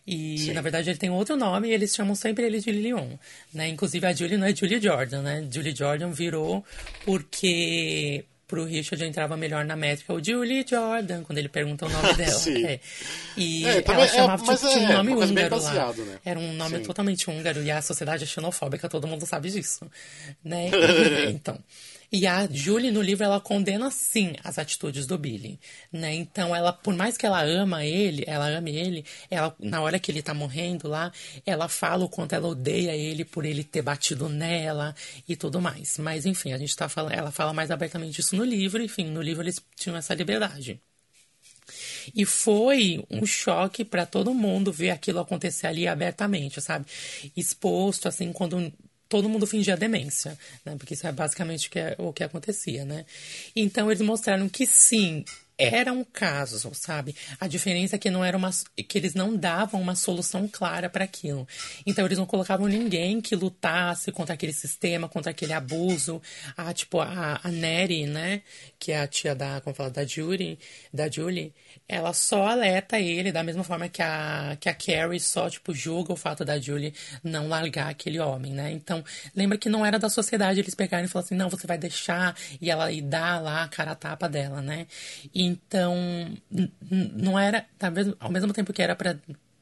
E, 0.06 0.38
Sim. 0.38 0.52
na 0.54 0.60
verdade, 0.60 0.90
ele 0.90 0.98
tem 0.98 1.10
outro 1.10 1.36
nome 1.36 1.68
e 1.68 1.72
eles 1.72 1.94
chamam 1.94 2.14
sempre 2.14 2.44
ele 2.44 2.58
de 2.58 2.72
Lilion, 2.72 3.06
né? 3.54 3.68
Inclusive, 3.68 4.06
a 4.06 4.12
Julie 4.12 4.36
não 4.36 4.46
é 4.46 4.54
Julie 4.54 4.80
Jordan, 4.80 5.22
né? 5.22 5.46
Julie 5.50 5.76
Jordan 5.76 6.10
virou 6.10 6.64
porque 7.04 8.24
pro 8.50 8.64
Richard 8.64 9.04
entrava 9.04 9.36
melhor 9.36 9.64
na 9.64 9.76
métrica 9.76 10.12
o 10.12 10.22
Julie 10.22 10.66
Jordan, 10.68 11.22
quando 11.22 11.38
ele 11.38 11.48
pergunta 11.48 11.86
o 11.86 11.88
nome 11.88 12.14
dela. 12.18 12.32
Sim. 12.32 12.66
É. 12.66 12.80
E 13.36 13.64
é, 13.64 13.84
ela 13.86 14.08
chamava, 14.08 14.52
é, 14.52 14.56
tipo, 14.56 14.68
tinha 14.68 14.88
um 14.88 14.90
é, 14.90 14.96
nome 14.96 15.12
húngaro 15.12 15.50
baseado, 15.50 16.00
lá. 16.00 16.06
Né? 16.06 16.18
Era 16.24 16.40
um 16.40 16.52
nome 16.54 16.78
Sim. 16.78 16.82
totalmente 16.82 17.30
húngaro 17.30 17.62
e 17.62 17.70
a 17.70 17.80
sociedade 17.80 18.24
é 18.24 18.26
xenofóbica, 18.26 18.88
todo 18.88 19.06
mundo 19.06 19.24
sabe 19.24 19.50
disso, 19.50 19.88
né? 20.42 20.70
então... 21.30 21.56
E 22.12 22.26
a 22.26 22.46
Julie, 22.50 22.90
no 22.90 23.00
livro, 23.00 23.24
ela 23.24 23.40
condena 23.40 23.88
sim 23.90 24.34
as 24.42 24.58
atitudes 24.58 25.06
do 25.06 25.16
Billy, 25.16 25.60
né? 25.92 26.12
Então, 26.12 26.54
ela, 26.54 26.72
por 26.72 26.94
mais 26.94 27.16
que 27.16 27.24
ela 27.24 27.40
ama 27.42 27.84
ele, 27.84 28.24
ela 28.26 28.46
ame 28.48 28.74
ele, 28.74 29.04
ela, 29.30 29.54
na 29.60 29.80
hora 29.80 29.98
que 29.98 30.10
ele 30.10 30.20
tá 30.20 30.34
morrendo 30.34 30.88
lá, 30.88 31.12
ela 31.46 31.68
fala 31.68 32.04
o 32.04 32.08
quanto 32.08 32.34
ela 32.34 32.48
odeia 32.48 32.96
ele 32.96 33.24
por 33.24 33.44
ele 33.44 33.62
ter 33.62 33.82
batido 33.82 34.28
nela 34.28 34.94
e 35.28 35.36
tudo 35.36 35.60
mais. 35.60 35.98
Mas, 35.98 36.26
enfim, 36.26 36.52
a 36.52 36.58
gente 36.58 36.74
tá 36.74 36.88
falando, 36.88 37.12
ela 37.12 37.30
fala 37.30 37.52
mais 37.52 37.70
abertamente 37.70 38.20
isso 38.20 38.34
no 38.34 38.44
livro, 38.44 38.82
enfim, 38.82 39.04
no 39.06 39.22
livro 39.22 39.44
eles 39.44 39.62
tinham 39.76 39.96
essa 39.96 40.12
liberdade. 40.12 40.80
E 42.14 42.24
foi 42.24 43.04
um 43.10 43.24
choque 43.24 43.84
para 43.84 44.04
todo 44.04 44.34
mundo 44.34 44.72
ver 44.72 44.90
aquilo 44.90 45.20
acontecer 45.20 45.66
ali 45.66 45.86
abertamente, 45.86 46.60
sabe? 46.60 46.86
Exposto, 47.36 48.08
assim, 48.08 48.32
quando 48.32 48.72
todo 49.10 49.28
mundo 49.28 49.44
fingia 49.46 49.76
demência, 49.76 50.38
né? 50.64 50.76
Porque 50.78 50.94
isso 50.94 51.06
é 51.06 51.12
basicamente 51.12 51.66
o 51.66 51.70
que, 51.70 51.78
é, 51.80 51.96
o 51.98 52.12
que 52.12 52.22
acontecia, 52.22 52.84
né? 52.84 53.04
Então 53.54 53.90
eles 53.90 54.00
mostraram 54.00 54.48
que 54.48 54.64
sim, 54.64 55.24
era 55.60 55.92
um 55.92 56.04
caso, 56.04 56.70
sabe? 56.74 57.14
A 57.38 57.46
diferença 57.46 57.96
é 57.96 57.98
que 57.98 58.10
não 58.10 58.24
era 58.24 58.36
uma 58.36 58.50
que 58.88 58.98
eles 58.98 59.14
não 59.14 59.36
davam 59.36 59.80
uma 59.80 59.94
solução 59.94 60.48
clara 60.48 60.88
para 60.88 61.04
aquilo. 61.04 61.46
Então 61.86 62.04
eles 62.06 62.18
não 62.18 62.26
colocavam 62.26 62.66
ninguém 62.66 63.20
que 63.20 63.36
lutasse 63.36 64.10
contra 64.10 64.34
aquele 64.34 64.52
sistema, 64.52 65.08
contra 65.08 65.30
aquele 65.30 65.52
abuso. 65.52 66.20
A 66.56 66.72
tipo 66.72 67.00
a, 67.00 67.40
a 67.42 67.48
Neri, 67.50 68.06
né, 68.06 68.42
que 68.78 68.92
é 68.92 69.00
a 69.00 69.06
tia 69.06 69.34
da, 69.34 69.60
como 69.60 69.74
fala, 69.74 69.90
da 69.90 70.04
Julie, 70.06 70.58
da 70.92 71.10
Julie, 71.10 71.52
ela 71.88 72.12
só 72.12 72.48
alerta 72.48 72.98
ele 72.98 73.32
da 73.32 73.42
mesma 73.42 73.64
forma 73.64 73.88
que 73.88 74.02
a 74.02 74.56
que 74.58 74.68
a 74.68 74.74
Carrie 74.74 75.20
só 75.20 75.48
tipo 75.50 75.74
julga 75.74 76.12
o 76.12 76.16
fato 76.16 76.44
da 76.44 76.58
Julie 76.58 76.94
não 77.22 77.48
largar 77.48 77.88
aquele 77.90 78.18
homem, 78.18 78.52
né? 78.52 78.72
Então, 78.72 79.04
lembra 79.34 79.58
que 79.58 79.68
não 79.68 79.84
era 79.84 79.98
da 79.98 80.08
sociedade 80.08 80.60
eles 80.60 80.74
pegarem 80.74 81.06
e 81.06 81.08
falar 81.08 81.24
assim: 81.24 81.34
"Não, 81.34 81.50
você 81.50 81.66
vai 81.66 81.78
deixar" 81.78 82.36
e 82.60 82.70
ela 82.70 82.90
e 82.92 83.00
dar 83.02 83.42
lá 83.42 83.64
a 83.64 83.68
cara 83.68 83.92
a 83.92 83.94
tapa 83.94 84.28
dela, 84.28 84.62
né? 84.62 84.86
E 85.34 85.49
então, 85.50 85.96
não 86.90 87.38
era, 87.38 87.66
talvez 87.78 88.12
ao 88.18 88.30
mesmo 88.30 88.52
tempo 88.52 88.72
que 88.72 88.82
era 88.82 88.94
para 88.94 89.18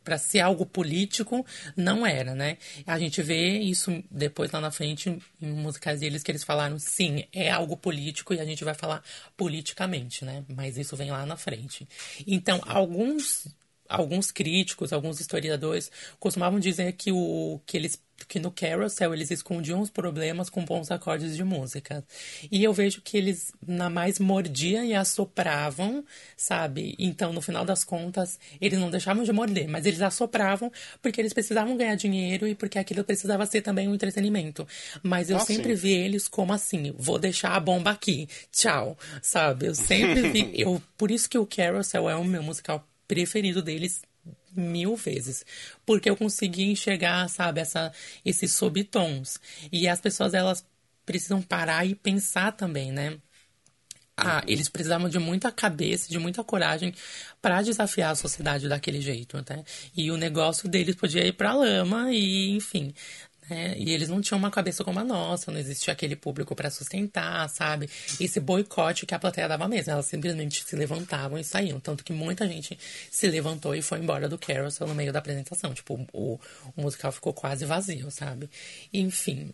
para 0.09 0.17
ser 0.17 0.41
algo 0.41 0.65
político, 0.65 1.45
não 1.77 2.07
era, 2.07 2.35
né? 2.35 2.57
A 2.87 2.99
gente 2.99 3.21
vê 3.21 3.59
isso 3.59 4.03
depois 4.11 4.51
lá 4.51 4.59
na 4.59 4.71
frente 4.71 5.11
em 5.39 5.53
musicais 5.53 6.01
deles 6.01 6.23
que 6.23 6.31
eles 6.31 6.43
falaram, 6.43 6.79
sim, 6.79 7.25
é 7.31 7.51
algo 7.51 7.77
político 7.77 8.33
e 8.33 8.41
a 8.41 8.45
gente 8.47 8.65
vai 8.65 8.73
falar 8.73 9.03
politicamente, 9.37 10.25
né? 10.25 10.47
Mas 10.49 10.79
isso 10.79 10.97
vem 10.97 11.11
lá 11.11 11.27
na 11.27 11.37
frente. 11.37 11.87
Então, 12.27 12.59
alguns 12.65 13.47
alguns 13.89 14.31
críticos, 14.31 14.93
alguns 14.93 15.21
historiadores 15.21 15.91
costumavam 16.19 16.61
dizer 16.61 16.93
que 16.93 17.11
o 17.13 17.61
que 17.67 17.77
eles 17.77 17.99
que 18.27 18.41
no 18.41 18.51
Carousel 18.51 19.15
eles 19.15 19.31
escondiam 19.31 19.81
os 19.81 19.91
problemas 19.91 20.51
com 20.51 20.65
bons 20.65 20.91
acordes 20.91 21.37
de 21.37 21.45
música. 21.45 22.05
E 22.51 22.65
eu 22.65 22.73
vejo 22.73 23.01
que 23.03 23.17
eles 23.17 23.53
na 23.67 23.89
mais 23.89 24.19
mordiam 24.19 24.85
e 24.85 24.95
assopravam, 24.95 26.05
sabe? 26.37 26.97
Então, 26.99 27.33
no 27.33 27.41
final 27.41 27.65
das 27.65 27.85
contas, 27.85 28.39
eles 28.61 28.79
não 28.79 28.91
deixavam 28.91 29.23
de 29.23 29.33
morder, 29.33 29.69
mas 29.69 29.87
eles 29.87 30.03
assopravam 30.03 30.73
porque 31.01 31.21
eles 31.21 31.33
precisavam 31.33 31.77
ganhar 31.77 31.95
dinheiro 31.95 32.47
e 32.47 32.55
porque 32.55 32.79
aquilo 32.79 33.05
precisava 33.05 33.47
ser 33.47 33.63
também 33.63 33.89
um 33.89 33.95
entretenimento. 33.95 34.67
Mas 35.03 35.31
eu 35.31 35.37
ah, 35.37 35.41
sempre 35.41 35.77
sim. 35.77 35.83
vi 35.83 35.93
eles 35.93 36.27
como 36.29 36.53
assim, 36.53 36.93
vou 36.99 37.19
deixar 37.19 37.53
a 37.55 37.61
bomba 37.61 37.91
aqui, 37.91 38.29
tchau, 38.51 38.97
sabe? 39.23 39.67
Eu 39.67 39.75
sempre 39.75 40.29
vi, 40.31 40.51
eu, 40.61 40.83
por 40.97 41.11
isso 41.11 41.29
que 41.29 41.39
o 41.39 41.47
Carousel 41.47 42.09
é 42.09 42.17
o 42.17 42.25
meu 42.25 42.43
musical 42.43 42.85
preferido 43.09 43.63
deles 43.63 44.03
mil 44.55 44.95
vezes, 44.97 45.45
porque 45.85 46.09
eu 46.11 46.17
consegui 46.17 46.65
enxergar, 46.71 47.29
sabe, 47.29 47.61
essa, 47.61 47.93
esses 48.25 48.53
subtons. 48.53 49.41
E 49.73 49.89
as 49.89 50.01
pessoas, 50.01 50.35
elas 50.35 50.65
precisam 51.07 51.41
parar 51.41 51.87
e 51.87 51.95
pensar 51.95 52.53
também, 52.53 52.93
né? 52.93 53.19
Ah, 54.21 54.43
eles 54.49 54.69
precisavam 54.69 55.09
de 55.09 55.19
muita 55.21 55.53
cabeça, 55.53 56.09
de 56.09 56.19
muita 56.19 56.43
coragem 56.43 56.93
para 57.41 57.63
desafiar 57.63 58.11
a 58.11 58.17
sociedade 58.17 58.69
daquele 58.69 59.01
jeito, 59.01 59.37
né? 59.37 59.65
E 59.97 60.11
o 60.11 60.17
negócio 60.17 60.69
deles 60.69 60.97
podia 60.97 61.25
ir 61.25 61.35
para 61.35 61.55
lama 61.55 62.13
e, 62.13 62.51
enfim, 62.51 62.93
é, 63.51 63.77
e 63.79 63.91
eles 63.91 64.09
não 64.09 64.21
tinham 64.21 64.39
uma 64.39 64.51
cabeça 64.51 64.85
como 64.85 64.99
a 64.99 65.05
nossa, 65.05 65.51
não 65.51 65.59
existia 65.59 65.93
aquele 65.93 66.17
público 66.17 66.55
para 66.55 66.71
sustentar, 66.71 67.49
sabe? 67.49 67.89
Esse 68.21 68.41
boicote 68.41 69.07
que 69.07 69.15
a 69.15 69.19
plateia 69.19 69.49
dava 69.49 69.69
mesmo. 69.69 69.93
Elas 69.93 70.07
simplesmente 70.07 70.65
se 70.65 70.77
levantavam 70.77 71.39
e 71.39 71.45
saíam. 71.45 71.81
Tanto 71.81 72.05
que 72.05 72.13
muita 72.13 72.47
gente 72.47 72.79
se 73.11 73.29
levantou 73.29 73.75
e 73.75 73.83
foi 73.83 73.99
embora 73.99 74.29
do 74.29 74.39
Carousel 74.39 74.87
no 74.87 74.95
meio 74.95 75.13
da 75.13 75.19
apresentação. 75.19 75.73
Tipo, 75.73 76.07
o, 76.13 76.39
o 76.77 76.83
musical 76.83 77.13
ficou 77.13 77.33
quase 77.33 77.65
vazio, 77.65 78.11
sabe? 78.11 78.51
Enfim, 78.93 79.53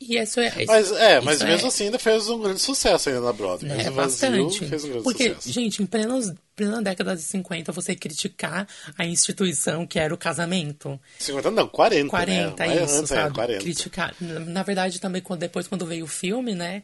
e 0.00 0.16
isso 0.16 0.38
é. 0.40 0.64
Mas, 0.64 0.92
é, 0.92 1.20
mas 1.20 1.42
mesmo 1.42 1.66
é... 1.66 1.68
assim 1.68 1.84
ainda 1.84 1.98
fez 1.98 2.28
um 2.28 2.40
grande 2.40 2.60
sucesso 2.60 3.08
ainda 3.08 3.20
na 3.20 3.32
Broadway. 3.32 3.70
É, 3.80 3.90
bastante. 3.90 4.64
fez 4.66 4.84
um 4.84 4.88
grande 4.88 5.02
Porque, 5.02 5.28
sucesso. 5.30 5.52
gente, 5.52 5.82
em 5.82 5.86
plenos, 5.86 6.32
plena 6.54 6.80
década 6.80 7.16
de 7.16 7.22
50, 7.22 7.72
você 7.72 7.96
criticar 7.96 8.66
a 8.96 9.04
instituição 9.04 9.86
que 9.86 9.98
era 9.98 10.14
o 10.14 10.18
casamento. 10.18 11.00
50 11.18 11.50
não, 11.50 11.68
40. 11.68 12.10
40, 12.10 12.66
né? 12.66 12.84
isso, 12.84 12.94
antes, 12.94 13.08
sabe? 13.08 13.30
É, 13.30 13.34
40. 13.34 13.60
Criticar. 13.60 14.14
Na 14.20 14.62
verdade, 14.62 15.00
também, 15.00 15.20
quando, 15.20 15.40
depois, 15.40 15.66
quando 15.66 15.84
veio 15.84 16.04
o 16.04 16.08
filme, 16.08 16.54
né? 16.54 16.82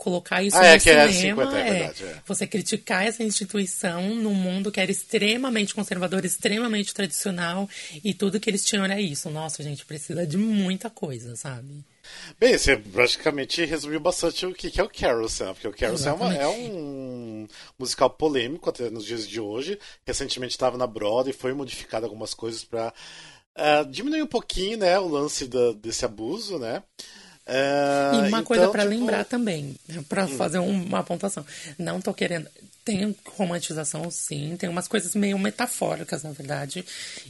Colocar 0.00 0.42
isso 0.42 0.56
ah, 0.56 0.60
no 0.60 0.66
é, 0.66 0.78
cinema, 0.78 1.12
50, 1.44 1.58
é, 1.58 1.72
verdade, 1.72 2.04
é. 2.04 2.22
você 2.26 2.46
criticar 2.46 3.06
essa 3.06 3.22
instituição 3.22 4.14
num 4.14 4.34
mundo 4.34 4.72
que 4.72 4.80
era 4.80 4.90
extremamente 4.90 5.74
conservador, 5.74 6.24
extremamente 6.24 6.94
tradicional, 6.94 7.68
e 8.02 8.14
tudo 8.14 8.40
que 8.40 8.48
eles 8.48 8.64
tinham 8.64 8.84
era 8.84 8.98
isso. 8.98 9.28
Nossa, 9.30 9.62
gente, 9.62 9.84
precisa 9.84 10.26
de 10.26 10.38
muita 10.38 10.88
coisa, 10.88 11.36
sabe? 11.36 11.84
Bem, 12.40 12.56
você 12.56 12.76
praticamente 12.76 13.64
resumiu 13.64 14.00
bastante 14.00 14.46
o 14.46 14.54
que 14.54 14.80
é 14.80 14.82
o 14.82 14.88
Carousel, 14.88 15.54
porque 15.54 15.68
o 15.68 15.72
Carousel 15.72 16.18
é, 16.32 16.42
é, 16.42 16.48
um 16.48 17.46
musical 17.78 18.08
polêmico 18.08 18.70
até 18.70 18.88
nos 18.88 19.04
dias 19.04 19.28
de 19.28 19.38
hoje. 19.38 19.78
Recentemente 20.04 20.52
estava 20.52 20.78
na 20.78 20.86
Broadway, 20.86 21.32
foi 21.32 21.52
modificado 21.52 22.06
algumas 22.06 22.32
coisas 22.32 22.64
para 22.64 22.88
uh, 22.88 22.92
é, 23.54 23.84
diminuir 23.84 24.22
um 24.22 24.26
pouquinho 24.26 24.78
né, 24.78 24.98
o 24.98 25.06
lance 25.06 25.46
da, 25.46 25.72
desse 25.72 26.04
abuso, 26.04 26.58
né? 26.58 26.82
Uh, 27.50 28.14
e 28.14 28.18
uma 28.18 28.28
então, 28.28 28.44
coisa 28.44 28.68
para 28.68 28.82
tipo... 28.82 28.94
lembrar 28.94 29.24
também, 29.24 29.74
para 30.08 30.24
hum. 30.24 30.36
fazer 30.36 30.60
uma 30.60 31.02
pontuação. 31.02 31.44
Não 31.76 32.00
tô 32.00 32.14
querendo. 32.14 32.48
Tem 32.84 33.14
romantização, 33.36 34.10
sim, 34.10 34.56
tem 34.56 34.68
umas 34.68 34.88
coisas 34.88 35.14
meio 35.14 35.38
metafóricas, 35.38 36.22
na 36.22 36.30
verdade. 36.30 36.84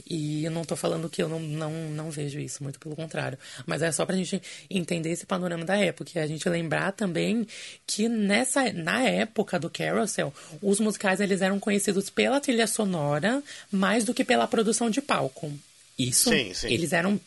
E 0.07 0.45
eu 0.45 0.51
não 0.51 0.63
tô 0.63 0.75
falando 0.75 1.09
que 1.09 1.21
eu 1.21 1.27
não, 1.27 1.39
não, 1.39 1.71
não 1.89 2.11
vejo 2.11 2.39
isso, 2.39 2.63
muito 2.63 2.79
pelo 2.79 2.95
contrário. 2.95 3.37
Mas 3.65 3.81
é 3.81 3.91
só 3.91 4.05
pra 4.05 4.15
gente 4.15 4.41
entender 4.69 5.09
esse 5.09 5.25
panorama 5.25 5.65
da 5.65 5.75
época. 5.75 6.11
E 6.15 6.19
a 6.19 6.27
gente 6.27 6.47
lembrar 6.47 6.91
também 6.93 7.45
que 7.85 8.07
nessa, 8.07 8.71
na 8.71 9.01
época 9.01 9.59
do 9.59 9.69
Carousel, 9.69 10.33
os 10.61 10.79
musicais 10.79 11.19
eles 11.19 11.41
eram 11.41 11.59
conhecidos 11.59 12.09
pela 12.09 12.39
trilha 12.39 12.67
sonora 12.67 13.43
mais 13.71 14.05
do 14.05 14.13
que 14.13 14.23
pela 14.23 14.47
produção 14.47 14.89
de 14.89 15.01
palco. 15.01 15.51
Isso, 15.97 16.29
sim, 16.29 16.53
sim. 16.53 16.71
eles 16.71 16.93
eram 16.93 17.19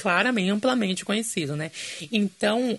claramente, 0.00 0.50
amplamente 0.50 1.04
conhecido, 1.04 1.54
né? 1.54 1.70
Então, 2.10 2.78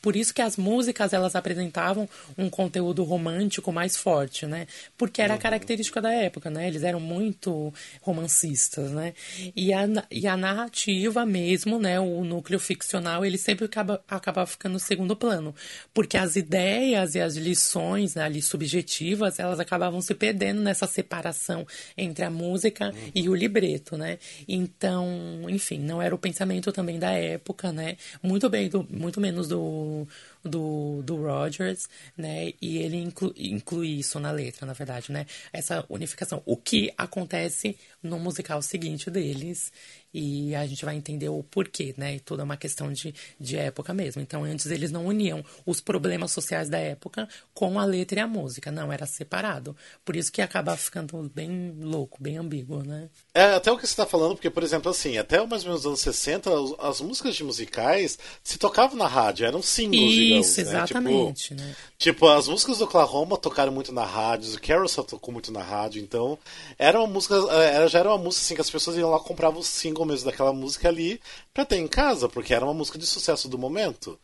por 0.00 0.16
isso 0.16 0.32
que 0.32 0.40
as 0.40 0.56
músicas 0.56 1.12
elas 1.12 1.34
apresentavam 1.34 2.08
um 2.36 2.48
conteúdo 2.48 3.04
romântico 3.04 3.70
mais 3.70 3.96
forte, 3.96 4.46
né? 4.46 4.66
Porque 4.96 5.20
era 5.20 5.34
a 5.34 5.36
uhum. 5.36 5.42
característica 5.42 6.00
da 6.00 6.12
época, 6.12 6.48
né? 6.48 6.66
Eles 6.68 6.82
eram 6.82 7.00
muito 7.00 7.72
romancistas, 8.00 8.90
né? 8.90 9.12
E 9.54 9.72
a, 9.72 9.86
e 10.10 10.26
a 10.26 10.36
narrativa 10.36 11.26
mesmo, 11.26 11.78
né? 11.78 12.00
O 12.00 12.24
núcleo 12.24 12.58
ficcional, 12.58 13.24
ele 13.24 13.36
sempre 13.36 13.66
acaba, 13.66 14.02
acaba 14.08 14.46
ficando 14.46 14.74
no 14.74 14.80
segundo 14.80 15.14
plano. 15.14 15.54
Porque 15.92 16.16
as 16.16 16.36
ideias 16.36 17.14
e 17.14 17.20
as 17.20 17.36
lições 17.36 18.14
né, 18.14 18.22
ali 18.22 18.40
subjetivas, 18.40 19.38
elas 19.38 19.60
acabavam 19.60 20.00
se 20.00 20.14
perdendo 20.14 20.62
nessa 20.62 20.86
separação 20.86 21.66
entre 21.96 22.24
a 22.24 22.30
música 22.30 22.86
uhum. 22.86 23.10
e 23.14 23.28
o 23.28 23.34
libreto, 23.34 23.98
né? 23.98 24.18
Então, 24.48 25.44
enfim, 25.48 25.78
não 25.78 26.00
era 26.00 26.14
o 26.14 26.18
pensamento 26.18 26.72
também 26.72 26.98
da 26.98 27.10
época, 27.10 27.70
né? 27.70 27.96
Muito 28.22 28.48
bem, 28.48 28.68
do, 28.68 28.86
muito 28.90 29.20
menos 29.20 29.48
do 29.48 29.89
ou 29.90 30.06
do, 30.44 31.02
do 31.02 31.16
Rogers, 31.16 31.88
né? 32.16 32.52
E 32.60 32.78
ele 32.78 32.96
inclu, 32.96 33.32
inclui 33.36 33.98
isso 33.98 34.18
na 34.18 34.30
letra, 34.30 34.66
na 34.66 34.72
verdade, 34.72 35.12
né? 35.12 35.26
Essa 35.52 35.84
unificação. 35.88 36.42
O 36.46 36.56
que 36.56 36.92
acontece 36.96 37.76
no 38.02 38.18
musical 38.18 38.62
seguinte 38.62 39.10
deles 39.10 39.72
e 40.12 40.54
a 40.54 40.66
gente 40.66 40.84
vai 40.84 40.96
entender 40.96 41.28
o 41.28 41.42
porquê, 41.42 41.94
né? 41.96 42.16
E 42.16 42.22
é 42.28 42.42
uma 42.42 42.56
questão 42.56 42.92
de, 42.92 43.14
de 43.38 43.56
época 43.56 43.94
mesmo. 43.94 44.20
Então, 44.20 44.44
antes 44.44 44.66
eles 44.66 44.90
não 44.90 45.06
uniam 45.06 45.44
os 45.64 45.80
problemas 45.80 46.32
sociais 46.32 46.68
da 46.68 46.78
época 46.78 47.28
com 47.54 47.78
a 47.78 47.84
letra 47.84 48.18
e 48.18 48.22
a 48.22 48.26
música. 48.26 48.72
Não, 48.72 48.92
era 48.92 49.06
separado. 49.06 49.76
Por 50.04 50.16
isso 50.16 50.32
que 50.32 50.42
acaba 50.42 50.76
ficando 50.76 51.30
bem 51.32 51.76
louco, 51.80 52.20
bem 52.20 52.38
ambíguo, 52.38 52.82
né? 52.82 53.08
É, 53.32 53.54
até 53.54 53.70
o 53.70 53.76
que 53.76 53.86
você 53.86 53.92
está 53.92 54.06
falando, 54.06 54.34
porque, 54.34 54.50
por 54.50 54.62
exemplo, 54.62 54.90
assim, 54.90 55.16
até 55.16 55.44
mais 55.46 55.62
ou 55.62 55.68
menos 55.68 55.84
nos 55.84 55.86
anos 55.86 56.00
60, 56.00 56.50
as 56.80 57.00
músicas 57.00 57.36
de 57.36 57.44
musicais 57.44 58.18
se 58.42 58.58
tocavam 58.58 58.96
na 58.96 59.06
rádio, 59.06 59.46
eram 59.46 59.62
singles, 59.62 60.14
Isso, 60.38 60.62
digamos, 60.62 60.90
exatamente, 60.90 61.54
né? 61.54 61.60
Tipo, 61.60 61.68
né? 61.68 61.76
tipo, 61.98 62.28
as 62.28 62.48
músicas 62.48 62.78
do 62.78 62.84
Oklahoma 62.84 63.36
tocaram 63.36 63.72
muito 63.72 63.92
na 63.92 64.04
rádio, 64.04 64.54
o 64.54 64.60
Carousel 64.60 65.04
tocou 65.04 65.32
muito 65.32 65.50
na 65.50 65.62
rádio, 65.62 66.02
então 66.02 66.38
era 66.78 66.98
uma 66.98 67.06
música, 67.06 67.34
era, 67.52 67.88
já 67.88 67.98
era 67.98 68.08
uma 68.10 68.18
música 68.18 68.44
assim 68.44 68.54
que 68.54 68.60
as 68.60 68.70
pessoas 68.70 68.96
iam 68.96 69.10
lá 69.10 69.18
compravam 69.18 69.60
o 69.60 69.64
single 69.64 70.06
mesmo 70.06 70.30
daquela 70.30 70.52
música 70.52 70.88
ali 70.88 71.20
pra 71.52 71.64
ter 71.64 71.76
em 71.76 71.88
casa, 71.88 72.28
porque 72.28 72.54
era 72.54 72.64
uma 72.64 72.74
música 72.74 72.98
de 72.98 73.06
sucesso 73.06 73.48
do 73.48 73.58
momento. 73.58 74.18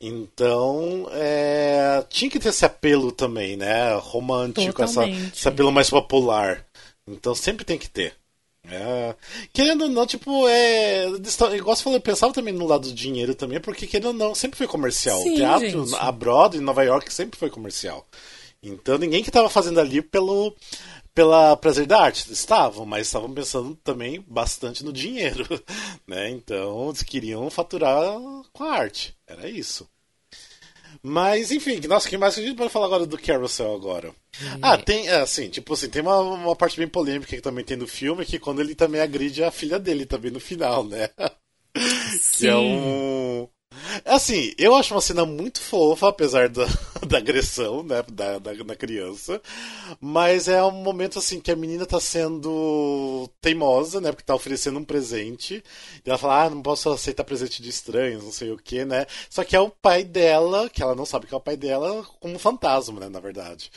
Então, 0.00 1.08
é, 1.10 2.04
tinha 2.08 2.30
que 2.30 2.38
ter 2.38 2.50
esse 2.50 2.64
apelo 2.64 3.10
também, 3.10 3.56
né? 3.56 3.94
Romântico, 3.96 4.80
essa, 4.82 5.04
esse 5.08 5.48
apelo 5.48 5.72
mais 5.72 5.90
popular. 5.90 6.64
Então 7.06 7.34
sempre 7.34 7.64
tem 7.64 7.78
que 7.78 7.88
ter. 7.88 8.14
É, 8.64 9.14
querendo 9.52 9.82
ou 9.82 9.88
não, 9.88 10.06
tipo, 10.06 10.46
é. 10.48 11.06
Igual 11.54 11.74
você 11.74 11.82
falou, 11.82 11.96
eu 11.96 12.02
pensava 12.02 12.32
também 12.32 12.52
no 12.52 12.66
lado 12.66 12.88
do 12.88 12.94
dinheiro 12.94 13.34
também, 13.34 13.60
porque 13.60 13.86
querendo 13.86 14.08
ou 14.08 14.12
não, 14.12 14.34
sempre 14.34 14.58
foi 14.58 14.66
comercial. 14.66 15.20
Sim, 15.22 15.32
o 15.32 15.36
teatro, 15.36 15.86
gente. 15.86 15.94
a 15.98 16.12
Broadway 16.12 16.60
em 16.60 16.64
Nova 16.64 16.82
York 16.82 17.12
sempre 17.12 17.38
foi 17.38 17.50
comercial. 17.50 18.06
Então 18.62 18.98
ninguém 18.98 19.22
que 19.22 19.30
estava 19.30 19.48
fazendo 19.48 19.80
ali 19.80 20.02
pelo 20.02 20.54
pela 21.14 21.56
prazer 21.56 21.84
da 21.84 22.00
arte 22.00 22.32
estavam, 22.32 22.86
mas 22.86 23.06
estavam 23.08 23.32
pensando 23.32 23.74
também 23.82 24.24
bastante 24.28 24.84
no 24.84 24.92
dinheiro, 24.92 25.44
né? 26.06 26.30
Então 26.30 26.88
eles 26.88 27.02
queriam 27.02 27.50
faturar 27.50 28.16
com 28.52 28.64
a 28.64 28.72
arte, 28.72 29.16
era 29.26 29.48
isso. 29.48 29.88
Mas 31.02 31.50
enfim, 31.50 31.80
nossa, 31.86 32.08
que 32.08 32.16
mais 32.16 32.34
que 32.34 32.40
a 32.40 32.44
gente 32.44 32.56
pode 32.56 32.72
falar 32.72 32.86
agora 32.86 33.06
do 33.06 33.18
Carousel 33.18 33.74
agora? 33.74 34.12
Ah, 34.62 34.76
tem, 34.76 35.08
é, 35.08 35.20
assim, 35.20 35.48
tipo 35.48 35.74
assim, 35.74 35.88
tem 35.88 36.02
uma, 36.02 36.18
uma 36.18 36.56
parte 36.56 36.76
bem 36.76 36.88
polêmica 36.88 37.34
que 37.34 37.42
também 37.42 37.64
tem 37.64 37.76
no 37.76 37.86
filme, 37.86 38.24
que 38.24 38.38
quando 38.38 38.60
ele 38.60 38.74
também 38.74 39.00
agride 39.00 39.42
a 39.42 39.50
filha 39.50 39.78
dele 39.78 40.06
também 40.06 40.30
no 40.30 40.40
final, 40.40 40.84
né? 40.84 41.08
que 42.38 42.46
é 42.46 42.56
um. 42.56 43.48
Assim, 44.04 44.52
eu 44.58 44.74
acho 44.74 44.94
uma 44.94 45.00
cena 45.00 45.24
muito 45.24 45.60
fofa, 45.60 46.08
apesar 46.08 46.48
da, 46.48 46.66
da 47.06 47.18
agressão, 47.18 47.82
né, 47.82 48.02
da, 48.10 48.38
da, 48.38 48.52
da 48.54 48.76
criança. 48.76 49.40
Mas 50.00 50.48
é 50.48 50.62
um 50.62 50.70
momento, 50.70 51.18
assim, 51.18 51.40
que 51.40 51.50
a 51.50 51.56
menina 51.56 51.86
tá 51.86 52.00
sendo 52.00 53.28
teimosa, 53.40 54.00
né, 54.00 54.10
porque 54.10 54.24
tá 54.24 54.34
oferecendo 54.34 54.78
um 54.78 54.84
presente. 54.84 55.62
E 56.04 56.08
ela 56.08 56.18
fala, 56.18 56.44
ah, 56.44 56.50
não 56.50 56.62
posso 56.62 56.90
aceitar 56.90 57.24
presente 57.24 57.62
de 57.62 57.68
estranhos, 57.68 58.24
não 58.24 58.32
sei 58.32 58.50
o 58.50 58.58
que, 58.58 58.84
né. 58.84 59.06
Só 59.28 59.44
que 59.44 59.56
é 59.56 59.60
o 59.60 59.70
pai 59.70 60.04
dela, 60.04 60.68
que 60.70 60.82
ela 60.82 60.94
não 60.94 61.06
sabe 61.06 61.26
que 61.26 61.34
é 61.34 61.36
o 61.36 61.40
pai 61.40 61.56
dela, 61.56 62.04
como 62.20 62.34
um 62.34 62.38
fantasma, 62.38 63.00
né, 63.00 63.08
na 63.08 63.20
verdade. 63.20 63.70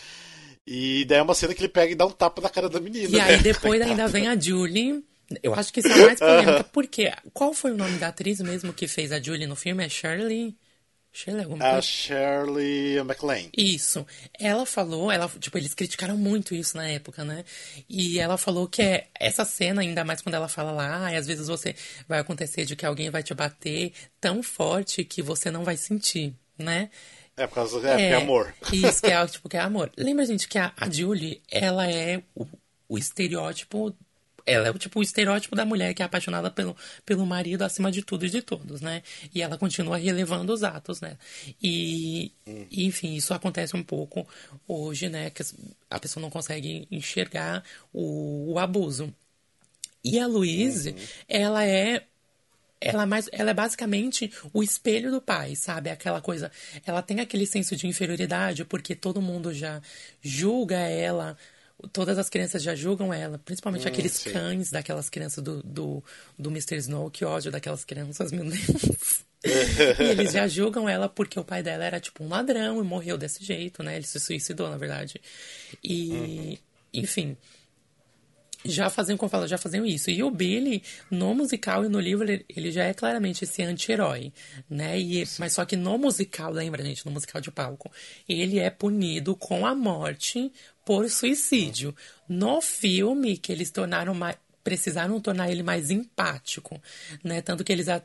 E 0.66 1.06
daí 1.06 1.18
é 1.18 1.24
uma 1.24 1.34
cena 1.34 1.54
que 1.54 1.62
ele 1.62 1.70
pega 1.70 1.92
e 1.92 1.96
dá 1.96 2.06
um 2.06 2.12
tapa 2.12 2.42
na 2.42 2.50
cara 2.50 2.70
da 2.70 2.80
menina. 2.80 3.18
E 3.18 3.20
aí 3.20 3.38
né? 3.38 3.44
depois 3.44 3.82
ainda 3.82 4.08
vem 4.08 4.28
a 4.28 4.40
Julie. 4.40 5.04
Eu 5.42 5.54
acho 5.54 5.72
que 5.72 5.80
isso 5.82 5.90
é 5.90 5.94
a 5.94 6.06
mais 6.06 6.20
polêmica, 6.20 6.64
porque 6.66 7.12
qual 7.34 7.54
foi 7.54 7.72
o 7.72 7.78
nome 7.78 7.98
da 7.98 8.08
atriz 8.08 8.40
mesmo 8.42 8.74
que 8.74 8.88
fez 8.88 9.12
a 9.12 9.22
Julie 9.22 9.48
no 9.48 9.56
filme? 9.56 9.84
É 9.84 9.90
Shirley? 9.90 10.56
Shirley 11.14 11.44
alguma 11.44 11.66
A 11.66 11.72
coisa? 11.72 11.82
Shirley 11.82 13.04
MacLaine. 13.04 13.50
Isso. 13.56 14.06
Ela 14.40 14.66
falou, 14.66 15.12
ela, 15.12 15.30
tipo, 15.40 15.58
eles 15.58 15.74
criticaram 15.74 16.16
muito 16.16 16.56
isso 16.56 16.78
na 16.78 16.88
época, 16.88 17.26
né? 17.26 17.44
E 17.90 18.18
ela 18.18 18.38
falou 18.38 18.68
que 18.68 18.82
é 18.82 19.08
essa 19.20 19.44
cena, 19.44 19.82
ainda 19.82 20.06
mais 20.06 20.22
quando 20.22 20.36
ela 20.36 20.48
fala 20.48 20.72
lá, 20.72 21.08
ah, 21.08 21.18
às 21.18 21.28
vezes 21.28 21.48
você 21.48 21.76
vai 22.08 22.20
acontecer 22.20 22.66
de 22.66 22.76
que 22.76 22.86
alguém 22.86 23.10
vai 23.10 23.24
te 23.24 23.34
bater 23.34 23.92
tão 24.22 24.42
forte 24.42 25.04
que 25.04 25.22
você 25.22 25.52
não 25.52 25.66
vai 25.66 25.76
sentir, 25.76 26.34
né? 26.58 26.90
É 27.36 27.48
por 27.48 27.56
causa 27.56 27.78
é, 27.80 27.92
porque 27.92 28.04
é 28.04 28.16
amor. 28.16 28.54
Isso, 28.72 29.02
que 29.02 29.12
é, 29.12 29.26
tipo, 29.28 29.50
que 29.50 29.58
é 29.58 29.60
amor. 29.60 29.92
Lembra, 29.98 30.26
gente, 30.26 30.48
que 30.48 30.58
a, 30.58 30.72
a 30.78 30.90
Julie, 30.90 31.42
ela 31.52 31.90
é 31.90 32.24
o, 32.34 32.46
o 32.88 32.98
estereótipo. 32.98 33.94
Ela 34.46 34.68
é 34.68 34.72
o 34.72 34.78
tipo 34.78 35.00
o 35.00 35.04
estereótipo 35.04 35.56
da 35.56 35.66
mulher 35.66 35.94
que 35.94 36.02
é 36.02 36.06
apaixonada 36.06 36.50
pelo, 36.50 36.76
pelo 37.06 37.26
marido 37.26 37.64
acima 37.64 37.92
de 37.92 38.02
tudo 38.02 38.26
e 38.26 38.30
de 38.30 38.42
todos, 38.42 38.82
né? 38.82 39.04
E 39.34 39.42
ela 39.42 39.58
continua 39.58 39.98
relevando 39.98 40.54
os 40.54 40.64
atos, 40.64 41.02
né? 41.02 41.18
E, 41.62 42.32
enfim, 42.72 43.16
isso 43.16 43.34
acontece 43.34 43.76
um 43.76 43.84
pouco 43.84 44.28
hoje, 44.68 45.10
né? 45.10 45.30
Que 45.30 45.44
a 45.90 46.00
pessoa 46.00 46.22
não 46.22 46.30
consegue 46.30 46.88
enxergar 46.92 47.64
o, 47.94 48.54
o 48.54 48.60
abuso. 48.60 49.14
E 50.04 50.20
a 50.20 50.26
Louise, 50.26 50.96
ela 51.28 51.66
é 51.66 52.04
ela, 52.82 53.04
é 53.04 53.06
mais, 53.06 53.30
ela 53.32 53.52
é 53.52 53.54
basicamente 53.54 54.34
o 54.52 54.64
espelho 54.64 55.12
do 55.12 55.22
pai, 55.22 55.56
sabe? 55.56 55.92
Aquela 55.92 56.20
coisa. 56.20 56.52
Ela 56.84 57.04
tem 57.04 57.20
aquele 57.20 57.46
senso 57.46 57.76
de 57.76 57.86
inferioridade 57.86 58.66
porque 58.66 58.96
todo 58.96 59.22
mundo 59.22 59.54
já 59.54 59.80
julga 60.20 60.78
ela. 60.80 61.38
Todas 61.92 62.18
as 62.18 62.30
crianças 62.30 62.62
já 62.62 62.76
julgam 62.76 63.14
ela, 63.14 63.40
principalmente 63.40 63.88
aqueles 63.88 64.14
sim. 64.14 64.32
cães 64.32 64.72
daquelas 64.72 65.10
crianças 65.10 65.44
do, 65.44 65.62
do, 65.64 66.04
do 66.38 66.50
Mr. 66.50 66.78
Snow, 66.78 67.10
que 67.10 67.26
ódio 67.26 67.52
daquelas 67.52 67.84
crianças, 67.84 68.32
meu 68.32 68.44
Deus. 68.44 69.26
e 69.44 70.04
eles 70.04 70.32
já 70.34 70.48
julgam 70.48 70.88
ela 70.88 71.10
porque 71.10 71.40
o 71.40 71.44
pai 71.44 71.64
dela 71.64 71.84
era 71.84 72.00
tipo 72.00 72.24
um 72.24 72.30
ladrão 72.30 72.80
e 72.80 72.84
morreu 72.84 73.18
desse 73.18 73.44
jeito, 73.44 73.82
né? 73.82 73.96
Ele 73.96 74.06
se 74.06 74.20
suicidou, 74.20 74.70
na 74.70 74.78
verdade. 74.78 75.20
E, 75.84 76.60
enfim, 76.94 77.36
já 78.64 78.90
faziam, 78.90 79.18
como 79.18 79.28
eu 79.28 79.32
falo, 79.32 79.48
já 79.48 79.58
faziam 79.58 79.86
isso. 79.86 80.10
E 80.10 80.22
o 80.24 80.30
Billy, 80.30 80.84
no 81.10 81.34
musical 81.34 81.84
e 81.86 81.90
no 81.90 82.00
livro, 82.00 82.30
ele, 82.30 82.46
ele 82.50 82.72
já 82.72 82.84
é 82.86 82.94
claramente 82.94 83.44
esse 83.44 83.64
anti-herói, 83.64 84.32
né? 84.70 85.00
E, 85.00 85.24
mas 85.40 85.54
só 85.54 85.66
que 85.66 85.76
no 85.76 85.98
musical, 85.98 86.52
lembra, 86.52 86.84
gente, 86.84 87.06
no 87.06 87.12
musical 87.12 87.42
de 87.42 87.52
palco, 87.52 87.92
ele 88.28 88.60
é 88.60 88.70
punido 88.70 89.36
com 89.36 89.66
a 89.66 89.74
morte 89.74 90.52
por 90.86 91.10
suicídio. 91.10 91.96
No 92.28 92.62
filme, 92.62 93.38
que 93.38 93.52
eles 93.52 93.72
tornaram 93.72 94.14
mais, 94.14 94.38
precisaram 94.64 95.20
tornar 95.20 95.50
ele 95.52 95.64
mais 95.64 95.90
empático, 95.90 96.80
né? 97.24 97.42
Tanto 97.42 97.64
que 97.64 97.72
eles 97.72 97.90
a- 97.90 98.04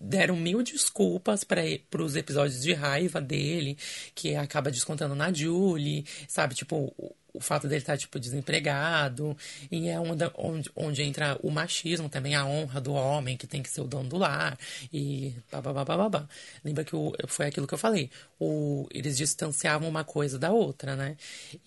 deram 0.00 0.36
mil 0.36 0.62
desculpas 0.62 1.42
para 1.42 1.60
os 2.00 2.14
episódios 2.14 2.62
de 2.62 2.72
raiva 2.72 3.20
dele, 3.20 3.76
que 4.14 4.36
acaba 4.36 4.70
descontando 4.70 5.14
na 5.14 5.32
Julie, 5.32 6.04
sabe? 6.28 6.54
Tipo, 6.54 6.94
o, 7.38 7.40
fato 7.40 7.68
dele 7.68 7.80
estar, 7.80 7.96
tipo, 7.96 8.18
desempregado. 8.18 9.36
E 9.70 9.88
é 9.88 9.98
onda- 9.98 10.32
onde, 10.36 10.70
onde 10.74 11.02
entra 11.02 11.38
o 11.42 11.50
machismo 11.50 12.08
também, 12.08 12.34
a 12.34 12.44
honra 12.44 12.80
do 12.80 12.92
homem, 12.92 13.36
que 13.36 13.46
tem 13.46 13.62
que 13.62 13.70
ser 13.70 13.80
o 13.80 13.84
dono 13.84 14.08
do 14.08 14.18
lar. 14.18 14.58
E 14.92 15.34
babá. 15.50 16.26
Lembra 16.64 16.84
que 16.84 16.94
o, 16.94 17.12
foi 17.26 17.46
aquilo 17.46 17.66
que 17.66 17.74
eu 17.74 17.78
falei. 17.78 18.10
O, 18.38 18.86
eles 18.92 19.16
distanciavam 19.16 19.88
uma 19.88 20.04
coisa 20.04 20.38
da 20.38 20.50
outra, 20.50 20.94
né? 20.94 21.16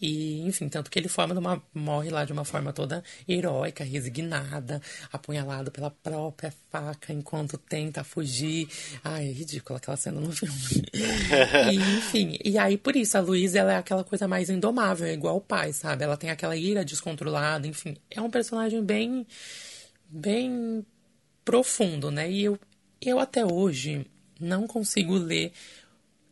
E, 0.01 0.41
enfim, 0.41 0.69
tanto 0.69 0.89
que 0.89 0.97
ele 0.97 1.07
forma 1.07 1.33
numa, 1.33 1.61
morre 1.73 2.09
lá 2.09 2.23
de 2.25 2.33
uma 2.33 2.45
forma 2.45 2.71
toda 2.71 3.03
heróica, 3.27 3.83
resignada, 3.83 4.81
apunhalado 5.11 5.71
pela 5.71 5.91
própria 5.91 6.53
faca 6.71 7.11
enquanto 7.13 7.57
tenta 7.57 8.03
fugir. 8.03 8.67
Ai, 9.03 9.27
é 9.29 9.31
ridícula 9.31 9.77
aquela 9.77 9.97
cena 9.97 10.19
no 10.19 10.31
filme. 10.31 10.53
e, 11.71 11.75
enfim, 11.75 12.37
e 12.43 12.57
aí 12.57 12.77
por 12.77 12.95
isso, 12.95 13.17
a 13.17 13.21
Luísa 13.21 13.59
ela 13.59 13.73
é 13.73 13.77
aquela 13.77 14.03
coisa 14.03 14.27
mais 14.27 14.49
indomável, 14.49 15.05
é 15.07 15.13
igual 15.13 15.37
o 15.37 15.41
pai, 15.41 15.60
sabe? 15.71 16.03
Ela 16.03 16.17
tem 16.17 16.29
aquela 16.29 16.55
ira 16.55 16.83
descontrolada, 16.83 17.67
enfim. 17.67 17.95
É 18.09 18.21
um 18.21 18.29
personagem 18.29 18.83
bem. 18.83 19.25
bem 20.09 20.85
profundo, 21.43 22.11
né? 22.11 22.31
E 22.31 22.43
eu, 22.43 22.59
eu 23.01 23.19
até 23.19 23.45
hoje 23.45 24.05
não 24.39 24.67
consigo 24.67 25.13
ler 25.15 25.51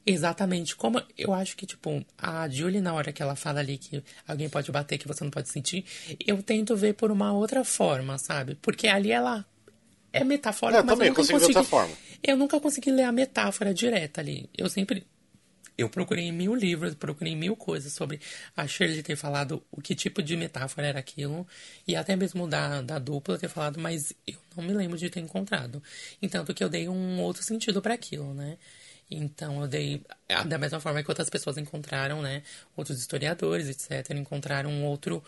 exatamente 0.05 0.75
como. 0.75 1.01
Eu 1.17 1.34
acho 1.34 1.55
que, 1.55 1.65
tipo, 1.65 2.03
a 2.17 2.47
Julie, 2.49 2.82
na 2.82 2.93
hora 2.93 3.11
que 3.11 3.21
ela 3.21 3.36
fala 3.36 3.59
ali 3.59 3.77
que 3.77 4.03
alguém 4.27 4.49
pode 4.49 4.71
bater 4.71 4.97
que 4.97 5.07
você 5.07 5.23
não 5.23 5.32
pode 5.32 5.49
sentir, 5.49 5.86
eu 6.25 6.41
tento 6.41 6.75
ver 6.75 6.93
por 6.93 7.11
uma 7.11 7.32
outra 7.32 7.63
forma, 7.63 8.17
sabe? 8.17 8.55
Porque 8.61 8.88
ali 8.88 9.11
ela. 9.11 9.45
É 10.11 10.23
metafórica, 10.23 10.80
É, 10.80 10.84
mas 10.84 10.93
também, 10.93 11.09
eu 11.09 11.13
nunca 11.13 11.32
consegui. 11.32 11.97
Eu 12.23 12.36
nunca 12.36 12.59
consegui 12.59 12.91
ler 12.91 13.03
a 13.03 13.11
metáfora 13.11 13.73
direta 13.73 14.21
ali. 14.21 14.49
Eu 14.57 14.67
sempre. 14.69 15.05
Eu 15.80 15.89
procurei 15.89 16.30
mil 16.30 16.53
livros, 16.53 16.93
procurei 16.93 17.36
mil 17.36 17.55
coisas 17.55 17.93
sobre 17.93 18.19
a 18.55 18.67
Shirley 18.67 19.01
ter 19.01 19.15
falado 19.15 19.63
o 19.71 19.82
que 19.82 19.95
tipo 19.95 20.21
de 20.21 20.36
metáfora 20.36 20.88
era 20.88 20.99
aquilo, 20.99 21.47
e 21.88 21.95
até 21.95 22.17
mesmo 22.17 22.45
da, 22.47 22.82
da 22.82 22.99
dupla 22.99 23.38
ter 23.38 23.47
falado, 23.47 23.80
mas 23.80 24.13
eu 24.27 24.38
não 24.57 24.63
me 24.65 24.73
lembro 24.73 24.97
de 24.97 25.09
ter 25.09 25.21
encontrado. 25.21 25.82
Entanto 26.21 26.53
que 26.53 26.61
eu 26.61 26.67
dei 26.67 26.89
um 26.89 27.21
outro 27.21 27.41
sentido 27.43 27.82
para 27.82 27.93
aquilo, 27.93 28.34
né? 28.34 28.57
Então 29.09 29.61
eu 29.61 29.67
dei, 29.69 30.03
da 30.45 30.57
mesma 30.57 30.82
forma 30.82 31.01
que 31.01 31.09
outras 31.09 31.30
pessoas 31.30 31.57
encontraram, 31.57 32.21
né? 32.21 32.43
Outros 32.75 32.99
historiadores, 32.99 33.69
etc., 33.69 34.11
encontraram 34.17 34.69
um 34.69 34.84
outro, 34.86 35.23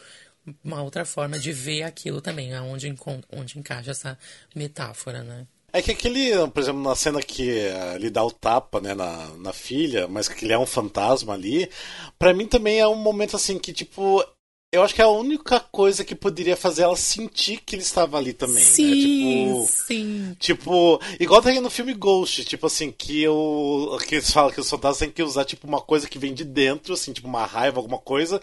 uma 0.63 0.83
outra 0.83 1.05
forma 1.05 1.39
de 1.39 1.53
ver 1.53 1.83
aquilo 1.83 2.19
também, 2.21 2.53
aonde, 2.53 2.93
onde 3.31 3.57
encaixa 3.57 3.91
essa 3.91 4.19
metáfora, 4.53 5.23
né? 5.23 5.47
É 5.73 5.81
que 5.81 5.91
aquele, 5.91 6.31
por 6.49 6.59
exemplo, 6.59 6.81
na 6.81 6.95
cena 6.95 7.21
que 7.21 7.49
eh, 7.49 7.95
ele 7.95 8.09
dá 8.09 8.23
o 8.23 8.31
tapa, 8.31 8.81
né, 8.81 8.93
na, 8.93 9.29
na 9.37 9.53
filha, 9.53 10.07
mas 10.07 10.27
que 10.27 10.43
ele 10.45 10.53
é 10.53 10.59
um 10.59 10.65
fantasma 10.65 11.33
ali, 11.33 11.69
pra 12.19 12.33
mim 12.33 12.45
também 12.45 12.79
é 12.79 12.87
um 12.87 12.95
momento 12.95 13.35
assim 13.37 13.57
que, 13.57 13.71
tipo, 13.71 14.23
eu 14.73 14.83
acho 14.83 14.95
que 14.95 15.01
é 15.01 15.05
a 15.05 15.09
única 15.09 15.59
coisa 15.59 16.05
que 16.05 16.15
poderia 16.15 16.55
fazer 16.55 16.83
ela 16.83 16.95
sentir 16.95 17.61
que 17.65 17.75
ele 17.75 17.83
estava 17.83 18.17
ali 18.17 18.31
também, 18.31 18.63
sim, 18.63 19.47
né? 19.47 19.53
Tipo, 19.53 19.67
sim. 19.67 20.35
Tipo, 20.39 21.01
igual 21.19 21.41
tem 21.41 21.59
no 21.59 21.69
filme 21.69 21.93
Ghost, 21.93 22.45
tipo 22.45 22.67
assim, 22.67 22.89
que, 22.89 23.27
o, 23.27 23.97
que 24.07 24.15
eles 24.15 24.31
falam 24.31 24.51
que 24.51 24.61
os 24.61 24.69
fantasmas 24.69 24.99
têm 24.99 25.11
que 25.11 25.23
usar, 25.23 25.43
tipo, 25.43 25.67
uma 25.67 25.81
coisa 25.81 26.07
que 26.07 26.17
vem 26.17 26.33
de 26.33 26.45
dentro, 26.45 26.93
assim, 26.93 27.11
tipo 27.11 27.27
uma 27.27 27.45
raiva, 27.45 27.79
alguma 27.79 27.97
coisa, 27.97 28.41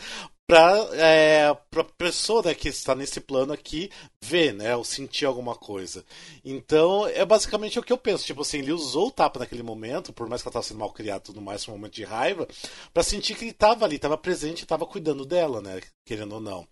pra, 0.48 0.88
é, 0.94 1.54
pra 1.70 1.84
pessoa 1.84 2.42
né, 2.42 2.54
que 2.54 2.68
está 2.70 2.94
nesse 2.94 3.20
plano 3.20 3.52
aqui 3.52 3.90
ver, 4.24 4.54
né, 4.54 4.74
ou 4.74 4.82
sentir 4.82 5.26
alguma 5.26 5.54
coisa. 5.54 6.02
Então, 6.42 7.06
é 7.06 7.22
basicamente 7.24 7.78
o 7.78 7.82
que 7.82 7.92
eu 7.92 7.98
penso, 7.98 8.24
tipo 8.24 8.40
assim, 8.40 8.58
ele 8.58 8.72
usou 8.72 9.08
o 9.08 9.10
tapa 9.10 9.38
naquele 9.38 9.62
momento, 9.62 10.10
por 10.10 10.26
mais 10.26 10.40
que 10.40 10.48
ela 10.48 10.52
estava 10.52 10.64
sendo 10.64 10.78
mal 10.80 10.90
criada 10.90 11.20
tudo 11.20 11.42
mais, 11.42 11.62
foi 11.62 11.74
um 11.74 11.76
momento 11.76 11.92
de 11.94 12.04
raiva, 12.04 12.48
pra 12.94 13.02
sentir 13.02 13.36
que 13.36 13.44
ele 13.44 13.50
estava 13.50 13.84
ali, 13.84 13.96
estava 13.96 14.16
presente, 14.16 14.62
estava 14.62 14.86
cuidando 14.86 15.26
dela, 15.26 15.60
né, 15.60 15.82
querendo 16.06 16.36
ou 16.36 16.40
não. 16.40 16.66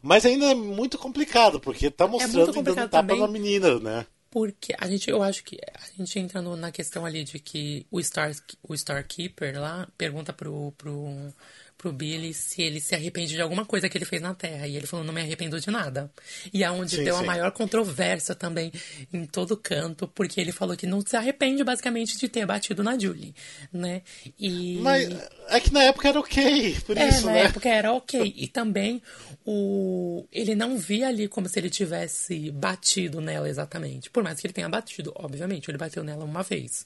Mas 0.00 0.24
ainda 0.24 0.46
é 0.46 0.54
muito 0.54 0.96
complicado, 0.96 1.60
porque 1.60 1.90
tá 1.90 2.08
mostrando 2.08 2.58
e 2.58 2.62
dando 2.62 2.76
tapa 2.76 2.88
também. 2.88 3.20
na 3.20 3.28
menina, 3.28 3.78
né. 3.78 4.06
Porque 4.30 4.74
a 4.78 4.86
gente, 4.86 5.08
eu 5.08 5.22
acho 5.22 5.42
que 5.42 5.58
a 5.74 5.86
gente 5.96 6.18
entra 6.18 6.42
no- 6.42 6.56
na 6.56 6.70
questão 6.70 7.04
ali 7.06 7.24
de 7.24 7.38
que 7.38 7.86
o 7.90 8.02
Star, 8.02 8.30
o 8.62 8.76
Star 8.76 9.06
Keeper 9.06 9.58
lá 9.58 9.88
pergunta 9.96 10.34
pro, 10.34 10.72
pro, 10.76 11.32
pro 11.78 11.92
Billy 11.92 12.34
se 12.34 12.60
ele 12.60 12.80
se 12.80 12.92
arrepende 12.94 13.34
de 13.34 13.40
alguma 13.40 13.64
coisa 13.64 13.88
que 13.88 13.96
ele 13.96 14.04
fez 14.04 14.20
na 14.20 14.34
Terra. 14.34 14.66
E 14.66 14.76
ele 14.76 14.86
falou, 14.86 15.06
não 15.06 15.14
me 15.14 15.20
arrependo 15.20 15.60
de 15.60 15.70
nada. 15.70 16.10
E 16.52 16.64
é 16.64 16.70
onde 16.70 16.96
Sim, 16.96 17.04
deu 17.04 17.16
a 17.16 17.20
sim. 17.20 17.26
maior 17.26 17.52
controvérsia 17.52 18.34
também 18.34 18.72
em 19.12 19.24
todo 19.24 19.56
canto, 19.56 20.08
porque 20.08 20.40
ele 20.40 20.50
falou 20.50 20.76
que 20.76 20.86
não 20.86 21.00
se 21.00 21.16
arrepende 21.16 21.62
basicamente 21.62 22.18
de 22.18 22.28
ter 22.28 22.44
batido 22.44 22.82
na 22.82 22.98
Julie, 22.98 23.32
né? 23.72 24.02
E... 24.38 24.78
Mas 24.82 25.08
é 25.48 25.60
que 25.60 25.72
na 25.72 25.84
época 25.84 26.08
era 26.08 26.18
ok, 26.18 26.76
por 26.84 26.96
É, 26.98 27.08
isso, 27.08 27.26
na 27.26 27.32
né? 27.32 27.42
época 27.44 27.68
era 27.68 27.92
ok. 27.92 28.34
E 28.36 28.48
também 28.48 29.00
o 29.46 30.26
ele 30.32 30.56
não 30.56 30.76
via 30.76 31.08
ali 31.08 31.28
como 31.28 31.48
se 31.48 31.58
ele 31.60 31.70
tivesse 31.70 32.50
batido 32.50 33.20
nela 33.20 33.48
exatamente. 33.48 34.10
Por 34.10 34.24
mais 34.24 34.40
que 34.40 34.46
ele 34.48 34.54
tenha 34.54 34.68
batido, 34.68 35.12
obviamente, 35.14 35.70
ele 35.70 35.78
bateu 35.78 36.02
nela 36.02 36.24
uma 36.24 36.42
vez. 36.42 36.84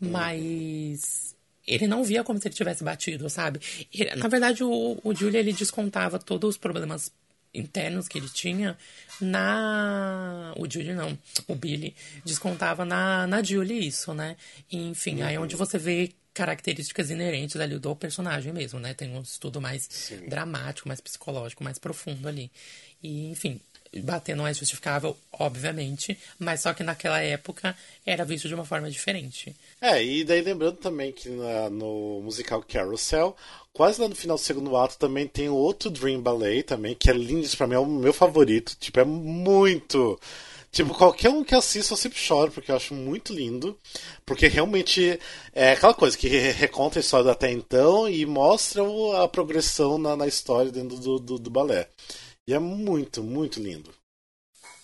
Mas 0.00 1.33
ele 1.66 1.86
não 1.86 2.04
via 2.04 2.22
como 2.24 2.40
se 2.40 2.48
ele 2.48 2.54
tivesse 2.54 2.82
batido, 2.84 3.28
sabe? 3.30 3.60
Ele- 3.92 4.14
na 4.16 4.28
verdade, 4.28 4.62
o, 4.64 4.98
o 5.02 5.14
Julia 5.14 5.40
ele 5.40 5.52
descontava 5.52 6.18
todos 6.18 6.50
os 6.50 6.56
problemas 6.56 7.10
internos 7.54 8.08
que 8.08 8.18
ele 8.18 8.28
tinha 8.28 8.76
na. 9.20 10.52
O 10.56 10.68
Julie 10.70 10.92
não, 10.92 11.16
o 11.48 11.54
Billy 11.54 11.94
descontava 12.24 12.84
na, 12.84 13.26
na 13.26 13.42
Julie 13.42 13.86
isso, 13.86 14.12
né? 14.14 14.36
E, 14.70 14.76
enfim, 14.88 15.22
aí 15.22 15.34
é 15.36 15.40
onde 15.40 15.56
você 15.56 15.78
vê 15.78 16.12
características 16.32 17.10
inerentes 17.10 17.56
ali 17.60 17.78
do 17.78 17.94
personagem 17.94 18.52
mesmo, 18.52 18.80
né? 18.80 18.92
Tem 18.92 19.08
um 19.10 19.22
estudo 19.22 19.60
mais 19.60 20.10
dramático, 20.28 20.88
mais 20.88 21.00
psicológico, 21.00 21.62
mais 21.62 21.78
profundo 21.78 22.26
ali. 22.26 22.50
E, 23.02 23.30
enfim, 23.30 23.60
bater 24.00 24.34
não 24.36 24.46
é 24.46 24.52
justificável, 24.54 25.16
obviamente, 25.32 26.18
mas 26.38 26.60
só 26.60 26.72
que 26.74 26.82
naquela 26.82 27.20
época 27.20 27.76
era 28.04 28.24
visto 28.24 28.48
de 28.48 28.54
uma 28.54 28.64
forma 28.64 28.90
diferente. 28.90 29.54
É, 29.80 30.02
e 30.02 30.24
daí 30.24 30.40
lembrando 30.40 30.76
também 30.76 31.12
que 31.12 31.28
na- 31.28 31.70
no 31.70 32.20
musical 32.22 32.62
Carousel, 32.66 33.36
quase 33.72 34.00
lá 34.00 34.08
no 34.08 34.14
final 34.14 34.36
do 34.36 34.42
segundo 34.42 34.76
ato 34.76 34.98
também 34.98 35.26
tem 35.26 35.48
outro 35.48 35.90
Dream 35.90 36.20
Ballet 36.20 36.62
também, 36.64 36.94
que 36.94 37.10
é 37.10 37.12
lindo, 37.12 37.48
pra 37.56 37.66
mim 37.66 37.74
é 37.74 37.78
o 37.78 37.86
meu 37.86 38.12
favorito, 38.12 38.76
tipo, 38.78 38.98
é 39.00 39.04
muito... 39.04 40.18
Tipo, 40.72 40.92
qualquer 40.92 41.28
um 41.30 41.44
que 41.44 41.54
assista 41.54 41.92
eu 41.92 41.96
sempre 41.96 42.18
choro, 42.18 42.50
porque 42.50 42.72
eu 42.72 42.74
acho 42.74 42.94
muito 42.94 43.32
lindo. 43.32 43.78
Porque 44.26 44.48
realmente 44.48 45.20
é 45.52 45.70
aquela 45.70 45.94
coisa 45.94 46.18
que 46.18 46.26
re- 46.26 46.50
reconta 46.50 46.98
a 46.98 47.00
história 47.00 47.30
até 47.30 47.48
então 47.48 48.08
e 48.08 48.26
mostra 48.26 48.82
a 49.22 49.28
progressão 49.28 49.98
na, 49.98 50.16
na 50.16 50.26
história 50.26 50.72
dentro 50.72 50.98
do, 50.98 51.20
do, 51.20 51.38
do 51.38 51.48
balé. 51.48 51.88
E 52.46 52.52
é 52.52 52.58
muito, 52.58 53.22
muito 53.22 53.60
lindo. 53.60 53.92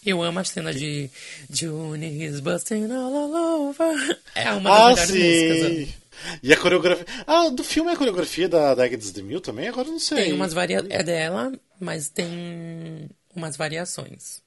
Eu 0.04 0.22
amo 0.22 0.38
a 0.38 0.44
cena 0.44 0.72
de 0.72 1.10
Juni's 1.50 2.40
busting 2.40 2.90
all, 2.90 3.14
all 3.14 3.68
over. 3.68 4.20
É 4.34 4.50
uma 4.52 4.70
Ah, 4.70 4.94
das 4.94 5.10
melhores 5.10 5.42
músicas. 5.42 5.58
sim! 5.58 5.94
E 6.42 6.52
a 6.52 6.56
coreografia. 6.56 7.06
Ah, 7.26 7.48
do 7.50 7.62
filme 7.64 7.90
é 7.90 7.94
a 7.94 7.96
coreografia 7.96 8.48
da, 8.48 8.74
da 8.74 8.84
Agnes 8.84 9.10
Demille 9.10 9.40
também? 9.40 9.68
Agora 9.68 9.88
não 9.88 9.98
sei. 9.98 10.24
Tem 10.24 10.32
umas 10.32 10.52
varia... 10.54 10.84
É 10.88 11.02
dela, 11.02 11.52
mas 11.78 12.08
tem 12.08 13.08
umas 13.34 13.56
variações. 13.56 14.42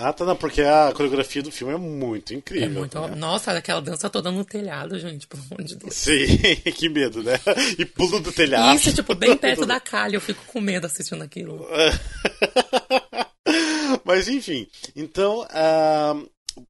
Ah, 0.00 0.12
tá, 0.12 0.24
não, 0.24 0.36
porque 0.36 0.62
a 0.62 0.92
coreografia 0.94 1.42
do 1.42 1.50
filme 1.50 1.74
é 1.74 1.76
muito 1.76 2.32
incrível. 2.32 2.68
É 2.68 2.70
muito. 2.70 3.00
né? 3.00 3.16
Nossa, 3.16 3.50
aquela 3.50 3.80
dança 3.80 4.08
toda 4.08 4.30
no 4.30 4.44
telhado, 4.44 4.96
gente, 4.98 5.26
pelo 5.26 5.42
amor 5.42 5.64
de 5.64 5.74
Deus. 5.74 5.92
Sim, 5.92 6.38
que 6.76 6.88
medo, 6.88 7.20
né? 7.22 7.34
E 7.76 7.84
pulo 7.84 8.20
do 8.20 8.30
telhado. 8.30 8.76
Isso, 8.76 8.94
tipo, 8.94 9.12
bem 9.16 9.34
perto 9.36 9.66
da 9.66 9.80
calha, 9.80 10.14
eu 10.14 10.20
fico 10.20 10.44
com 10.46 10.60
medo 10.60 10.86
assistindo 10.86 11.22
aquilo. 11.22 11.66
Mas 14.04 14.28
enfim, 14.28 14.68
então, 14.94 15.44
ah, 15.50 16.14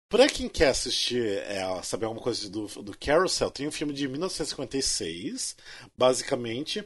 pra 0.08 0.26
quem 0.26 0.48
quer 0.48 0.68
assistir, 0.68 1.22
é, 1.22 1.62
saber 1.82 2.06
alguma 2.06 2.22
coisa 2.22 2.48
do, 2.48 2.66
do 2.66 2.96
Carousel, 2.98 3.50
tem 3.50 3.68
um 3.68 3.72
filme 3.72 3.92
de 3.92 4.08
1956, 4.08 5.54
basicamente. 5.96 6.82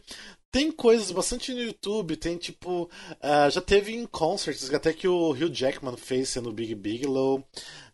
Tem 0.52 0.70
coisas 0.70 1.10
bastante 1.10 1.52
no 1.54 1.62
YouTube, 1.62 2.14
tem 2.14 2.36
tipo. 2.36 2.88
ah, 3.22 3.48
já 3.48 3.60
teve 3.62 3.92
em 3.94 4.04
concerts, 4.06 4.72
até 4.72 4.92
que 4.92 5.08
o 5.08 5.30
Hugh 5.30 5.50
Jackman 5.50 5.96
fez 5.96 6.28
sendo 6.28 6.52
Big 6.52 6.74
Bigelow. 6.74 7.42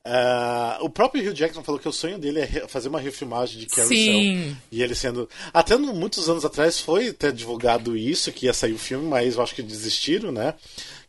Ah, 0.05 0.79
o 0.81 0.91
próprio 0.91 1.23
Hugh 1.23 1.35
Jackman 1.37 1.63
falou 1.63 1.81
que 1.81 1.89
o 1.89 1.93
sonho 1.93 2.19
dele 2.19 2.41
é 2.41 2.67
fazer 2.67 2.89
uma 2.89 2.99
refilmagem 2.99 3.61
de 3.61 3.67
Carousel. 3.67 3.97
Sim. 3.97 4.57
E 4.73 4.83
ele 4.83 4.95
sendo. 4.97 5.29
Até 5.55 5.77
no- 5.77 5.95
muitos 5.95 6.29
anos 6.29 6.45
atrás 6.45 6.81
foi 6.81 7.09
até 7.11 7.31
divulgado 7.31 7.97
isso, 7.97 8.33
que 8.33 8.47
ia 8.47 8.53
sair 8.53 8.73
o 8.73 8.79
filme, 8.79 9.07
mas 9.07 9.37
eu 9.37 9.43
acho 9.43 9.55
que 9.55 9.63
desistiram, 9.63 10.33
né? 10.33 10.55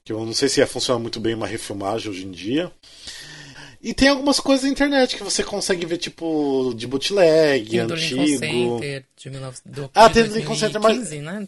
Que 0.04 0.14
eu 0.14 0.24
não 0.26 0.34
sei 0.34 0.50
se 0.50 0.60
ia 0.60 0.68
funcionar 0.68 1.00
muito 1.00 1.20
bem 1.20 1.34
uma 1.34 1.48
refilmagem 1.48 2.12
hoje 2.12 2.26
em 2.26 2.32
dia. 2.32 2.72
E 3.82 3.94
tem 3.94 4.10
algumas 4.10 4.40
coisas 4.40 4.66
na 4.66 4.72
internet 4.72 5.16
que 5.16 5.24
você 5.24 5.44
consegue 5.44 5.86
ver, 5.86 5.98
tipo, 5.98 6.74
de 6.76 6.86
bootleg, 6.86 7.70
Tem 7.70 7.88
do 7.88 7.94
antigo. 7.94 8.38
Center, 8.38 9.06
de 9.16 9.30
19... 9.30 9.58
do, 9.66 9.92
Ah, 9.94 10.10
tem 10.10 10.24
do 10.28 10.36
Lincoln 10.36 10.56
Center, 10.56 10.82
mas- 10.82 10.98
2015, 10.98 11.22
né? 11.22 11.48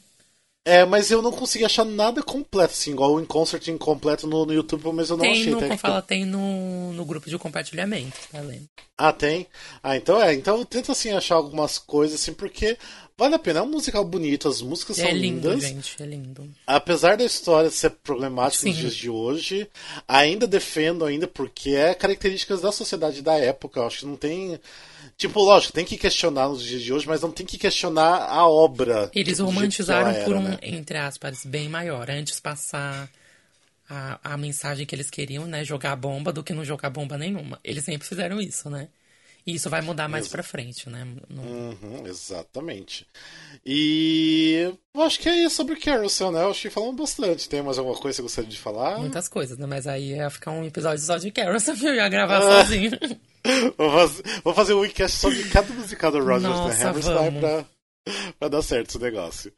É, 0.64 0.86
mas 0.86 1.10
eu 1.10 1.24
não 1.24 1.32
consegui 1.32 1.66
achar 1.66 1.84
nada 1.84 2.22
completo, 2.22 2.72
assim, 2.74 2.92
igual 2.92 3.16
o 3.16 3.20
In 3.20 3.26
Concert 3.26 3.68
incompleto 3.68 4.28
no, 4.28 4.46
no 4.46 4.54
YouTube, 4.54 4.92
mas 4.94 5.10
eu 5.10 5.18
não 5.18 5.24
Tem 5.24 5.32
achei. 5.32 5.52
no, 5.52 5.60
como 5.60 5.76
fala, 5.78 6.02
tem 6.04 6.24
no, 6.24 6.94
no 6.94 7.04
grupo 7.04 7.28
de 7.28 7.38
compartilhamento, 7.40 8.16
tá 8.32 8.40
lendo? 8.42 8.66
Ah, 8.96 9.12
tem? 9.12 9.48
Ah, 9.82 9.98
então 9.98 10.22
é. 10.22 10.36
Então 10.36 10.60
eu 10.60 10.66
tento, 10.66 10.92
assim, 10.92 11.10
achar 11.12 11.34
algumas 11.36 11.80
coisas, 11.80 12.22
assim, 12.22 12.34
porque 12.34 12.78
vale 13.22 13.36
a 13.36 13.40
pena. 13.40 13.60
É 13.60 13.62
um 13.62 13.70
musical 13.70 14.04
bonito, 14.04 14.48
as 14.48 14.62
músicas 14.62 14.98
É 14.98 15.04
são 15.04 15.12
lindo, 15.12 15.50
lindas. 15.50 15.70
gente, 15.70 16.02
é 16.02 16.06
lindo. 16.06 16.50
Apesar 16.66 17.18
da 17.18 17.24
história 17.24 17.70
ser 17.70 17.92
problemática 17.92 18.66
nos 18.68 18.76
Sim. 18.76 18.82
dias 18.82 18.96
de 18.96 19.10
hoje, 19.10 19.70
ainda 20.08 20.48
defendo 20.48 21.06
ainda 21.06 21.28
porque 21.28 21.72
é 21.72 21.94
características 21.94 22.62
da 22.62 22.72
sociedade 22.72 23.22
da 23.22 23.38
época. 23.38 23.80
Eu 23.80 23.86
acho 23.86 24.00
que 24.00 24.06
não 24.08 24.16
tem. 24.16 24.60
Tipo, 25.18 25.40
lógico, 25.42 25.74
tem 25.74 25.86
que 25.86 25.98
questionar 25.98 26.50
nos 26.50 26.64
dias 26.64 26.82
de 26.82 26.92
hoje, 26.92 27.08
mas 27.08 27.22
não 27.22 27.32
tem 27.32 27.46
que 27.46 27.58
questionar 27.58 28.24
a 28.28 28.48
obra. 28.48 29.12
Eles 29.14 29.40
romantizaram 29.40 30.10
ela 30.10 30.26
por 30.26 30.36
era, 30.36 30.40
um, 30.40 30.44
né? 30.44 30.58
entre 30.64 30.98
aspas, 30.98 31.46
bem 31.46 31.70
maior. 31.70 32.10
Antes 32.10 32.40
passar 32.40 33.08
a, 33.88 34.34
a 34.34 34.38
mensagem 34.38 34.86
que 34.86 34.96
eles 34.96 35.12
queriam, 35.12 35.46
né? 35.46 35.64
Jogar 35.64 35.96
bomba 35.96 36.34
do 36.34 36.44
que 36.44 36.54
não 36.54 36.66
jogar 36.66 36.90
bomba 36.90 37.18
nenhuma. 37.20 37.60
Eles 37.64 37.84
sempre 37.86 38.08
fizeram 38.08 38.42
isso, 38.42 38.68
né? 38.68 38.88
E 39.46 39.56
isso 39.56 39.70
vai 39.70 39.82
mudar 39.82 40.08
mais 40.08 40.28
pra 40.28 40.44
frente, 40.44 40.88
né? 40.90 41.08
No- 41.30 41.42
Uhum, 41.42 42.06
exatamente. 42.06 43.08
E 43.66 44.72
eu 44.94 45.02
acho 45.02 45.20
que 45.20 45.30
é 45.30 45.46
isso 45.46 45.56
sobre 45.56 45.74
o 45.74 45.80
Carousel, 45.80 46.32
né? 46.32 46.42
Eu 46.44 46.52
acho 46.52 46.62
que 46.62 46.70
falamos 46.70 46.96
bastante. 46.96 47.48
Tem 47.50 47.62
mais 47.62 47.78
alguma 47.78 47.96
coisa 47.98 48.16
que 48.16 48.16
você 48.18 48.22
gostaria 48.22 48.50
de 48.50 48.58
falar? 48.60 49.00
Muitas 49.00 49.28
coisas, 49.28 49.58
né? 49.58 49.66
Mas 49.66 49.88
aí 49.88 50.16
ia 50.16 50.30
ficar 50.30 50.52
um 50.52 50.64
episódio 50.66 51.04
só 51.04 51.18
de 51.18 51.32
Carol, 51.32 51.58
sabe? 51.62 51.86
Eu 51.86 51.96
ia 51.96 52.10
gravar 52.10 52.38
Ah. 52.38 52.64
sozinho. 52.64 52.92
Vou 53.76 53.90
fazer, 53.92 54.24
vou 54.44 54.54
fazer 54.54 54.74
um 54.76 54.80
webcast 54.82 55.18
só 55.18 55.28
de 55.32 55.44
cada 55.50 55.74
musical 55.74 56.12
do 56.12 56.20
Rogers 56.24 56.44
Nossa, 56.44 56.78
né? 56.78 56.86
Hammerstein 56.92 57.40
pra, 57.40 57.66
pra 58.40 58.48
dar 58.48 58.62
certo 58.62 58.90
esse 58.90 59.00
negócio. 59.00 59.54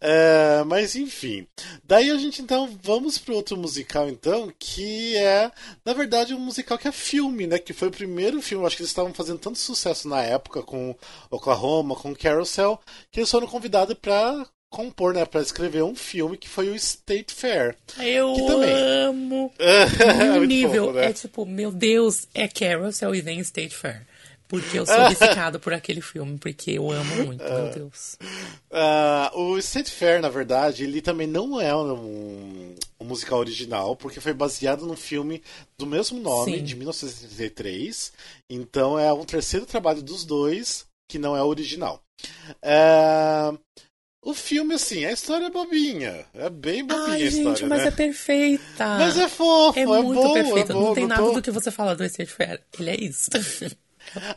É, 0.00 0.62
mas 0.66 0.94
enfim. 0.96 1.46
Daí 1.84 2.10
a 2.10 2.16
gente 2.16 2.42
então 2.42 2.68
vamos 2.82 3.18
pro 3.18 3.34
outro 3.34 3.56
musical 3.56 4.08
então, 4.08 4.52
que 4.58 5.16
é, 5.16 5.50
na 5.84 5.92
verdade, 5.92 6.34
um 6.34 6.40
musical 6.40 6.78
que 6.78 6.88
é 6.88 6.92
filme, 6.92 7.46
né? 7.46 7.58
Que 7.58 7.72
foi 7.72 7.88
o 7.88 7.92
primeiro 7.92 8.40
filme, 8.42 8.66
acho 8.66 8.76
que 8.76 8.82
eles 8.82 8.90
estavam 8.90 9.14
fazendo 9.14 9.38
tanto 9.38 9.58
sucesso 9.58 10.08
na 10.08 10.22
época 10.22 10.62
com 10.62 10.94
Oklahoma, 11.30 11.96
com 11.96 12.14
Carousel, 12.14 12.80
que 13.10 13.20
eles 13.20 13.30
foram 13.30 13.46
convidados 13.46 13.96
pra 14.00 14.46
compor, 14.68 15.14
né, 15.14 15.24
para 15.24 15.40
escrever 15.40 15.82
um 15.82 15.94
filme 15.94 16.36
que 16.36 16.48
foi 16.48 16.68
o 16.68 16.74
State 16.74 17.32
Fair. 17.32 17.76
Eu 17.98 18.34
também. 18.34 18.74
amo. 18.74 19.52
É 19.58 20.46
nível, 20.46 20.86
fofo, 20.86 20.96
né? 20.96 21.06
é 21.06 21.12
tipo, 21.12 21.46
meu 21.46 21.72
Deus, 21.72 22.28
é 22.34 22.46
Carousel 22.46 23.14
e 23.14 23.20
vem 23.20 23.40
State 23.40 23.74
Fair. 23.74 24.06
Porque 24.48 24.78
eu 24.78 24.86
sou 24.86 24.94
obcecado 25.06 25.58
por 25.58 25.72
aquele 25.74 26.00
filme, 26.00 26.38
porque 26.38 26.70
eu 26.72 26.90
amo 26.92 27.24
muito, 27.24 27.42
meu 27.42 27.68
Deus. 27.70 28.16
Ah, 28.70 29.30
o 29.34 29.58
State 29.58 29.90
Fair, 29.90 30.20
na 30.20 30.28
verdade, 30.28 30.84
ele 30.84 31.02
também 31.02 31.26
não 31.26 31.60
é 31.60 31.74
um, 31.74 32.74
um 33.00 33.04
musical 33.04 33.38
original, 33.40 33.96
porque 33.96 34.20
foi 34.20 34.32
baseado 34.32 34.86
num 34.86 34.96
filme 34.96 35.42
do 35.76 35.84
mesmo 35.86 36.20
nome, 36.20 36.58
Sim. 36.58 36.64
de 36.64 36.76
1973. 36.76 38.12
Então 38.48 38.98
é 38.98 39.12
um 39.12 39.24
terceiro 39.24 39.66
trabalho 39.66 40.02
dos 40.02 40.24
dois 40.24 40.86
que 41.08 41.18
não 41.18 41.36
é 41.36 41.42
original. 41.42 42.02
Ah, 42.62 43.52
o 44.24 44.34
filme, 44.34 44.74
assim, 44.74 45.04
a 45.04 45.12
história 45.12 45.46
é 45.46 45.50
bobinha. 45.50 46.24
É 46.34 46.50
bem 46.50 46.84
bobinha 46.84 47.06
Ai, 47.08 47.22
a 47.22 47.26
história, 47.26 47.56
gente, 47.56 47.68
mas 47.68 47.82
né? 47.82 47.88
é 47.88 47.90
perfeita. 47.90 48.86
Mas 48.98 49.16
é 49.18 49.28
fofo, 49.28 49.78
É 49.78 49.82
é, 49.82 49.86
muito 49.86 50.14
bom, 50.20 50.32
perfeita. 50.34 50.72
é 50.72 50.74
bom. 50.74 50.80
não 50.86 50.94
tem 50.94 51.06
nada 51.06 51.22
tô- 51.22 51.32
do 51.32 51.42
que 51.42 51.50
você 51.50 51.70
fala 51.70 51.94
do 51.94 52.04
State 52.04 52.32
Fair. 52.32 52.60
Ele 52.78 52.90
é 52.90 52.96
isso. 52.96 53.30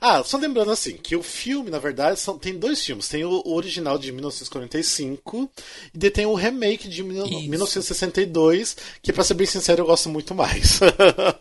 Ah, 0.02 0.24
só 0.24 0.38
lembrando 0.38 0.72
assim, 0.72 0.98
que 0.98 1.16
o 1.16 1.24
filme, 1.24 1.70
na 1.70 1.80
verdade, 1.80 2.20
são, 2.20 2.38
tem 2.38 2.58
dois 2.58 2.84
filmes. 2.84 3.08
Tem 3.08 3.24
o, 3.24 3.42
original 3.46 3.98
de 3.98 4.12
1945 4.12 5.50
e 5.94 6.10
tem 6.10 6.26
o 6.26 6.34
remake 6.34 6.88
de 6.88 7.04
mil- 7.04 7.26
Isso. 7.26 7.50
1962, 7.50 8.78
que 9.02 9.14
pra 9.14 9.24
ser 9.24 9.34
bem 9.34 9.48
sincero 9.48 9.82
eu 9.82 9.86
gosto 9.86 10.10
muito 10.10 10.34
mais. 10.36 10.80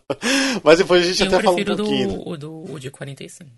Mas 0.63 0.79
depois 0.79 1.03
a 1.03 1.07
gente 1.09 1.21
eu 1.21 1.27
até 1.27 1.43
fala 1.43 1.57
um 1.57 1.65
pouquinho. 1.65 2.25
do, 2.25 2.37
do, 2.37 2.73
o 2.73 2.79
de 2.79 2.91
45. 2.91 3.51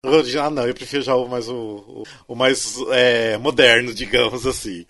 Original 0.06 0.48
não, 0.50 0.64
eu 0.66 0.74
prefiro 0.74 1.02
já 1.02 1.16
o 1.16 1.26
mais, 1.28 1.48
o, 1.48 2.04
o, 2.28 2.34
mais 2.36 2.76
é, 2.92 3.36
moderno, 3.36 3.92
digamos 3.92 4.46
assim. 4.46 4.82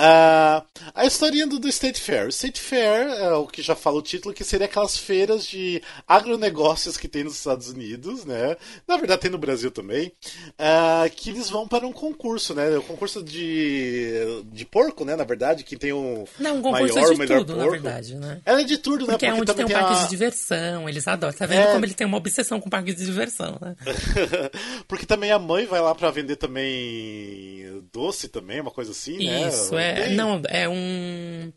Uh, 0.00 0.62
a 0.94 1.04
historinha 1.04 1.48
do, 1.48 1.58
do 1.58 1.68
State 1.68 2.00
Fair. 2.00 2.28
State 2.28 2.60
Fair 2.60 3.08
é 3.08 3.32
o 3.32 3.46
que 3.46 3.60
já 3.60 3.74
fala 3.74 3.96
o 3.96 4.02
título, 4.02 4.32
que 4.32 4.44
seria 4.44 4.66
aquelas 4.66 4.96
feiras 4.96 5.44
de 5.44 5.82
agronegócios 6.06 6.96
que 6.96 7.08
tem 7.08 7.24
nos 7.24 7.34
Estados 7.34 7.70
Unidos, 7.70 8.24
né? 8.24 8.56
Na 8.86 8.96
verdade 8.96 9.22
tem 9.22 9.30
no 9.30 9.38
Brasil 9.38 9.70
também. 9.72 10.12
Uh, 10.52 11.10
que 11.16 11.30
eles 11.30 11.50
vão 11.50 11.66
para 11.66 11.84
um 11.84 11.92
concurso, 11.92 12.54
né? 12.54 12.76
O 12.78 12.82
concurso 12.82 13.24
de, 13.24 14.12
de 14.52 14.64
porco, 14.64 15.04
né? 15.04 15.16
Na 15.16 15.24
verdade, 15.24 15.64
que 15.64 15.76
tem 15.76 15.92
um 15.92 16.24
Não, 16.38 16.58
um 16.58 16.62
concurso 16.62 16.94
maior, 16.94 17.12
de 17.12 17.18
melhor 17.18 17.38
tudo, 17.40 17.54
porco. 17.54 17.64
na 17.64 17.70
verdade, 17.72 18.14
né? 18.14 18.40
Ela 18.46 18.60
é 18.60 18.64
de 18.64 18.78
tudo, 18.78 19.06
né? 19.06 19.12
Porque 19.14 19.26
é 19.26 19.32
onde 19.34 19.52
tem 19.52 19.64
um 19.64 19.68
parque 19.68 19.94
a- 19.94 20.02
de 20.04 20.08
diversão, 20.10 20.88
eles 20.88 21.08
adoram. 21.08 21.34
Tá 21.34 21.46
vendo 21.46 21.62
É. 21.62 21.72
como 21.72 21.84
ele 21.84 21.94
tem 21.94 22.06
uma 22.06 22.16
obsessão 22.18 22.60
com 22.60 22.70
parques 22.70 22.94
de 22.94 23.04
diversão, 23.04 23.58
né? 23.60 23.74
Porque 24.88 25.06
também 25.06 25.30
a 25.30 25.38
mãe 25.38 25.66
vai 25.66 25.80
lá 25.80 25.94
pra 25.94 26.10
vender 26.10 26.36
também 26.36 27.82
doce 27.92 28.28
também, 28.28 28.60
uma 28.60 28.70
coisa 28.70 28.92
assim, 28.92 29.16
né? 29.24 29.48
Isso, 29.48 29.76
é. 29.76 30.06
Tem- 30.06 30.14
Não, 30.16 30.42
é 30.48 30.68
um. 30.68 31.52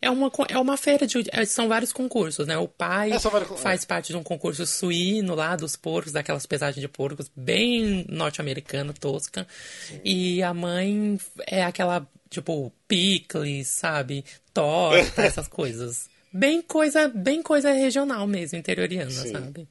É 0.00 0.08
uma, 0.10 0.30
é 0.48 0.58
uma 0.58 0.76
feira 0.76 1.06
de. 1.08 1.24
é, 1.32 1.44
São 1.44 1.66
vários 1.68 1.92
concursos, 1.92 2.46
né? 2.46 2.56
O 2.56 2.68
pai 2.68 3.12
É, 3.12 3.18
vários 3.18 3.48
con- 3.48 3.56
faz 3.56 3.84
parte 3.84 4.12
de 4.12 4.16
um 4.16 4.22
concurso 4.22 4.64
suíno 4.64 5.34
lá 5.34 5.56
dos 5.56 5.74
porcos, 5.74 6.12
daquelas 6.12 6.46
pesagens 6.46 6.80
de 6.80 6.86
porcos, 6.88 7.28
bem 7.34 8.04
norte-americana, 8.08 8.92
tosca. 8.92 9.44
E 10.04 10.40
a 10.40 10.54
mãe 10.54 11.18
é 11.48 11.64
aquela, 11.64 12.06
tipo, 12.30 12.72
picles, 12.86 13.66
sabe? 13.68 14.24
Torta, 14.54 15.22
essas 15.26 15.48
coisas. 15.48 16.08
Bem 16.32 16.62
coisa, 16.62 17.08
bem 17.08 17.42
coisa 17.42 17.72
regional 17.72 18.24
mesmo, 18.26 18.56
interioriana, 18.58 19.10
Sim. 19.10 19.32
sabe? 19.32 19.66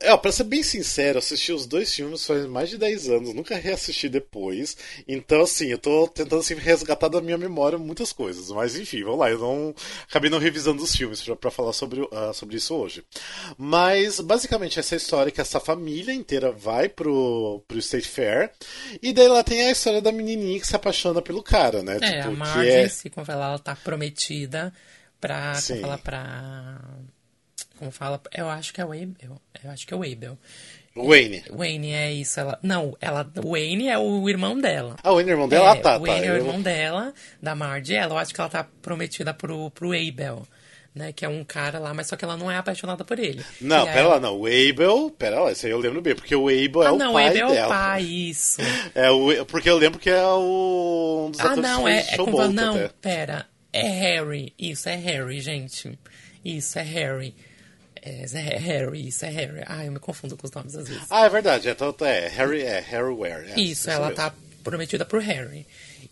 É, 0.00 0.16
pra 0.16 0.32
ser 0.32 0.44
bem 0.44 0.62
sincero, 0.62 1.16
eu 1.16 1.18
assisti 1.18 1.52
os 1.52 1.66
dois 1.66 1.92
filmes 1.92 2.24
faz 2.24 2.46
mais 2.46 2.68
de 2.70 2.78
10 2.78 3.08
anos, 3.08 3.34
nunca 3.34 3.56
reassisti 3.56 4.08
depois. 4.08 4.76
Então, 5.06 5.42
assim, 5.42 5.66
eu 5.66 5.78
tô 5.78 6.06
tentando 6.08 6.40
assim, 6.40 6.54
resgatar 6.54 7.08
da 7.08 7.20
minha 7.20 7.38
memória 7.38 7.78
muitas 7.78 8.12
coisas. 8.12 8.50
Mas 8.50 8.76
enfim, 8.76 9.02
vamos 9.02 9.20
lá, 9.20 9.30
eu 9.30 9.38
não 9.38 9.74
acabei 10.08 10.30
não 10.30 10.38
revisando 10.38 10.82
os 10.82 10.94
filmes 10.94 11.22
pra, 11.22 11.36
pra 11.36 11.50
falar 11.50 11.72
sobre, 11.72 12.06
ah, 12.12 12.32
sobre 12.32 12.56
isso 12.56 12.74
hoje. 12.74 13.04
Mas, 13.56 14.20
basicamente, 14.20 14.78
essa 14.78 14.96
história 14.96 15.30
é 15.30 15.32
que 15.32 15.40
essa 15.40 15.60
família 15.60 16.12
inteira 16.12 16.50
vai 16.52 16.88
pro, 16.88 17.62
pro 17.66 17.78
State 17.78 18.08
Fair. 18.08 18.50
E 19.02 19.12
daí 19.12 19.28
lá 19.28 19.42
tem 19.42 19.62
a 19.62 19.70
história 19.70 20.00
da 20.00 20.12
menininha 20.12 20.60
que 20.60 20.66
se 20.66 20.76
apaixona 20.76 21.22
pelo 21.22 21.42
cara, 21.42 21.82
né? 21.82 21.96
É, 21.96 21.98
tipo, 21.98 22.28
a 22.28 22.30
que 22.30 22.36
Marge, 22.36 22.70
é... 22.70 22.88
se 22.88 23.12
ela 23.28 23.58
tá 23.58 23.76
prometida 23.76 24.72
pra. 25.20 25.54
Sim. 25.54 25.74
Como 25.74 25.86
fala, 25.86 25.98
pra. 25.98 26.80
Como 27.78 27.90
fala? 27.90 28.20
Eu 28.36 28.48
acho 28.48 28.72
que 28.74 28.80
é 28.80 28.84
o 28.84 28.92
Abel. 28.92 29.40
Eu 29.64 29.70
acho 29.70 29.86
que 29.86 29.94
é 29.94 29.96
o 29.96 30.02
Abel. 30.02 30.36
Wayne. 30.96 31.44
Wayne 31.50 31.92
é 31.92 32.12
isso, 32.12 32.40
ela. 32.40 32.58
Não, 32.62 32.96
ela. 33.00 33.30
O 33.44 33.52
Wayne 33.52 33.88
é 33.88 33.96
o 33.98 34.28
irmão 34.28 34.58
dela. 34.58 34.96
Ah, 35.02 35.12
o 35.12 35.14
Wayne 35.14 35.30
é 35.30 35.32
irmão 35.34 35.48
dela? 35.48 35.66
É, 35.66 35.70
Ah, 35.70 35.76
tá, 35.76 35.96
o 35.96 36.00
Wayne 36.00 36.20
tá. 36.20 36.26
é 36.26 36.30
o 36.30 36.34
Eu- 36.34 36.38
irmão 36.38 36.60
dela, 36.60 37.14
da 37.40 37.54
Marge. 37.54 37.94
Ela, 37.94 38.14
eu 38.14 38.18
acho 38.18 38.34
que 38.34 38.40
ela 38.40 38.50
tá 38.50 38.66
prometida 38.82 39.32
pro, 39.32 39.70
pro 39.70 39.92
Abel. 39.92 40.46
Né, 40.94 41.12
que 41.12 41.24
é 41.24 41.28
um 41.28 41.44
cara 41.44 41.78
lá, 41.78 41.94
mas 41.94 42.08
só 42.08 42.16
que 42.16 42.24
ela 42.24 42.36
não 42.36 42.50
é 42.50 42.56
apaixonada 42.56 43.04
por 43.04 43.20
ele. 43.20 43.44
Não, 43.60 43.82
E 43.84 43.86
pera 43.86 44.00
ela- 44.00 44.14
lá, 44.14 44.20
não. 44.20 44.36
O 44.40 44.46
Abel, 44.46 45.14
pera 45.16 45.38
lá, 45.38 45.52
isso 45.52 45.64
aí 45.64 45.70
eu 45.70 45.78
lembro 45.78 46.00
bem, 46.02 46.12
porque 46.16 46.34
o 46.34 46.48
Abel 46.48 46.82
é 46.82 46.86
Ah, 46.86 46.92
o 46.92 46.96
não, 46.96 47.10
o 47.10 47.12
pai 47.12 47.28
Abel 47.28 47.48
é 47.54 47.64
o 47.64 47.68
pai, 47.68 48.02
isso. 48.02 48.56
É, 48.96 49.08
o, 49.10 49.46
porque 49.46 49.70
eu 49.70 49.76
lembro 49.76 50.00
que 50.00 50.10
é 50.10 50.24
o, 50.26 51.26
um 51.28 51.30
dos 51.30 51.38
Ah, 51.38 51.54
não, 51.54 51.86
é, 51.86 52.00
é 52.00 52.02
com... 52.02 52.24
Showboat 52.24 52.52
Não, 52.52 52.74
até. 52.74 52.88
pera. 53.00 53.46
É 53.72 53.86
Harry. 53.86 54.52
Isso, 54.58 54.88
é 54.88 54.96
Harry, 54.96 55.40
gente. 55.40 55.96
Isso, 56.44 56.76
é 56.78 56.82
Harry. 56.82 57.36
É, 58.02 58.24
é 58.24 58.58
Harry, 58.58 59.08
isso 59.08 59.24
é 59.24 59.28
Harry. 59.28 59.62
Ah, 59.66 59.84
eu 59.84 59.92
me 59.92 59.98
confundo 59.98 60.36
com 60.36 60.46
os 60.46 60.52
nomes 60.52 60.74
às 60.74 60.88
vezes. 60.88 61.04
Ah, 61.10 61.26
é 61.26 61.28
verdade, 61.28 61.68
é, 61.68 61.72
então, 61.72 61.94
é 62.00 62.28
Harry, 62.28 62.62
é 62.62 62.80
Harry 62.80 63.14
Ware. 63.14 63.52
é, 63.52 63.60
isso, 63.60 63.90
ela 63.90 64.08
mesmo. 64.08 64.16
tá 64.16 64.34
prometida 64.62 65.04
pro 65.04 65.20
Harry. 65.20 65.66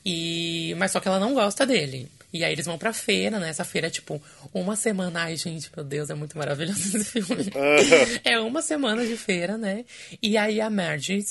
E... 0.05 0.75
Mas 0.79 0.93
só 0.93 1.01
que 1.01 1.09
ela 1.09 1.19
não 1.19 1.35
gosta 1.35 1.67
dele. 1.67 2.09
E 2.33 2.45
aí 2.45 2.53
eles 2.53 2.67
vão 2.67 2.77
pra 2.77 2.93
feira, 2.93 3.39
né? 3.39 3.49
Essa 3.49 3.65
feira 3.65 3.87
é 3.87 3.91
tipo 3.91 4.23
uma 4.53 4.77
semana. 4.77 5.23
Ai, 5.23 5.37
gente, 5.37 5.71
meu 5.75 5.85
Deus, 5.85 6.11
é 6.11 6.15
muito 6.15 6.37
maravilhoso 6.37 6.97
esse 6.97 7.23
filme. 7.23 7.51
é 8.25 8.39
uma 8.39 8.61
semana 8.61 9.07
de 9.07 9.17
feira, 9.17 9.57
né? 9.57 9.85
E 10.23 10.37
aí 10.37 10.61
a 10.61 10.69
Marge 10.69 11.25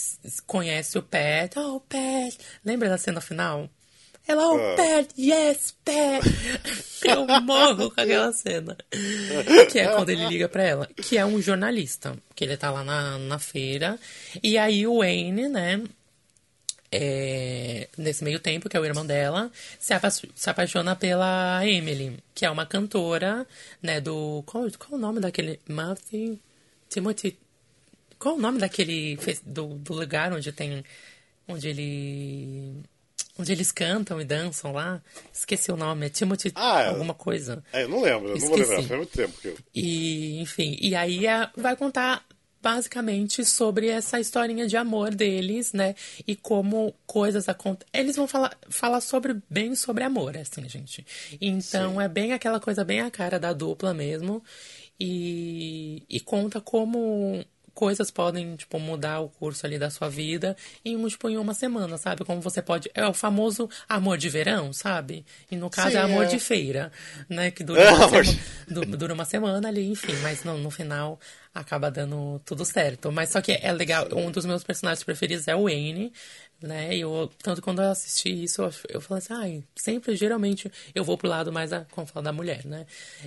conhece 0.47 0.97
o 0.97 1.03
Pat. 1.03 1.55
Oh, 1.57 1.79
Pat. 1.79 2.35
Lembra 2.63 2.89
da 2.89 2.97
cena 2.97 3.21
final? 3.21 3.69
Ela, 4.27 4.47
oh, 4.51 4.57
Ah. 4.57 4.75
Pat, 4.75 5.09
yes, 5.17 5.75
Pat. 5.83 6.23
Eu 7.05 7.25
morro 7.41 7.91
com 7.91 8.01
aquela 8.01 8.33
cena. 8.33 8.75
Que 9.71 9.79
é 9.79 9.87
quando 9.89 10.09
ele 10.09 10.25
liga 10.27 10.49
pra 10.49 10.63
ela. 10.63 10.87
Que 10.95 11.17
é 11.17 11.25
um 11.25 11.39
jornalista. 11.41 12.17
Que 12.33 12.43
ele 12.43 12.57
tá 12.57 12.71
lá 12.71 12.83
na, 12.83 13.17
na 13.19 13.37
feira. 13.39 13.99
E 14.41 14.57
aí 14.57 14.87
o 14.87 14.99
Wayne, 14.99 15.47
né? 15.47 15.83
é, 16.91 17.89
nesse 17.97 18.23
meio 18.23 18.39
tempo, 18.39 18.69
que 18.69 18.77
é 18.77 18.79
o 18.79 18.85
irmão 18.85 19.05
dela, 19.05 19.51
se, 19.79 19.93
apa- 19.93 20.09
se 20.09 20.49
apaixona 20.49 20.95
pela 20.95 21.59
Emily, 21.67 22.17
que 22.33 22.45
é 22.45 22.49
uma 22.49 22.65
cantora, 22.65 23.45
né, 23.81 23.99
do... 23.99 24.43
Qual, 24.45 24.65
qual 24.79 24.93
o 24.93 24.97
nome 24.97 25.19
daquele... 25.19 25.59
Matthew... 25.67 26.39
Timothy... 26.89 27.37
Qual 28.17 28.35
o 28.35 28.39
nome 28.39 28.59
daquele... 28.59 29.17
Do, 29.45 29.75
do 29.75 29.93
lugar 29.93 30.31
onde 30.31 30.51
tem... 30.53 30.85
Onde 31.47 31.67
ele... 31.67 32.77
Onde 33.37 33.51
eles 33.51 33.71
cantam 33.71 34.19
e 34.21 34.23
dançam 34.23 34.71
lá. 34.71 35.01
Esqueci 35.33 35.71
o 35.71 35.75
nome. 35.77 36.05
É 36.05 36.09
Timothy 36.09 36.51
Ah, 36.55 36.81
é. 36.83 36.87
alguma 36.87 37.13
coisa. 37.13 37.63
É, 37.73 37.83
eu 37.83 37.89
não 37.89 38.01
lembro, 38.01 38.29
eu 38.29 38.37
não 38.37 38.47
vou 38.47 38.57
lembrar, 38.57 38.83
foi 38.83 38.97
muito 38.97 39.11
tempo 39.11 39.33
que 39.41 39.47
eu... 39.49 39.57
E, 39.73 40.39
enfim, 40.41 40.77
e 40.79 40.95
aí 40.95 41.27
a- 41.27 41.51
vai 41.55 41.75
contar 41.75 42.25
basicamente 42.61 43.45
sobre 43.45 43.89
essa 43.89 44.19
historinha 44.19 44.65
de 44.67 44.75
amor 44.75 45.13
deles, 45.13 45.71
né? 45.73 45.93
E 46.25 46.35
como 46.35 46.95
coisas 47.05 47.47
acontecem. 47.47 47.87
Eles 47.93 48.15
vão 48.15 48.25
falar, 48.27 48.57
falar 48.69 49.01
sobre 49.01 49.35
bem 49.47 49.75
sobre 49.75 50.03
amor, 50.03 50.35
assim, 50.37 50.67
gente. 50.67 51.05
Então 51.39 52.01
é 52.01 52.07
bem 52.07 52.33
aquela 52.33 52.59
coisa 52.59 52.83
bem 52.83 53.01
a 53.01 53.11
cara 53.11 53.37
da 53.39 53.53
dupla 53.53 53.93
mesmo. 53.93 54.41
E, 54.99 56.03
e 56.09 56.19
conta 56.19 56.59
como 56.61 57.43
coisas 57.75 58.09
podem, 58.09 58.55
tipo, 58.55 58.79
mudar 58.79 59.19
o 59.19 59.29
curso 59.29 59.65
ali 59.67 59.77
da 59.77 59.91
sua 59.91 60.09
vida 60.09 60.55
em, 60.83 61.07
tipo, 61.07 61.29
em 61.29 61.37
uma 61.37 61.53
semana, 61.53 61.97
sabe? 61.97 62.25
Como 62.25 62.41
você 62.41 62.61
pode... 62.61 62.89
É 62.95 63.05
o 63.05 63.13
famoso 63.13 63.69
amor 63.87 64.17
de 64.17 64.29
verão, 64.29 64.73
sabe? 64.73 65.23
E 65.51 65.55
no 65.55 65.69
caso 65.69 65.91
Sim, 65.91 65.97
é 65.97 65.99
amor 66.01 66.23
é. 66.23 66.27
de 66.27 66.39
feira, 66.39 66.91
né? 67.29 67.51
Que 67.51 67.63
dura 67.63 67.81
É, 67.81 67.91
uma, 67.93 68.05
amor 68.05 68.25
sema- 68.25 68.85
dura 68.97 69.13
uma 69.13 69.25
semana 69.25 69.67
ali, 69.67 69.87
enfim. 69.91 70.15
Mas 70.23 70.43
no, 70.43 70.57
no 70.57 70.71
final 70.71 71.19
acaba 71.55 71.89
dando 71.89 72.39
tudo 72.45 72.65
certo. 72.65 73.11
Mas 73.11 73.29
só 73.29 73.41
que 73.41 73.53
é 73.53 73.71
legal, 73.71 74.07
um 74.13 74.29
dos 74.29 74.45
meus 74.45 74.63
personagens 74.63 75.03
preferidos 75.03 75.47
é 75.47 75.55
o 75.55 75.63
Wayne, 75.63 76.11
né? 76.61 76.95
E 76.95 77.01
eu, 77.01 77.31
tanto 77.41 77.61
quando 77.61 77.81
eu 77.81 77.89
assisti 77.89 78.43
isso, 78.43 78.61
eu, 78.61 78.71
eu 78.89 79.01
falei 79.01 79.23
assim, 79.23 79.33
ai, 79.33 79.63
sempre, 79.75 80.15
geralmente, 80.15 80.71
eu 80.93 81.03
vou 81.03 81.17
pro 81.17 81.29
lado 81.29 81.51
mais, 81.51 81.71
a, 81.71 81.85
como 81.91 82.07
fala, 82.07 82.25
da 82.25 82.33
mulher, 82.33 82.65
né? 82.65 82.85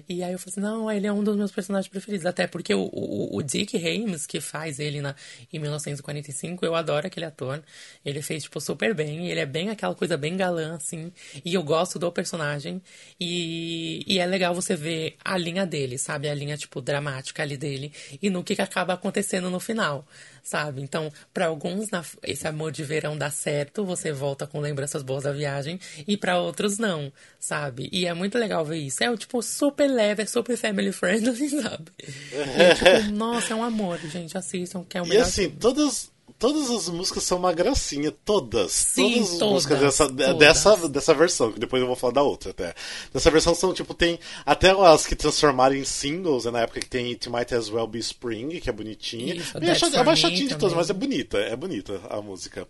E 0.09 0.23
aí 0.23 0.33
eu 0.33 0.39
falei 0.39 0.53
assim, 0.53 0.61
não, 0.61 0.91
ele 0.91 1.07
é 1.07 1.13
um 1.13 1.23
dos 1.25 1.37
meus 1.37 1.51
personagens 1.51 1.89
preferidos. 1.89 2.27
Até 2.27 2.47
porque 2.47 2.75
o, 2.75 2.89
o, 2.93 3.37
o 3.37 3.43
Dick 3.43 3.77
Haymes, 3.77 4.27
que 4.27 4.41
faz 4.41 4.79
ele 4.79 5.01
na, 5.01 5.15
em 5.53 5.59
1945, 5.59 6.65
eu 6.65 6.75
adoro 6.75 7.07
aquele 7.07 7.27
ator. 7.27 7.63
Ele 8.05 8.21
fez, 8.21 8.43
tipo, 8.43 8.61
super 8.61 8.95
bem. 8.95 9.29
Ele 9.29 9.41
é 9.41 9.47
bem 9.47 9.71
aquela 9.71 9.95
coisa 9.95 10.17
bem 10.17 10.37
galã, 10.37 10.75
assim. 10.77 11.13
E 11.45 11.55
eu 11.55 11.63
gosto 11.63 11.99
do 11.99 12.11
personagem. 12.13 12.83
E, 13.21 14.05
e 14.07 14.19
é 14.19 14.27
legal 14.27 14.55
você 14.55 14.75
ver 14.77 15.17
a 15.25 15.37
linha 15.39 15.65
dele, 15.67 15.97
sabe? 15.99 16.29
A 16.29 16.35
linha, 16.35 16.57
tipo, 16.57 16.81
dramática 16.81 17.43
ali 17.43 17.57
dele. 17.57 17.93
E 18.21 18.31
no 18.31 18.43
que, 18.45 18.55
que 18.57 18.63
acaba 18.63 18.95
acontecendo 18.95 19.51
no 19.51 19.61
final, 19.61 20.07
sabe? 20.43 20.83
Então, 20.83 21.13
para 21.33 21.47
alguns, 21.47 21.91
na- 21.91 22.05
esse 22.23 22.47
amor 22.49 22.73
de 22.73 22.83
verão 22.85 23.17
dá 23.17 23.31
certo, 23.31 23.85
você 23.85 24.13
volta 24.13 24.47
com 24.47 24.61
lembranças 24.61 25.03
boas 25.03 25.25
da 25.25 25.33
viagem. 25.33 25.79
E 26.07 26.17
para 26.17 26.39
outros, 26.41 26.79
não, 26.79 27.13
sabe? 27.39 27.89
E 27.93 28.07
é 28.07 28.15
muito 28.15 28.37
legal 28.39 28.65
ver 28.65 28.79
isso. 28.79 29.03
É, 29.05 29.17
tipo, 29.17 29.41
super 29.43 29.89
leve, 29.89 30.23
é 30.23 30.27
super 30.27 30.57
family 30.57 30.93
friendly, 30.93 31.49
sabe? 31.63 31.91
E, 32.01 32.75
tipo, 32.75 33.03
nossa, 33.13 33.53
é 33.53 33.57
um 33.57 33.63
amor, 33.63 33.99
gente. 34.01 34.37
Assistam, 34.37 34.85
que 34.85 34.99
é 34.99 35.03
o 35.03 35.07
E 35.07 35.09
melhor 35.09 35.23
assim, 35.27 35.43
filme. 35.43 35.57
todas, 35.59 36.11
todas 36.39 36.71
as 36.71 36.89
músicas 36.89 37.23
são 37.25 37.39
uma 37.39 37.53
gracinha, 37.53 38.11
todas. 38.11 38.73
Sim, 38.73 39.15
todas 39.15 39.33
as 39.33 39.39
todas, 39.39 39.53
músicas 39.53 39.81
dessa, 39.81 40.07
todas. 40.07 40.39
dessa, 40.39 40.89
dessa 40.89 41.15
versão, 41.15 41.53
que 41.53 41.61
depois 41.61 41.81
eu 41.81 41.87
vou 41.87 41.97
falar 41.97 42.15
da 42.15 42.23
outra 42.23 42.51
até. 42.51 42.75
Dessa 43.13 43.31
versão 43.31 43.55
são, 43.55 43.73
tipo, 43.73 43.95
tem 43.95 44.19
até 44.45 44.71
as 44.71 45.07
que 45.07 45.17
transformaram 45.17 45.75
em 45.75 45.85
singles, 45.85 46.45
né, 46.45 46.51
na 46.51 46.61
época 46.61 46.81
que 46.81 46.89
tem 46.89 47.07
It 47.11 47.31
Might 47.31 47.55
As 47.55 47.71
Well 47.71 47.87
Be 47.87 47.99
Spring, 47.99 48.61
que 48.61 48.69
é 48.69 48.73
bonitinha. 48.73 49.35
Isso, 49.35 49.53
For 49.53 49.95
é 49.95 50.03
mais 50.03 50.19
chatinha 50.19 50.49
de 50.49 50.57
todas, 50.57 50.75
mas 50.77 50.91
é 50.91 50.93
bonita, 50.93 51.39
é 51.39 51.57
bonita 51.57 52.01
a 52.11 52.21
música. 52.21 52.67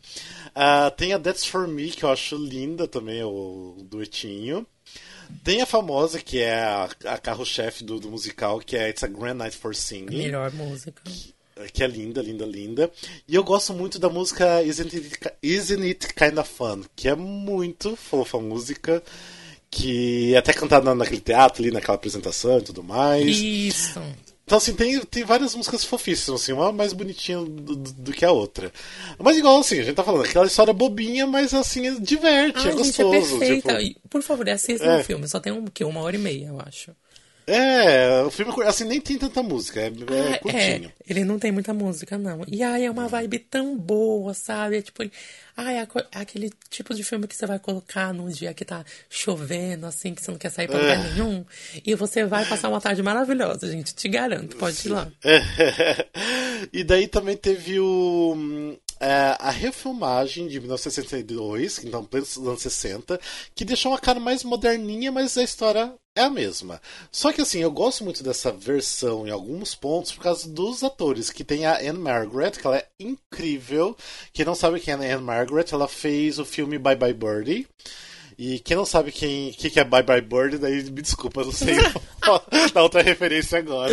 Ah, 0.55 0.91
tem 0.91 1.13
a 1.13 1.19
That's 1.19 1.45
For 1.45 1.67
Me, 1.67 1.91
que 1.91 2.05
eu 2.05 2.11
acho 2.11 2.37
linda 2.37 2.87
também, 2.87 3.23
o 3.23 3.77
duetinho. 3.83 4.67
Tem 5.45 5.61
a 5.61 5.67
famosa, 5.67 6.19
que 6.19 6.41
é 6.41 6.63
a, 6.63 6.89
a 7.05 7.19
carro-chefe 7.19 7.85
do, 7.85 8.01
do 8.01 8.11
musical, 8.11 8.61
que 8.61 8.77
é 8.77 8.89
It's 8.89 9.05
a 9.05 9.07
Grand 9.07 9.35
Night 9.35 9.57
for 9.57 9.75
Singing 9.75 10.17
Melhor 10.17 10.51
música. 10.53 11.03
que 11.05 11.35
é 11.83 11.87
linda, 11.87 12.23
linda, 12.23 12.45
linda. 12.47 12.91
E 13.27 13.35
eu 13.35 13.43
gosto 13.45 13.73
muito 13.73 13.99
da 13.99 14.09
música 14.09 14.63
Isn't 14.63 14.95
It, 14.97 15.19
Isn't 15.43 15.83
It 15.87 16.15
Kinda 16.15 16.45
Fun, 16.45 16.83
que 16.95 17.09
é 17.09 17.15
muito 17.15 17.97
fofa 17.97 18.39
a 18.39 18.41
música, 18.41 19.03
que 19.71 20.35
é 20.35 20.39
até 20.39 20.53
cantada 20.53 20.85
na- 20.85 20.95
naquele 20.95 21.21
teatro 21.21 21.63
ali, 21.63 21.71
naquela 21.73 21.97
apresentação 21.97 22.59
e 22.59 22.63
tudo 22.63 22.83
mais. 22.83 23.27
Isso. 23.39 24.01
Então, 24.45 24.57
assim, 24.57 24.73
tem, 24.73 24.99
tem 25.01 25.25
várias 25.25 25.55
músicas 25.55 25.85
fofíssimas, 25.85 26.41
assim, 26.41 26.53
uma 26.55 26.73
mais 26.73 26.95
bonitinha 26.95 27.37
do, 27.39 27.77
do, 27.77 27.93
do 27.93 28.13
que 28.13 28.25
a 28.25 28.33
outra. 28.33 28.73
Mas 29.19 29.37
igual, 29.37 29.59
assim, 29.61 29.79
a 29.79 29.83
gente 29.83 29.95
tá 29.95 30.03
falando, 30.03 30.25
aquela 30.25 30.47
história 30.47 30.73
bobinha, 30.73 31.27
mas 31.27 31.53
assim, 31.53 32.01
diverte, 32.01 32.57
Ai, 32.61 32.69
é 32.69 32.73
gente, 32.73 32.99
é 33.01 33.05
gostoso. 33.05 33.39
perfeita. 33.39 33.79
tipo, 33.79 34.09
Por 34.09 34.23
favor, 34.23 34.49
assistam 34.49 34.87
É. 34.87 35.01
o 35.01 35.05
filme. 35.05 35.29
Só 35.29 35.39
tem 35.39 35.53
um, 35.53 35.67
que, 35.67 35.85
uma 35.85 36.01
hora 36.01 36.17
e 36.17 36.19
meia, 36.19 36.47
eu 36.47 36.59
acho. 36.67 36.93
É, 37.49 38.23
o 38.23 38.31
filme, 38.31 38.53
assim, 38.65 38.85
nem 38.85 39.01
tem 39.01 39.17
tanta 39.19 39.43
música, 39.43 39.81
é, 39.81 39.87
é 39.87 40.35
Ah, 40.35 40.39
curtinho. 40.39 40.93
ele 41.09 41.25
não 41.25 41.39
tem 41.39 41.51
muita 41.51 41.73
música, 41.73 42.19
não. 42.19 42.43
E 42.47 42.63
ai, 42.63 42.85
é 42.85 42.91
uma 42.91 43.09
vibe 43.09 43.39
tão 43.39 43.77
boa, 43.77 44.35
sabe? 44.35 44.77
É 44.79 44.83
tipo, 44.83 45.03
ai, 45.57 45.79
é 45.79 45.89
é 46.13 46.19
aquele 46.21 46.53
tipo 46.71 46.95
de 46.95 47.03
filme 47.03 47.27
que 47.27 47.35
você 47.35 47.47
vai 47.47 47.59
colocar 47.59 48.13
num 48.13 48.29
dia 48.29 48.53
que 48.55 48.65
tá 48.65 48.85
chovendo, 49.09 49.87
assim, 49.87 50.15
que 50.15 50.23
você 50.23 50.31
não 50.31 50.39
quer 50.39 50.51
sair 50.51 50.69
pra 50.69 50.79
lugar 50.79 50.99
É. 50.99 51.11
nenhum. 51.11 51.45
E 51.85 51.95
você 51.95 52.25
vai 52.25 52.45
passar 52.45 52.69
uma 52.69 52.81
tarde 52.81 53.03
maravilhosa, 53.03 53.71
gente. 53.71 53.95
Te 53.95 54.09
garanto, 54.09 54.57
pode 54.57 54.87
ir 54.87 54.91
lá. 54.91 55.09
e 56.73 56.85
daí 56.85 57.09
também 57.09 57.37
teve 57.37 57.79
o. 57.81 58.77
é, 59.01 59.37
a 59.39 59.51
refilmagem 59.51 60.49
de 60.49 60.59
1962, 60.59 61.85
então 61.85 62.05
plenos 62.05 62.37
anos 62.37 62.63
60, 62.63 63.21
que 63.55 63.65
deixou 63.65 63.93
uma 63.93 63.99
cara 63.99 64.19
mais 64.19 64.45
moderninha, 64.45 65.13
mas 65.13 65.37
a 65.39 65.43
história 65.43 65.95
é 66.17 66.23
a 66.23 66.31
mesma. 66.31 66.81
Só 67.13 67.33
que 67.33 67.41
assim, 67.41 67.61
eu 67.61 67.71
gosto 67.71 68.05
muito 68.05 68.23
dessa 68.23 68.51
versão 68.51 69.27
em 69.27 69.31
alguns 69.31 69.75
pontos 69.75 70.13
por 70.13 70.23
causa 70.23 70.49
dos 70.49 70.83
atores, 70.83 71.31
que 71.31 71.45
tem 71.45 71.65
a 71.65 71.79
Anne 71.79 71.99
Margaret, 71.99 72.53
que 72.53 72.67
ela 72.67 72.79
é 72.79 72.87
incrível. 72.99 73.97
Quem 74.33 74.45
não 74.45 74.55
sabe 74.55 74.81
quem 74.81 74.95
é 74.95 74.97
a 74.97 75.17
Anne 75.17 75.25
Margaret, 75.25 75.67
ela 75.73 75.87
fez 75.87 76.39
o 76.39 76.45
filme 76.45 76.79
Bye 76.79 76.97
Bye 76.97 77.15
Birdie. 77.15 77.69
E 78.39 78.61
quem 78.61 78.77
não 78.77 78.85
sabe 78.85 79.11
quem 79.11 79.51
que, 79.53 79.69
que 79.69 79.81
é 79.81 79.85
Bye 79.85 80.05
Bye 80.05 80.21
Bird, 80.21 80.59
daí 80.59 80.85
me 80.85 81.03
desculpa, 81.03 81.43
não 81.45 81.51
sei 81.51 81.75
dar 82.73 82.83
outra 82.85 83.03
referência 83.03 83.59
agora. 83.59 83.93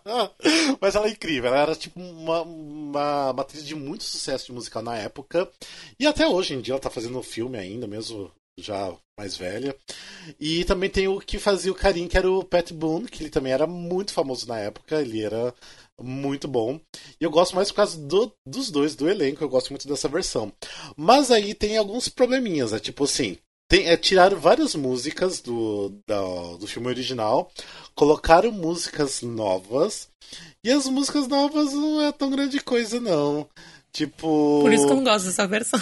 Mas 0.80 0.94
ela 0.94 1.06
é 1.06 1.10
incrível, 1.10 1.48
ela 1.48 1.60
era 1.62 1.74
tipo 1.74 2.00
uma, 2.00 2.42
uma, 2.42 3.30
uma 3.32 3.42
atriz 3.42 3.64
de 3.66 3.74
muito 3.74 4.04
sucesso 4.04 4.46
de 4.46 4.52
musical 4.52 4.82
na 4.82 4.96
época. 4.96 5.48
E 6.00 6.06
até 6.06 6.26
hoje 6.26 6.54
em 6.54 6.60
dia 6.60 6.72
ela 6.74 6.80
tá 6.80 6.90
fazendo 6.90 7.22
filme 7.22 7.58
ainda, 7.58 7.86
mesmo 7.86 8.30
já 8.58 8.94
mais 9.18 9.36
velha. 9.36 9.76
E 10.40 10.64
também 10.64 10.88
tem 10.88 11.06
o 11.08 11.20
que 11.20 11.38
fazia 11.38 11.70
o 11.70 11.74
Karim, 11.74 12.08
que 12.08 12.16
era 12.16 12.30
o 12.30 12.42
Pat 12.44 12.72
Boone, 12.72 13.08
que 13.08 13.22
ele 13.22 13.30
também 13.30 13.52
era 13.52 13.66
muito 13.66 14.12
famoso 14.12 14.48
na 14.48 14.58
época, 14.58 15.00
ele 15.02 15.22
era 15.22 15.52
muito 16.00 16.48
bom. 16.48 16.80
E 17.20 17.24
eu 17.24 17.30
gosto 17.30 17.54
mais 17.54 17.70
por 17.70 17.76
causa 17.76 17.98
do- 17.98 18.32
dos 18.46 18.70
dois, 18.70 18.94
do 18.94 19.08
elenco, 19.08 19.44
eu 19.44 19.48
gosto 19.48 19.70
muito 19.70 19.86
dessa 19.86 20.08
versão. 20.08 20.50
Mas 20.96 21.30
aí 21.30 21.54
tem 21.54 21.76
alguns 21.76 22.08
probleminhas, 22.08 22.72
é 22.72 22.78
tipo 22.78 23.04
assim. 23.04 23.36
Tem, 23.68 23.86
é, 23.88 23.96
tiraram 23.96 24.38
várias 24.38 24.74
músicas 24.74 25.40
do, 25.40 25.92
da- 26.06 26.56
do 26.58 26.66
filme 26.66 26.86
original, 26.88 27.50
colocaram 27.94 28.52
músicas 28.52 29.22
novas, 29.22 30.08
e 30.62 30.70
as 30.70 30.86
músicas 30.86 31.26
novas 31.26 31.72
não 31.72 32.02
é 32.02 32.12
tão 32.12 32.30
grande 32.30 32.60
coisa, 32.60 33.00
não. 33.00 33.48
Tipo. 33.92 34.60
Por 34.62 34.72
isso 34.72 34.86
que 34.86 34.92
eu 34.92 34.96
não 34.96 35.04
gosto 35.04 35.24
dessa 35.26 35.46
versão. 35.46 35.80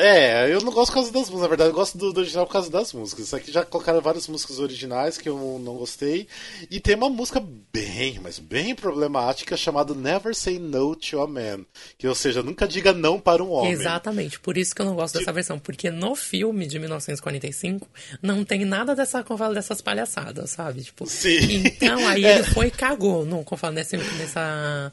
É, 0.00 0.52
eu 0.52 0.60
não 0.60 0.72
gosto 0.72 0.90
por 0.90 0.94
causa 0.94 1.12
das 1.12 1.22
músicas, 1.22 1.40
na 1.42 1.48
verdade, 1.48 1.70
eu 1.70 1.74
gosto 1.74 1.98
do, 1.98 2.12
do 2.12 2.20
original 2.20 2.46
por 2.46 2.52
causa 2.52 2.70
das 2.70 2.92
músicas. 2.92 3.26
Isso 3.26 3.36
aqui 3.36 3.52
já 3.52 3.64
colocaram 3.64 4.00
várias 4.00 4.26
músicas 4.28 4.58
originais 4.58 5.18
que 5.18 5.28
eu 5.28 5.60
não 5.62 5.74
gostei. 5.76 6.26
E 6.70 6.80
tem 6.80 6.94
uma 6.94 7.10
música 7.10 7.42
bem, 7.72 8.18
mas 8.22 8.38
bem 8.38 8.74
problemática 8.74 9.56
chamada 9.56 9.94
Never 9.94 10.34
Say 10.34 10.58
No 10.58 10.96
to 10.96 11.20
a 11.20 11.26
Man. 11.26 11.64
Que, 11.98 12.08
ou 12.08 12.14
seja, 12.14 12.42
nunca 12.42 12.66
diga 12.66 12.92
não 12.92 13.20
para 13.20 13.42
um 13.42 13.50
homem. 13.50 13.72
Exatamente, 13.72 14.40
por 14.40 14.56
isso 14.56 14.74
que 14.74 14.80
eu 14.82 14.86
não 14.86 14.94
gosto 14.94 15.18
dessa 15.18 15.32
versão. 15.32 15.58
Porque 15.58 15.90
no 15.90 16.14
filme 16.14 16.66
de 16.66 16.78
1945 16.78 17.88
não 18.22 18.44
tem 18.44 18.64
nada 18.64 18.94
dessa, 18.94 19.22
falo, 19.22 19.54
dessas 19.54 19.80
palhaçadas, 19.80 20.50
sabe? 20.50 20.82
Tipo, 20.82 21.06
Sim. 21.06 21.62
Então 21.66 22.06
aí 22.08 22.24
É. 22.30 22.36
ele 22.36 22.44
foi 22.44 22.66
e 22.68 22.70
cagou, 22.70 23.26
eu 23.26 23.56
falo, 23.56 23.74
nesse, 23.74 23.96
nessa, 23.96 24.92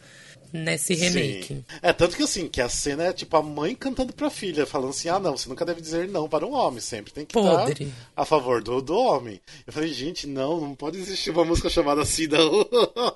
nesse 0.52 0.94
remake. 0.94 1.48
Sim. 1.48 1.66
É, 1.82 1.94
tanto 1.94 2.16
que 2.16 2.24
assim, 2.24 2.48
que 2.48 2.62
a 2.62 2.70
cena 2.70 3.06
é 3.06 3.14
tipo 3.14 3.36
a 3.36 3.44
mãe 3.44 3.76
cantando 3.76 4.14
pra 4.14 4.30
filha, 4.30 4.66
falando 4.66 4.90
assim, 4.90 5.10
ah 5.10 5.20
não, 5.20 5.38
você 5.38 5.50
nunca 5.50 5.66
deve 5.66 5.82
dizer 5.82 6.08
não 6.08 6.28
para 6.30 6.46
um 6.46 6.54
homem, 6.54 6.80
sempre 6.80 7.14
tem 7.14 7.26
que 7.26 7.34
Podre. 7.34 7.86
estar 7.86 7.96
a 8.16 8.26
favor 8.26 8.62
do, 8.62 8.82
do 8.82 8.96
homem. 8.96 9.40
Eu 9.66 9.74
falei, 9.74 9.92
gente, 9.94 10.28
não, 10.28 10.60
não 10.60 10.76
pode 10.76 10.98
existir 10.98 11.32
uma 11.32 11.46
música 11.46 11.70
chamada 11.70 12.02
assim, 12.02 12.28
não. 12.28 12.68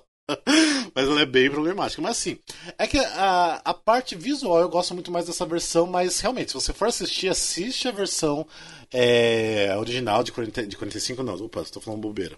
Mas 0.93 1.07
ela 1.07 1.21
é 1.21 1.25
bem 1.25 1.49
problemática. 1.49 2.01
Mas 2.01 2.17
assim, 2.17 2.37
é 2.77 2.87
que 2.87 2.97
a, 2.97 3.61
a 3.63 3.73
parte 3.73 4.15
visual 4.15 4.59
eu 4.59 4.69
gosto 4.69 4.93
muito 4.93 5.11
mais 5.11 5.25
dessa 5.25 5.45
versão, 5.45 5.87
mas 5.87 6.19
realmente, 6.19 6.49
se 6.49 6.55
você 6.55 6.73
for 6.73 6.87
assistir, 6.87 7.29
assiste 7.29 7.87
a 7.87 7.91
versão 7.91 8.45
é, 8.93 9.73
original 9.77 10.21
de, 10.21 10.31
40, 10.31 10.67
de 10.67 10.75
45, 10.75 11.23
não, 11.23 11.35
opa, 11.35 11.61
estou 11.61 11.81
falando 11.81 12.01
bobeira. 12.01 12.35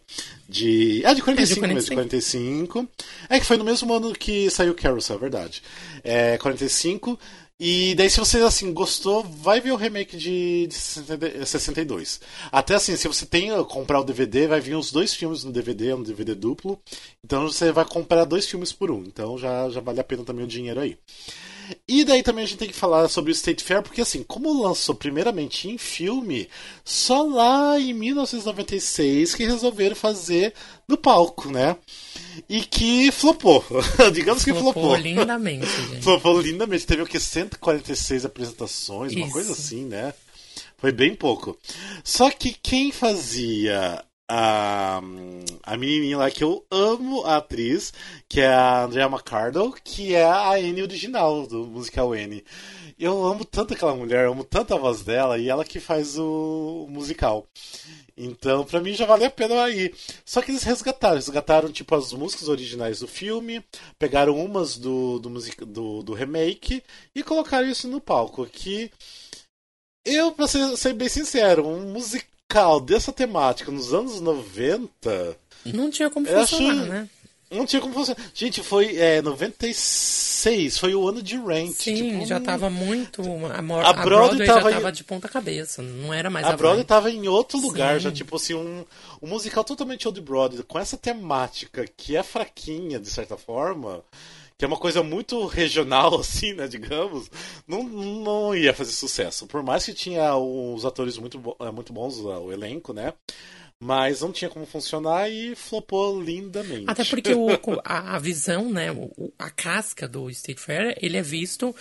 De. 0.48 1.02
Ah, 1.06 1.14
de 1.14 1.22
45, 1.22 1.68
mesmo, 1.68 1.82
de 1.82 1.96
45. 1.96 2.88
É 3.28 3.40
que 3.40 3.46
foi 3.46 3.58
no 3.58 3.64
mesmo 3.64 3.92
ano 3.92 4.14
que 4.14 4.50
saiu 4.52 4.76
Carousel, 4.76 5.16
é 5.16 5.20
verdade. 5.20 5.64
É, 6.04 6.38
45. 6.38 7.20
E 7.60 7.94
daí, 7.96 8.10
se 8.10 8.20
você 8.20 8.40
assim 8.40 8.74
gostou, 8.74 9.24
vai 9.24 9.62
ver 9.62 9.72
o 9.72 9.76
remake 9.76 10.18
de, 10.18 10.68
de 10.68 10.74
60 10.74 11.46
62. 11.46 12.20
Até 12.52 12.76
assim, 12.76 12.96
se 12.98 13.08
você 13.08 13.26
tem 13.26 13.52
uh, 13.52 13.64
comprar 13.64 14.00
o 14.00 14.04
DVD, 14.04 14.48
vai 14.48 14.60
vir 14.60 14.76
os 14.76 14.92
dois 14.92 15.14
filmes 15.14 15.44
no 15.44 15.52
DVD, 15.52 15.94
um 15.94 16.04
DVD 16.04 16.36
duplo. 16.36 16.82
Então 17.24 17.44
você 17.48 17.72
vai 17.72 17.86
comprar 17.86 18.26
dois 18.26 18.48
filmes 18.48 18.74
por 18.74 18.92
um. 18.92 19.04
Então 19.04 19.38
já, 19.38 19.70
já 19.70 19.80
vale 19.80 20.00
a 20.00 20.04
pena 20.04 20.24
também 20.24 20.44
o 20.44 20.48
dinheiro 20.48 20.80
aí. 20.80 20.98
E 21.88 22.04
daí 22.04 22.24
também 22.24 22.44
a 22.44 22.48
gente 22.48 22.58
tem 22.58 22.68
que 22.68 22.74
falar 22.76 23.08
sobre 23.08 23.32
o 23.32 23.34
State 23.34 23.64
Fair, 23.64 23.82
porque 23.82 24.02
assim, 24.02 24.24
como 24.24 24.62
lançou 24.62 24.96
primeiramente 24.96 25.70
em 25.70 25.78
filme, 25.78 26.48
só 26.84 27.24
lá 27.24 27.80
em 27.80 27.94
1996 27.94 29.36
que 29.36 29.46
resolveram 29.46 29.96
fazer 29.96 30.54
no 30.88 30.98
palco, 30.98 31.50
né? 31.50 31.76
E 32.50 32.62
que 32.62 33.12
flopou. 33.12 33.64
Digamos 34.14 34.44
que 34.44 34.52
Flopou 34.52 34.74
flopou. 34.74 34.96
lindamente, 34.96 35.68
gente. 35.90 36.02
Flopou 36.02 36.40
lindamente. 36.42 36.86
Teve 36.86 37.02
o 37.04 37.08
que? 37.08 37.20
146 37.20 38.26
apresentações, 38.26 39.14
uma 39.14 39.26
Isso. 39.26 39.32
coisa 39.34 39.54
assim, 39.54 39.86
né? 39.86 40.14
Foi 40.78 40.92
bem 40.92 41.16
pouco. 41.16 41.58
Só 42.04 42.30
que 42.30 42.52
quem 42.62 42.92
fazia 42.92 44.04
a, 44.30 45.02
a 45.64 45.78
menininha 45.78 46.18
lá 46.18 46.32
que 46.32 46.44
eu 46.44 46.66
amo 46.72 47.24
a 47.26 47.38
atriz, 47.38 47.94
que 48.28 48.42
é 48.42 48.48
a 48.48 48.84
Andrea 48.84 49.06
McCardle, 49.06 49.74
que 49.84 50.16
é 50.16 50.24
a 50.24 50.54
Anne 50.54 50.82
original 50.82 51.46
do 51.46 51.66
musical 51.66 52.14
Anne. 52.14 52.44
Eu 52.98 53.26
amo 53.26 53.44
tanto 53.44 53.74
aquela 53.74 53.96
mulher, 53.96 54.28
amo 54.28 54.44
tanto 54.44 54.74
a 54.74 54.78
voz 54.78 55.02
dela 55.02 55.38
e 55.38 55.50
ela 55.50 55.66
que 55.66 55.80
faz 55.80 56.18
o, 56.18 56.88
musical. 56.90 57.48
Então, 58.16 58.64
pra 58.64 58.80
mim 58.80 58.94
já 58.94 59.06
vale 59.06 59.26
a 59.26 59.32
pena 59.32 59.70
ir. 59.70 59.94
Só 60.24 60.42
que 60.42 60.52
eles 60.52 60.64
resgataram, 60.64 61.16
resgataram 61.16 61.72
tipo 61.72 61.96
as 61.96 62.14
músicas 62.14 62.48
originais 62.48 63.00
do 63.00 63.08
filme, 63.08 63.64
pegaram 63.98 64.38
umas 64.44 64.78
do 64.78 65.20
do, 65.20 65.30
music, 65.30 65.66
do, 65.66 66.04
do 66.04 66.14
remake 66.14 66.84
e 67.16 67.24
colocaram 67.24 67.68
isso 67.68 67.88
no 67.88 68.00
palco. 68.00 68.46
Que 68.46 68.92
eu, 70.06 70.32
pra 70.32 70.48
ser, 70.48 70.78
ser 70.78 70.94
bem 70.94 71.10
sincero, 71.10 71.68
um 71.68 71.92
musical 71.92 72.33
dessa 72.86 73.12
temática 73.12 73.72
nos 73.72 73.94
anos 73.94 74.20
90 74.22 75.38
Não 75.66 75.90
tinha 75.90 76.10
como 76.10 76.26
funcionar, 76.28 76.74
acho- 76.74 76.86
né? 76.92 77.10
não 77.52 77.66
tinha 77.66 77.82
como 77.82 77.94
funcionar. 77.94 78.20
Gente, 78.34 78.62
foi 78.64 78.96
é, 78.98 79.22
96, 79.22 80.78
foi 80.78 80.96
o 80.96 81.08
ano 81.08 81.22
de 81.22 81.38
Rent. 81.38 81.74
Sim, 81.74 81.96
tipo, 81.96 82.26
já 82.26 82.40
tava 82.40 82.70
muito. 82.70 83.22
A, 83.22 83.62
Mor- 83.62 83.84
A 83.86 83.90
a 83.90 83.94
Broadway 83.94 84.06
Broadway 84.06 84.48
já 84.48 84.54
tava 84.56 84.72
em- 84.72 84.74
tava 84.74 84.92
de 84.92 85.04
ponta 85.04 85.30
cabeça. 85.30 85.82
Não 85.82 86.14
era 86.14 86.30
mais 86.30 86.46
A 86.46 86.50
a, 86.50 86.58
Broadway 86.58 86.84
tava 86.84 87.12
em 87.12 87.28
outro 87.28 87.60
lugar, 87.60 87.96
Sim. 87.96 88.06
já 88.06 88.12
tipo 88.12 88.36
assim, 88.36 88.54
um, 88.54 88.84
um 89.22 89.28
musical 89.28 89.64
totalmente 89.64 90.08
old 90.08 90.20
Broadway, 90.22 90.64
com 90.64 90.80
essa 90.80 90.98
temática 90.98 91.86
que 91.96 92.16
é 92.16 92.24
fraquinha, 92.24 93.00
de 93.00 93.10
certa 93.10 93.38
forma, 93.38 94.04
que 94.58 94.66
é 94.66 94.68
uma 94.68 94.78
coisa 94.78 95.04
muito 95.04 95.46
regional, 95.46 96.16
assim, 96.20 96.54
né, 96.54 96.68
digamos, 96.68 97.30
não, 97.68 97.84
não 97.84 98.56
ia 98.56 98.74
fazer 98.74 98.92
sucesso. 98.92 99.48
Por 99.48 99.64
mais 99.64 99.86
que 99.86 99.94
tinha 99.94 100.36
os 100.36 100.86
atores 100.86 101.18
muito, 101.18 101.40
eh, 101.60 101.72
muito 101.72 101.94
bons, 101.94 102.20
o 102.20 102.52
elenco, 102.52 102.94
né, 102.94 103.14
mas 103.84 104.22
não 104.22 104.32
tinha 104.32 104.50
como 104.50 104.66
funcionar 104.66 105.30
e 105.30 105.56
flopou 105.56 106.22
lindamente. 106.22 106.86
Até 106.88 107.04
porque 107.04 107.34
o, 107.34 107.48
a, 107.84 108.16
a 108.16 108.20
visão, 108.20 108.72
né, 108.72 108.92
o- 108.92 109.32
a 109.38 109.50
casca 109.50 110.08
do 110.08 110.30
State 110.30 110.60
Fair, 110.60 110.98
ele 111.02 111.18
é 111.18 111.22
visto 111.22 111.76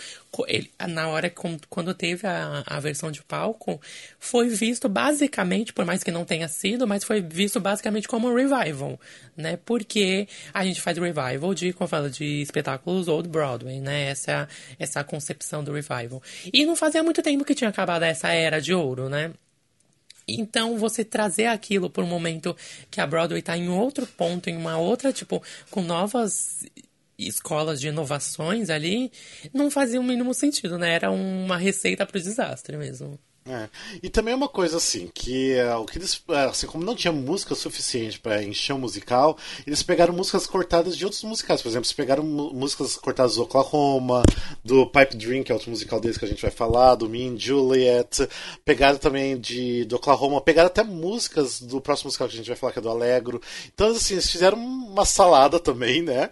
ele- 0.49 0.71
na 0.89 1.09
hora 1.09 1.33
quando 1.69 1.93
teve 1.95 2.27
a, 2.27 2.63
a 2.67 2.81
versão 2.81 3.11
de 3.11 3.23
palco, 3.23 3.81
foi 4.19 4.49
visto 4.49 4.89
basicamente, 4.89 5.73
por 5.73 5.85
mais 5.85 6.03
que 6.03 6.11
não 6.11 6.25
tenha 6.25 6.49
sido, 6.49 6.87
mas 6.87 7.05
foi 7.05 7.21
visto 7.21 7.61
basicamente 7.61 8.09
como 8.09 8.29
um 8.29 8.35
revival, 8.35 8.99
né? 9.37 9.59
Porque 9.65 10.27
a 10.53 10.65
gente 10.65 10.81
faz 10.81 10.97
revival 10.99 11.55
de, 11.55 11.73
como 11.73 11.87
fala, 11.89 12.09
de 12.11 12.41
espetáculos 12.43 13.09
old 13.09 13.29
Broadway, 13.29 13.81
né? 13.81 14.05
Essa 14.11 14.49
essa 14.79 15.01
é 15.01 15.05
concepção 15.05 15.63
do 15.63 15.73
revival. 15.73 16.23
E 16.53 16.65
não 16.65 16.75
fazia 16.75 17.03
muito 17.03 17.23
tempo 17.23 17.45
que 17.45 17.55
tinha 17.55 17.69
acabado 17.71 18.03
essa 18.03 18.29
era 18.33 18.61
de 18.61 18.73
ouro, 18.75 19.09
né? 19.09 19.33
Então, 20.39 20.79
você 20.79 21.05
trazer 21.05 21.47
aquilo 21.47 21.91
por 21.91 22.05
um 22.05 22.07
momento 22.07 22.57
que 22.91 23.01
a 23.01 23.07
Broadway 23.07 23.41
está 23.41 23.57
em 23.57 23.69
outro 23.69 24.07
ponto, 24.07 24.49
em 24.49 24.57
uma 24.57 24.79
outra, 24.79 25.13
tipo, 25.13 25.43
com 25.71 25.83
novas 25.83 26.65
escolas 27.19 27.81
de 27.81 27.89
inovações 27.89 28.71
ali, 28.71 29.13
não 29.53 29.71
fazia 29.71 30.01
o 30.01 30.05
mínimo 30.05 30.35
sentido, 30.35 30.79
né? 30.79 30.95
Era 30.95 31.11
uma 31.11 31.57
receita 31.57 32.07
para 32.07 32.19
o 32.19 32.21
desastre 32.21 32.77
mesmo. 32.77 33.19
É. 33.45 33.69
E 34.01 34.09
também 34.09 34.35
uma 34.35 34.49
coisa 34.49 34.77
assim, 34.77 35.11
que 35.13 35.53
é, 35.53 35.75
o 35.75 35.85
que 35.85 35.99
eles, 35.99 36.23
é, 36.29 36.45
assim, 36.45 36.67
como 36.67 36.85
não 36.85 36.95
tinha 36.95 37.13
música 37.13 37.57
suficiente 37.57 38.21
para 38.21 38.43
encher 38.43 38.73
um 38.73 38.79
musical, 38.79 39.37
eles 39.67 39.83
pegaram 39.83 40.15
músicas 40.15 40.47
cortadas 40.47 40.97
de 40.97 41.05
outros 41.05 41.25
musicais. 41.25 41.61
Por 41.61 41.69
exemplo, 41.69 41.85
eles 41.85 41.93
pegaram 41.93 42.23
músicas 42.23 42.97
cortadas 42.97 43.35
do 43.35 43.43
Oklahoma, 43.43 44.23
do 44.65 44.87
Pipe 44.87 45.17
Dream, 45.17 45.43
que 45.43 45.51
é 45.51 45.55
outro 45.55 45.71
musical 45.71 46.01
deles 46.01 46.17
que 46.17 46.25
a 46.25 46.29
gente 46.29 46.41
vai 46.41 46.53
falar, 46.53 46.95
do 46.95 47.09
Me 47.09 47.27
and 47.27 47.37
Juliet, 47.37 48.29
pegaram 48.65 48.99
também 48.99 49.37
de 49.37 49.85
do 49.87 49.97
Oklahoma, 49.97 50.41
pegaram 50.41 50.69
até 50.69 50.85
músicas 50.85 51.61
do 51.61 51.81
próximo 51.81 52.09
musical 52.09 52.29
que 52.29 52.35
a 52.35 52.37
gente 52.37 52.47
vai 52.49 52.57
falar, 52.57 52.73
que 52.73 52.79
é 52.79 52.83
do 52.83 52.91
Alegro. 52.91 53.41
Então, 53.75 53.89
assim, 53.89 54.15
eles 54.15 54.31
fizeram 54.31 54.57
uma 54.57 55.05
salada 55.05 55.59
também, 55.59 56.01
né? 56.01 56.31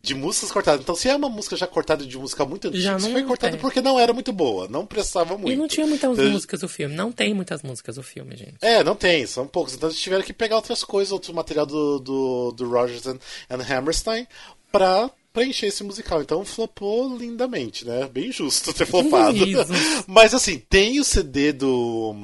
De 0.00 0.14
músicas 0.14 0.52
cortadas. 0.52 0.80
Então, 0.80 0.94
se 0.94 1.08
é 1.08 1.16
uma 1.16 1.28
música 1.28 1.56
já 1.56 1.66
cortada 1.66 2.06
de 2.06 2.16
um 2.16 2.20
musical 2.20 2.46
muito 2.46 2.68
antigo, 2.68 3.00
não 3.00 3.10
foi 3.10 3.24
cortado 3.24 3.56
é. 3.56 3.58
porque 3.58 3.80
não 3.80 3.98
era 3.98 4.12
muito 4.12 4.32
boa, 4.32 4.68
não 4.68 4.86
prestava 4.86 5.36
muito. 5.36 5.52
E 5.52 5.56
não 5.56 5.66
tinha 5.66 5.86
muitas 5.86 6.12
Então, 6.12 6.30
músicas 6.30 6.51
do 6.60 6.68
filme. 6.68 6.94
Não 6.94 7.10
tem 7.12 7.32
muitas 7.34 7.62
músicas 7.62 7.96
do 7.96 8.02
filme, 8.02 8.36
gente. 8.36 8.54
é, 8.60 8.82
não 8.84 8.94
tem, 8.94 9.26
são 9.26 9.46
poucos. 9.46 9.74
Então 9.74 9.88
eles 9.88 10.00
tiveram 10.00 10.22
que 10.24 10.32
pegar 10.32 10.56
outras 10.56 10.84
coisas, 10.84 11.12
outro 11.12 11.34
material 11.34 11.66
do, 11.66 11.98
do, 11.98 12.52
do 12.52 12.68
Rogers 12.68 13.06
and, 13.06 13.18
and 13.50 13.62
Hammerstein 13.62 14.26
pra 14.70 15.10
preencher 15.32 15.66
esse 15.66 15.82
musical. 15.82 16.20
Então 16.20 16.44
flopou 16.44 17.16
lindamente, 17.16 17.86
né? 17.86 18.06
Bem 18.06 18.30
justo 18.30 18.72
ter 18.74 18.84
flopado. 18.86 19.38
Mas 20.06 20.34
assim, 20.34 20.58
tem 20.58 21.00
o 21.00 21.04
CD 21.04 21.52
do. 21.52 22.14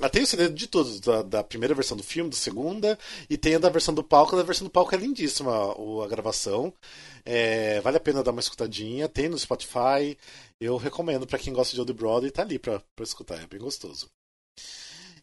ah, 0.00 0.08
Tem 0.08 0.22
o 0.22 0.26
CD 0.26 0.48
de 0.48 0.66
todos, 0.68 1.00
da, 1.00 1.22
da 1.22 1.42
primeira 1.44 1.74
versão 1.74 1.96
do 1.96 2.02
filme, 2.04 2.30
da 2.30 2.36
segunda, 2.36 2.98
e 3.28 3.36
tem 3.36 3.56
a 3.56 3.58
da 3.58 3.68
versão 3.68 3.92
do 3.92 4.02
palco. 4.04 4.34
A 4.34 4.38
da 4.38 4.44
versão 4.44 4.64
do 4.66 4.70
palco 4.70 4.94
é 4.94 4.98
lindíssima 4.98 5.76
o- 5.78 6.02
a 6.02 6.08
gravação. 6.08 6.72
É, 7.24 7.80
vale 7.80 7.96
a 7.96 8.00
pena 8.00 8.22
dar 8.22 8.30
uma 8.32 8.40
escutadinha. 8.40 9.08
Tem 9.08 9.28
no 9.28 9.38
Spotify. 9.38 10.16
Eu 10.62 10.76
recomendo 10.76 11.26
pra 11.26 11.40
quem 11.40 11.52
gosta 11.52 11.74
de 11.74 11.80
Old 11.80 11.92
Broadway, 11.92 12.30
tá 12.30 12.42
ali 12.42 12.56
pra, 12.56 12.80
pra 12.94 13.02
escutar, 13.02 13.42
é 13.42 13.46
bem 13.46 13.58
gostoso. 13.58 14.08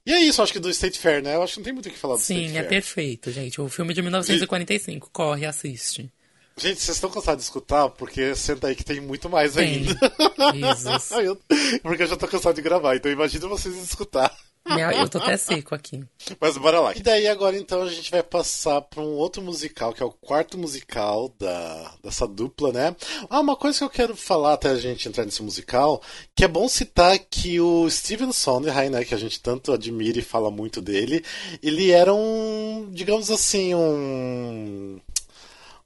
E 0.05 0.11
é 0.11 0.19
isso, 0.21 0.41
acho 0.41 0.51
que 0.51 0.59
do 0.59 0.69
State 0.69 0.99
Fair, 0.99 1.23
né? 1.23 1.35
Eu 1.35 1.43
acho 1.43 1.53
que 1.53 1.59
não 1.59 1.63
tem 1.63 1.73
muito 1.73 1.87
o 1.87 1.91
que 1.91 1.97
falar 1.97 2.15
do 2.15 2.19
State 2.19 2.49
Sim, 2.49 2.57
é 2.57 2.59
Fair. 2.59 2.67
perfeito, 2.69 3.31
gente. 3.31 3.61
O 3.61 3.69
filme 3.69 3.93
de 3.93 4.01
1945. 4.01 5.09
Corre, 5.13 5.45
assiste. 5.45 6.11
Gente, 6.57 6.81
vocês 6.81 6.97
estão 6.97 7.09
cansados 7.09 7.43
de 7.43 7.49
escutar? 7.49 7.87
Porque 7.89 8.35
senta 8.35 8.67
aí 8.67 8.75
que 8.75 8.83
tem 8.83 8.99
muito 8.99 9.29
mais 9.29 9.53
Tem. 9.53 9.77
ainda. 9.77 9.95
Porque 11.81 12.03
eu 12.03 12.07
já 12.07 12.17
tô 12.17 12.27
cansado 12.27 12.55
de 12.55 12.61
gravar, 12.61 12.97
então 12.97 13.09
imagina 13.09 13.47
vocês 13.47 13.75
escutar. 13.77 14.35
Eu 14.65 15.09
tô 15.09 15.17
até 15.17 15.35
seco 15.35 15.73
aqui. 15.73 16.03
Mas 16.39 16.57
bora 16.57 16.79
lá. 16.79 16.95
E 16.95 17.01
daí 17.01 17.27
agora 17.27 17.57
então 17.57 17.81
a 17.81 17.89
gente 17.89 18.11
vai 18.11 18.21
passar 18.21 18.81
para 18.81 19.01
um 19.01 19.15
outro 19.15 19.41
musical, 19.41 19.93
que 19.93 20.03
é 20.03 20.05
o 20.05 20.11
quarto 20.11 20.57
musical 20.57 21.33
da, 21.39 21.93
dessa 22.03 22.27
dupla, 22.27 22.71
né? 22.71 22.95
Ah, 23.29 23.39
uma 23.39 23.55
coisa 23.55 23.79
que 23.79 23.83
eu 23.83 23.89
quero 23.89 24.15
falar 24.15 24.53
até 24.53 24.69
a 24.69 24.77
gente 24.77 25.07
entrar 25.07 25.25
nesse 25.25 25.41
musical, 25.41 26.01
que 26.35 26.43
é 26.43 26.47
bom 26.47 26.67
citar 26.67 27.17
que 27.17 27.59
o 27.59 27.89
Steven 27.89 28.31
Sondheim, 28.31 28.89
né, 28.89 29.03
que 29.03 29.15
a 29.15 29.17
gente 29.17 29.41
tanto 29.41 29.73
admira 29.73 30.19
e 30.19 30.23
fala 30.23 30.51
muito 30.51 30.81
dele, 30.81 31.23
ele 31.63 31.91
era 31.91 32.13
um, 32.13 32.89
digamos 32.91 33.31
assim, 33.31 33.73
um 33.73 34.99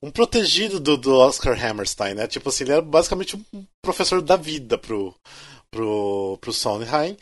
um 0.04 0.12
protegido 0.12 0.82
do, 0.82 0.98
do 0.98 1.16
Oscar 1.16 1.58
Hammerstein, 1.58 2.16
né? 2.16 2.28
Tipo 2.28 2.50
assim, 2.50 2.66
ele 2.66 2.74
era 2.74 2.82
basicamente 2.82 3.38
um 3.54 3.66
professor 3.82 4.22
da 4.22 4.36
vida 4.36 4.78
pro, 4.78 5.16
pro, 5.72 6.38
pro 6.42 6.52
Sondheim. 6.52 7.16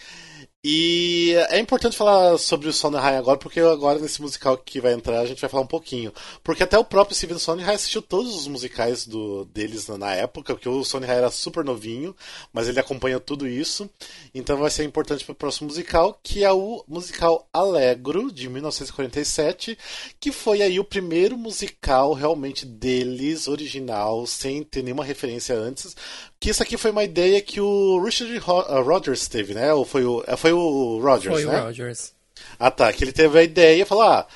E 0.63 1.33
é 1.49 1.57
importante 1.59 1.97
falar 1.97 2.37
sobre 2.37 2.69
o 2.69 2.73
Sondheim 2.73 3.15
agora, 3.15 3.35
porque 3.35 3.59
agora 3.59 3.97
nesse 3.97 4.21
musical 4.21 4.55
que 4.55 4.79
vai 4.79 4.93
entrar 4.93 5.19
a 5.19 5.25
gente 5.25 5.41
vai 5.41 5.49
falar 5.49 5.63
um 5.63 5.67
pouquinho. 5.67 6.13
Porque 6.43 6.61
até 6.61 6.77
o 6.77 6.85
próprio 6.85 7.15
Steven 7.15 7.39
Sondheim 7.39 7.67
assistiu 7.67 7.99
todos 7.99 8.35
os 8.35 8.47
musicais 8.47 9.07
do, 9.07 9.45
deles 9.45 9.87
na, 9.87 10.13
época, 10.13 10.53
porque 10.53 10.69
o 10.69 10.83
Sondheim 10.83 11.09
era 11.09 11.31
super 11.31 11.65
novinho, 11.65 12.15
mas 12.53 12.67
ele 12.67 12.79
acompanha 12.79 13.19
tudo 13.19 13.47
isso. 13.47 13.89
Então 14.35 14.55
vai 14.57 14.69
ser 14.69 14.83
importante 14.83 15.25
para 15.25 15.33
o 15.33 15.35
próximo 15.35 15.67
musical, 15.67 16.19
que 16.21 16.43
é 16.43 16.51
o 16.51 16.83
musical 16.87 17.47
Alegro, 17.51 18.31
de 18.31 18.47
1947, 18.47 19.75
que 20.19 20.31
foi 20.31 20.61
aí 20.61 20.79
o 20.79 20.83
primeiro 20.83 21.35
musical 21.35 22.13
realmente 22.13 22.67
deles, 22.67 23.47
original, 23.47 24.27
sem 24.27 24.61
ter 24.63 24.83
nenhuma 24.83 25.03
referência 25.03 25.55
antes. 25.55 25.95
Que 26.39 26.49
isso 26.51 26.61
aqui 26.61 26.77
foi 26.77 26.91
uma 26.91 27.03
ideia 27.03 27.41
que 27.41 27.61
o 27.61 28.03
Richard 28.03 28.35
Ro- 28.39 28.81
Rodgers 28.83 29.27
teve, 29.27 29.53
né? 29.53 29.73
Ou 29.73 29.85
foi 29.85 30.03
o, 30.05 30.23
foi 30.35 30.53
o 30.53 30.99
Rodgers, 31.01 31.33
Foi 31.33 31.45
né? 31.45 31.61
o 31.61 31.65
Rogers. 31.65 32.13
Ah, 32.59 32.71
tá. 32.71 32.91
Que 32.91 33.03
ele 33.03 33.11
teve 33.11 33.37
a 33.37 33.43
ideia 33.43 33.81
e 33.81 33.85
falou: 33.85 34.03
ah, 34.03 34.27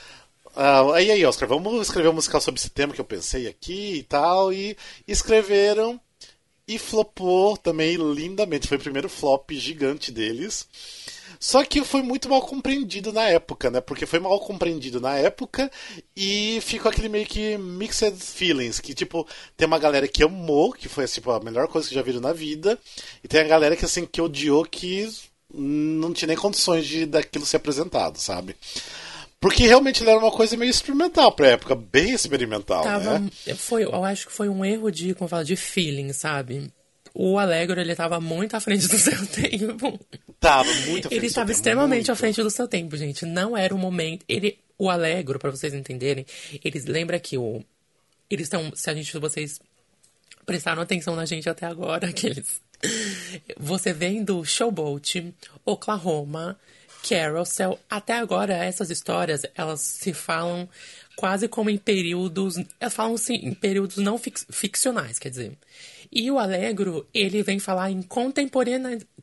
ah, 0.56 0.94
aí, 0.94 1.12
aí, 1.12 1.26
Oscar, 1.26 1.48
vamos 1.50 1.82
escrever 1.82 2.10
um 2.10 2.14
musical 2.14 2.40
sobre 2.40 2.60
esse 2.60 2.70
tema 2.70 2.94
que 2.94 3.02
eu 3.02 3.06
pensei 3.06 3.48
aqui 3.48 3.98
e 3.98 4.04
tal. 4.04 4.54
E 4.54 4.78
escreveram 5.08 6.00
e 6.68 6.80
flopou 6.80 7.58
também 7.58 7.96
lindamente. 7.96 8.68
Foi 8.68 8.78
o 8.78 8.82
primeiro 8.82 9.10
flop 9.10 9.52
gigante 9.52 10.12
deles. 10.12 10.68
Só 11.40 11.64
que 11.64 11.84
foi 11.84 12.02
muito 12.02 12.30
mal 12.30 12.42
compreendido 12.42 13.12
na 13.12 13.24
época, 13.26 13.70
né? 13.70 13.82
Porque 13.82 14.06
foi 14.06 14.20
mal 14.20 14.40
compreendido 14.40 15.02
na 15.02 15.16
época 15.18 15.70
e 16.16 16.60
ficou 16.62 16.90
aquele 16.90 17.10
meio 17.10 17.26
que 17.26 17.58
mixed 17.58 18.16
feelings, 18.16 18.80
que 18.80 18.94
tipo, 18.94 19.28
tem 19.56 19.68
uma 19.68 19.78
galera 19.78 20.08
que 20.08 20.24
amou, 20.24 20.72
que 20.72 20.88
foi 20.88 21.06
tipo 21.08 21.32
a 21.32 21.40
melhor 21.40 21.68
coisa 21.68 21.88
que 21.88 21.94
já 21.94 22.02
viram 22.02 22.22
na 22.22 22.34
vida, 22.34 22.80
e 23.24 23.28
tem 23.28 23.42
a 23.42 23.48
galera 23.48 23.76
que 23.76 23.86
assim 23.86 24.06
que 24.06 24.22
odiou 24.22 24.64
que 24.66 25.10
não 25.58 26.14
tinha 26.14 26.28
nem 26.28 26.38
condições 26.38 26.86
de 26.86 27.06
daquilo 27.06 27.46
ser 27.46 27.58
apresentado, 27.58 28.18
sabe? 28.18 28.56
Porque 29.40 29.68
realmente 29.68 30.02
ele 30.02 30.10
era 30.10 30.20
uma 30.20 30.32
coisa 30.32 30.58
meio 30.58 30.70
experimental 30.70 31.32
pra 31.32 31.50
época, 31.50 31.76
bem 31.76 32.12
experimental, 32.14 32.84
Tava, 32.84 33.20
né? 33.20 33.30
foi, 33.56 33.84
eu 33.84 34.04
acho 34.04 34.28
que 34.28 34.34
foi 34.34 34.50
um 34.50 34.66
erro 34.66 34.90
de, 34.92 35.14
como 35.14 35.28
fala, 35.28 35.46
de 35.46 35.56
feeling, 35.56 36.12
sabe? 36.14 36.72
O 37.14 37.38
Alegro, 37.38 37.80
ele 37.80 37.96
tava 37.96 38.20
muito 38.20 38.56
à 38.56 38.60
frente 38.60 38.88
do 38.88 38.98
seu 38.98 39.26
tempo. 39.28 40.00
Tava 40.40 40.66
muito 40.88 41.08
à 41.08 41.10
frente 41.10 41.14
Ele 41.14 41.20
do 41.20 41.22
seu 41.22 41.28
estava 41.28 41.52
extremamente 41.52 41.98
muito. 41.98 42.12
à 42.12 42.16
frente 42.16 42.42
do 42.42 42.50
seu 42.50 42.68
tempo, 42.68 42.98
gente. 42.98 43.26
Não 43.26 43.56
era 43.56 43.74
o 43.74 43.78
momento. 43.78 44.26
Ele, 44.28 44.58
o 44.78 44.90
Alegro, 44.90 45.40
pra 45.40 45.52
vocês 45.52 45.74
entenderem, 45.74 46.26
eles 46.64 46.86
lembra 46.86 47.20
que 47.20 47.38
o 47.38 47.64
eles 48.30 48.48
estão, 48.48 48.72
se 48.76 48.90
a 48.90 48.94
gente, 48.94 49.12
se 49.12 49.20
vocês 49.20 49.60
prestaram 50.46 50.82
atenção 50.82 51.16
na 51.16 51.26
gente 51.26 51.48
até 51.50 51.66
agora, 51.66 52.08
aqueles. 52.10 52.62
Você 53.58 53.94
vendo 53.94 54.44
Showboat, 54.44 55.34
Oklahoma, 55.66 56.58
Carousel, 57.08 57.80
até 57.90 58.14
agora 58.14 58.54
essas 58.54 58.90
histórias, 58.90 59.44
elas 59.56 59.82
se 59.82 60.12
falam 60.14 60.68
quase 61.16 61.48
como 61.48 61.70
em 61.70 61.78
períodos, 61.78 62.56
elas 62.80 62.94
falam 62.94 63.14
assim, 63.16 63.36
em 63.36 63.54
períodos 63.54 63.98
não 63.98 64.18
fix- 64.18 64.46
ficcionais, 64.50 65.20
quer 65.20 65.30
dizer. 65.30 65.58
E 66.12 66.30
o 66.32 66.40
Alegro, 66.40 67.08
ele 67.14 67.44
vem 67.44 67.60
falar 67.60 67.92
em 67.92 68.02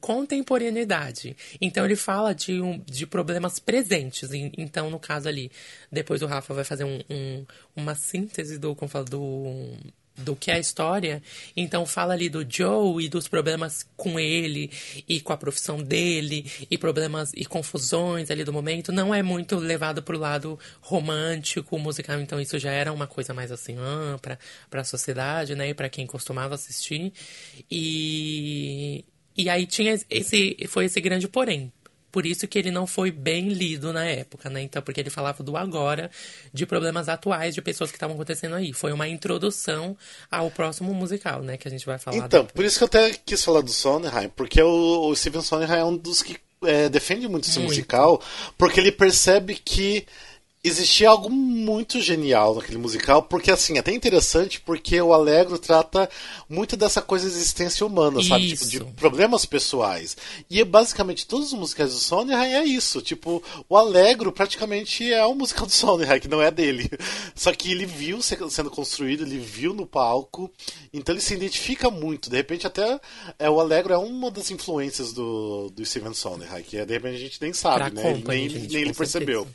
contemporaneidade. 0.00 1.36
Então 1.60 1.84
ele 1.84 1.96
fala 1.96 2.34
de, 2.34 2.60
um, 2.60 2.78
de 2.78 3.06
problemas 3.06 3.58
presentes. 3.58 4.30
Então, 4.32 4.90
no 4.90 4.98
caso 4.98 5.28
ali, 5.28 5.50
depois 5.90 6.22
o 6.22 6.26
Rafa 6.26 6.52
vai 6.54 6.64
fazer 6.64 6.84
um, 6.84 7.00
um- 7.10 7.46
uma 7.74 7.94
síntese 7.94 8.58
do, 8.58 8.74
como 8.74 8.88
fala, 8.88 9.04
do, 9.04 9.74
do 10.16 10.36
que 10.36 10.50
é 10.50 10.54
a 10.54 10.58
história. 10.58 11.22
Então 11.56 11.86
fala 11.86 12.14
ali 12.14 12.28
do 12.28 12.44
Joe 12.48 13.04
e 13.04 13.08
dos 13.08 13.28
problemas 13.28 13.86
com 13.96 14.18
ele 14.18 14.70
e 15.08 15.20
com 15.20 15.32
a 15.32 15.36
profissão 15.36 15.82
dele 15.82 16.50
e 16.70 16.76
problemas 16.76 17.32
e 17.34 17.44
confusões 17.44 18.30
ali 18.30 18.44
do 18.44 18.52
momento. 18.52 18.92
Não 18.92 19.14
é 19.14 19.22
muito 19.22 19.56
levado 19.56 20.02
pro 20.02 20.18
lado 20.18 20.58
romântico, 20.80 21.78
musical, 21.78 22.20
então 22.20 22.40
isso 22.40 22.58
já 22.58 22.72
era 22.72 22.92
uma 22.92 23.06
coisa 23.06 23.32
mais 23.32 23.50
assim, 23.50 23.76
ah, 23.78 24.18
pra, 24.20 24.38
pra 24.70 24.84
sociedade, 24.84 25.54
né, 25.54 25.70
e 25.70 25.74
pra 25.74 25.88
quem 25.88 26.06
costumava 26.06 26.54
assistir. 26.54 27.12
E 27.70 29.04
e 29.36 29.48
aí 29.48 29.66
tinha 29.66 29.98
esse 30.10 30.56
foi 30.68 30.86
esse 30.86 31.00
grande 31.00 31.26
porém. 31.26 31.72
Por 32.12 32.26
isso 32.26 32.46
que 32.46 32.58
ele 32.58 32.70
não 32.70 32.86
foi 32.86 33.10
bem 33.10 33.48
lido 33.48 33.92
na 33.92 34.04
época, 34.04 34.50
né? 34.50 34.60
Então, 34.60 34.82
porque 34.82 35.00
ele 35.00 35.10
falava 35.10 35.42
do 35.42 35.56
agora, 35.56 36.10
de 36.52 36.66
problemas 36.66 37.08
atuais 37.08 37.54
de 37.54 37.62
pessoas 37.62 37.90
que 37.90 37.96
estavam 37.96 38.14
acontecendo 38.14 38.54
aí. 38.54 38.72
Foi 38.72 38.92
uma 38.92 39.08
introdução 39.08 39.96
ao 40.30 40.50
próximo 40.50 40.92
musical, 40.92 41.42
né? 41.42 41.56
Que 41.56 41.66
a 41.66 41.70
gente 41.70 41.86
vai 41.86 41.98
falar. 41.98 42.18
Então, 42.18 42.42
depois. 42.42 42.52
por 42.52 42.64
isso 42.66 42.78
que 42.78 42.84
eu 42.84 42.86
até 42.86 43.18
quis 43.24 43.42
falar 43.42 43.62
do 43.62 43.70
Sondheim, 43.72 44.28
porque 44.36 44.62
o, 44.62 45.08
o 45.08 45.16
Steven 45.16 45.40
Sondheim 45.40 45.78
é 45.78 45.84
um 45.84 45.96
dos 45.96 46.22
que 46.22 46.36
é, 46.64 46.88
defende 46.88 47.26
muito 47.26 47.48
esse 47.48 47.58
Muito. 47.58 47.70
musical, 47.70 48.22
porque 48.56 48.78
ele 48.78 48.92
percebe 48.92 49.54
que 49.54 50.06
existia 50.64 51.08
algo 51.08 51.28
muito 51.28 52.00
genial 52.00 52.54
naquele 52.54 52.78
musical, 52.78 53.22
porque 53.22 53.50
assim, 53.50 53.76
é 53.76 53.80
até 53.80 53.92
interessante 53.92 54.60
porque 54.60 55.00
o 55.00 55.12
Alegro 55.12 55.58
trata 55.58 56.08
muito 56.48 56.76
dessa 56.76 57.02
coisa 57.02 57.28
de 57.28 57.34
existência 57.34 57.84
humana, 57.84 58.22
sabe? 58.22 58.48
Tipo, 58.48 58.66
de 58.66 58.76
Isso. 58.76 58.86
problemas 58.96 59.44
pessoais. 59.44 60.16
E 60.48 60.60
é 60.60 60.64
basicamente 60.64 61.26
todos 61.26 61.48
os 61.52 61.58
musicais 61.58 61.92
do 61.92 61.98
Sondheim 61.98 62.54
é 62.54 62.64
isso. 62.64 63.02
Tipo, 63.02 63.42
o 63.68 63.76
Alegro 63.76 64.30
praticamente 64.30 65.12
é 65.12 65.26
um 65.26 65.34
musical 65.34 65.66
do 65.66 65.72
Sondheim, 65.72 66.20
que 66.20 66.28
não 66.28 66.40
é 66.40 66.50
dele. 66.50 66.88
Só 67.34 67.52
que 67.52 67.72
ele 67.72 67.84
viu 67.84 68.22
se- 68.22 68.38
sendo 68.50 68.70
construído, 68.70 69.24
ele 69.24 69.38
viu 69.38 69.74
no 69.74 69.84
palco, 69.84 70.48
então 70.92 71.12
ele 71.12 71.22
se 71.22 71.34
identifica 71.34 71.90
muito. 71.90 72.30
De 72.30 72.36
repente, 72.36 72.68
até 72.68 73.00
é, 73.36 73.50
o 73.50 73.58
Alegro 73.58 73.92
é 73.92 73.98
uma 73.98 74.30
das 74.30 74.50
influências 74.52 75.12
do, 75.12 75.70
do 75.70 75.84
Steven 75.84 76.14
Sondheim, 76.14 76.62
que 76.62 76.76
é, 76.76 76.84
de 76.86 76.92
repente 76.92 77.16
a 77.16 77.18
gente 77.20 77.42
nem 77.42 77.52
sabe, 77.52 77.90
Pra 77.90 77.90
né? 77.90 78.02
Company, 78.14 78.38
nem, 78.38 78.48
gente, 78.48 78.72
nem 78.72 78.82
ele 78.82 78.94
percebeu. 78.94 79.48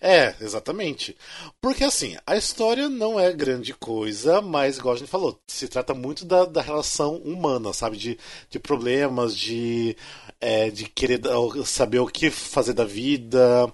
É, 0.00 0.34
Exatamente. 0.48 1.14
Porque 1.60 1.84
assim, 1.84 2.16
a 2.26 2.36
história 2.36 2.88
não 2.88 3.20
é 3.20 3.32
grande 3.32 3.74
coisa, 3.74 4.40
mas, 4.40 4.78
igual 4.78 4.94
a 4.94 4.98
gente 4.98 5.10
falou, 5.10 5.38
se 5.46 5.68
trata 5.68 5.92
muito 5.92 6.24
da, 6.24 6.46
da 6.46 6.62
relação 6.62 7.16
humana, 7.16 7.72
sabe? 7.74 7.98
De, 7.98 8.18
de 8.50 8.58
problemas, 8.58 9.36
de, 9.36 9.94
é, 10.40 10.70
de 10.70 10.86
querer 10.86 11.20
saber 11.66 11.98
o 11.98 12.06
que 12.06 12.30
fazer 12.30 12.72
da 12.72 12.84
vida. 12.84 13.70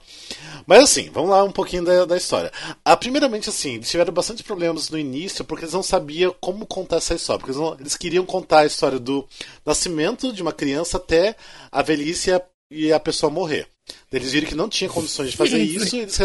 Mas 0.66 0.82
assim, 0.84 1.10
vamos 1.10 1.30
lá 1.30 1.44
um 1.44 1.52
pouquinho 1.52 1.84
da, 1.84 2.04
da 2.04 2.16
história. 2.16 2.52
Ah, 2.84 2.96
primeiramente, 2.96 3.48
assim, 3.48 3.74
eles 3.74 3.90
tiveram 3.90 4.12
bastante 4.12 4.42
problemas 4.42 4.90
no 4.90 4.98
início 4.98 5.44
porque 5.44 5.64
eles 5.64 5.74
não 5.74 5.82
sabiam 5.82 6.34
como 6.40 6.66
contar 6.66 6.96
essa 6.96 7.14
história. 7.14 7.38
Porque 7.38 7.52
eles, 7.52 7.60
não, 7.60 7.76
eles 7.78 7.96
queriam 7.96 8.26
contar 8.26 8.60
a 8.60 8.66
história 8.66 8.98
do 8.98 9.26
nascimento 9.64 10.32
de 10.32 10.42
uma 10.42 10.52
criança 10.52 10.96
até 10.96 11.36
a 11.70 11.82
velhice 11.82 12.30
e 12.30 12.32
a, 12.32 12.42
e 12.70 12.92
a 12.92 12.98
pessoa 12.98 13.30
morrer. 13.30 13.73
Eles 14.16 14.32
viram 14.32 14.48
que 14.48 14.54
não 14.54 14.68
tinha 14.68 14.88
condições 14.88 15.30
de 15.30 15.36
fazer 15.36 15.58
isso 15.62 15.96
e 15.96 16.00
eles, 16.00 16.20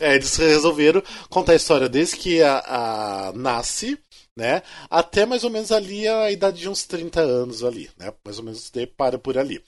é, 0.00 0.14
eles 0.14 0.36
resolveram 0.36 1.02
contar 1.28 1.52
a 1.52 1.56
história 1.56 1.88
desde 1.88 2.16
que 2.16 2.42
a, 2.42 2.58
a, 2.58 3.32
nasce, 3.32 3.98
né? 4.36 4.62
Até 4.88 5.26
mais 5.26 5.44
ou 5.44 5.50
menos 5.50 5.72
ali 5.72 6.06
a 6.06 6.30
idade 6.30 6.60
de 6.60 6.68
uns 6.68 6.84
30 6.84 7.20
anos 7.20 7.64
ali, 7.64 7.90
né? 7.98 8.12
Mais 8.24 8.38
ou 8.38 8.44
menos 8.44 8.70
para 8.96 9.18
por 9.18 9.38
ali. 9.38 9.62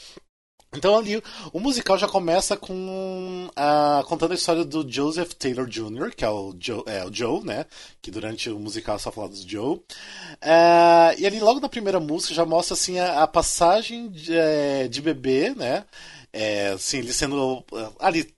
Então 0.75 0.97
ali 0.97 1.23
o 1.53 1.61
musical 1.61 1.99
já 1.99 2.09
começa 2.09 2.57
com 2.57 3.51
uh, 3.51 4.05
contando 4.07 4.33
a 4.33 4.35
história 4.35 4.65
do 4.65 4.91
Joseph 4.91 5.35
Taylor 5.35 5.67
Jr., 5.67 6.15
que 6.17 6.25
é 6.25 6.31
o 6.31 6.55
Joe, 6.59 6.83
é, 6.87 7.05
o 7.05 7.13
Joe 7.13 7.45
né? 7.45 7.67
Que 8.01 8.11
durante 8.11 8.49
o 8.49 8.59
musical 8.59 8.99
só 8.99 9.13
fala 9.13 9.29
do 9.29 9.37
Joe. 9.37 9.77
Uh, 9.77 11.13
e 11.19 11.27
ali 11.27 11.41
logo 11.41 11.61
na 11.61 11.69
primeira 11.69 12.01
música 12.01 12.33
já 12.33 12.47
mostra 12.47 12.73
assim 12.73 12.99
a, 12.99 13.23
a 13.23 13.27
passagem 13.27 14.09
de, 14.09 14.35
é, 14.35 14.89
de 14.89 15.03
bebê, 15.03 15.55
né? 15.55 15.85
É, 16.33 16.69
assim, 16.69 16.99
ele 16.99 17.13
sendo 17.13 17.65
ali 17.99 18.33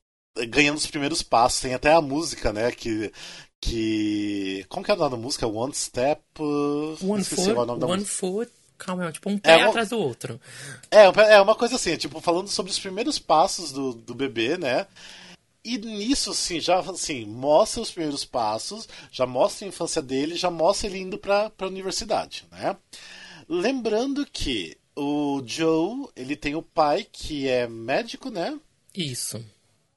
ganhando 0.49 0.79
os 0.79 0.87
primeiros 0.87 1.23
passos. 1.23 1.61
Tem 1.61 1.75
até 1.75 1.93
a 1.93 2.01
música, 2.01 2.53
né? 2.53 2.71
Que 2.73 3.13
que 3.61 4.67
como 4.69 4.85
que 4.85 4.91
é 4.91 4.95
o 4.95 4.97
nome 4.97 5.11
da 5.13 5.17
música? 5.17 5.47
One 5.47 5.75
Step. 5.75 6.23
One 7.03 7.25
Foot. 7.25 7.59
One 7.59 8.05
Foot 8.05 8.53
calma, 8.77 9.07
é 9.07 9.13
tipo 9.13 9.31
um 9.31 9.39
pé 9.39 9.61
é 9.61 9.63
atrás 9.63 9.89
do 9.89 9.99
outro. 9.99 10.41
É, 10.91 11.05
é 11.05 11.41
uma 11.41 11.55
coisa 11.55 11.77
assim, 11.77 11.97
tipo, 11.97 12.21
falando 12.21 12.49
sobre 12.49 12.71
os 12.71 12.79
primeiros 12.79 13.19
passos 13.19 13.73
do, 13.73 13.95
do 13.95 14.15
bebê, 14.15 14.59
né? 14.59 14.87
E 15.65 15.79
nisso, 15.79 16.33
assim, 16.33 16.61
já 16.61 16.79
assim, 16.81 17.25
mostra 17.25 17.81
os 17.81 17.91
primeiros 17.91 18.25
passos, 18.25 18.87
já 19.11 19.27
mostra 19.27 19.65
a 19.65 19.69
infância 19.69 20.03
dele, 20.03 20.37
já 20.37 20.51
mostra 20.51 20.87
ele 20.87 20.99
indo 20.99 21.17
pra, 21.17 21.49
pra 21.49 21.67
universidade, 21.67 22.47
né? 22.53 22.77
Lembrando 23.49 24.27
que 24.27 24.77
o 24.97 25.43
Joe, 25.45 26.09
ele 26.17 26.37
tem 26.37 26.55
o 26.55 26.63
pai 26.63 27.07
que 27.11 27.49
é 27.49 27.67
médico, 27.67 28.31
né? 28.31 28.59
Isso. 28.95 29.45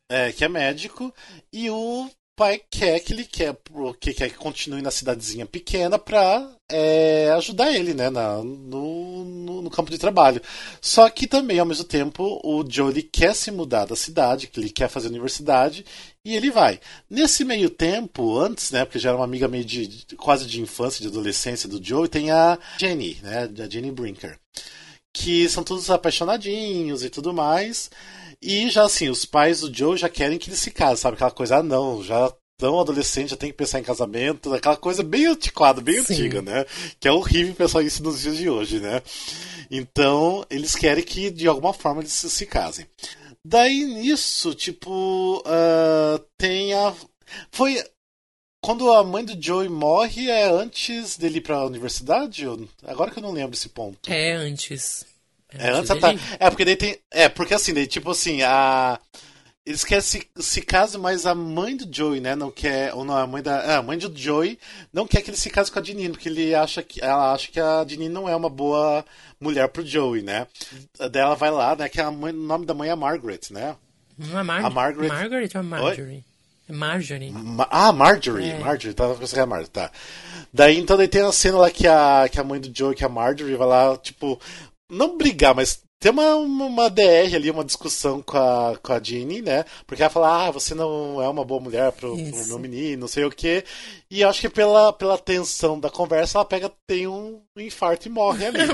É, 0.09 0.31
que 0.31 0.43
é 0.43 0.47
médico, 0.47 1.13
e 1.51 1.69
o 1.69 2.09
pai 2.37 2.61
quer 2.69 2.99
que 2.99 3.13
ele 3.13 3.25
quer 3.25 3.57
que 3.99 4.13
quer 4.13 4.29
que 4.29 4.37
continue 4.37 4.81
na 4.81 4.91
cidadezinha 4.91 5.45
pequena 5.47 5.97
para 5.97 6.47
é, 6.69 7.31
ajudar 7.31 7.73
ele, 7.73 7.95
né, 7.95 8.11
na, 8.11 8.37
no, 8.43 9.25
no, 9.25 9.61
no, 9.63 9.69
campo 9.71 9.89
de 9.89 9.97
trabalho. 9.97 10.39
Só 10.79 11.09
que 11.09 11.25
também, 11.25 11.57
ao 11.57 11.65
mesmo 11.65 11.83
tempo, 11.83 12.39
o 12.43 12.63
Joe 12.69 13.01
quer 13.01 13.33
se 13.33 13.49
mudar 13.49 13.85
da 13.85 13.95
cidade, 13.95 14.47
que 14.47 14.59
ele 14.59 14.69
quer 14.69 14.87
fazer 14.87 15.07
universidade, 15.07 15.83
e 16.23 16.35
ele 16.35 16.51
vai. 16.51 16.79
Nesse 17.09 17.43
meio 17.43 17.71
tempo, 17.71 18.37
antes, 18.37 18.69
né, 18.69 18.85
porque 18.85 18.99
já 18.99 19.09
era 19.09 19.17
uma 19.17 19.25
amiga 19.25 19.47
meio 19.47 19.65
de 19.65 20.05
quase 20.15 20.45
de 20.45 20.61
infância, 20.61 21.01
de 21.01 21.07
adolescência 21.07 21.67
do 21.67 21.83
Joe, 21.83 22.07
tem 22.07 22.29
a 22.29 22.59
Jenny, 22.77 23.17
né, 23.23 23.49
a 23.57 23.67
Jenny 23.67 23.91
Brinker, 23.91 24.37
que 25.17 25.49
são 25.49 25.63
todos 25.63 25.89
apaixonadinhos 25.89 27.03
e 27.03 27.09
tudo 27.09 27.33
mais. 27.33 27.89
E 28.41 28.69
já 28.69 28.83
assim, 28.83 29.09
os 29.09 29.25
pais 29.25 29.61
do 29.61 29.75
Joe 29.75 29.97
já 29.97 30.07
querem 30.07 30.37
que 30.37 30.49
ele 30.49 30.57
se 30.57 30.71
case, 30.71 31.01
sabe? 31.01 31.15
Aquela 31.15 31.31
coisa, 31.31 31.57
ah, 31.57 31.63
não, 31.63 32.03
já 32.03 32.31
tão 32.57 32.79
adolescente, 32.79 33.29
já 33.29 33.37
tem 33.37 33.51
que 33.51 33.57
pensar 33.57 33.79
em 33.79 33.83
casamento, 33.83 34.53
aquela 34.53 34.75
coisa 34.75 35.03
bem 35.03 35.27
antiquada, 35.27 35.79
bem 35.79 36.03
Sim. 36.03 36.13
antiga, 36.13 36.41
né? 36.41 36.65
Que 36.99 37.07
é 37.07 37.11
horrível 37.11 37.53
pensar 37.53 37.83
isso 37.83 38.03
nos 38.03 38.21
dias 38.21 38.37
de 38.37 38.49
hoje, 38.49 38.79
né? 38.79 39.01
Então, 39.69 40.45
eles 40.49 40.75
querem 40.75 41.03
que 41.03 41.29
de 41.29 41.47
alguma 41.47 41.73
forma 41.73 42.01
eles 42.01 42.13
se, 42.13 42.29
se 42.29 42.45
casem. 42.45 42.87
Daí 43.45 43.85
nisso, 43.85 44.53
tipo, 44.53 45.37
uh, 45.39 46.19
tem 46.37 46.73
a. 46.73 46.93
Foi. 47.51 47.81
Quando 48.61 48.91
a 48.91 49.03
mãe 49.03 49.23
do 49.23 49.41
Joey 49.41 49.69
morre, 49.69 50.29
é 50.29 50.49
antes 50.49 51.15
dele 51.15 51.37
ir 51.37 51.41
pra 51.41 51.65
universidade? 51.65 52.43
Agora 52.83 53.11
que 53.11 53.19
eu 53.19 53.23
não 53.23 53.31
lembro 53.31 53.55
esse 53.55 53.69
ponto. 53.69 54.11
É 54.11 54.33
antes. 54.33 55.05
É, 55.53 55.69
antes 55.69 55.89
tá. 55.99 56.13
É, 56.39 56.49
porque 56.49 56.65
daí 56.65 56.75
tem. 56.75 56.97
É, 57.11 57.29
porque 57.29 57.53
assim, 57.53 57.73
daí, 57.73 57.87
tipo 57.87 58.11
assim, 58.11 58.41
a. 58.41 58.99
Eles 59.65 59.83
querem 59.83 60.01
se, 60.01 60.25
se 60.37 60.61
casem, 60.61 60.99
mas 60.99 61.25
a 61.25 61.35
mãe 61.35 61.75
do 61.75 61.93
Joey, 61.93 62.21
né, 62.21 62.35
não 62.35 62.49
quer. 62.49 62.93
Ou 62.93 63.03
não, 63.03 63.17
a 63.17 63.27
mãe 63.27 63.43
da. 63.43 63.61
É, 63.63 63.75
a 63.75 63.81
mãe 63.81 63.97
do 63.97 64.15
Joey 64.17 64.57
não 64.93 65.05
quer 65.05 65.21
que 65.21 65.29
ele 65.29 65.37
se 65.37 65.49
case 65.49 65.71
com 65.71 65.79
a 65.79 65.83
Janine, 65.83 66.09
porque 66.09 66.29
ele 66.29 66.55
acha 66.55 66.81
que. 66.81 67.03
Ela 67.03 67.33
acha 67.33 67.51
que 67.51 67.59
a 67.59 67.85
Janine 67.87 68.09
não 68.09 68.29
é 68.29 68.35
uma 68.35 68.49
boa 68.49 69.03
mulher 69.39 69.67
pro 69.67 69.85
Joey, 69.85 70.21
né? 70.21 70.47
Daí 70.97 71.21
ela 71.21 71.35
vai 71.35 71.51
lá, 71.51 71.75
né? 71.75 71.89
Que 71.89 71.99
a 71.99 72.09
mãe, 72.09 72.33
o 72.33 72.37
nome 72.37 72.65
da 72.65 72.73
mãe 72.73 72.89
é 72.89 72.95
Margaret, 72.95 73.41
né? 73.51 73.75
Não 74.17 74.39
é 74.39 74.43
Mar 74.43 74.65
a 74.65 74.69
Margaret. 74.69 75.07
Margaret 75.09 75.49
ou 75.55 75.63
Marjorie? 75.63 76.23
É 76.67 76.73
Marjorie. 76.73 77.31
Ma 77.31 77.67
ah, 77.69 77.91
Marjorie. 77.93 78.49
É. 78.49 78.59
Marjorie, 78.59 78.93
tava 78.93 79.15
pensando 79.15 79.39
que 79.39 79.45
Marjorie, 79.45 79.71
tá. 79.71 79.91
Daí 80.51 80.77
então 80.77 80.97
daí 80.97 81.07
tem 81.07 81.21
a 81.21 81.31
cena 81.31 81.57
lá 81.59 81.69
que 81.71 81.87
a, 81.87 82.27
que 82.29 82.39
a 82.39 82.43
mãe 82.43 82.59
do 82.59 82.75
Joey, 82.75 82.95
que 82.95 83.03
é 83.03 83.05
a 83.05 83.09
Marjorie, 83.09 83.55
vai 83.55 83.67
lá, 83.67 83.97
tipo, 83.97 84.39
não 84.89 85.17
brigar, 85.17 85.55
mas 85.55 85.81
ter 85.99 86.11
uma, 86.11 86.35
uma 86.35 86.89
DR 86.89 87.35
ali, 87.35 87.49
uma 87.49 87.65
discussão 87.65 88.21
com 88.21 88.37
a, 88.37 88.77
com 88.81 88.93
a 88.93 89.01
Jeannie, 89.01 89.41
né? 89.41 89.65
Porque 89.85 90.03
ela 90.03 90.09
fala, 90.09 90.47
ah, 90.47 90.51
você 90.51 90.75
não 90.75 91.21
é 91.21 91.27
uma 91.27 91.43
boa 91.43 91.61
mulher 91.61 91.91
pro, 91.91 92.15
pro 92.15 92.47
meu 92.47 92.59
menino, 92.59 93.01
não 93.01 93.07
sei 93.07 93.25
o 93.25 93.31
quê. 93.31 93.63
E 94.09 94.23
acho 94.23 94.41
que 94.41 94.49
pela, 94.49 94.93
pela 94.93 95.17
tensão 95.17 95.79
da 95.79 95.89
conversa, 95.89 96.37
ela 96.37 96.45
pega, 96.45 96.71
tem 96.85 97.07
um 97.07 97.41
infarto 97.57 98.07
e 98.07 98.11
morre 98.11 98.45
ali. 98.45 98.59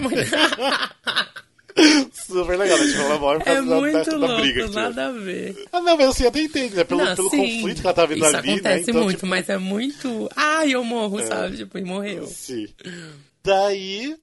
Super 2.13 2.57
legal, 2.57 2.77
né? 2.77 2.85
Tipo, 2.85 3.01
ela 3.01 3.17
morre 3.17 3.39
por 3.39 3.45
causa 3.45 3.59
é 3.59 3.63
muito 3.63 4.09
da, 4.09 4.17
louco, 4.17 4.27
da 4.27 4.41
briga. 4.41 4.61
Tipo. 4.61 4.73
Nada 4.73 5.07
a 5.07 5.11
ver. 5.11 5.65
Ah, 5.71 5.81
não, 5.81 5.97
mas 5.97 6.09
assim, 6.09 6.27
até 6.27 6.41
entende, 6.41 6.75
né? 6.75 6.83
Pelo, 6.83 7.03
não, 7.03 7.15
pelo 7.15 7.29
conflito 7.29 7.81
que 7.81 7.87
ela 7.87 7.93
tá 7.93 8.05
vendo 8.05 8.25
isso 8.25 8.37
ali, 8.37 8.47
né? 8.47 8.53
acontece 8.53 8.91
Então, 8.91 9.03
muito, 9.03 9.17
tipo... 9.17 9.27
mas 9.27 9.49
é 9.49 9.57
muito. 9.57 10.29
Ai, 10.35 10.71
eu 10.71 10.83
morro, 10.83 11.19
é... 11.19 11.25
sabe? 11.25 11.57
Tipo, 11.57 11.77
e 11.77 11.83
morreu. 11.83 12.27
Sim. 12.27 12.67
Daí, 13.43 14.15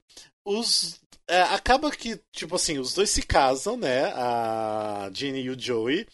os 0.44 1.00
é, 1.30 1.42
acaba 1.42 1.92
que, 1.92 2.18
tipo 2.32 2.56
assim, 2.56 2.78
os 2.78 2.92
dois 2.92 3.08
se 3.08 3.22
casam, 3.22 3.76
né? 3.76 4.06
A 4.16 5.08
Ginny 5.14 5.42
e 5.42 5.50
o 5.50 5.58
Joey. 5.58 6.04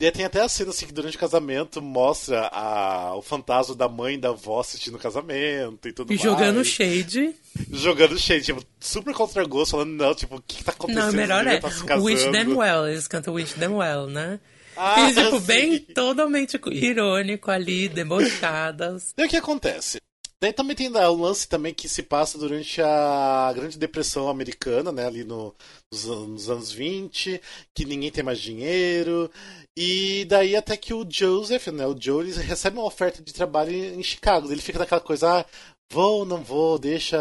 E 0.00 0.10
tem 0.10 0.24
até 0.24 0.40
a 0.40 0.48
cena 0.48 0.70
assim 0.70 0.86
que 0.86 0.94
durante 0.94 1.14
o 1.14 1.20
casamento 1.20 1.82
mostra 1.82 2.48
a, 2.50 3.14
o 3.14 3.20
fantasma 3.20 3.74
da 3.74 3.86
mãe 3.86 4.14
e 4.14 4.18
da 4.18 4.30
avó 4.30 4.60
assistindo 4.60 4.94
o 4.94 4.98
casamento 4.98 5.86
e 5.86 5.92
tudo 5.92 6.10
e 6.10 6.16
mais. 6.16 6.20
E 6.20 6.24
jogando 6.24 6.64
shade. 6.64 7.34
Jogando 7.70 8.18
shade, 8.18 8.44
tipo, 8.46 8.64
super 8.80 9.12
contra 9.12 9.44
gosto, 9.44 9.72
falando, 9.72 9.90
não, 9.90 10.14
tipo, 10.14 10.36
o 10.36 10.42
que, 10.42 10.56
que 10.56 10.64
tá 10.64 10.72
acontecendo? 10.72 11.04
Não, 11.04 11.12
melhor 11.12 11.46
é. 11.46 11.60
Tá 11.60 11.96
Wish 11.96 12.30
them 12.30 12.56
well, 12.56 12.88
eles 12.88 13.06
cantam 13.06 13.34
Wish 13.34 13.52
them 13.54 13.74
well, 13.74 14.06
né? 14.06 14.40
Ah, 14.74 15.10
e, 15.10 15.14
tipo, 15.14 15.38
sim. 15.38 15.46
bem 15.46 15.78
totalmente 15.80 16.58
irônico 16.70 17.50
ali, 17.50 17.90
debochadas. 17.90 19.12
E 19.18 19.22
o 19.22 19.28
que 19.28 19.36
acontece? 19.36 20.00
Daí 20.42 20.52
também 20.52 20.74
tem 20.74 20.88
o 20.88 21.14
lance 21.14 21.46
também 21.46 21.72
que 21.72 21.88
se 21.88 22.02
passa 22.02 22.36
durante 22.36 22.82
a 22.82 23.52
Grande 23.54 23.78
Depressão 23.78 24.28
Americana, 24.28 24.90
né? 24.90 25.06
Ali 25.06 25.22
no, 25.22 25.54
nos, 25.92 26.04
nos, 26.04 26.50
anos 26.50 26.72
20, 26.72 27.40
que 27.72 27.84
ninguém 27.84 28.10
tem 28.10 28.24
mais 28.24 28.40
dinheiro. 28.40 29.30
E 29.76 30.24
daí 30.28 30.56
até 30.56 30.76
que 30.76 30.92
o 30.92 31.06
Joseph, 31.08 31.68
né? 31.68 31.86
O 31.86 31.96
Joe, 31.96 32.28
ele 32.28 32.32
recebe 32.42 32.76
uma 32.76 32.86
oferta 32.86 33.22
de 33.22 33.32
trabalho 33.32 33.72
em 33.72 34.02
Chicago. 34.02 34.50
Ele 34.50 34.60
fica 34.60 34.80
naquela 34.80 35.00
coisa, 35.00 35.42
ah, 35.42 35.46
vou, 35.92 36.24
não 36.24 36.42
vou, 36.42 36.76
deixa 36.76 37.16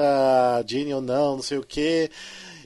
Jenny 0.67 0.91
ou 0.91 1.01
não, 1.01 1.35
não 1.35 1.43
sei 1.43 1.59
o 1.59 1.63
quê. 1.63 2.09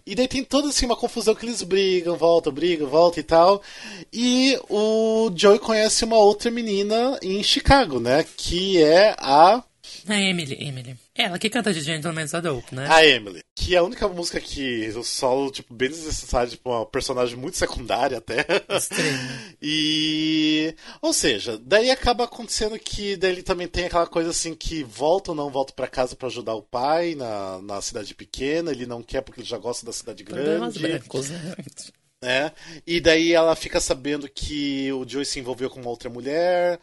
E 0.05 0.15
daí 0.15 0.27
tem 0.29 0.41
toda 0.41 0.69
assim 0.69 0.85
uma 0.85 0.95
confusão 0.95 1.35
que 1.35 1.45
eles 1.45 1.63
brigam, 1.63 2.15
voltam, 2.15 2.53
brigam, 2.53 2.87
voltam 2.87 3.19
e 3.19 3.23
tal. 3.23 3.61
E 4.13 4.57
o 4.69 5.29
Joey 5.35 5.59
conhece 5.59 6.05
uma 6.05 6.17
outra 6.17 6.49
menina 6.49 7.19
em 7.21 7.43
Chicago, 7.43 7.99
né? 7.99 8.25
Que 8.37 8.81
é 8.81 9.17
a 9.19 9.61
a 10.07 10.21
Emily, 10.21 10.55
Emily. 10.59 10.97
Ela 11.13 11.39
que 11.39 11.49
canta 11.49 11.73
de 11.73 11.81
Gentleman's 11.81 12.33
Adult, 12.33 12.71
né? 12.71 12.87
A 12.89 13.05
Emily. 13.05 13.39
Que 13.55 13.75
é 13.75 13.77
a 13.77 13.83
única 13.83 14.07
música 14.07 14.39
que 14.39 14.87
o 14.89 15.03
solo, 15.03 15.49
tipo, 15.49 15.73
bem 15.73 15.89
desnecessário, 15.89 16.51
tipo, 16.51 16.69
uma 16.69 16.85
personagem 16.85 17.35
muito 17.35 17.57
secundária 17.57 18.17
até. 18.17 18.45
E. 19.61 20.75
Ou 21.01 21.13
seja, 21.13 21.57
daí 21.57 21.89
acaba 21.89 22.25
acontecendo 22.25 22.77
que 22.77 23.15
daí 23.15 23.31
ele 23.31 23.43
também 23.43 23.67
tem 23.67 23.85
aquela 23.85 24.05
coisa 24.05 24.29
assim 24.29 24.53
que 24.53 24.83
volta 24.83 25.31
ou 25.31 25.35
não 25.35 25.49
volta 25.49 25.73
para 25.73 25.87
casa 25.87 26.15
para 26.15 26.27
ajudar 26.27 26.53
o 26.53 26.61
pai 26.61 27.15
na, 27.15 27.61
na 27.61 27.81
cidade 27.81 28.13
pequena, 28.13 28.71
ele 28.71 28.85
não 28.85 29.01
quer 29.01 29.21
porque 29.21 29.41
ele 29.41 29.47
já 29.47 29.57
gosta 29.57 29.85
da 29.85 29.93
cidade 29.93 30.23
grande. 30.23 30.79
Brancos, 30.79 31.29
né? 31.29 31.55
É, 32.23 32.51
e 32.87 32.99
daí 32.99 33.33
ela 33.33 33.55
fica 33.55 33.79
sabendo 33.79 34.27
que 34.27 34.91
o 34.93 35.07
Joey 35.07 35.25
se 35.25 35.39
envolveu 35.39 35.69
com 35.69 35.79
uma 35.79 35.91
outra 35.91 36.09
mulher. 36.09 36.79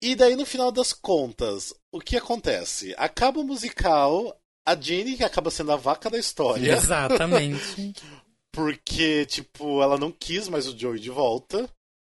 E 0.00 0.14
daí, 0.14 0.36
no 0.36 0.46
final 0.46 0.70
das 0.70 0.92
contas, 0.92 1.74
o 1.92 2.00
que 2.00 2.16
acontece? 2.16 2.94
Acaba 2.98 3.40
o 3.40 3.44
musical, 3.44 4.38
a 4.66 4.74
Jenny 4.74 5.16
que 5.16 5.24
acaba 5.24 5.50
sendo 5.50 5.72
a 5.72 5.76
vaca 5.76 6.10
da 6.10 6.18
história. 6.18 6.72
Exatamente. 6.72 7.94
porque, 8.52 9.24
tipo, 9.26 9.82
ela 9.82 9.96
não 9.96 10.10
quis 10.10 10.48
mais 10.48 10.66
o 10.66 10.76
Joey 10.76 10.98
de 10.98 11.10
volta. 11.10 11.68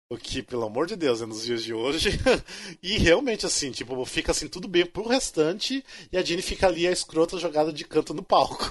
O 0.07 0.17
que, 0.17 0.43
pelo 0.43 0.65
amor 0.65 0.85
de 0.85 0.95
Deus, 0.95 1.19
é 1.19 1.25
nos 1.25 1.43
dias 1.43 1.63
de 1.63 1.73
hoje. 1.73 2.11
e 2.81 2.97
realmente, 2.99 3.45
assim, 3.45 3.71
tipo, 3.71 4.05
fica 4.05 4.31
assim 4.31 4.47
tudo 4.47 4.67
bem 4.67 4.85
pro 4.85 5.07
restante 5.07 5.83
e 6.11 6.17
a 6.17 6.21
Jenny 6.21 6.43
fica 6.43 6.67
ali 6.67 6.87
a 6.87 6.91
escrota 6.91 7.39
jogada 7.39 7.73
de 7.73 7.83
canto 7.83 8.13
no 8.13 8.21
palco. 8.21 8.69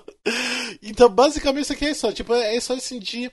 então, 0.82 1.10
basicamente, 1.10 1.64
isso 1.64 1.72
aqui 1.74 1.84
é 1.84 1.90
isso. 1.90 2.10
Tipo, 2.14 2.32
é 2.32 2.56
isso 2.56 2.72
assim 2.72 2.98
de, 2.98 3.30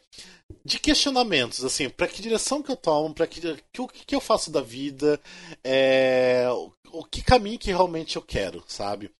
de 0.65 0.80
questionamentos, 0.80 1.64
assim, 1.64 1.90
para 1.90 2.07
que 2.07 2.22
direção 2.22 2.61
que 2.61 2.72
eu 2.72 2.77
tomo, 2.77 3.14
para 3.14 3.27
que, 3.27 3.41
que, 3.72 3.81
o 3.81 3.88
que 3.88 4.15
eu 4.15 4.22
faço 4.22 4.49
da 4.49 4.61
vida, 4.61 5.19
é, 5.64 6.48
o, 6.52 6.72
o 6.99 7.03
que 7.03 7.22
caminho 7.22 7.60
que 7.60 7.72
realmente 7.72 8.15
eu 8.15 8.22
quero, 8.22 8.64
sabe? 8.68 9.11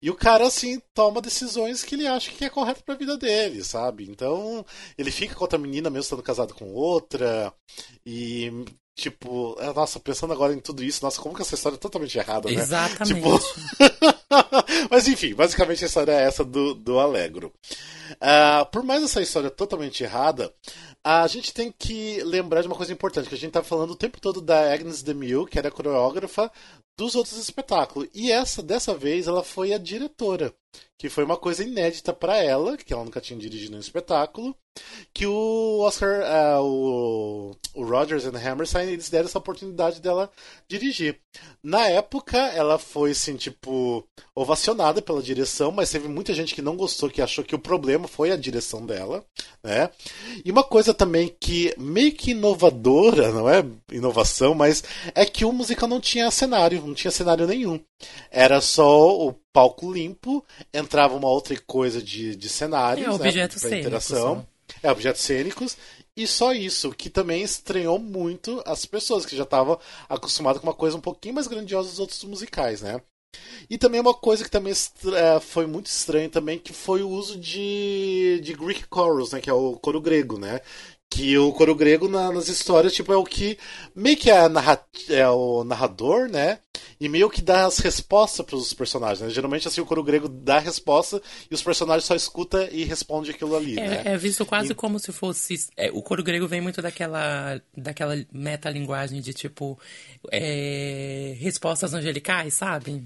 E 0.00 0.10
o 0.10 0.14
cara, 0.14 0.46
assim, 0.46 0.80
toma 0.94 1.22
decisões 1.22 1.82
que 1.82 1.94
ele 1.94 2.06
acha 2.06 2.30
que 2.30 2.44
é 2.44 2.50
correto 2.50 2.84
pra 2.84 2.94
vida 2.94 3.16
dele, 3.16 3.64
sabe? 3.64 4.06
Então, 4.08 4.64
ele 4.96 5.10
fica 5.10 5.34
com 5.34 5.42
outra 5.42 5.58
menina 5.58 5.88
mesmo 5.88 6.02
estando 6.02 6.22
casado 6.22 6.54
com 6.54 6.72
outra. 6.74 7.52
E, 8.04 8.52
tipo, 8.94 9.56
é, 9.58 9.72
nossa, 9.72 9.98
pensando 9.98 10.32
agora 10.32 10.52
em 10.52 10.60
tudo 10.60 10.84
isso, 10.84 11.02
nossa, 11.02 11.20
como 11.20 11.34
que 11.34 11.42
essa 11.42 11.54
história 11.54 11.76
é 11.76 11.78
totalmente 11.78 12.16
errada, 12.16 12.50
né? 12.50 12.60
Exatamente. 12.60 13.14
Tipo... 13.14 13.40
Mas 14.90 15.08
enfim, 15.08 15.34
basicamente 15.34 15.82
a 15.82 15.86
história 15.86 16.12
é 16.12 16.24
essa 16.24 16.44
do, 16.44 16.74
do 16.74 16.98
Alegro. 16.98 17.52
Uh, 18.12 18.66
por 18.70 18.82
mais 18.82 19.02
essa 19.02 19.22
história 19.22 19.50
totalmente 19.50 20.04
errada, 20.04 20.52
a 21.08 21.24
gente 21.28 21.54
tem 21.54 21.70
que 21.70 22.20
lembrar 22.24 22.62
de 22.62 22.66
uma 22.66 22.74
coisa 22.74 22.92
importante, 22.92 23.28
que 23.28 23.34
a 23.36 23.38
gente 23.38 23.52
tá 23.52 23.62
falando 23.62 23.92
o 23.92 23.96
tempo 23.96 24.20
todo 24.20 24.40
da 24.40 24.74
Agnes 24.74 25.02
DeMille, 25.02 25.46
que 25.46 25.56
era 25.56 25.70
coreógrafa 25.70 26.50
dos 26.98 27.14
outros 27.14 27.38
espetáculos. 27.38 28.08
E 28.12 28.32
essa, 28.32 28.60
dessa 28.60 28.92
vez, 28.92 29.28
ela 29.28 29.44
foi 29.44 29.72
a 29.72 29.78
diretora, 29.78 30.52
que 30.98 31.08
foi 31.08 31.24
uma 31.24 31.36
coisa 31.36 31.62
inédita 31.62 32.12
para 32.12 32.36
ela, 32.42 32.76
que 32.76 32.92
ela 32.92 33.04
nunca 33.04 33.20
tinha 33.20 33.38
dirigido 33.38 33.76
um 33.76 33.80
espetáculo, 33.80 34.56
que 35.12 35.26
o 35.26 35.80
Oscar, 35.80 36.20
uh, 36.20 36.62
o, 36.62 37.56
o 37.74 37.84
Rogers 37.84 38.24
e 38.24 38.28
Hammerstein, 38.28 38.88
eles 38.88 39.08
deram 39.08 39.26
essa 39.26 39.38
oportunidade 39.38 40.00
dela 40.00 40.30
dirigir. 40.68 41.18
Na 41.62 41.86
época, 41.88 42.38
ela 42.38 42.78
foi, 42.78 43.10
assim, 43.10 43.36
tipo, 43.36 44.06
ovacionada 44.34 45.02
pela 45.02 45.22
direção, 45.22 45.70
mas 45.70 45.90
teve 45.90 46.08
muita 46.08 46.32
gente 46.32 46.54
que 46.54 46.62
não 46.62 46.76
gostou, 46.76 47.10
que 47.10 47.22
achou 47.22 47.44
que 47.44 47.54
o 47.54 47.58
problema 47.58 48.08
foi 48.08 48.30
a 48.30 48.36
direção 48.36 48.84
dela, 48.84 49.24
né? 49.62 49.90
E 50.44 50.50
uma 50.50 50.62
coisa 50.62 50.94
também 50.94 51.34
que 51.40 51.74
meio 51.78 52.12
que 52.12 52.30
inovadora, 52.30 53.32
não 53.32 53.48
é 53.48 53.64
inovação, 53.90 54.54
mas 54.54 54.82
é 55.14 55.24
que 55.24 55.44
o 55.44 55.52
musical 55.52 55.88
não 55.88 56.00
tinha 56.00 56.30
cenário, 56.30 56.82
não 56.86 56.94
tinha 56.94 57.10
cenário 57.10 57.46
nenhum. 57.46 57.80
Era 58.30 58.60
só 58.60 59.26
o 59.26 59.32
palco 59.52 59.90
limpo, 59.90 60.44
entrava 60.72 61.16
uma 61.16 61.28
outra 61.28 61.58
coisa 61.66 62.02
de, 62.02 62.36
de 62.36 62.48
cenários, 62.48 63.06
é, 63.06 63.10
objetos 63.10 63.62
né, 63.62 63.80
interação. 63.80 64.46
É, 64.82 64.90
objetos 64.90 65.22
cênicos. 65.22 65.76
E 66.16 66.26
só 66.26 66.52
isso, 66.52 66.92
que 66.92 67.10
também 67.10 67.42
estranhou 67.42 67.98
muito 67.98 68.62
as 68.64 68.86
pessoas, 68.86 69.26
que 69.26 69.36
já 69.36 69.42
estavam 69.44 69.78
acostumadas 70.08 70.60
com 70.60 70.66
uma 70.66 70.74
coisa 70.74 70.96
um 70.96 71.00
pouquinho 71.00 71.34
mais 71.34 71.46
grandiosa 71.46 71.90
dos 71.90 71.98
outros 71.98 72.24
musicais, 72.24 72.80
né? 72.80 73.00
E 73.68 73.76
também 73.76 74.00
uma 74.00 74.14
coisa 74.14 74.42
que 74.42 74.50
também 74.50 74.72
é, 74.72 75.40
foi 75.40 75.66
muito 75.66 75.86
estranha 75.86 76.28
também, 76.28 76.58
que 76.58 76.72
foi 76.72 77.02
o 77.02 77.10
uso 77.10 77.38
de, 77.38 78.40
de 78.42 78.54
Greek 78.54 78.84
chorus, 78.92 79.32
né? 79.32 79.40
Que 79.40 79.50
é 79.50 79.52
o 79.52 79.74
coro 79.74 80.00
grego, 80.00 80.38
né? 80.38 80.60
Que 81.16 81.38
o 81.38 81.50
coro 81.52 81.74
grego 81.74 82.08
na, 82.08 82.30
nas 82.30 82.48
histórias 82.48 82.92
tipo 82.92 83.10
é 83.10 83.16
o 83.16 83.24
que 83.24 83.58
meio 83.94 84.16
que 84.16 84.30
é, 84.30 84.48
narra, 84.48 84.78
é 85.08 85.26
o 85.28 85.64
narrador 85.64 86.28
né 86.28 86.58
e 87.00 87.08
meio 87.08 87.30
que 87.30 87.40
dá 87.40 87.64
as 87.64 87.78
respostas 87.78 88.44
para 88.44 88.56
os 88.56 88.74
personagens 88.74 89.20
né? 89.20 89.30
geralmente 89.30 89.66
assim 89.66 89.80
o 89.80 89.86
coro 89.86 90.04
grego 90.04 90.28
dá 90.28 90.56
a 90.56 90.60
resposta 90.60 91.20
e 91.50 91.54
os 91.54 91.62
personagens 91.62 92.04
só 92.04 92.14
escuta 92.14 92.68
e 92.70 92.84
responde 92.84 93.30
aquilo 93.30 93.56
ali 93.56 93.78
é, 93.78 93.88
né? 93.88 94.02
é 94.04 94.16
visto 94.18 94.44
quase 94.44 94.72
e... 94.72 94.74
como 94.74 94.98
se 94.98 95.10
fosse 95.10 95.54
é, 95.76 95.90
o 95.90 96.02
coro 96.02 96.22
grego 96.22 96.46
vem 96.46 96.60
muito 96.60 96.82
daquela 96.82 97.60
daquela 97.74 98.14
metalinguagem 98.30 99.22
de 99.22 99.32
tipo 99.32 99.78
é, 100.30 101.34
respostas 101.38 101.94
angelicais 101.94 102.52
sabe 102.52 103.02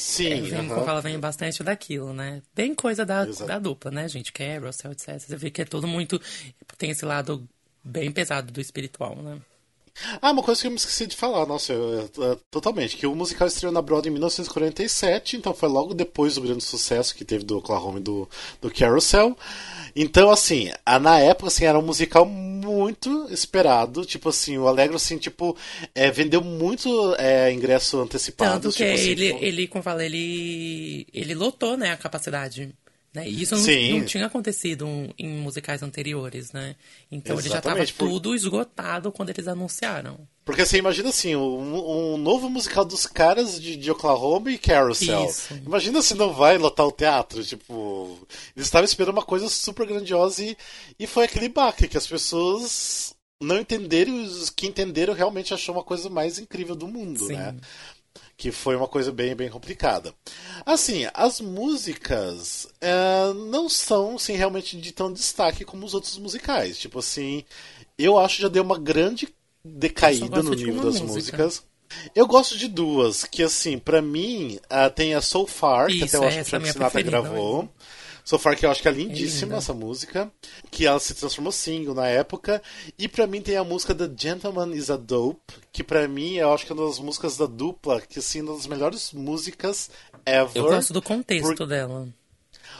Sim, 0.00 0.32
é, 0.32 0.40
vem, 0.40 0.70
uhum. 0.70 0.88
ela 0.88 1.02
vem 1.02 1.18
bastante 1.20 1.62
daquilo, 1.62 2.14
né? 2.14 2.40
Bem 2.54 2.74
coisa 2.74 3.04
da, 3.04 3.26
da 3.26 3.58
dupla, 3.58 3.90
né, 3.90 4.08
gente? 4.08 4.32
Carol, 4.32 4.72
Cell, 4.72 4.92
etc. 4.92 5.18
Você 5.18 5.36
vê 5.36 5.50
que 5.50 5.60
é 5.60 5.64
todo 5.66 5.86
muito. 5.86 6.18
Tem 6.78 6.90
esse 6.90 7.04
lado 7.04 7.46
bem 7.84 8.10
pesado 8.10 8.50
do 8.50 8.60
espiritual, 8.62 9.16
né? 9.16 9.38
Ah, 10.20 10.30
uma 10.30 10.42
coisa 10.42 10.60
que 10.60 10.66
eu 10.66 10.70
me 10.70 10.76
esqueci 10.76 11.06
de 11.06 11.16
falar, 11.16 11.46
nossa, 11.46 11.72
eu, 11.72 12.08
eu, 12.16 12.36
totalmente, 12.50 12.96
que 12.96 13.06
o 13.06 13.14
musical 13.14 13.48
estreou 13.48 13.72
na 13.72 13.82
Broadway 13.82 14.10
em 14.10 14.12
1947, 14.12 15.36
então 15.36 15.54
foi 15.54 15.68
logo 15.68 15.94
depois 15.94 16.34
do 16.34 16.42
grande 16.42 16.64
sucesso 16.64 17.14
que 17.14 17.24
teve 17.24 17.44
do 17.44 17.58
Oklahoma 17.58 17.98
e 17.98 18.02
do, 18.02 18.28
do 18.60 18.70
Carousel. 18.70 19.36
Então, 19.94 20.30
assim, 20.30 20.70
a, 20.84 20.98
na 20.98 21.18
época, 21.18 21.48
assim, 21.48 21.64
era 21.64 21.78
um 21.78 21.82
musical 21.82 22.24
muito 22.24 23.26
esperado, 23.30 24.04
tipo 24.04 24.28
assim, 24.28 24.58
o 24.58 24.68
Alegro, 24.68 24.96
assim, 24.96 25.18
tipo, 25.18 25.56
é, 25.94 26.10
vendeu 26.10 26.42
muito 26.42 27.14
é, 27.18 27.52
ingresso 27.52 27.98
antecipado. 28.00 28.62
Tanto 28.62 28.76
que 28.76 28.84
tipo, 28.84 28.94
assim, 28.94 29.10
ele, 29.10 29.36
ele, 29.40 29.66
como 29.66 29.82
fala, 29.82 30.04
ele, 30.04 31.06
ele 31.12 31.34
lotou, 31.34 31.76
né, 31.76 31.90
a 31.92 31.96
capacidade 31.96 32.74
né? 33.12 33.28
E 33.28 33.42
isso 33.42 33.56
não, 33.56 33.98
não, 33.98 34.04
tinha 34.04 34.26
acontecido 34.26 34.86
em 35.18 35.28
musicais 35.28 35.82
anteriores, 35.82 36.52
né? 36.52 36.76
Então 37.10 37.36
Exatamente, 37.36 37.46
ele 37.46 37.52
já 37.52 37.58
estava 37.58 37.86
por... 37.98 38.08
tudo 38.08 38.34
esgotado 38.34 39.10
quando 39.10 39.30
eles 39.30 39.48
anunciaram. 39.48 40.28
Porque 40.44 40.64
você 40.64 40.78
imagina 40.78 41.08
assim, 41.08 41.34
um, 41.34 42.14
um 42.14 42.16
novo 42.16 42.48
musical 42.48 42.84
dos 42.84 43.06
caras 43.06 43.60
de, 43.60 43.76
de 43.76 43.90
Oklahoma 43.90 44.50
e 44.50 44.58
Carousel. 44.58 45.24
Isso. 45.26 45.54
Imagina 45.54 46.00
se 46.02 46.14
não 46.14 46.32
vai 46.32 46.56
lotar 46.56 46.86
o 46.86 46.92
teatro, 46.92 47.44
tipo. 47.44 48.18
Eles 48.56 48.66
estavam 48.66 48.84
esperando 48.84 49.16
uma 49.16 49.24
coisa 49.24 49.48
super 49.48 49.86
grandiosa 49.86 50.44
e, 50.44 50.56
e 50.98 51.06
foi 51.06 51.24
aquele 51.24 51.48
baque 51.48 51.88
que 51.88 51.96
as 51.96 52.06
pessoas 52.06 53.14
não 53.42 53.58
entenderam 53.58 54.12
e 54.16 54.24
os 54.24 54.50
que 54.50 54.66
entenderam 54.66 55.14
realmente 55.14 55.54
achou 55.54 55.74
uma 55.74 55.84
coisa 55.84 56.10
mais 56.10 56.38
incrível 56.38 56.76
do 56.76 56.86
mundo, 56.86 57.26
Sim. 57.26 57.36
né? 57.36 57.56
Que 58.40 58.50
foi 58.50 58.74
uma 58.74 58.88
coisa 58.88 59.12
bem, 59.12 59.36
bem 59.36 59.50
complicada. 59.50 60.14
Assim, 60.64 61.06
as 61.12 61.42
músicas 61.42 62.66
é, 62.80 63.34
não 63.50 63.68
são 63.68 64.16
assim, 64.16 64.32
realmente 64.32 64.80
de 64.80 64.92
tão 64.92 65.12
destaque 65.12 65.62
como 65.62 65.84
os 65.84 65.92
outros 65.92 66.16
musicais. 66.16 66.78
Tipo 66.78 67.00
assim, 67.00 67.44
eu 67.98 68.18
acho 68.18 68.36
que 68.36 68.42
já 68.42 68.48
deu 68.48 68.62
uma 68.62 68.78
grande 68.78 69.28
decaída 69.62 70.42
no 70.42 70.54
nível 70.54 70.82
das 70.82 71.02
música. 71.02 71.36
músicas. 71.36 71.62
Eu 72.14 72.26
gosto 72.26 72.56
de 72.56 72.66
duas, 72.66 73.24
que 73.24 73.42
assim, 73.42 73.78
para 73.78 74.00
mim, 74.00 74.58
uh, 74.72 74.90
tem 74.90 75.14
a 75.14 75.20
So 75.20 75.46
Far, 75.46 75.90
Isso, 75.90 75.98
que 75.98 76.04
até 76.04 76.16
eu 76.16 76.24
acho 76.26 76.36
que 76.36 76.42
o 76.42 76.44
Frank 76.46 76.72
Sinatra 76.72 77.02
gravou. 77.02 77.56
Mesmo. 77.56 77.72
So 78.24 78.38
Far, 78.38 78.56
que 78.56 78.66
eu 78.66 78.70
acho 78.70 78.82
que 78.82 78.88
é 78.88 78.92
lindíssima 78.92 79.54
é 79.54 79.58
essa 79.58 79.72
música. 79.72 80.30
Que 80.70 80.86
ela 80.86 80.98
se 80.98 81.14
transformou 81.14 81.52
single 81.52 81.94
na 81.94 82.06
época. 82.06 82.62
E 82.98 83.08
pra 83.08 83.26
mim 83.26 83.40
tem 83.40 83.56
a 83.56 83.64
música 83.64 83.94
The 83.94 84.10
Gentleman 84.16 84.74
is 84.74 84.90
a 84.90 84.96
Dope. 84.96 85.54
Que 85.72 85.82
pra 85.82 86.06
mim 86.06 86.34
eu 86.34 86.52
acho 86.52 86.66
que 86.66 86.72
é 86.72 86.74
uma 86.74 86.86
das 86.86 86.98
músicas 86.98 87.36
da 87.36 87.46
dupla. 87.46 88.00
Que 88.00 88.18
assim, 88.18 88.42
uma 88.42 88.54
das 88.54 88.66
melhores 88.66 89.12
músicas 89.12 89.90
ever. 90.24 90.56
Eu 90.56 90.64
gosto 90.64 90.92
do 90.92 91.02
contexto 91.02 91.56
por... 91.56 91.66
dela. 91.66 92.08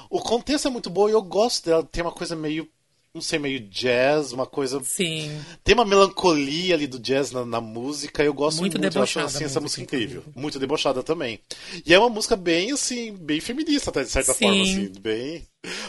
O 0.09 0.21
contexto 0.21 0.69
é 0.69 0.71
muito 0.71 0.91
bom 0.91 1.09
e 1.09 1.13
eu 1.13 1.23
gosto 1.23 1.67
dela. 1.67 1.83
Tem 1.83 2.03
uma 2.03 2.13
coisa 2.13 2.35
meio 2.37 2.69
não 3.13 3.21
sei, 3.21 3.39
meio 3.41 3.61
jazz, 3.61 4.33
uma 4.33 4.47
coisa. 4.47 4.81
Sim. 4.85 5.31
Tem 5.65 5.75
uma 5.75 5.85
melancolia 5.85 6.75
ali 6.75 6.87
do 6.87 6.99
jazz 6.99 7.33
na, 7.33 7.45
na 7.45 7.61
música. 7.61 8.23
Eu 8.23 8.33
gosto 8.33 8.61
muito, 8.61 8.79
muito 8.79 8.97
eu 8.97 9.03
acho 9.03 9.19
assim, 9.19 9.45
essa 9.45 9.61
música 9.61 9.83
incrível. 9.83 10.21
incrível. 10.21 10.41
Muito 10.41 10.61
debochada 10.61 11.03
também. 11.03 11.41
E 11.85 11.93
é 11.93 11.99
uma 11.99 12.09
música 12.09 12.37
bem, 12.37 12.71
assim, 12.71 13.13
bem 13.17 13.41
feminista, 13.41 13.91
até 13.91 14.05
de 14.05 14.11
certa 14.11 14.33
Sim. 14.33 14.45
forma, 14.47 14.63
assim, 14.63 14.93
bem. 15.01 15.45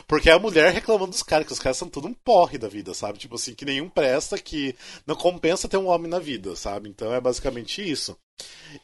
Porque 0.08 0.30
é 0.30 0.34
a 0.34 0.40
mulher 0.40 0.74
reclamando 0.74 1.12
dos 1.12 1.24
caras, 1.24 1.46
que 1.46 1.54
os 1.54 1.60
caras 1.60 1.78
são 1.78 1.88
tudo 1.88 2.08
um 2.08 2.14
porre 2.14 2.58
da 2.58 2.68
vida, 2.68 2.94
sabe? 2.94 3.20
Tipo 3.20 3.36
assim, 3.36 3.54
que 3.54 3.66
nenhum 3.66 3.88
presta, 3.88 4.38
que 4.38 4.76
não 5.06 5.16
compensa 5.16 5.70
ter 5.70 5.78
um 5.78 5.88
homem 5.88 6.10
na 6.10 6.20
vida, 6.20 6.56
sabe? 6.56 6.90
Então 6.90 7.14
é 7.14 7.22
basicamente 7.22 7.88
isso. 7.88 8.18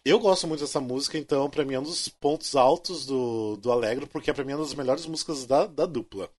Eu 0.05 0.19
gosto 0.19 0.47
muito 0.47 0.61
dessa 0.61 0.79
música, 0.79 1.17
então, 1.17 1.49
pra 1.49 1.65
mim 1.65 1.73
é 1.73 1.79
um 1.79 1.83
dos 1.83 2.07
pontos 2.07 2.55
altos 2.55 3.05
do, 3.05 3.57
do 3.57 3.71
Alegro, 3.71 4.07
porque 4.07 4.29
é 4.29 4.33
pra 4.33 4.43
mim 4.43 4.53
uma 4.53 4.63
das 4.63 4.73
melhores 4.73 5.05
músicas 5.05 5.45
da, 5.45 5.65
da 5.65 5.85
dupla. 5.85 6.29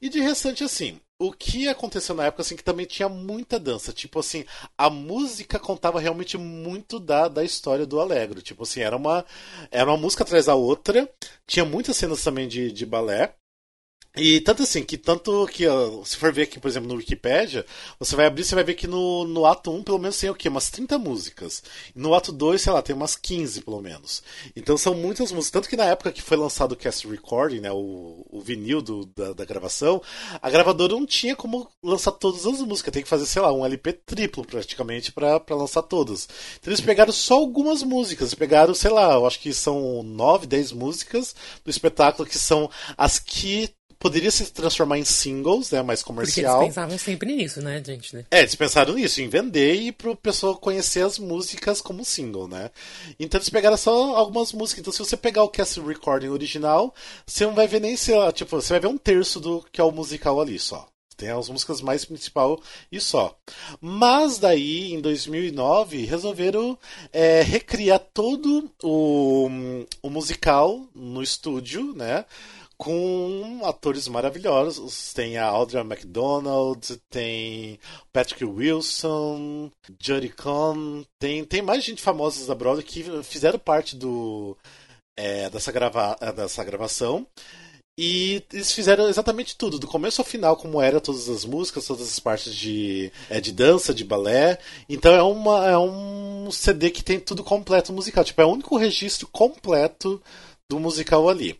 E 0.00 0.08
de 0.08 0.20
restante, 0.20 0.62
assim, 0.62 1.00
o 1.26 1.32
que 1.32 1.68
aconteceu 1.68 2.14
na 2.14 2.24
época, 2.26 2.42
assim, 2.42 2.56
que 2.56 2.64
também 2.64 2.84
tinha 2.84 3.08
muita 3.08 3.58
dança. 3.58 3.92
Tipo 3.92 4.18
assim, 4.18 4.44
a 4.76 4.90
música 4.90 5.58
contava 5.58 6.00
realmente 6.00 6.36
muito 6.36 6.98
da, 6.98 7.28
da 7.28 7.44
história 7.44 7.86
do 7.86 8.00
Alegro. 8.00 8.42
Tipo 8.42 8.64
assim, 8.64 8.80
era 8.80 8.96
uma, 8.96 9.24
era 9.70 9.88
uma 9.88 9.96
música 9.96 10.24
atrás 10.24 10.46
da 10.46 10.54
outra. 10.54 11.08
Tinha 11.46 11.64
muitas 11.64 11.96
cenas 11.96 12.22
também 12.22 12.48
de, 12.48 12.72
de 12.72 12.84
balé. 12.84 13.34
E 14.14 14.42
tanto 14.42 14.62
assim, 14.62 14.84
que 14.84 14.98
tanto 14.98 15.46
que, 15.46 15.64
se 16.04 16.18
for 16.18 16.30
ver 16.30 16.42
aqui, 16.42 16.60
por 16.60 16.68
exemplo, 16.68 16.86
no 16.86 16.96
Wikipedia, 16.96 17.64
você 17.98 18.14
vai 18.14 18.26
abrir, 18.26 18.44
você 18.44 18.54
vai 18.54 18.62
ver 18.62 18.74
que 18.74 18.86
no, 18.86 19.24
no 19.24 19.46
ato 19.46 19.70
1, 19.70 19.82
pelo 19.82 19.98
menos 19.98 20.18
tem 20.18 20.28
o 20.28 20.34
quê? 20.34 20.50
Umas 20.50 20.68
30 20.68 20.98
músicas. 20.98 21.62
E 21.96 21.98
no 21.98 22.14
ato 22.14 22.30
2, 22.30 22.60
sei 22.60 22.72
lá, 22.74 22.82
tem 22.82 22.94
umas 22.94 23.16
15, 23.16 23.62
pelo 23.62 23.80
menos. 23.80 24.22
Então 24.54 24.76
são 24.76 24.94
muitas 24.94 25.32
músicas. 25.32 25.50
Tanto 25.50 25.68
que 25.68 25.78
na 25.78 25.86
época 25.86 26.12
que 26.12 26.20
foi 26.20 26.36
lançado 26.36 26.72
o 26.72 26.76
cast 26.76 27.08
recording, 27.08 27.60
né, 27.60 27.72
o, 27.72 28.26
o 28.30 28.38
vinil 28.42 28.82
do, 28.82 29.06
da, 29.06 29.32
da 29.32 29.44
gravação, 29.46 30.02
a 30.42 30.50
gravadora 30.50 30.92
não 30.92 31.06
tinha 31.06 31.34
como 31.34 31.66
lançar 31.82 32.12
todas 32.12 32.44
as 32.44 32.60
músicas. 32.60 32.92
Tem 32.92 33.02
que 33.02 33.08
fazer, 33.08 33.24
sei 33.24 33.40
lá, 33.40 33.50
um 33.50 33.64
LP 33.64 33.94
triplo 33.94 34.44
praticamente 34.44 35.10
para 35.10 35.42
lançar 35.48 35.82
todas. 35.82 36.28
Então 36.60 36.70
eles 36.70 36.82
pegaram 36.82 37.12
só 37.14 37.36
algumas 37.36 37.82
músicas. 37.82 38.34
Pegaram, 38.34 38.74
sei 38.74 38.90
lá, 38.90 39.14
eu 39.14 39.26
acho 39.26 39.40
que 39.40 39.54
são 39.54 40.02
9, 40.02 40.46
10 40.46 40.72
músicas 40.72 41.34
do 41.64 41.70
espetáculo 41.70 42.28
que 42.28 42.38
são 42.38 42.68
as 42.98 43.18
que 43.18 43.74
poderia 44.02 44.32
se 44.32 44.50
transformar 44.50 44.98
em 44.98 45.04
singles, 45.04 45.70
né, 45.70 45.80
mais 45.80 46.00
Porque 46.00 46.12
comercial. 46.12 46.56
eles 46.62 46.74
pensavam 46.74 46.98
sempre 46.98 47.36
nisso, 47.36 47.62
né, 47.62 47.80
gente? 47.86 48.16
né? 48.16 48.24
É, 48.32 48.40
eles 48.40 48.56
pensaram 48.56 48.94
nisso, 48.94 49.22
em 49.22 49.28
vender 49.28 49.74
e 49.76 49.92
pro 49.92 50.16
pessoal 50.16 50.56
conhecer 50.56 51.04
as 51.06 51.20
músicas 51.20 51.80
como 51.80 52.04
single, 52.04 52.48
né? 52.48 52.72
Então 53.20 53.38
eles 53.38 53.48
pegaram 53.48 53.76
só 53.76 54.16
algumas 54.16 54.52
músicas. 54.52 54.80
Então 54.80 54.92
se 54.92 54.98
você 54.98 55.16
pegar 55.16 55.44
o 55.44 55.48
cast 55.48 55.78
recording 55.80 56.30
original, 56.30 56.92
você 57.24 57.46
não 57.46 57.54
vai 57.54 57.68
ver 57.68 57.80
nem 57.80 57.96
se, 57.96 58.12
tipo, 58.32 58.60
você 58.60 58.72
vai 58.72 58.80
ver 58.80 58.88
um 58.88 58.98
terço 58.98 59.38
do 59.38 59.64
que 59.70 59.80
é 59.80 59.84
o 59.84 59.92
musical 59.92 60.40
ali 60.40 60.58
só. 60.58 60.88
Tem 61.16 61.30
as 61.30 61.48
músicas 61.48 61.80
mais 61.80 62.04
principal 62.04 62.60
e 62.90 62.98
só. 63.00 63.36
Mas 63.80 64.38
daí, 64.38 64.92
em 64.92 65.00
2009, 65.00 66.04
resolveram 66.04 66.76
é, 67.12 67.42
recriar 67.42 68.00
todo 68.12 68.68
o, 68.82 69.48
o 70.02 70.10
musical 70.10 70.84
no 70.92 71.22
estúdio, 71.22 71.94
né? 71.94 72.24
Com 72.82 73.60
atores 73.62 74.08
maravilhosos. 74.08 75.12
Tem 75.12 75.38
a 75.38 75.46
Audrey 75.46 75.80
McDonald, 75.82 77.00
tem 77.08 77.78
Patrick 78.12 78.44
Wilson, 78.44 79.70
Jodie 80.02 80.30
Cohn, 80.30 81.04
tem, 81.16 81.44
tem 81.44 81.62
mais 81.62 81.84
gente 81.84 82.02
famosa 82.02 82.44
da 82.44 82.56
Broadway 82.56 82.84
que 82.84 83.04
fizeram 83.22 83.56
parte 83.56 83.94
do, 83.94 84.56
é, 85.16 85.48
dessa, 85.48 85.70
grava, 85.70 86.16
dessa 86.34 86.64
gravação. 86.64 87.24
E 87.96 88.42
eles 88.52 88.72
fizeram 88.72 89.08
exatamente 89.08 89.56
tudo, 89.56 89.78
do 89.78 89.86
começo 89.86 90.20
ao 90.20 90.26
final, 90.26 90.56
como 90.56 90.82
era 90.82 91.00
todas 91.00 91.28
as 91.28 91.44
músicas, 91.44 91.86
todas 91.86 92.08
as 92.08 92.18
partes 92.18 92.52
de, 92.52 93.12
é, 93.30 93.40
de 93.40 93.52
dança, 93.52 93.94
de 93.94 94.02
balé. 94.02 94.58
Então 94.88 95.14
é, 95.14 95.22
uma, 95.22 95.70
é 95.70 95.78
um 95.78 96.50
CD 96.50 96.90
que 96.90 97.04
tem 97.04 97.20
tudo 97.20 97.44
completo 97.44 97.92
musical. 97.92 98.24
Tipo, 98.24 98.42
é 98.42 98.44
o 98.44 98.50
único 98.50 98.76
registro 98.76 99.28
completo 99.28 100.20
do 100.68 100.80
musical 100.80 101.28
ali. 101.28 101.56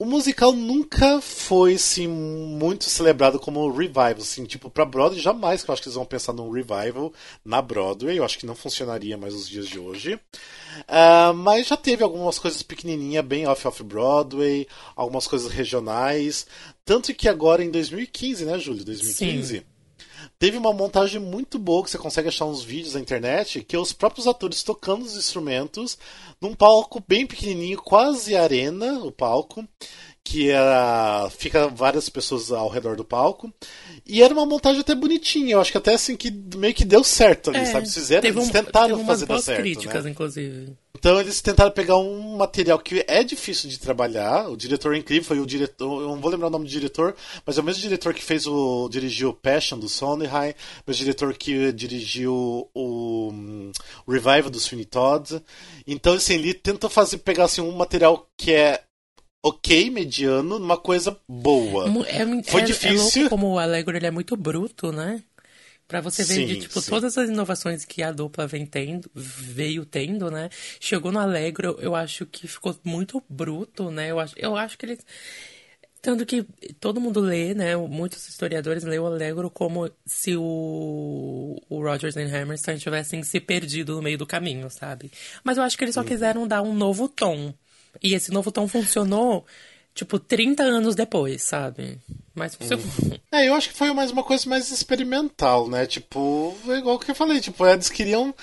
O 0.00 0.04
musical 0.04 0.52
nunca 0.52 1.20
foi 1.20 1.74
assim, 1.74 2.06
muito 2.06 2.84
celebrado 2.84 3.40
como 3.40 3.68
revival, 3.68 4.18
assim, 4.18 4.44
tipo, 4.44 4.70
pra 4.70 4.84
Broadway 4.84 5.20
jamais 5.20 5.64
que 5.64 5.70
eu 5.70 5.72
acho 5.72 5.82
que 5.82 5.88
eles 5.88 5.96
vão 5.96 6.04
pensar 6.04 6.32
num 6.32 6.52
revival 6.52 7.12
na 7.44 7.60
Broadway, 7.60 8.16
eu 8.16 8.24
acho 8.24 8.38
que 8.38 8.46
não 8.46 8.54
funcionaria 8.54 9.16
mais 9.16 9.34
nos 9.34 9.48
dias 9.48 9.66
de 9.66 9.76
hoje. 9.76 10.14
Uh, 10.14 11.34
mas 11.34 11.66
já 11.66 11.76
teve 11.76 12.04
algumas 12.04 12.38
coisas 12.38 12.62
pequenininhas, 12.62 13.24
bem 13.24 13.48
off-off 13.48 13.82
Broadway, 13.82 14.68
algumas 14.94 15.26
coisas 15.26 15.50
regionais, 15.50 16.46
tanto 16.84 17.12
que 17.12 17.28
agora 17.28 17.64
em 17.64 17.70
2015, 17.70 18.44
né, 18.44 18.56
Júlio? 18.56 18.84
2015. 18.84 19.56
Sim. 19.58 19.64
Teve 20.38 20.56
uma 20.56 20.72
montagem 20.72 21.20
muito 21.20 21.58
boa 21.58 21.82
que 21.82 21.90
você 21.90 21.98
consegue 21.98 22.28
achar 22.28 22.44
uns 22.44 22.62
vídeos 22.62 22.94
na 22.94 23.00
internet, 23.00 23.62
que 23.62 23.76
é 23.76 23.78
os 23.78 23.92
próprios 23.92 24.26
atores 24.26 24.62
tocando 24.62 25.02
os 25.02 25.16
instrumentos 25.16 25.98
num 26.40 26.54
palco 26.54 27.02
bem 27.06 27.26
pequenininho, 27.26 27.82
quase 27.82 28.36
arena, 28.36 28.98
o 29.00 29.10
palco, 29.10 29.66
que 30.30 30.50
era 30.50 31.28
fica 31.30 31.68
várias 31.68 32.08
pessoas 32.08 32.52
ao 32.52 32.68
redor 32.68 32.96
do 32.96 33.04
palco. 33.04 33.52
E 34.06 34.22
era 34.22 34.32
uma 34.34 34.44
montagem 34.46 34.80
até 34.80 34.94
bonitinha, 34.94 35.52
eu 35.54 35.60
acho 35.60 35.70
que 35.72 35.78
até 35.78 35.94
assim 35.94 36.16
que 36.16 36.30
meio 36.56 36.74
que 36.74 36.84
deu 36.84 37.02
certo 37.04 37.50
ali, 37.50 37.60
É, 37.60 37.64
sabe? 37.66 37.88
Fizeram, 37.90 38.22
teve 38.22 38.38
eles 38.38 38.48
um- 38.48 38.52
tentaram 38.52 38.96
teve 38.96 39.06
fazer 39.06 39.26
dar 39.26 39.40
certo, 39.40 39.60
críticas, 39.60 40.04
né? 40.04 40.10
inclusive. 40.10 40.72
Então 40.98 41.20
eles 41.20 41.40
tentaram 41.40 41.70
pegar 41.70 41.96
um 41.96 42.36
material 42.36 42.78
que 42.78 43.04
é 43.06 43.22
difícil 43.22 43.68
de 43.70 43.78
trabalhar. 43.78 44.48
O 44.50 44.56
diretor 44.56 44.94
é 44.94 44.98
incrível, 44.98 45.24
foi 45.24 45.38
o 45.38 45.46
diretor. 45.46 46.02
Eu 46.02 46.08
não 46.08 46.20
vou 46.20 46.30
lembrar 46.30 46.48
o 46.48 46.50
nome 46.50 46.64
do 46.64 46.70
diretor, 46.70 47.14
mas 47.46 47.56
é 47.56 47.60
o 47.60 47.64
mesmo 47.64 47.80
diretor 47.82 48.12
que 48.12 48.22
fez 48.22 48.46
o. 48.46 48.88
dirigiu 48.90 49.32
Passion 49.32 49.78
do 49.78 49.88
Sondheim, 49.88 50.28
o 50.30 50.84
mesmo 50.88 51.04
diretor 51.04 51.32
que 51.34 51.72
dirigiu 51.72 52.68
o, 52.74 53.30
hum, 53.32 53.70
o 54.06 54.10
Revival 54.12 54.50
do 54.50 54.58
Sweeney 54.58 54.86
Todd. 54.86 55.40
Então, 55.86 56.14
assim, 56.14 56.34
ele 56.34 56.52
tentou 56.52 56.90
fazer 56.90 57.18
pegar 57.18 57.44
assim, 57.44 57.60
um 57.60 57.72
material 57.72 58.26
que 58.36 58.52
é 58.52 58.80
ok, 59.42 59.90
mediano, 59.90 60.58
numa 60.58 60.76
coisa 60.76 61.16
boa. 61.28 61.86
É, 62.06 62.50
Foi 62.50 62.62
é- 62.62 62.64
difícil. 62.64 63.26
É 63.26 63.28
como 63.28 63.48
o 63.52 63.58
Allegro 63.58 63.96
ele 63.96 64.06
é 64.06 64.10
muito 64.10 64.36
bruto, 64.36 64.92
né? 64.92 65.22
Pra 65.86 66.02
você 66.02 66.22
ver, 66.22 66.44
de, 66.46 66.54
Sim, 66.54 66.60
tipo, 66.60 66.80
sim. 66.82 66.90
todas 66.90 67.16
as 67.16 67.30
inovações 67.30 67.84
que 67.86 68.02
a 68.02 68.12
dupla 68.12 68.46
vem 68.46 68.66
tendo, 68.66 69.10
veio 69.14 69.86
tendo, 69.86 70.30
né? 70.30 70.50
Chegou 70.78 71.10
no 71.10 71.18
Allegro, 71.18 71.78
eu 71.80 71.94
acho 71.94 72.26
que 72.26 72.46
ficou 72.46 72.76
muito 72.84 73.24
bruto, 73.26 73.90
né? 73.90 74.10
Eu 74.10 74.20
acho, 74.20 74.34
eu 74.38 74.54
acho 74.54 74.76
que 74.76 74.84
eles. 74.84 74.98
Tanto 76.00 76.24
que 76.24 76.44
todo 76.78 77.00
mundo 77.00 77.20
lê, 77.20 77.54
né? 77.54 77.76
Muitos 77.76 78.28
historiadores 78.28 78.84
lêem 78.84 79.00
o 79.00 79.06
Allegro 79.06 79.50
como 79.50 79.90
se 80.06 80.36
o, 80.36 81.56
o 81.68 81.82
Rodgers 81.82 82.14
e 82.16 82.22
Hammerstein 82.22 82.78
tivessem 82.78 83.22
se 83.24 83.40
perdido 83.40 83.96
no 83.96 84.02
meio 84.02 84.16
do 84.16 84.26
caminho, 84.26 84.70
sabe? 84.70 85.10
Mas 85.42 85.56
eu 85.56 85.64
acho 85.64 85.76
que 85.76 85.84
eles 85.84 85.96
Uhum. 85.96 86.02
só 86.02 86.08
quiseram 86.08 86.46
dar 86.46 86.62
um 86.62 86.72
novo 86.74 87.08
tom. 87.08 87.52
E 88.02 88.14
esse 88.14 88.30
novo 88.32 88.52
tom 88.52 88.66
funcionou, 88.68 89.44
tipo, 89.94 90.18
30 90.18 90.62
anos 90.62 90.94
depois, 90.94 91.42
sabe? 91.42 91.98
Mas 92.34 92.54
funcionou. 92.54 92.84
É, 93.30 93.46
eu 93.46 93.54
acho 93.54 93.68
que 93.68 93.74
foi 93.76 93.92
mais 93.92 94.10
uma 94.10 94.22
coisa 94.22 94.48
mais 94.48 94.70
experimental, 94.70 95.68
né? 95.68 95.84
Tipo, 95.84 96.56
é 96.68 96.78
igual 96.78 96.98
que 96.98 97.10
eu 97.10 97.14
falei, 97.14 97.40
tipo, 97.40 97.66
eles 97.66 97.90
queriam. 97.90 98.34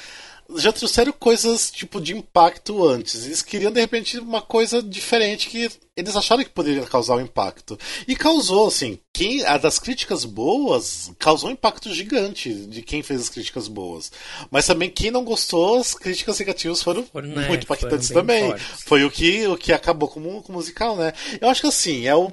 Já 0.57 0.71
trouxeram 0.71 1.11
coisas, 1.11 1.71
tipo, 1.71 1.99
de 1.99 2.15
impacto 2.15 2.85
antes. 2.85 3.25
Eles 3.25 3.41
queriam, 3.41 3.71
de 3.71 3.79
repente, 3.79 4.19
uma 4.19 4.41
coisa 4.41 4.81
diferente 4.81 5.49
que 5.49 5.69
eles 5.97 6.15
acharam 6.15 6.43
que 6.43 6.49
poderia 6.49 6.83
causar 6.83 7.15
um 7.15 7.21
impacto. 7.21 7.79
E 8.07 8.15
causou, 8.15 8.67
assim, 8.67 8.99
quem, 9.13 9.43
a 9.45 9.57
das 9.57 9.79
críticas 9.79 10.25
boas 10.25 11.11
causou 11.17 11.49
um 11.49 11.53
impacto 11.53 11.93
gigante 11.93 12.53
de 12.53 12.81
quem 12.81 13.01
fez 13.01 13.21
as 13.21 13.29
críticas 13.29 13.67
boas. 13.67 14.11
Mas 14.51 14.67
também 14.67 14.89
quem 14.89 15.09
não 15.09 15.23
gostou, 15.23 15.79
as 15.79 15.93
críticas 15.93 16.37
negativas 16.37 16.83
foram, 16.83 17.03
Foram, 17.03 17.29
né, 17.29 17.47
muito 17.47 17.63
impactantes 17.63 18.09
foram 18.09 18.21
também. 18.21 18.47
fortes. 18.49 18.83
Foi 18.83 19.03
o 19.03 19.09
que, 19.09 19.47
o 19.47 19.57
que 19.57 19.73
acabou 19.73 20.09
com 20.09 20.19
o, 20.19 20.43
musical, 20.51 20.95
né? 20.95 21.13
Eu 21.41 21.49
acho 21.49 21.61
que 21.61 21.67
assim, 21.67 22.05
é 22.07 22.15
o. 22.15 22.31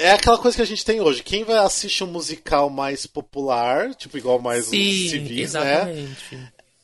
É 0.00 0.12
aquela 0.12 0.38
coisa 0.38 0.56
que 0.56 0.62
a 0.62 0.66
gente 0.66 0.84
tem 0.84 1.00
hoje. 1.00 1.24
Quem 1.24 1.42
vai 1.42 1.58
assistir 1.58 2.04
um 2.04 2.08
musical 2.08 2.70
mais 2.70 3.04
popular, 3.04 3.94
tipo, 3.96 4.16
igual 4.16 4.38
mais 4.38 4.66
Sim, 4.66 5.08
civis, 5.08 5.54
né? 5.54 6.08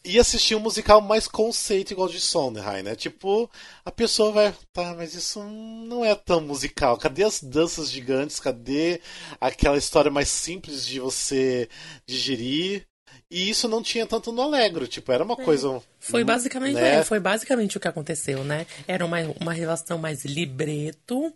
E 0.05 0.19
assistir 0.19 0.55
um 0.55 0.61
musical 0.61 1.01
mais 1.01 1.27
conceito, 1.27 1.93
igual 1.93 2.09
de 2.09 2.21
Sondheim, 2.21 2.83
né? 2.83 2.95
Tipo, 2.95 3.51
a 3.85 3.91
pessoa 3.91 4.33
vai. 4.33 4.55
Tá, 4.73 4.95
mas 4.95 5.15
isso 5.15 5.43
não 5.43 6.05
é 6.05 6.15
tão 6.15 6.41
musical. 6.43 6.99
Cadê 6.99 7.25
as 7.25 7.43
danças 7.43 7.91
gigantes? 7.91 8.39
Cadê 8.39 9.01
aquela 9.41 9.79
história 9.79 10.11
mais 10.11 10.29
simples 10.29 10.85
de 10.85 11.01
você 11.01 11.69
digerir? 12.07 12.87
E 13.31 13.49
isso 13.49 13.67
não 13.67 13.83
tinha 13.83 14.07
tanto 14.07 14.31
no 14.31 14.43
Alegro, 14.43 14.87
tipo, 14.87 15.11
era 15.11 15.25
uma 15.25 15.37
coisa. 15.37 15.83
Foi 15.99 16.23
basicamente, 16.23 16.75
né? 16.75 16.97
é, 16.97 17.05
foi 17.05 17.19
basicamente 17.19 17.77
o 17.77 17.81
que 17.81 17.89
aconteceu, 17.89 18.45
né? 18.45 18.67
Era 18.87 19.05
uma, 19.05 19.19
uma 19.41 19.53
relação 19.53 19.99
mais 19.99 20.25
libreto 20.25 21.35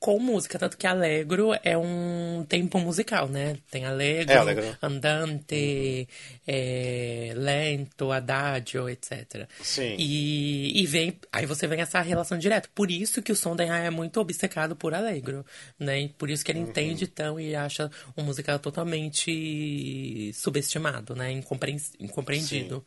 com 0.00 0.18
música, 0.18 0.58
tanto 0.58 0.78
que 0.78 0.86
Allegro 0.86 1.50
é 1.62 1.76
um 1.76 2.42
tempo 2.48 2.78
musical, 2.78 3.28
né? 3.28 3.58
Tem 3.70 3.84
Allegro, 3.84 4.32
É, 4.32 4.36
Allegro. 4.38 4.78
Andante, 4.80 6.08
é, 6.46 7.32
Lento, 7.36 8.10
Adagio, 8.10 8.88
etc. 8.88 9.46
Sim. 9.62 9.96
E, 9.98 10.80
e 10.82 10.86
vem, 10.86 11.18
aí 11.30 11.44
você 11.44 11.66
vem 11.66 11.82
essa 11.82 12.00
relação 12.00 12.38
direta. 12.38 12.66
Por 12.74 12.90
isso 12.90 13.20
que 13.20 13.30
o 13.30 13.36
Sondheim 13.36 13.68
é 13.68 13.90
muito 13.90 14.18
obcecado 14.18 14.74
por 14.74 14.94
Allegro, 14.94 15.44
né? 15.78 16.00
E 16.00 16.08
por 16.08 16.30
isso 16.30 16.42
que 16.42 16.50
ele 16.50 16.60
entende 16.60 17.06
tão 17.06 17.38
e 17.38 17.54
acha 17.54 17.90
um 18.16 18.22
musical 18.22 18.58
totalmente 18.58 20.32
subestimado, 20.34 21.14
né? 21.14 21.30
Incompre- 21.30 21.76
incompreendido. 21.98 22.82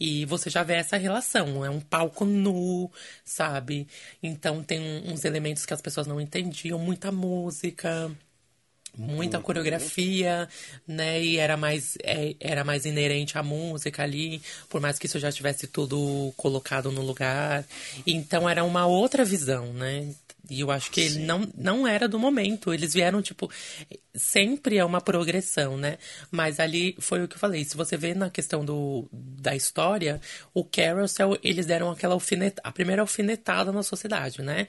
E 0.00 0.24
você 0.24 0.50
já 0.50 0.64
vê 0.64 0.74
essa 0.74 0.96
relação, 0.96 1.64
é 1.64 1.70
um 1.70 1.80
palco 1.80 2.24
nu, 2.24 2.90
sabe? 3.24 3.86
Então 4.20 4.64
tem 4.64 4.80
uns 5.06 5.24
elementos 5.24 5.64
que 5.64 5.72
as 5.72 5.80
pessoas 5.80 6.08
não 6.08 6.20
entendiam, 6.56 6.78
muita 6.78 7.12
música, 7.12 8.10
muita 8.96 9.38
coreografia, 9.40 10.48
né? 10.88 11.22
E 11.22 11.36
era 11.36 11.56
mais, 11.56 11.96
é, 12.02 12.34
era 12.40 12.64
mais 12.64 12.86
inerente 12.86 13.36
à 13.36 13.42
música 13.42 14.02
ali, 14.02 14.40
por 14.68 14.80
mais 14.80 14.98
que 14.98 15.06
isso 15.06 15.18
já 15.18 15.30
tivesse 15.30 15.66
tudo 15.66 16.32
colocado 16.36 16.90
no 16.90 17.02
lugar. 17.02 17.64
Então 18.06 18.48
era 18.48 18.64
uma 18.64 18.86
outra 18.86 19.24
visão, 19.24 19.72
né? 19.74 20.14
E 20.48 20.60
eu 20.60 20.70
acho 20.70 20.90
que 20.90 21.00
ele 21.00 21.20
não, 21.20 21.48
não 21.56 21.86
era 21.86 22.08
do 22.08 22.18
momento. 22.18 22.72
Eles 22.72 22.94
vieram, 22.94 23.20
tipo, 23.20 23.50
sempre 24.14 24.78
é 24.78 24.84
uma 24.84 25.00
progressão, 25.00 25.76
né? 25.76 25.98
Mas 26.30 26.60
ali 26.60 26.96
foi 26.98 27.22
o 27.22 27.28
que 27.28 27.34
eu 27.34 27.40
falei. 27.40 27.64
Se 27.64 27.76
você 27.76 27.96
vê 27.96 28.14
na 28.14 28.30
questão 28.30 28.64
do, 28.64 29.08
da 29.12 29.54
história, 29.54 30.20
o 30.54 30.64
Carousel, 30.64 31.36
eles 31.42 31.66
deram 31.66 31.90
aquela 31.90 32.14
alfinetada, 32.14 32.62
a 32.64 32.72
primeira 32.72 33.02
alfinetada 33.02 33.72
na 33.72 33.82
sociedade, 33.82 34.40
né? 34.42 34.68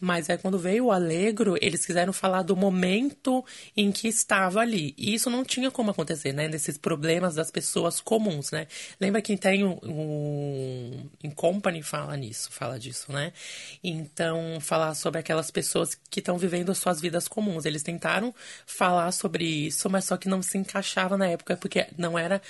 Mas 0.00 0.30
aí 0.30 0.38
quando 0.38 0.58
veio 0.58 0.86
o 0.86 0.92
Alegro, 0.92 1.56
eles 1.60 1.84
quiseram 1.84 2.12
falar 2.12 2.42
do 2.42 2.56
momento 2.56 3.44
em 3.76 3.92
que 3.92 4.08
estava 4.08 4.60
ali. 4.60 4.94
E 4.96 5.14
isso 5.14 5.28
não 5.28 5.44
tinha 5.44 5.70
como 5.70 5.90
acontecer, 5.90 6.32
né? 6.32 6.48
Nesses 6.48 6.78
problemas 6.78 7.34
das 7.34 7.50
pessoas 7.50 8.00
comuns, 8.00 8.50
né? 8.50 8.66
Lembra 9.00 9.20
que 9.20 9.36
tem 9.36 9.64
o, 9.64 9.78
o 9.82 11.10
em 11.22 11.30
Company 11.30 11.82
fala 11.82 12.16
nisso, 12.16 12.50
fala 12.50 12.78
disso, 12.78 13.12
né? 13.12 13.32
Então, 13.82 14.58
falar 14.60 14.94
sobre 14.94 15.17
aquelas 15.18 15.50
pessoas 15.50 15.94
que 16.10 16.20
estão 16.20 16.38
vivendo 16.38 16.70
as 16.70 16.78
suas 16.78 17.00
vidas 17.00 17.28
comuns. 17.28 17.64
Eles 17.64 17.82
tentaram 17.82 18.34
falar 18.66 19.12
sobre 19.12 19.44
isso, 19.44 19.88
mas 19.90 20.04
só 20.06 20.16
que 20.16 20.28
não 20.28 20.42
se 20.42 20.58
encaixava 20.58 21.16
na 21.16 21.26
época, 21.28 21.56
porque 21.56 21.86
não 21.98 22.18
era 22.18 22.40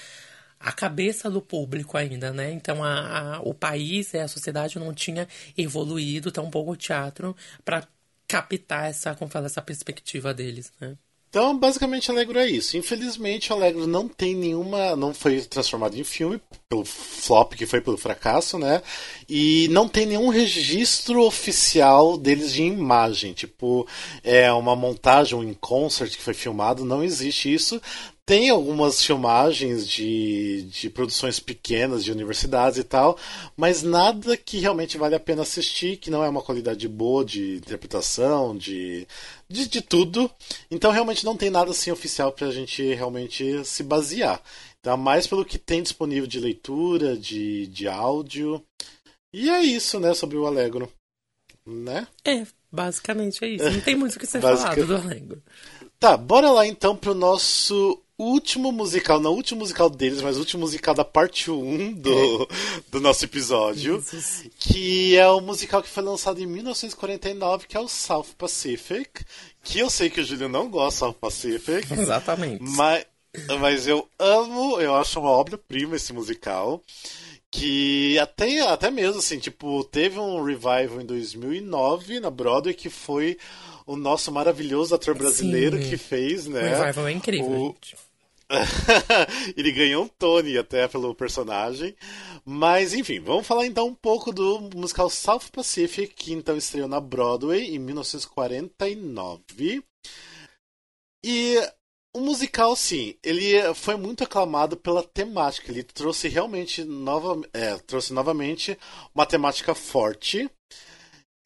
a 0.61 0.73
cabeça 0.73 1.31
do 1.31 1.41
público 1.43 1.97
ainda, 1.97 2.33
né? 2.33 2.51
Então 2.53 2.83
a, 2.85 3.37
a- 3.39 3.41
o 3.43 3.55
país 3.55 4.15
a 4.15 4.29
sociedade 4.29 4.79
não 4.79 4.93
tinha 4.95 5.29
evoluído 5.57 6.33
tão 6.33 6.51
pouco 6.51 6.73
o 6.73 6.77
teatro 6.77 7.37
para 7.65 7.87
captar 8.27 8.91
essa, 8.91 9.15
como 9.15 9.31
fala, 9.31 9.47
essa 9.47 9.63
perspectiva 9.63 10.35
deles, 10.35 10.73
né? 10.81 10.97
Então, 11.31 11.57
basicamente, 11.59 12.11
Alegro 12.11 12.39
é 12.39 12.47
isso. 12.47 12.77
Infelizmente, 12.77 13.53
Alegro 13.53 13.87
não 13.87 14.09
tem 14.09 14.35
nenhuma. 14.35 14.97
Não 14.97 15.13
foi 15.13 15.43
transformado 15.43 15.95
em 15.99 16.05
filme, 16.05 16.41
pelo 16.69 16.85
flop 16.85 17.53
que 17.53 17.67
foi 17.67 17.81
pelo 17.83 17.99
fracasso, 17.99 18.59
né? 18.59 18.83
E 19.29 19.69
não 19.69 19.89
tem 19.89 20.07
nenhum 20.07 20.29
registro 20.29 21.23
oficial 21.23 22.17
deles 22.17 22.53
de 22.53 22.63
imagem. 22.63 23.35
Tipo, 23.35 23.87
é 24.25 24.51
uma 24.53 24.75
montagem, 24.75 25.39
um 25.39 25.55
concert 25.55 26.11
que 26.17 26.23
foi 26.23 26.35
filmado, 26.35 26.85
não 26.85 27.05
existe 27.05 27.53
isso. 27.53 27.81
Tem 28.29 28.51
algumas 28.51 29.03
filmagens 29.03 29.89
de, 29.89 30.61
de 30.65 30.91
produções 30.91 31.41
pequenas 31.41 32.05
de 32.05 32.13
universidades 32.13 32.79
e 32.79 32.85
tal, 32.85 33.17
mas 33.57 33.83
nada 33.83 34.37
que 34.37 34.59
realmente 34.59 34.99
vale 34.99 35.15
a 35.15 35.21
pena 35.21 35.41
assistir, 35.41 35.97
que 35.97 36.11
não 36.11 36.23
é 36.23 36.29
uma 36.29 36.43
qualidade 36.43 36.87
boa 36.87 37.25
de 37.25 37.57
interpretação, 37.57 38.55
de, 38.55 39.09
de, 39.49 39.67
de 39.67 39.81
tudo. 39.81 40.31
Então 40.71 40.91
realmente 40.91 41.25
não 41.25 41.39
tem 41.39 41.49
nada 41.49 41.71
assim 41.71 41.91
oficial 41.91 42.31
pra 42.31 42.51
gente 42.51 42.93
realmente 42.93 43.65
se 43.65 43.83
basear. 43.83 44.43
Então, 44.79 44.95
mais 44.99 45.27
pelo 45.27 45.43
que 45.43 45.57
tem 45.57 45.83
disponível 45.83 46.27
de 46.27 46.39
leitura, 46.39 47.17
de, 47.17 47.67
de 47.69 47.89
áudio. 47.89 48.63
E 49.33 49.49
é 49.49 49.63
isso, 49.63 49.99
né, 49.99 50.13
sobre 50.13 50.37
o 50.37 50.47
Alegro. 50.47 50.93
Né? 51.67 52.07
É, 52.27 52.47
basicamente 52.71 53.43
é 53.43 53.49
isso. 53.49 53.71
Não 53.71 53.81
tem 53.81 53.97
muito 53.97 54.17
o 54.17 54.19
que 54.19 54.27
ser 54.27 54.43
Basic... 54.43 54.69
falado 54.69 54.87
do 54.87 54.97
Alegro. 54.97 55.43
Tá, 55.99 56.15
bora 56.15 56.51
lá 56.51 56.67
então 56.67 56.95
pro 56.95 57.15
nosso 57.15 58.03
último 58.19 58.73
musical, 58.73 59.21
não 59.21 59.33
o 59.33 59.37
último 59.37 59.61
musical 59.61 59.89
deles, 59.89 60.21
mas 60.21 60.37
o 60.37 60.41
último 60.41 60.63
musical 60.63 60.93
da 60.93 61.05
parte 61.05 61.51
1 61.51 61.93
do, 61.93 62.43
é. 62.43 62.47
do 62.91 63.01
nosso 63.01 63.25
episódio, 63.25 64.03
que 64.59 65.17
é 65.17 65.29
o 65.29 65.41
musical 65.41 65.83
que 65.83 65.89
foi 65.89 66.03
lançado 66.03 66.43
em 66.43 66.47
1949, 66.47 67.67
que 67.69 67.77
é 67.77 67.81
o 67.81 67.89
South 67.89 68.27
Pacific, 68.37 69.25
que 69.63 69.79
eu 69.79 69.89
sei 69.89 70.11
que 70.11 70.21
o 70.21 70.25
Júlio 70.25 70.49
não 70.49 70.69
gosta 70.69 71.07
do 71.07 71.11
South 71.11 71.19
Pacific. 71.21 71.87
Exatamente. 71.95 72.63
Mas, 72.63 73.07
mas 73.61 73.87
eu 73.87 74.09
amo, 74.19 74.81
eu 74.81 74.97
acho 74.97 75.21
uma 75.21 75.31
obra-prima 75.31 75.97
esse 75.97 76.13
musical. 76.13 76.83
Que 77.51 78.19
até, 78.19 78.61
até 78.61 78.91
mesmo, 78.91 79.21
assim, 79.21 79.39
tipo, 79.39 79.83
teve 79.85 80.19
um 80.19 80.45
revival 80.45 81.01
em 81.01 81.07
2009 81.07 82.21
na 82.21 82.29
Broadway 82.29 82.75
que 82.75 82.91
foi 82.91 83.39
o 83.87 83.97
nosso 83.97 84.31
maravilhoso 84.31 84.95
ator 84.95 85.15
brasileiro 85.15 85.83
Sim. 85.83 85.89
que 85.89 85.97
fez, 85.97 86.47
né? 86.47 86.61
O 86.61 86.83
revival 86.83 87.09
é 87.09 87.13
incrível, 87.13 87.51
o... 87.51 87.67
gente. 87.69 88.08
ele 89.57 89.73
ganhou 89.73 90.05
um 90.05 90.09
Tony 90.09 90.57
até 90.57 90.89
pelo 90.89 91.15
personagem. 91.15 91.95
Mas 92.45 92.95
enfim, 92.95 93.21
vamos 93.21 93.47
falar 93.47 93.67
então 93.67 93.89
um 93.89 93.95
pouco 93.95 94.33
do 94.33 94.61
musical 94.75 95.11
South 95.11 95.51
Pacific, 95.53 96.15
que 96.15 96.33
então 96.33 96.57
estreou 96.57 96.89
na 96.89 97.01
Broadway 97.01 97.75
em 97.75 97.79
1949. 97.79 99.85
E 101.25 101.57
o 102.15 102.21
musical, 102.21 102.75
sim, 102.75 103.17
ele 103.23 103.75
foi 103.75 103.97
muito 103.97 104.25
aclamado 104.25 104.77
pela 104.77 105.03
temática. 105.03 105.71
Ele 105.71 105.83
trouxe 105.83 106.29
realmente 106.29 106.85
nova, 106.85 107.41
é, 107.53 107.77
trouxe 107.79 108.13
novamente 108.13 108.79
uma 109.15 109.27
temática 109.27 109.75
forte 109.75 110.51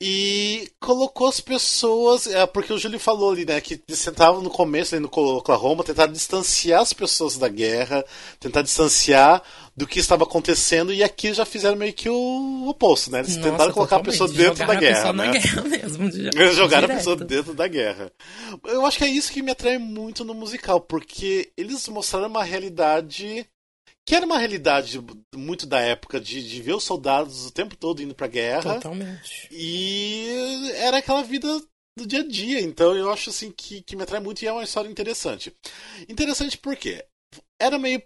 e 0.04 0.68
colocou 0.80 1.28
as 1.28 1.40
pessoas, 1.40 2.26
é, 2.26 2.44
porque 2.44 2.72
o 2.72 2.78
Júlio 2.78 2.98
falou 2.98 3.30
ali, 3.30 3.44
né, 3.44 3.60
que 3.60 3.80
sentavam 3.90 4.42
no 4.42 4.50
começo 4.50 4.96
ali 4.96 5.00
no 5.00 5.08
Oklahoma, 5.08 5.84
tentar 5.84 6.06
distanciar 6.06 6.80
as 6.80 6.92
pessoas 6.92 7.38
da 7.38 7.48
guerra, 7.48 8.04
tentar 8.40 8.62
distanciar 8.62 9.40
do 9.76 9.86
que 9.86 10.00
estava 10.00 10.24
acontecendo, 10.24 10.92
e 10.92 11.04
aqui 11.04 11.32
já 11.32 11.44
fizeram 11.44 11.76
meio 11.76 11.92
que 11.92 12.08
o 12.08 12.66
oposto, 12.68 13.12
né? 13.12 13.20
Eles 13.20 13.36
Nossa, 13.36 13.50
tentaram 13.50 13.72
colocar 13.72 13.96
a 13.98 14.00
pessoa 14.00 14.28
dentro 14.28 14.66
da 14.66 14.74
guerra. 14.74 15.12
Né? 15.12 15.26
na 15.26 15.32
guerra 15.32 15.62
mesmo. 15.70 16.10
De... 16.10 16.52
Jogaram 16.52 16.86
a 16.86 16.96
pessoa 16.96 17.14
dentro 17.14 17.54
da 17.54 17.68
guerra. 17.68 18.10
Eu 18.64 18.84
acho 18.84 18.98
que 18.98 19.04
é 19.04 19.08
isso 19.08 19.30
que 19.30 19.40
me 19.40 19.52
atrai 19.52 19.78
muito 19.78 20.24
no 20.24 20.34
musical, 20.34 20.80
porque 20.80 21.52
eles 21.56 21.86
mostraram 21.86 22.26
uma 22.26 22.42
realidade 22.42 23.46
que 24.06 24.14
era 24.14 24.26
uma 24.26 24.38
realidade 24.38 25.00
muito 25.34 25.66
da 25.66 25.80
época 25.80 26.20
de, 26.20 26.46
de 26.46 26.62
ver 26.62 26.74
os 26.74 26.84
soldados 26.84 27.46
o 27.46 27.52
tempo 27.52 27.76
todo 27.76 28.02
indo 28.02 28.14
pra 28.14 28.26
guerra. 28.26 28.74
Totalmente. 28.74 29.48
E 29.50 30.70
era 30.76 30.98
aquela 30.98 31.22
vida 31.22 31.48
do 31.96 32.06
dia 32.06 32.20
a 32.20 32.26
dia. 32.26 32.60
Então 32.60 32.96
eu 32.96 33.10
acho 33.10 33.30
assim 33.30 33.50
que, 33.50 33.82
que 33.82 33.96
me 33.96 34.02
atrai 34.02 34.20
muito 34.20 34.42
e 34.42 34.46
é 34.46 34.52
uma 34.52 34.64
história 34.64 34.88
interessante. 34.88 35.54
Interessante 36.08 36.58
porque 36.58 37.04
era 37.60 37.78
meio 37.78 38.02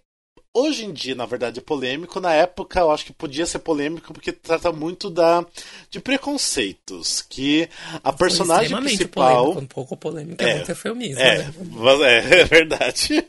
hoje 0.56 0.84
em 0.86 0.92
dia, 0.92 1.14
na 1.14 1.26
verdade, 1.26 1.58
é 1.58 1.62
polêmico. 1.62 2.18
Na 2.18 2.32
época, 2.32 2.80
eu 2.80 2.90
acho 2.90 3.04
que 3.04 3.12
podia 3.12 3.44
ser 3.44 3.58
polêmico 3.58 4.12
porque 4.12 4.32
trata 4.32 4.72
muito 4.72 5.10
da 5.10 5.44
de 5.90 6.00
preconceitos. 6.00 7.22
Que 7.28 7.68
a 8.02 8.12
personagem 8.12 8.76
principal. 8.78 9.36
Polêmico, 9.36 9.60
um 9.60 9.66
pouco 9.66 9.96
polêmico 9.96 10.42
é, 10.42 10.50
é 10.50 10.54
muito 10.56 10.70
eufemismo. 10.70 11.20
É, 11.20 11.38
né? 11.38 11.54
é, 12.04 12.40
é 12.40 12.44
verdade. 12.44 13.24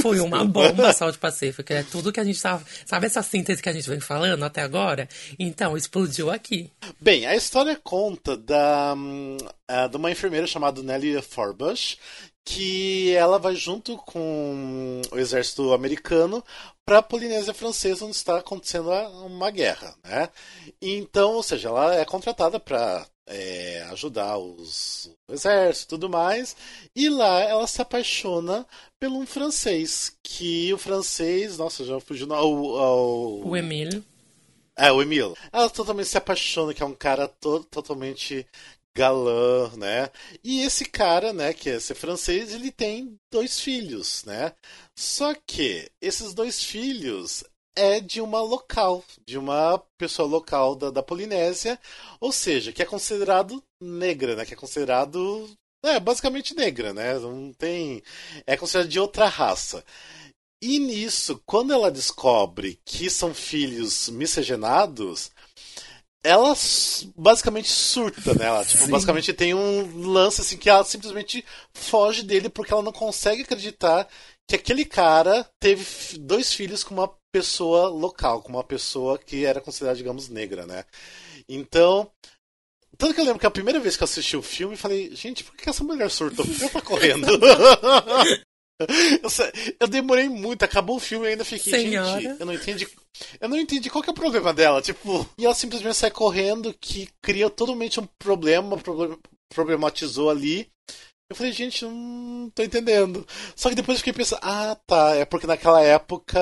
Foi 0.00 0.20
uma 0.20 0.44
bomba 0.44 0.92
South 0.92 1.18
Pacific. 1.20 1.72
É 1.72 1.82
tudo 1.82 2.12
que 2.12 2.20
a 2.20 2.24
gente 2.24 2.40
tava. 2.40 2.64
Sabe 2.86 3.06
essa 3.06 3.22
síntese 3.22 3.62
que 3.62 3.68
a 3.68 3.72
gente 3.72 3.88
vem 3.88 4.00
falando 4.00 4.44
até 4.44 4.62
agora? 4.62 5.08
Então, 5.38 5.76
explodiu 5.76 6.30
aqui. 6.30 6.70
Bem, 7.00 7.26
a 7.26 7.36
história 7.36 7.78
conta 7.82 8.36
da, 8.36 8.94
uh, 8.94 9.88
de 9.88 9.96
uma 9.96 10.10
enfermeira 10.10 10.46
chamada 10.46 10.82
Nellie 10.82 11.20
Forbush, 11.20 11.98
que 12.46 13.12
ela 13.16 13.40
vai 13.40 13.56
junto 13.56 13.96
com 13.96 15.02
o 15.10 15.18
exército 15.18 15.72
americano 15.72 16.42
para 16.84 16.98
a 16.98 17.02
Polinésia 17.02 17.52
Francesa, 17.52 18.04
onde 18.04 18.14
está 18.14 18.38
acontecendo 18.38 18.88
uma 19.26 19.50
guerra, 19.50 19.96
né? 20.04 20.28
Então, 20.80 21.32
ou 21.32 21.42
seja, 21.42 21.68
ela 21.68 21.96
é 21.96 22.04
contratada 22.04 22.60
para 22.60 23.04
é, 23.26 23.84
ajudar 23.90 24.38
os, 24.38 25.10
o 25.28 25.34
exército 25.34 25.86
e 25.86 25.98
tudo 25.98 26.08
mais, 26.08 26.56
e 26.94 27.08
lá 27.08 27.40
ela 27.40 27.66
se 27.66 27.82
apaixona 27.82 28.64
por 29.00 29.08
um 29.08 29.26
francês, 29.26 30.16
que 30.22 30.72
o 30.72 30.78
francês, 30.78 31.58
nossa, 31.58 31.84
já 31.84 31.98
fugiu 31.98 32.32
ao, 32.32 32.76
ao... 32.76 33.40
o 33.44 33.56
Emile. 33.56 34.04
É, 34.78 34.92
o 34.92 35.02
Emile. 35.02 35.34
Ela 35.52 35.68
totalmente 35.68 36.08
se 36.08 36.18
apaixona, 36.18 36.72
que 36.72 36.82
é 36.82 36.86
um 36.86 36.94
cara 36.94 37.26
to 37.26 37.64
totalmente 37.64 38.46
galã, 38.96 39.70
né? 39.76 40.10
E 40.42 40.62
esse 40.62 40.86
cara, 40.86 41.32
né, 41.32 41.52
que 41.52 41.68
é 41.68 41.78
ser 41.78 41.94
francês, 41.94 42.54
ele 42.54 42.72
tem 42.72 43.18
dois 43.30 43.60
filhos, 43.60 44.24
né? 44.24 44.54
Só 44.98 45.34
que 45.46 45.90
esses 46.00 46.32
dois 46.32 46.62
filhos 46.64 47.44
é 47.76 48.00
de 48.00 48.22
uma 48.22 48.40
local, 48.40 49.04
de 49.26 49.36
uma 49.36 49.78
pessoa 49.98 50.26
local 50.26 50.74
da, 50.74 50.90
da 50.90 51.02
Polinésia, 51.02 51.78
ou 52.18 52.32
seja, 52.32 52.72
que 52.72 52.82
é 52.82 52.86
considerado 52.86 53.62
negra, 53.80 54.34
né? 54.34 54.46
Que 54.46 54.54
é 54.54 54.56
considerado 54.56 55.46
é 55.84 56.00
basicamente 56.00 56.54
negra, 56.54 56.94
né? 56.94 57.18
Não 57.18 57.52
tem 57.52 58.02
é 58.46 58.56
considerado 58.56 58.88
de 58.88 58.98
outra 58.98 59.28
raça. 59.28 59.84
E 60.62 60.78
nisso, 60.78 61.40
quando 61.44 61.72
ela 61.72 61.90
descobre 61.90 62.80
que 62.84 63.10
são 63.10 63.34
filhos 63.34 64.08
miscigenados, 64.08 65.30
ela 66.26 66.54
basicamente 67.16 67.68
surta, 67.68 68.34
né? 68.34 68.46
Ela, 68.46 68.64
tipo, 68.64 68.86
basicamente 68.88 69.32
tem 69.32 69.54
um 69.54 70.08
lance 70.08 70.40
assim 70.40 70.56
que 70.56 70.68
ela 70.68 70.84
simplesmente 70.84 71.44
foge 71.72 72.22
dele 72.22 72.48
porque 72.48 72.72
ela 72.72 72.82
não 72.82 72.92
consegue 72.92 73.42
acreditar 73.42 74.08
que 74.48 74.56
aquele 74.56 74.84
cara 74.84 75.48
teve 75.60 75.84
dois 76.18 76.52
filhos 76.52 76.84
com 76.84 76.94
uma 76.94 77.10
pessoa 77.32 77.88
local, 77.88 78.42
com 78.42 78.50
uma 78.50 78.64
pessoa 78.64 79.18
que 79.18 79.44
era 79.44 79.60
considerada, 79.60 79.98
digamos, 79.98 80.28
negra, 80.28 80.66
né? 80.66 80.84
Então, 81.48 82.10
tanto 82.96 83.14
que 83.14 83.20
eu 83.20 83.24
lembro 83.24 83.40
que 83.40 83.46
a 83.46 83.50
primeira 83.50 83.80
vez 83.80 83.96
que 83.96 84.02
eu 84.02 84.06
assisti 84.06 84.36
o 84.36 84.42
filme, 84.42 84.74
eu 84.74 84.78
falei, 84.78 85.14
gente, 85.14 85.44
por 85.44 85.54
que 85.56 85.68
essa 85.68 85.84
mulher 85.84 86.10
surtou? 86.10 86.44
Por 86.44 86.54
que 86.54 86.62
ela 86.62 86.72
tá 86.72 86.80
correndo? 86.80 87.26
Eu, 88.78 89.30
eu, 89.80 89.88
demorei 89.88 90.28
muito, 90.28 90.62
acabou 90.62 90.96
o 90.96 91.00
filme 91.00 91.24
e 91.24 91.30
ainda 91.30 91.46
fiquei, 91.46 91.72
Senhora. 91.72 92.20
gente, 92.20 92.38
eu 92.38 92.44
não 92.44 92.52
entendi. 92.52 92.86
Eu 93.40 93.48
não 93.48 93.56
entendi 93.56 93.90
qual 93.90 94.02
que 94.02 94.10
é 94.10 94.12
o 94.12 94.16
problema 94.16 94.52
dela, 94.52 94.82
tipo, 94.82 95.28
e 95.38 95.44
ela 95.44 95.54
simplesmente 95.54 95.96
sai 95.96 96.10
correndo, 96.10 96.74
que 96.80 97.08
cria 97.22 97.48
totalmente 97.50 98.00
um 98.00 98.08
problema, 98.18 98.78
problematizou 99.48 100.30
ali. 100.30 100.68
Eu 101.28 101.34
falei, 101.34 101.52
gente, 101.52 101.84
não 101.84 102.50
tô 102.54 102.62
entendendo. 102.62 103.26
Só 103.56 103.68
que 103.68 103.74
depois 103.74 103.96
eu 103.96 104.00
fiquei 104.00 104.12
pensando, 104.12 104.40
ah, 104.42 104.76
tá, 104.86 105.16
é 105.16 105.24
porque 105.24 105.46
naquela 105.46 105.82
época 105.82 106.40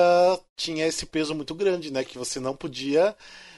tinha 0.55 0.85
esse 0.85 1.05
peso 1.05 1.33
muito 1.33 1.55
grande, 1.55 1.91
né, 1.91 2.03
que 2.03 2.17
você 2.17 2.39
não 2.39 2.55
podia 2.55 3.15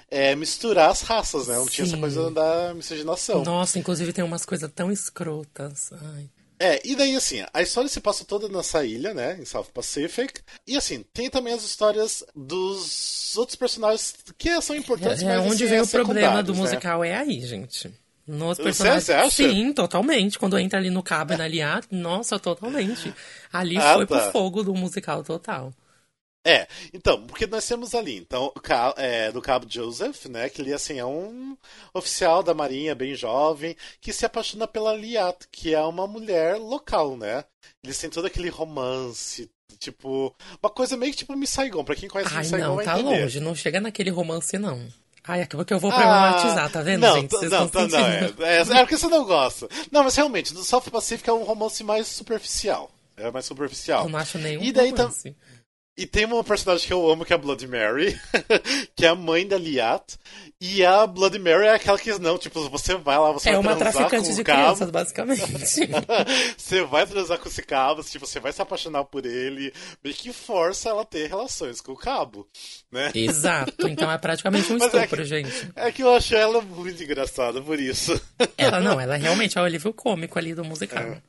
é, 0.10 0.35
misturar 0.35 0.89
as 0.89 1.02
raças, 1.02 1.48
né? 1.48 1.56
Não 1.56 1.65
Sim. 1.65 1.72
tinha 1.72 1.88
essa 1.88 1.98
coisa 1.98 2.31
da 2.31 2.73
miscigenação. 2.73 3.44
Nossa, 3.44 3.77
inclusive 3.77 4.14
tem 4.14 4.23
umas 4.23 4.45
coisas 4.45 4.72
tão 4.73 4.91
escrotas. 4.91 5.91
Ai. 5.91 6.30
É, 6.60 6.82
e 6.84 6.96
daí 6.96 7.16
assim, 7.16 7.44
a 7.54 7.62
história 7.62 7.90
se 7.90 8.00
passa 8.00 8.26
toda 8.26 8.50
nessa 8.50 8.84
ilha, 8.84 9.14
né, 9.14 9.38
em 9.40 9.46
South 9.46 9.68
Pacific. 9.74 10.42
E 10.66 10.76
assim, 10.76 11.04
tem 11.14 11.30
também 11.30 11.54
as 11.54 11.64
histórias 11.64 12.24
dos 12.36 13.36
outros 13.38 13.56
personagens 13.56 14.16
que 14.38 14.62
são 14.62 14.76
importantes, 14.76 15.22
é, 15.22 15.26
mas 15.26 15.40
onde 15.52 15.64
assim, 15.64 15.72
vem 15.72 15.80
é 15.80 15.84
o 15.84 15.88
problema 15.88 16.42
do 16.42 16.54
né? 16.54 16.60
musical 16.60 17.04
é 17.04 17.16
aí, 17.16 17.46
gente. 17.46 17.92
Nos 18.28 18.58
personagens. 18.58 19.06
Você, 19.06 19.14
acha? 19.14 19.30
Sim, 19.32 19.72
totalmente. 19.72 20.38
Quando 20.38 20.60
entra 20.60 20.78
ali 20.78 20.90
no 20.90 21.02
cabo 21.02 21.34
e 21.34 21.40
ali, 21.42 21.60
nossa, 21.90 22.38
totalmente. 22.38 23.14
Ali 23.54 23.78
ah, 23.78 23.94
foi 23.94 24.06
tá. 24.06 24.20
pro 24.20 24.32
fogo 24.32 24.64
do 24.64 24.76
musical 24.76 25.24
total. 25.24 25.74
É, 26.48 26.68
então, 26.94 27.26
porque 27.28 27.45
nós 27.45 27.68
temos 27.68 27.94
ali, 27.94 28.15
então, 28.18 28.53
é, 28.95 29.32
do 29.32 29.41
Cabo 29.41 29.65
Joseph, 29.69 30.26
né, 30.28 30.48
que 30.48 30.61
ele, 30.61 30.74
assim, 30.74 30.98
é 30.98 31.06
um 31.06 31.57
oficial 31.94 32.41
da 32.41 32.53
marinha, 32.53 32.95
bem 32.95 33.14
jovem, 33.15 33.76
que 33.99 34.14
se 34.14 34.26
apaixona 34.26 34.65
pela 34.65 34.94
Liat, 34.95 35.45
que 35.52 35.74
é 35.76 35.82
uma 35.82 36.07
mulher 36.07 36.56
local, 36.57 37.18
né? 37.18 37.44
Eles 37.84 37.98
têm 37.98 38.10
todo 38.10 38.26
aquele 38.28 38.48
romance, 38.49 39.49
tipo, 39.78 40.34
uma 40.64 40.69
coisa 40.69 40.95
meio 40.95 41.11
que 41.11 41.18
tipo 41.19 41.36
Miss 41.36 41.49
Saigon, 41.49 41.84
pra 41.84 41.95
quem 41.95 42.07
conhece 42.07 42.32
Ai, 42.34 42.40
Miss 42.40 42.49
Saigon 42.49 42.76
não, 42.78 42.84
tá 42.86 42.99
entender. 42.99 43.22
longe. 43.22 43.40
Não 43.41 43.53
chega 43.56 43.80
naquele 43.82 44.10
romance, 44.10 44.57
não. 44.57 44.88
Ai, 45.30 45.41
acabou 45.41 45.65
que 45.65 45.74
eu 45.74 45.80
vou 45.80 45.91
Ah, 45.91 45.95
problematizar, 45.95 46.72
tá 46.72 46.82
vendo, 46.82 47.02
não, 47.02 47.15
gente? 47.15 47.32
Vocês 47.32 47.52
não, 47.52 47.60
não, 47.65 47.69
sentindo. 47.69 48.44
é, 48.45 48.57
é, 48.57 48.61
é 48.61 48.80
porque 48.80 48.98
você 48.98 49.07
não 49.10 49.26
gosta. 49.26 49.68
Não, 49.91 50.06
mas 50.06 50.15
realmente, 50.15 50.53
do 50.53 50.64
South 50.64 50.84
Pacific 50.90 51.30
é 51.30 51.34
um 51.34 51.44
romance 51.44 51.84
mais 51.84 52.07
superficial. 52.07 52.90
É 53.18 53.30
mais 53.32 53.45
superficial. 53.45 54.06
Eu 54.06 54.10
não 54.10 54.19
acho 54.19 54.38
nenhum 54.38 54.64
E 54.64 54.72
daí 54.72 54.94
tam- 54.94 55.07
romance. 55.07 55.36
E 55.98 56.06
tem 56.06 56.26
uma 56.26 56.44
personagem 56.44 56.86
que 56.86 56.94
eu 56.94 57.10
amo, 57.10 57.26
que 57.26 57.34
é 57.34 57.36
a 57.36 57.40
Bloody 57.40 57.65
Mary, 57.68 58.15
que 58.95 59.03
é 59.03 59.10
a 59.10 59.15
mãe 59.15 59.48
da 59.48 59.57
Liat. 59.57 60.15
E 60.61 60.86
a 60.86 61.07
Bloody 61.07 61.40
Mary 61.40 61.65
é 61.65 61.74
aquela 61.74 61.98
que, 61.98 62.11
não, 62.19 62.38
tipo, 62.38 62.69
você 62.69 62.95
vai 62.95 63.18
lá, 63.18 63.32
você 63.32 63.49
É 63.49 63.53
vai 63.53 63.61
uma 63.61 63.76
transar 63.76 63.94
traficante 64.07 64.30
com 64.30 64.36
de 64.36 64.41
o 64.41 64.44
cabo. 64.44 64.60
crianças, 64.61 64.90
basicamente. 64.91 65.41
você 66.57 66.84
vai 66.84 67.06
transar 67.07 67.40
com 67.40 67.48
esse 67.49 67.64
cabo, 67.64 68.03
tipo, 68.03 68.26
você 68.28 68.40
vai 68.40 68.52
se 68.53 68.61
apaixonar 68.61 69.03
por 69.06 69.26
ele, 69.26 69.74
meio 70.03 70.15
que 70.15 70.32
força 70.32 70.90
ela 70.90 71.02
a 71.02 71.06
ter 71.06 71.28
relações 71.30 71.82
com 71.82 71.94
o 71.94 71.98
cabo, 71.98 72.48
né? 72.91 73.11
Exato. 73.15 73.88
Então 73.88 74.11
é 74.11 74.18
praticamente 74.19 74.72
um 74.72 74.78
Mas 74.78 74.94
é 74.94 74.98
estupro, 74.98 75.18
que- 75.24 75.26
gente. 75.26 75.69
É 75.76 75.91
que 75.91 76.03
eu 76.03 76.14
acho 76.14 76.36
ela 76.36 76.61
muito 76.61 77.02
engraçada 77.03 77.61
por 77.61 77.80
isso. 77.80 78.19
Ela 78.57 78.80
não, 78.80 78.99
ela 79.02 79.15
realmente 79.15 79.57
é 79.57 79.61
o 79.61 79.64
alívio 79.65 79.94
cômico 79.94 80.38
ali 80.38 80.53
do 80.53 80.64
musical. 80.64 81.02
É 81.03 81.22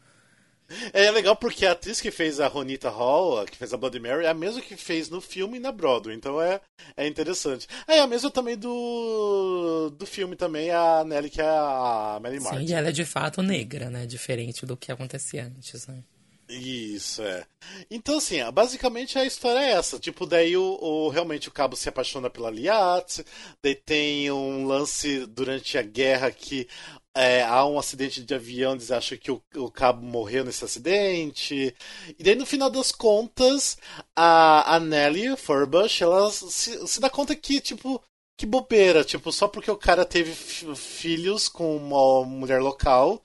legal 1.11 1.35
porque 1.35 1.65
a 1.65 1.73
atriz 1.73 2.01
que 2.01 2.11
fez 2.11 2.40
a 2.40 2.47
Ronita 2.47 2.90
Hall, 2.90 3.45
que 3.47 3.57
fez 3.57 3.73
a 3.73 3.77
Bloody 3.77 3.99
Mary, 3.99 4.24
é 4.24 4.28
a 4.28 4.35
mesma 4.35 4.61
que 4.61 4.77
fez 4.77 5.09
no 5.09 5.20
filme 5.20 5.57
e 5.57 5.61
na 5.61 5.73
Broadway, 5.73 6.15
então 6.15 6.40
é, 6.40 6.61
é 6.97 7.07
interessante. 7.07 7.66
Ah, 7.86 7.95
É 7.95 8.01
a 8.01 8.07
mesma 8.07 8.31
também 8.31 8.57
do, 8.57 9.90
do 9.90 10.07
filme 10.07 10.36
também, 10.36 10.70
a 10.70 11.05
Nelly, 11.05 11.31
que 11.31 11.40
é 11.40 11.49
a 11.49 12.19
Mary 12.23 12.40
Martin. 12.40 12.66
Sim, 12.66 12.73
e 12.73 12.74
ela 12.74 12.89
é 12.89 12.93
de 12.93 13.05
fato 13.05 13.43
negra, 13.43 13.90
né? 13.90 14.07
Diferente 14.07 14.66
do 14.66 14.77
que 14.77 14.93
acontecia 14.93 15.45
antes, 15.47 15.86
né? 15.86 16.03
Isso, 16.51 17.20
é. 17.23 17.45
Então, 17.91 18.16
assim, 18.16 18.39
basicamente 18.53 19.19
a 19.19 19.25
história 19.27 19.59
é 19.61 19.73
essa. 19.73 19.99
Tipo, 19.99 20.25
daí 20.25 20.57
o, 20.57 20.79
o- 20.81 21.09
realmente 21.11 21.47
o 21.49 21.53
cabo 21.53 21.77
se 21.77 21.91
apaixona 21.91 22.31
pela 22.31 22.51
Liat, 22.51 23.23
daí 23.62 23.75
tem 23.75 24.31
um 24.33 24.66
lance 24.66 25.27
durante 25.27 25.77
a 25.77 25.83
guerra 25.83 26.31
que 26.31 26.66
é, 27.15 27.43
há 27.43 27.66
um 27.66 27.79
acidente 27.79 28.23
de 28.23 28.35
avião, 28.35 28.73
eles 28.73 28.91
acham 28.91 29.19
que 29.19 29.31
o, 29.31 29.43
o 29.57 29.70
cabo 29.70 30.03
morreu 30.07 30.43
nesse 30.45 30.65
acidente. 30.65 31.75
E 32.19 32.23
daí, 32.23 32.35
no 32.35 32.47
final 32.47 32.70
das 32.70 32.93
contas, 32.93 33.77
a, 34.16 34.75
a 34.77 34.81
Nelly 34.81 35.37
Furbush, 35.37 36.01
ela 36.03 36.31
se, 36.31 36.87
se 36.87 36.99
dá 37.01 37.11
conta 37.11 37.35
que, 37.37 37.61
tipo, 37.61 38.03
que 38.39 38.47
bobeira, 38.47 39.05
tipo, 39.05 39.31
só 39.33 39.49
porque 39.49 39.70
o 39.70 39.77
cara 39.77 40.05
teve 40.07 40.33
fi- 40.33 40.75
filhos 40.77 41.47
com 41.49 41.77
uma 41.77 42.25
mulher 42.25 42.62
local, 42.62 43.20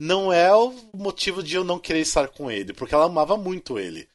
não 0.00 0.32
é 0.32 0.54
o 0.54 0.74
motivo 0.94 1.42
de 1.42 1.56
eu 1.56 1.64
não 1.64 1.78
querer 1.78 2.00
estar 2.00 2.28
com 2.28 2.50
ele, 2.50 2.72
porque 2.72 2.94
ela 2.94 3.06
amava 3.06 3.36
muito 3.36 3.78
ele. 3.78 4.08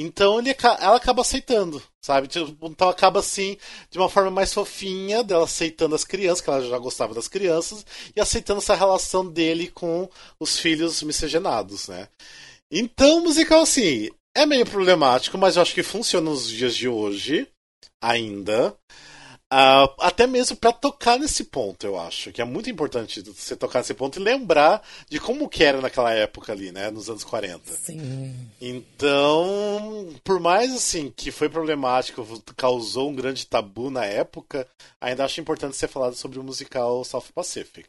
Então 0.00 0.38
ele, 0.38 0.54
ela 0.80 0.96
acaba 0.96 1.22
aceitando, 1.22 1.82
sabe? 2.00 2.28
Tipo, 2.28 2.68
Então 2.68 2.88
acaba 2.88 3.18
assim, 3.18 3.56
de 3.90 3.98
uma 3.98 4.08
forma 4.08 4.30
mais 4.30 4.54
fofinha, 4.54 5.24
dela 5.24 5.44
aceitando 5.44 5.94
as 5.94 6.04
crianças, 6.04 6.40
que 6.40 6.48
ela 6.48 6.62
já 6.64 6.78
gostava 6.78 7.14
das 7.14 7.26
crianças, 7.26 7.84
e 8.14 8.20
aceitando 8.20 8.60
essa 8.60 8.76
relação 8.76 9.28
dele 9.28 9.68
com 9.68 10.08
os 10.38 10.58
filhos 10.58 11.02
miscigenados, 11.02 11.88
né? 11.88 12.08
Então 12.70 13.22
musical, 13.22 13.62
assim, 13.62 14.08
é 14.36 14.46
meio 14.46 14.64
problemático, 14.64 15.36
mas 15.36 15.56
eu 15.56 15.62
acho 15.62 15.74
que 15.74 15.82
funciona 15.82 16.30
nos 16.30 16.48
dias 16.48 16.76
de 16.76 16.88
hoje, 16.88 17.48
ainda. 18.00 18.76
Ah, 19.50 19.88
até 20.00 20.26
mesmo 20.26 20.56
pra 20.56 20.72
tocar 20.72 21.18
nesse 21.18 21.44
ponto, 21.44 21.86
eu 21.86 21.98
acho. 21.98 22.30
Que 22.32 22.42
é 22.42 22.44
muito 22.44 22.68
importante 22.68 23.22
você 23.22 23.56
tocar 23.56 23.78
nesse 23.78 23.94
ponto 23.94 24.18
e 24.18 24.22
lembrar 24.22 24.82
de 25.08 25.18
como 25.18 25.48
que 25.48 25.64
era 25.64 25.80
naquela 25.80 26.12
época 26.12 26.52
ali, 26.52 26.70
né? 26.70 26.90
Nos 26.90 27.08
anos 27.08 27.24
40. 27.24 27.72
Sim. 27.72 28.50
Então, 28.60 30.14
por 30.22 30.38
mais 30.38 30.74
assim 30.74 31.10
que 31.16 31.30
foi 31.30 31.48
problemático, 31.48 32.26
causou 32.56 33.08
um 33.08 33.14
grande 33.14 33.46
tabu 33.46 33.90
na 33.90 34.04
época, 34.04 34.68
ainda 35.00 35.24
acho 35.24 35.40
importante 35.40 35.76
ser 35.76 35.88
falado 35.88 36.14
sobre 36.14 36.38
o 36.38 36.44
musical 36.44 37.02
South 37.04 37.26
Pacific. 37.34 37.88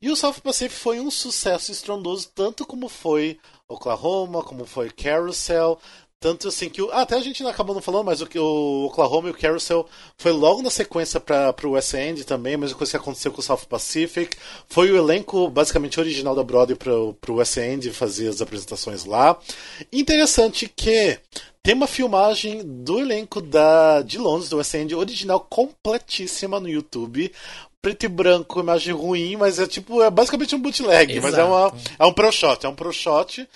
E 0.00 0.08
o 0.08 0.16
South 0.16 0.40
Pacific 0.42 0.80
foi 0.80 1.00
um 1.00 1.10
sucesso 1.10 1.72
estrondoso, 1.72 2.30
tanto 2.34 2.64
como 2.64 2.88
foi 2.88 3.38
Oklahoma, 3.68 4.42
como 4.42 4.64
foi 4.64 4.88
Carousel. 4.88 5.78
Tanto 6.22 6.48
assim 6.48 6.68
que. 6.68 6.82
o- 6.82 6.90
ah, 6.92 7.00
até 7.00 7.16
a 7.16 7.20
gente 7.22 7.42
acabou 7.46 7.74
não 7.74 7.80
falando, 7.80 8.04
mas 8.04 8.20
o, 8.20 8.26
que- 8.26 8.38
o 8.38 8.84
Oklahoma 8.84 9.28
e 9.28 9.30
o 9.30 9.34
Carousel 9.34 9.88
foi 10.18 10.32
logo 10.32 10.60
na 10.60 10.68
sequência 10.68 11.18
para 11.18 11.54
o 11.64 11.70
West 11.70 11.94
End 11.94 12.24
também, 12.24 12.54
a 12.54 12.58
mesma 12.58 12.76
coisa 12.76 12.90
que 12.90 12.96
aconteceu 12.98 13.32
com 13.32 13.40
o 13.40 13.42
South 13.42 13.64
Pacific. 13.66 14.36
Foi 14.68 14.90
o 14.90 14.98
elenco 14.98 15.48
basicamente 15.48 15.98
original 15.98 16.34
da 16.34 16.42
Broadway 16.44 16.76
para 16.76 16.92
o 16.94 17.36
West 17.36 17.56
End 17.56 17.90
fazer 17.92 18.28
as 18.28 18.42
apresentações 18.42 19.06
lá. 19.06 19.38
Interessante 19.90 20.68
que 20.68 21.18
tem 21.62 21.72
uma 21.72 21.86
filmagem 21.86 22.60
do 22.66 22.98
elenco 23.00 23.40
da, 23.40 24.02
de 24.02 24.18
Londres, 24.18 24.50
do 24.50 24.58
West 24.58 24.74
End, 24.74 24.94
original 24.94 25.40
completíssima 25.48 26.60
no 26.60 26.68
YouTube. 26.68 27.32
Preto 27.80 28.04
e 28.04 28.08
branco, 28.08 28.60
imagem 28.60 28.92
ruim, 28.92 29.36
mas 29.36 29.58
é 29.58 29.66
tipo, 29.66 30.02
é 30.02 30.10
basicamente 30.10 30.54
um 30.54 30.60
bootleg, 30.60 31.18
mas 31.18 31.32
é, 31.32 31.42
uma, 31.42 31.68
Exato. 31.68 31.78
é 31.98 32.04
um 32.04 32.12
pro 32.12 32.30
shot, 32.30 32.66
é 32.66 32.68
um 32.68 32.74
pro 32.74 32.92
shot 32.92 33.48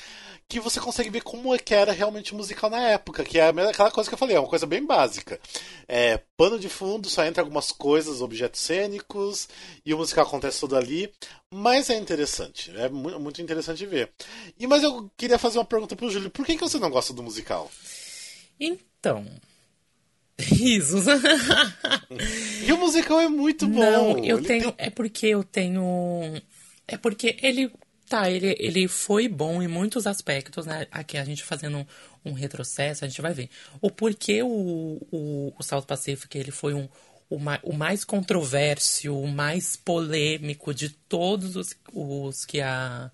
que 0.48 0.60
você 0.60 0.78
consegue 0.78 1.10
ver 1.10 1.22
como 1.22 1.54
é 1.54 1.58
que 1.58 1.74
era 1.74 1.90
realmente 1.92 2.32
o 2.32 2.36
musical 2.36 2.68
na 2.70 2.80
época, 2.88 3.24
que 3.24 3.38
é 3.38 3.48
aquela 3.48 3.90
coisa 3.90 4.08
que 4.08 4.14
eu 4.14 4.18
falei, 4.18 4.36
é 4.36 4.40
uma 4.40 4.48
coisa 4.48 4.66
bem 4.66 4.84
básica. 4.84 5.40
É, 5.88 6.20
pano 6.36 6.58
de 6.58 6.68
fundo, 6.68 7.08
só 7.08 7.24
entra 7.24 7.42
algumas 7.42 7.72
coisas, 7.72 8.20
objetos 8.20 8.60
cênicos, 8.60 9.48
e 9.84 9.92
o 9.94 9.98
musical 9.98 10.24
acontece 10.26 10.60
tudo 10.60 10.76
ali, 10.76 11.12
mas 11.50 11.88
é 11.90 11.96
interessante, 11.96 12.70
é 12.76 12.88
mu- 12.88 13.18
muito 13.18 13.40
interessante 13.42 13.84
ver. 13.86 14.10
E 14.58 14.66
mas 14.66 14.82
eu 14.82 15.10
queria 15.16 15.38
fazer 15.38 15.58
uma 15.58 15.64
pergunta 15.64 15.96
pro 15.96 16.10
Júlio, 16.10 16.30
por 16.30 16.44
que, 16.46 16.54
que 16.56 16.60
você 16.62 16.78
não 16.78 16.90
gosta 16.90 17.12
do 17.12 17.22
musical? 17.22 17.70
Então. 18.60 19.26
Risos. 20.38 21.04
E 22.66 22.72
o 22.72 22.78
musical 22.78 23.20
é 23.20 23.28
muito 23.28 23.66
bom. 23.68 23.80
Não, 23.80 24.18
eu 24.24 24.38
ele 24.38 24.46
tenho. 24.46 24.72
tem- 24.72 24.74
É 24.78 24.90
porque 24.90 25.26
eu 25.28 25.44
tenho. 25.44 26.42
É 26.88 26.96
porque 26.96 27.36
ele. 27.42 27.70
Tá, 28.14 28.30
ele, 28.30 28.54
ele 28.60 28.86
foi 28.86 29.26
bom 29.26 29.60
em 29.60 29.66
muitos 29.66 30.06
aspectos, 30.06 30.66
né? 30.66 30.86
Aqui 30.92 31.16
a 31.18 31.24
gente 31.24 31.42
fazendo 31.42 31.78
um, 31.78 31.86
um 32.26 32.32
retrocesso, 32.32 33.04
a 33.04 33.08
gente 33.08 33.20
vai 33.20 33.34
ver. 33.34 33.50
O 33.80 33.90
porquê 33.90 34.40
o, 34.40 35.00
o, 35.10 35.52
o 35.58 35.62
South 35.64 35.82
Pacific 35.82 36.38
ele 36.38 36.52
foi 36.52 36.74
um, 36.74 36.88
o, 37.28 37.40
ma- 37.40 37.58
o 37.64 37.72
mais 37.72 38.04
controverso, 38.04 39.12
o 39.12 39.26
mais 39.26 39.74
polêmico 39.74 40.72
de 40.72 40.90
todos 40.90 41.56
os, 41.56 41.76
os 41.92 42.44
que 42.44 42.60
a 42.60 43.10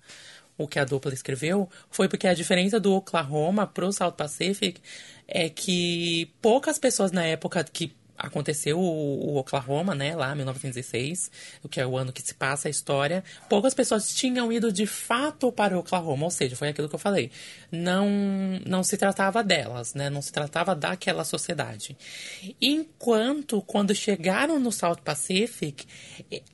o 0.55 0.67
que 0.67 0.77
a 0.77 0.85
dupla 0.85 1.11
escreveu 1.11 1.67
foi 1.89 2.07
porque 2.07 2.27
a 2.27 2.35
diferença 2.35 2.79
do 2.79 2.93
Oklahoma 2.93 3.65
pro 3.65 3.91
South 3.91 4.11
Pacific 4.11 4.79
é 5.27 5.49
que 5.49 6.31
poucas 6.39 6.77
pessoas 6.77 7.11
na 7.11 7.25
época 7.25 7.63
que 7.63 7.91
aconteceu 8.21 8.79
o, 8.79 9.33
o 9.33 9.37
Oklahoma, 9.37 9.93
né, 9.93 10.15
lá 10.15 10.31
em 10.31 10.37
1906, 10.37 11.31
o 11.63 11.69
que 11.69 11.79
é 11.79 11.85
o 11.85 11.97
ano 11.97 12.13
que 12.13 12.21
se 12.21 12.33
passa 12.33 12.67
a 12.67 12.71
história, 12.71 13.23
poucas 13.49 13.73
pessoas 13.73 14.13
tinham 14.13 14.51
ido 14.51 14.71
de 14.71 14.85
fato 14.85 15.51
para 15.51 15.75
o 15.75 15.79
Oklahoma, 15.79 16.25
ou 16.25 16.31
seja, 16.31 16.55
foi 16.55 16.69
aquilo 16.69 16.87
que 16.87 16.95
eu 16.95 16.99
falei. 16.99 17.31
Não 17.71 18.09
não 18.65 18.83
se 18.83 18.97
tratava 18.97 19.43
delas, 19.43 19.93
né, 19.93 20.09
não 20.09 20.21
se 20.21 20.31
tratava 20.31 20.75
daquela 20.75 21.23
sociedade. 21.23 21.97
Enquanto 22.61 23.61
quando 23.61 23.93
chegaram 23.93 24.59
no 24.59 24.71
South 24.71 25.01
Pacific, 25.03 25.85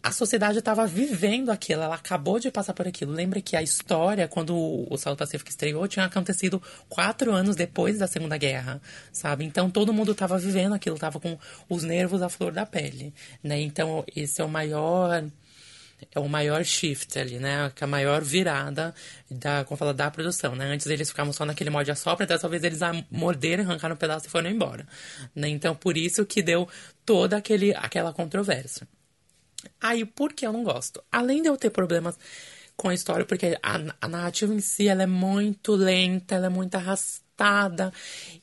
a 0.02 0.12
sociedade 0.12 0.60
estava 0.60 0.88
vivendo 0.88 1.52
aquilo, 1.52 1.84
ela 1.84 1.96
acabou 1.96 2.40
de 2.40 2.50
passar 2.50 2.74
por 2.74 2.88
aquilo. 2.88 3.12
Lembra 3.12 3.42
que 3.42 3.56
a 3.56 3.62
história, 3.62 4.28
quando 4.28 4.56
o 4.56 4.88
o 4.90 4.98
South 4.98 5.16
Pacific 5.16 5.50
estreou, 5.50 5.88
tinha 5.88 6.06
acontecido 6.06 6.62
quatro 6.90 7.32
anos 7.32 7.56
depois 7.56 7.98
da 7.98 8.08
Segunda 8.08 8.38
Guerra, 8.38 8.82
sabe? 9.12 9.46
Então 9.46 9.70
todo 9.70 9.94
mundo 9.94 10.12
estava 10.12 10.38
vivendo 10.38 10.74
aquilo, 10.74 10.96
estava 10.96 11.20
com 11.20 11.38
os 11.70 11.84
nervos 11.84 12.22
à 12.22 12.30
flor 12.30 12.52
da 12.52 12.66
pele, 12.66 13.14
né? 13.44 13.60
Então 13.62 14.04
esse 14.16 14.42
é 14.42 14.44
o 14.44 14.50
maior 14.50 15.24
é 16.12 16.20
o 16.20 16.30
maior 16.30 16.64
shift 16.64 17.18
ali, 17.18 17.40
né? 17.40 17.72
Que 17.76 17.84
é 17.84 17.86
a 17.86 17.88
maior 17.88 18.24
virada 18.24 18.94
da, 19.30 19.64
como 19.66 19.78
fala, 19.78 19.94
da 19.94 20.12
produção, 20.12 20.56
né? 20.56 20.66
Antes 20.66 20.86
eles 20.88 21.10
ficavam 21.10 21.34
só 21.34 21.44
naquele 21.44 21.70
molde 21.70 21.90
a 21.92 21.96
sopra, 21.96 22.26
dessa 22.26 22.48
vez 22.48 22.64
eles 22.64 22.82
a- 22.82 22.94
morderam, 23.10 23.64
arrancaram 23.64 23.96
um 23.96 23.98
pedaço 23.98 24.28
e 24.28 24.30
foram 24.30 24.50
embora. 24.50 24.88
Né? 25.36 25.50
Então, 25.50 25.76
por 25.76 25.98
isso 25.98 26.26
que 26.26 26.44
deu 26.44 26.68
toda 27.06 27.38
aquele, 27.38 27.74
aquela 27.76 28.14
controvérsia. 28.14 28.88
Aí, 29.82 30.06
por 30.06 30.34
que 30.34 30.46
eu 30.46 30.54
não 30.54 30.64
gosto? 30.64 31.04
Além 31.12 31.42
de 31.42 31.48
eu 31.50 31.58
ter 31.58 31.72
problemas 31.72 32.18
com 32.76 32.90
a 32.90 32.94
história, 32.94 33.26
porque 33.26 33.58
a, 33.64 33.80
a 34.00 34.08
narrativa 34.08 34.54
em 34.54 34.60
si 34.60 34.88
ela 34.88 35.02
é 35.02 35.08
muito 35.08 35.74
lenta, 35.74 36.36
ela 36.36 36.46
é 36.46 36.50
muito 36.50 36.76
cortada, 37.38 37.94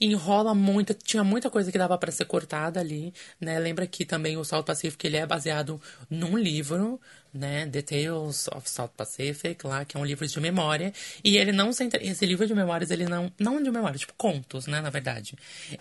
enrola 0.01 0.55
muito, 0.55 0.95
tinha 0.95 1.25
muita 1.25 1.51
coisa 1.51 1.73
que 1.73 1.77
dava 1.77 1.99
para 1.99 2.13
ser 2.13 2.25
cortada 2.27 2.79
ali, 2.79 3.13
né? 3.41 3.59
Lembra 3.59 3.87
que 3.87 4.05
também 4.05 4.37
o 4.37 4.45
South 4.45 4.63
Pacific 4.63 5.05
ele 5.05 5.17
é 5.17 5.27
baseado 5.27 5.81
num 6.09 6.39
livro, 6.39 7.01
né, 7.33 7.67
The 7.67 7.83
Tales 7.83 8.47
of 8.55 8.71
South 8.71 8.93
Pacific, 8.97 9.67
lá, 9.67 9.85
que 9.85 9.97
é 9.97 10.01
um 10.01 10.05
livro 10.05 10.25
de 10.25 10.41
memória, 10.41 10.93
e 11.25 11.37
ele 11.37 11.51
não 11.51 11.73
centra... 11.73 12.01
esse 12.01 12.25
livro 12.25 12.47
de 12.47 12.55
memórias, 12.55 12.93
ele 12.93 13.07
não, 13.07 13.33
não 13.37 13.61
de 13.61 13.71
memória, 13.73 13.99
tipo 13.99 14.15
contos, 14.17 14.69
né, 14.69 14.81
na 14.81 14.91
verdade. 14.91 15.35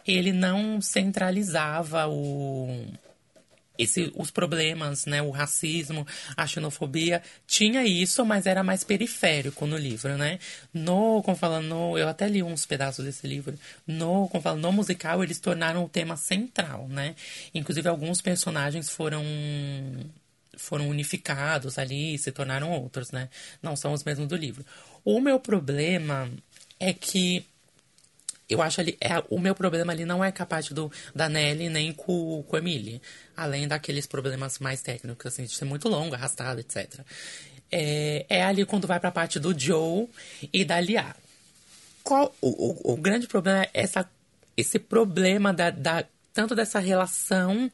Ele 0.07 0.31
não 0.31 0.81
centralizava 0.81 2.07
o 2.07 2.88
esse, 3.77 4.11
os 4.15 4.29
problemas, 4.29 5.05
né, 5.05 5.21
o 5.21 5.31
racismo, 5.31 6.05
a 6.37 6.45
xenofobia, 6.45 7.21
tinha 7.47 7.83
isso, 7.83 8.25
mas 8.25 8.45
era 8.45 8.63
mais 8.63 8.83
periférico 8.83 9.65
no 9.65 9.77
livro, 9.77 10.17
né? 10.17 10.39
No, 10.73 11.21
como 11.23 11.35
falando, 11.35 11.67
no, 11.67 11.97
eu 11.97 12.07
até 12.07 12.27
li 12.27 12.43
uns 12.43 12.65
pedaços 12.65 13.03
desse 13.03 13.25
livro. 13.27 13.57
No, 13.87 14.27
como 14.29 14.41
falando, 14.41 14.61
no 14.61 14.71
musical 14.71 15.23
eles 15.23 15.39
tornaram 15.39 15.83
o 15.83 15.89
tema 15.89 16.15
central, 16.15 16.87
né? 16.87 17.15
Inclusive 17.53 17.87
alguns 17.87 18.21
personagens 18.21 18.89
foram 18.89 19.23
foram 20.55 20.87
unificados 20.87 21.79
ali, 21.79 22.17
se 22.17 22.31
tornaram 22.31 22.71
outros, 22.71 23.11
né? 23.11 23.29
Não 23.61 23.75
são 23.75 23.91
os 23.91 24.03
mesmos 24.03 24.27
do 24.27 24.35
livro. 24.35 24.63
O 25.03 25.19
meu 25.19 25.39
problema 25.39 26.29
é 26.79 26.93
que 26.93 27.45
eu 28.49 28.61
acho 28.61 28.82
ali, 28.82 28.98
é, 28.99 29.24
o 29.30 29.40
meu 29.40 29.56
problema 29.56 29.94
ali 29.94 30.06
não 30.06 30.24
é 30.24 30.32
capaz 30.32 30.70
do, 30.70 30.91
da 31.15 31.30
Nelly 31.30 31.70
nem 31.70 31.94
com, 31.94 32.44
com 32.44 32.56
a 32.56 32.60
Emily. 32.60 33.02
Além 33.36 33.68
daqueles 33.68 34.06
problemas 34.06 34.60
mais 34.60 34.82
técnicos, 34.82 35.26
assim, 35.26 35.44
de 35.44 35.53
ser 35.53 35.65
muito 35.65 35.88
longo, 35.90 36.15
arrastado, 36.15 36.60
etc. 36.60 36.99
É, 37.72 38.26
é 38.30 38.44
ali 38.44 38.65
quando 38.65 38.88
vai 38.88 38.99
pra 38.99 39.11
parte 39.11 39.40
do 39.40 39.57
Joe 39.57 40.07
e 40.52 40.64
da 40.64 40.80
Lia. 40.80 41.15
Qual, 42.03 42.36
o, 42.41 42.91
o, 42.91 42.94
o 42.94 42.98
grande 42.98 43.28
problema 43.28 43.64
é 43.64 43.70
essa, 43.74 44.07
esse 44.57 44.78
problema 44.78 45.53
da, 45.53 45.70
da 45.70 46.06
tanto 46.34 46.55
dessa 46.55 46.80
relação 46.80 47.72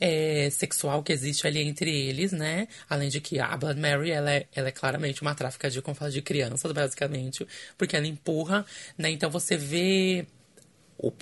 é, 0.00 0.48
sexual 0.50 1.02
que 1.02 1.12
existe 1.12 1.46
ali 1.46 1.60
entre 1.60 1.90
eles, 1.90 2.32
né? 2.32 2.68
Além 2.88 3.08
de 3.08 3.20
que 3.20 3.40
a 3.40 3.56
Blood 3.56 3.80
Mary, 3.80 4.10
ela 4.10 4.30
é, 4.30 4.46
ela 4.54 4.68
é 4.68 4.72
claramente 4.72 5.22
uma 5.22 5.34
tráfica 5.34 5.70
de, 5.70 5.80
como 5.80 5.94
fala, 5.94 6.10
de 6.10 6.20
crianças, 6.22 6.70
basicamente, 6.72 7.46
porque 7.78 7.96
ela 7.96 8.06
empurra, 8.06 8.66
né? 8.98 9.10
Então 9.10 9.30
você 9.30 9.56
vê 9.56 10.26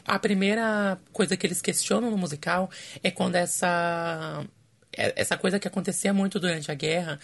a 0.05 0.19
primeira 0.19 0.99
coisa 1.13 1.37
que 1.37 1.47
eles 1.47 1.63
questionam 1.63 2.11
no 2.11 2.19
musical 2.19 2.71
é 3.03 3.11
quando 3.11 3.37
essa 3.37 4.45
é, 4.97 5.13
essa 5.21 5.37
coisa 5.37 5.59
que 5.59 5.69
acontecia 5.69 6.13
muito 6.13 6.39
durante 6.39 6.71
a 6.71 6.75
guerra, 6.75 7.19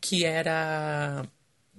que 0.00 0.24
era 0.24 1.24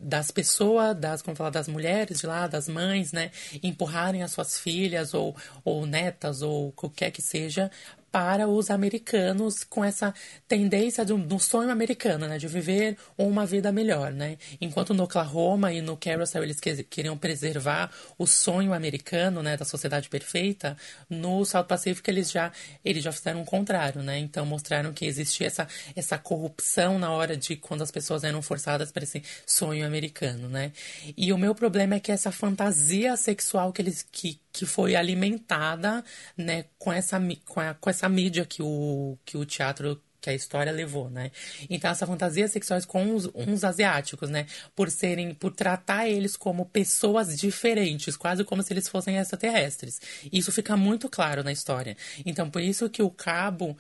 das 0.02 0.32
pessoas, 0.32 0.96
das, 0.96 1.22
como 1.22 1.36
falar, 1.36 1.50
das 1.50 1.68
mulheres 1.68 2.20
de 2.20 2.28
lá, 2.28 2.48
das 2.48 2.68
mães, 2.68 3.12
né, 3.12 3.32
empurrarem 3.62 4.24
as 4.24 4.32
suas 4.32 4.60
filhas 4.60 5.14
ou, 5.14 5.36
ou 5.64 5.86
netas 5.86 6.42
ou 6.42 6.72
qualquer 6.72 7.12
que 7.12 7.22
seja 7.22 7.70
para 8.12 8.48
os 8.48 8.70
americanos 8.70 9.64
com 9.64 9.84
essa 9.84 10.14
tendência 10.48 11.06
do, 11.06 11.18
do 11.18 11.40
sonho 11.40 11.70
americano, 11.70 12.28
né, 12.28 12.38
de 12.38 12.48
viver 12.48 12.98
uma 13.18 13.46
vida 13.46 13.72
melhor, 13.72 14.12
né? 14.12 14.38
Enquanto 14.60 14.94
no 14.94 15.04
Oklahoma 15.04 15.72
e 15.72 15.82
no 15.82 15.96
Carousel 15.96 16.44
eles 16.44 16.60
que, 16.60 16.84
queriam 16.84 17.18
preservar 17.18 17.92
o 18.18 18.26
sonho 18.26 18.74
americano, 18.74 19.44
né, 19.44 19.56
da 19.58 19.66
sociedade 19.66 20.10
perfeita, 20.10 20.78
no 21.10 21.46
South 21.46 21.66
Pacific 21.66 22.10
eles 22.10 22.32
já 22.32 22.52
eles 22.84 23.04
já 23.04 23.12
fizeram 23.12 23.42
o 23.42 23.46
contrário, 23.46 24.02
né? 24.02 24.18
Então 24.20 24.46
mostraram 24.46 24.94
que 24.94 25.06
existia 25.06 25.48
essa 25.48 25.68
essa 25.96 26.18
corrupção 26.18 27.00
na 27.00 27.12
hora 27.12 27.36
de 27.38 27.56
quando 27.56 27.82
as 27.82 27.92
pessoas 27.92 28.24
eram 28.24 28.42
forçadas 28.42 28.92
para 28.92 29.04
esse 29.04 29.22
sonho 29.46 29.86
americano, 29.86 30.50
né? 30.50 30.72
E 31.18 31.32
o 31.34 31.38
meu 31.38 31.54
problema 31.54 31.96
é 31.96 32.00
que 32.00 32.12
essa 32.12 32.32
fantasia 32.32 33.16
sexual 33.18 33.72
que 33.72 33.82
eles 33.82 34.06
que 34.12 34.40
que 34.52 34.66
foi 34.66 34.96
alimentada 34.96 36.04
né, 36.36 36.66
com, 36.78 36.92
essa, 36.92 37.20
com, 37.46 37.60
a, 37.60 37.74
com 37.74 37.90
essa 37.90 38.10
mídia 38.10 38.46
que 38.46 38.62
o, 38.62 39.18
que 39.26 39.38
o 39.38 39.46
teatro 39.46 40.02
que 40.22 40.30
a 40.30 40.34
história 40.34 40.72
levou, 40.72 41.10
né? 41.10 41.32
Então 41.70 41.90
essa 41.90 42.06
fantasia 42.06 42.48
sexuais 42.48 42.86
com 42.86 43.04
uns, 43.04 43.30
uns, 43.34 43.64
asiáticos, 43.64 44.30
né? 44.30 44.46
Por 44.76 44.90
serem, 44.90 45.34
por 45.34 45.54
tratar 45.54 46.08
eles 46.08 46.36
como 46.36 46.66
pessoas 46.66 47.38
diferentes, 47.38 48.18
quase 48.18 48.44
como 48.44 48.62
se 48.62 48.74
eles 48.74 48.88
fossem 48.90 49.18
extraterrestres. 49.18 50.02
Isso 50.32 50.52
fica 50.52 50.76
muito 50.76 51.10
claro 51.10 51.44
na 51.44 51.52
história. 51.52 51.96
Então 52.26 52.50
por 52.50 52.62
isso 52.62 52.90
que 52.90 53.02
o 53.02 53.10
Cabo, 53.10 53.78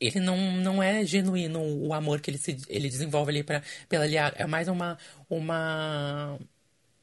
ele 0.00 0.20
não, 0.20 0.52
não 0.52 0.82
é 0.82 1.04
genuíno 1.04 1.60
o 1.60 1.92
amor 1.92 2.20
que 2.20 2.30
ele 2.30 2.38
se 2.38 2.56
ele 2.68 2.88
desenvolve 2.88 3.30
ali 3.30 3.42
para 3.42 3.62
pela 3.88 4.06
é 4.06 4.46
mais 4.46 4.68
uma 4.68 4.96
uma 5.28 6.38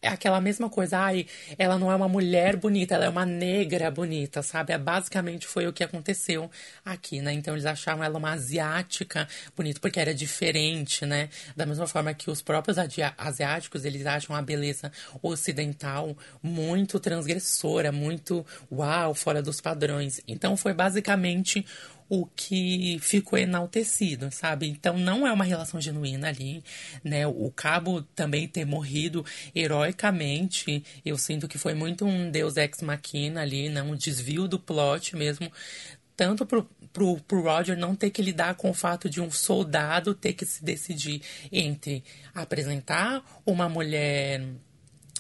é 0.03 0.09
aquela 0.09 0.41
mesma 0.41 0.69
coisa, 0.69 0.99
ai, 0.99 1.25
ela 1.57 1.79
não 1.79 1.89
é 1.89 1.95
uma 1.95 2.09
mulher 2.09 2.57
bonita, 2.57 2.93
ela 2.93 3.05
é 3.05 3.09
uma 3.09 3.25
negra 3.25 3.89
bonita, 3.89 4.43
sabe? 4.43 4.73
É, 4.73 4.77
basicamente 4.77 5.47
foi 5.47 5.65
o 5.65 5.71
que 5.71 5.81
aconteceu 5.81 6.51
aqui, 6.83 7.21
né? 7.21 7.31
Então 7.31 7.53
eles 7.53 7.65
achavam 7.65 8.03
ela 8.03 8.17
uma 8.17 8.31
asiática 8.31 9.25
bonita, 9.55 9.79
porque 9.79 10.01
era 10.01 10.13
diferente, 10.13 11.05
né? 11.05 11.29
Da 11.55 11.65
mesma 11.65 11.87
forma 11.87 12.13
que 12.13 12.29
os 12.29 12.41
próprios 12.41 12.77
asiáticos, 12.77 13.85
eles 13.85 14.05
acham 14.05 14.35
a 14.35 14.41
beleza 14.41 14.91
ocidental 15.21 16.15
muito 16.41 16.99
transgressora, 16.99 17.89
muito 17.89 18.45
uau, 18.69 19.15
fora 19.15 19.41
dos 19.41 19.61
padrões. 19.61 20.19
Então 20.27 20.57
foi 20.57 20.73
basicamente 20.73 21.65
o 22.13 22.27
que 22.27 22.99
ficou 22.99 23.39
enaltecido, 23.39 24.29
sabe? 24.31 24.67
Então 24.67 24.95
não 24.99 25.25
é 25.25 25.33
uma 25.33 25.43
relação 25.43 25.81
genuína 25.81 26.27
ali, 26.27 26.63
né? 27.03 27.25
O 27.25 27.49
Cabo 27.49 28.03
também 28.15 28.47
ter 28.47 28.65
morrido 28.65 29.25
heroicamente, 29.55 30.83
eu 31.03 31.17
sinto 31.17 31.47
que 31.47 31.57
foi 31.57 31.73
muito 31.73 32.05
um 32.05 32.29
Deus 32.29 32.55
ex 32.55 32.83
machina 32.83 33.41
ali, 33.41 33.67
né? 33.67 33.81
Um 33.81 33.95
desvio 33.95 34.47
do 34.47 34.59
plot 34.59 35.15
mesmo, 35.15 35.51
tanto 36.15 36.45
pro, 36.45 36.69
pro, 36.93 37.19
pro 37.21 37.41
Roger 37.41 37.75
não 37.75 37.95
ter 37.95 38.11
que 38.11 38.21
lidar 38.21 38.53
com 38.53 38.69
o 38.69 38.75
fato 38.75 39.09
de 39.09 39.19
um 39.19 39.31
soldado 39.31 40.13
ter 40.13 40.33
que 40.33 40.45
se 40.45 40.63
decidir 40.63 41.19
entre 41.51 42.03
apresentar 42.35 43.23
uma 43.43 43.67
mulher 43.67 44.39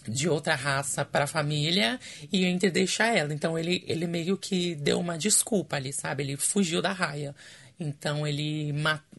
de 0.07 0.27
outra 0.29 0.55
raça 0.55 1.03
para 1.05 1.25
a 1.25 1.27
família 1.27 1.99
e 2.31 2.45
entre 2.45 2.69
deixar 2.69 3.15
ela. 3.15 3.33
Então 3.33 3.57
ele, 3.57 3.83
ele 3.87 4.07
meio 4.07 4.37
que 4.37 4.75
deu 4.75 4.99
uma 4.99 5.17
desculpa 5.17 5.75
ali, 5.75 5.93
sabe? 5.93 6.23
Ele 6.23 6.37
fugiu 6.37 6.81
da 6.81 6.91
raia. 6.91 7.35
Então 7.79 8.25
ele 8.25 8.71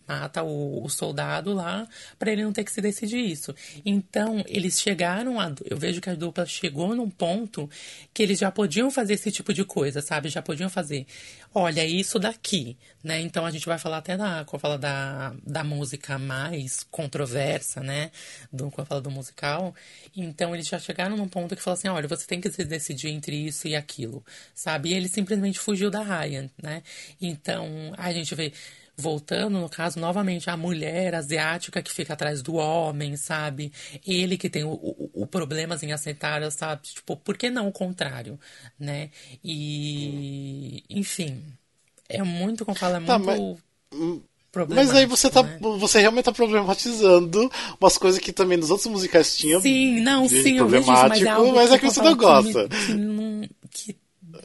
mata 0.06 0.42
o, 0.42 0.84
o 0.84 0.88
soldado 0.88 1.52
lá 1.52 1.86
para 2.18 2.32
ele 2.32 2.44
não 2.44 2.52
ter 2.52 2.64
que 2.64 2.72
se 2.72 2.80
decidir 2.80 3.20
isso. 3.20 3.54
Então 3.84 4.44
eles 4.46 4.80
chegaram 4.80 5.40
a. 5.40 5.52
Eu 5.64 5.76
vejo 5.76 6.00
que 6.00 6.10
a 6.10 6.14
dupla 6.14 6.46
chegou 6.46 6.94
num 6.94 7.10
ponto 7.10 7.68
que 8.12 8.22
eles 8.22 8.38
já 8.38 8.50
podiam 8.50 8.90
fazer 8.90 9.14
esse 9.14 9.30
tipo 9.30 9.52
de 9.52 9.64
coisa, 9.64 10.00
sabe? 10.00 10.28
Já 10.28 10.42
podiam 10.42 10.68
fazer. 10.68 11.06
Olha, 11.54 11.84
isso 11.84 12.18
daqui, 12.18 12.76
né? 13.02 13.20
Então 13.20 13.46
a 13.46 13.50
gente 13.50 13.66
vai 13.66 13.78
falar 13.78 13.98
até 13.98 14.16
da. 14.16 14.44
Quando 14.44 14.60
fala 14.60 14.78
da, 14.78 15.34
da 15.46 15.62
música 15.62 16.18
mais 16.18 16.84
controversa, 16.90 17.80
né? 17.80 18.10
Do, 18.52 18.70
quando 18.70 18.86
fala 18.86 19.00
do 19.00 19.10
musical. 19.10 19.74
Então 20.16 20.54
eles 20.54 20.66
já 20.66 20.78
chegaram 20.78 21.16
num 21.16 21.28
ponto 21.28 21.54
que 21.54 21.62
falou 21.62 21.78
assim: 21.78 21.88
olha, 21.88 22.08
você 22.08 22.26
tem 22.26 22.40
que 22.40 22.50
se 22.50 22.64
decidir 22.64 23.08
entre 23.08 23.36
isso 23.36 23.68
e 23.68 23.76
aquilo, 23.76 24.24
sabe? 24.54 24.90
E 24.90 24.94
ele 24.94 25.08
simplesmente 25.08 25.58
fugiu 25.58 25.90
da 25.90 26.02
Ryan, 26.02 26.50
né? 26.60 26.82
Então 27.20 27.92
a 27.96 28.12
gente 28.12 28.34
vê 28.34 28.52
voltando, 28.96 29.58
no 29.58 29.68
caso, 29.68 29.98
novamente, 29.98 30.48
a 30.48 30.56
mulher 30.56 31.14
asiática 31.14 31.82
que 31.82 31.92
fica 31.92 32.12
atrás 32.12 32.42
do 32.42 32.54
homem, 32.54 33.16
sabe? 33.16 33.72
Ele 34.06 34.36
que 34.36 34.48
tem 34.48 34.64
o, 34.64 34.72
o, 34.72 35.10
o 35.14 35.26
problemas 35.26 35.82
em 35.82 35.92
aceitar, 35.92 36.50
sabe? 36.50 36.82
Tipo, 36.82 37.16
por 37.16 37.36
que 37.36 37.50
não 37.50 37.68
o 37.68 37.72
contrário, 37.72 38.38
né? 38.78 39.10
E, 39.42 40.84
enfim, 40.88 41.42
é 42.08 42.22
muito, 42.22 42.64
como 42.64 42.76
fala, 42.76 42.98
é 42.98 43.00
tá, 43.00 43.18
muito... 43.18 43.58
Mas... 43.92 44.34
Mas 44.68 44.94
aí 44.94 45.04
você 45.04 45.28
tá. 45.28 45.42
Né? 45.42 45.58
Você 45.80 45.98
realmente 45.98 46.26
tá 46.26 46.32
problematizando 46.32 47.50
umas 47.80 47.98
coisas 47.98 48.20
que 48.20 48.32
também 48.32 48.56
nos 48.56 48.70
outros 48.70 48.86
musicais 48.86 49.36
tinham. 49.36 49.60
Sim, 49.60 49.98
não, 49.98 50.28
sim, 50.28 50.58
problemático, 50.58 50.60
eu 50.60 50.68
vejo 50.68 50.92
isso, 50.92 51.54
mas, 51.56 51.70
é 51.72 51.78
que, 51.78 51.88
que 51.88 51.92
você 51.92 52.02
não 52.02 52.16
gosta. 52.16 52.68
Que, 52.68 52.86
que, 52.86 52.94
não, 52.94 53.48
que 53.68 53.96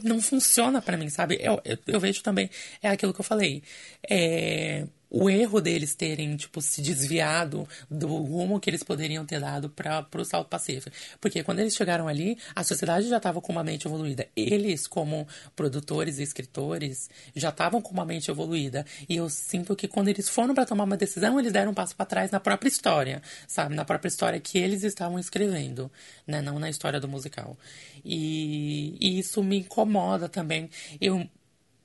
não 0.02 0.20
funciona 0.20 0.80
para 0.82 0.96
mim, 0.96 1.08
sabe? 1.08 1.38
Eu, 1.40 1.60
eu, 1.64 1.78
eu, 1.86 2.00
vejo 2.00 2.22
também, 2.22 2.50
é 2.82 2.88
aquilo 2.88 3.12
que 3.12 3.20
eu 3.20 3.24
falei. 3.24 3.62
É, 4.08 4.86
o 5.10 5.28
erro 5.28 5.60
deles 5.60 5.94
terem, 5.96 6.36
tipo, 6.36 6.62
se 6.62 6.80
desviado 6.80 7.68
do 7.90 8.06
rumo 8.06 8.60
que 8.60 8.70
eles 8.70 8.84
poderiam 8.84 9.26
ter 9.26 9.40
dado 9.40 9.68
para 9.68 10.06
o 10.16 10.24
South 10.24 10.44
Pacific. 10.44 10.96
Porque 11.20 11.42
quando 11.42 11.58
eles 11.58 11.74
chegaram 11.74 12.06
ali, 12.06 12.38
a 12.54 12.62
sociedade 12.62 13.08
já 13.08 13.16
estava 13.16 13.40
com 13.40 13.50
uma 13.50 13.64
mente 13.64 13.88
evoluída. 13.88 14.28
Eles, 14.36 14.86
como 14.86 15.26
produtores 15.56 16.18
e 16.18 16.22
escritores, 16.22 17.10
já 17.34 17.48
estavam 17.48 17.82
com 17.82 17.92
uma 17.92 18.04
mente 18.04 18.30
evoluída. 18.30 18.86
E 19.08 19.16
eu 19.16 19.28
sinto 19.28 19.74
que 19.74 19.88
quando 19.88 20.08
eles 20.08 20.28
foram 20.28 20.54
para 20.54 20.64
tomar 20.64 20.84
uma 20.84 20.96
decisão, 20.96 21.40
eles 21.40 21.52
deram 21.52 21.72
um 21.72 21.74
passo 21.74 21.96
para 21.96 22.06
trás 22.06 22.30
na 22.30 22.38
própria 22.38 22.68
história, 22.68 23.20
sabe? 23.48 23.74
Na 23.74 23.84
própria 23.84 24.08
história 24.08 24.38
que 24.38 24.58
eles 24.58 24.84
estavam 24.84 25.18
escrevendo, 25.18 25.90
né? 26.24 26.40
Não 26.40 26.60
na 26.60 26.70
história 26.70 27.00
do 27.00 27.08
musical. 27.08 27.58
E, 28.04 28.96
e 29.00 29.18
isso 29.18 29.42
me 29.42 29.58
incomoda 29.58 30.28
também. 30.28 30.70
Eu 31.00 31.28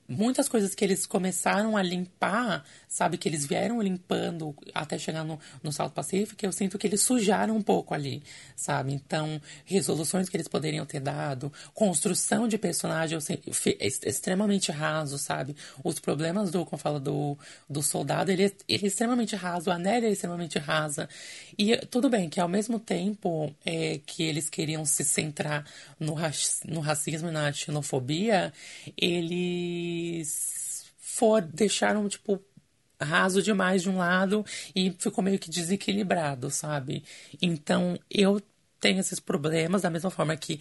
muitas 0.08 0.48
coisas 0.48 0.74
que 0.74 0.84
eles 0.84 1.06
começaram 1.06 1.76
a 1.76 1.82
limpar, 1.82 2.64
sabe, 2.88 3.18
que 3.18 3.28
eles 3.28 3.46
vieram 3.46 3.80
limpando 3.80 4.54
até 4.74 4.98
chegar 4.98 5.24
no, 5.24 5.38
no 5.62 5.72
South 5.72 5.90
Pacific, 5.90 6.44
eu 6.44 6.52
sinto 6.52 6.78
que 6.78 6.86
eles 6.86 7.02
sujaram 7.02 7.56
um 7.56 7.62
pouco 7.62 7.94
ali, 7.94 8.22
sabe? 8.54 8.92
Então, 8.92 9.40
resoluções 9.64 10.28
que 10.28 10.36
eles 10.36 10.48
poderiam 10.48 10.86
ter 10.86 11.00
dado, 11.00 11.52
construção 11.74 12.46
de 12.46 12.56
personagem 12.58 13.18
extremamente 14.04 14.70
raso, 14.70 15.18
sabe? 15.18 15.56
Os 15.82 15.98
problemas 15.98 16.50
do, 16.50 16.64
como 16.64 16.80
fala, 16.80 17.00
do, 17.00 17.36
do 17.68 17.82
soldado, 17.82 18.30
ele, 18.30 18.46
é, 18.46 18.52
ele 18.68 18.84
é 18.84 18.88
extremamente 18.88 19.34
raso, 19.34 19.70
a 19.70 19.78
Nelly 19.78 20.06
é 20.06 20.10
extremamente 20.10 20.58
rasa. 20.58 21.08
E 21.58 21.76
tudo 21.86 22.08
bem 22.08 22.28
que 22.28 22.40
ao 22.40 22.48
mesmo 22.48 22.78
tempo 22.78 23.54
é, 23.64 24.00
que 24.06 24.22
eles 24.22 24.48
queriam 24.48 24.84
se 24.84 25.04
centrar 25.04 25.64
no, 25.98 26.14
no 26.66 26.80
racismo 26.80 27.28
e 27.28 27.32
na 27.32 27.52
xenofobia, 27.52 28.52
for, 30.98 31.42
deixaram, 31.42 32.08
tipo, 32.08 32.42
raso 33.00 33.42
demais 33.42 33.82
de 33.82 33.90
um 33.90 33.98
lado 33.98 34.44
e 34.74 34.94
ficou 34.98 35.22
meio 35.22 35.38
que 35.38 35.50
desequilibrado, 35.50 36.50
sabe? 36.50 37.04
Então 37.40 37.98
eu 38.10 38.40
tenho 38.80 39.00
esses 39.00 39.20
problemas 39.20 39.82
da 39.82 39.90
mesma 39.90 40.10
forma 40.10 40.36
que 40.36 40.60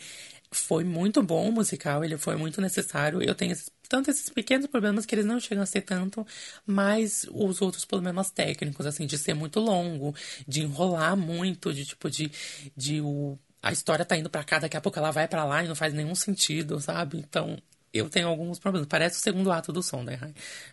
foi 0.52 0.84
muito 0.84 1.22
bom 1.22 1.50
o 1.50 1.52
musical, 1.52 2.04
ele 2.04 2.18
foi 2.18 2.36
muito 2.36 2.62
necessário. 2.62 3.22
Eu 3.22 3.36
tenho 3.36 3.52
esses, 3.52 3.70
tanto 3.90 4.10
esses 4.10 4.30
pequenos 4.30 4.68
problemas 4.68 5.06
que 5.06 5.14
eles 5.14 5.26
não 5.26 5.40
chegam 5.40 5.64
a 5.64 5.66
ser 5.66 5.82
tanto, 5.82 6.26
mas 6.66 7.26
os 7.32 7.62
outros 7.62 7.86
problemas 7.86 8.32
técnicos, 8.32 8.86
assim, 8.86 9.06
de 9.06 9.18
ser 9.18 9.34
muito 9.34 9.60
longo, 9.60 10.16
de 10.48 10.62
enrolar 10.62 11.18
muito, 11.18 11.74
de 11.74 11.86
tipo, 11.86 12.10
de, 12.10 12.32
de 12.76 13.02
o, 13.02 13.38
a 13.62 13.72
história 13.72 14.06
tá 14.06 14.18
indo 14.18 14.30
para 14.30 14.44
cá, 14.44 14.60
daqui 14.60 14.78
a 14.78 14.82
pouco 14.82 14.98
ela 14.98 15.12
vai 15.12 15.28
para 15.28 15.44
lá 15.44 15.64
e 15.64 15.68
não 15.68 15.76
faz 15.76 15.94
nenhum 15.94 16.16
sentido, 16.16 16.80
sabe? 16.80 17.18
Então, 17.18 17.58
eu 17.98 18.10
tenho 18.10 18.28
alguns 18.28 18.60
problemas. 18.60 18.88
Parece 18.88 19.18
o 19.18 19.22
segundo 19.22 19.52
ato 19.52 19.72
do 19.72 19.82
som, 19.82 20.04
né? 20.04 20.20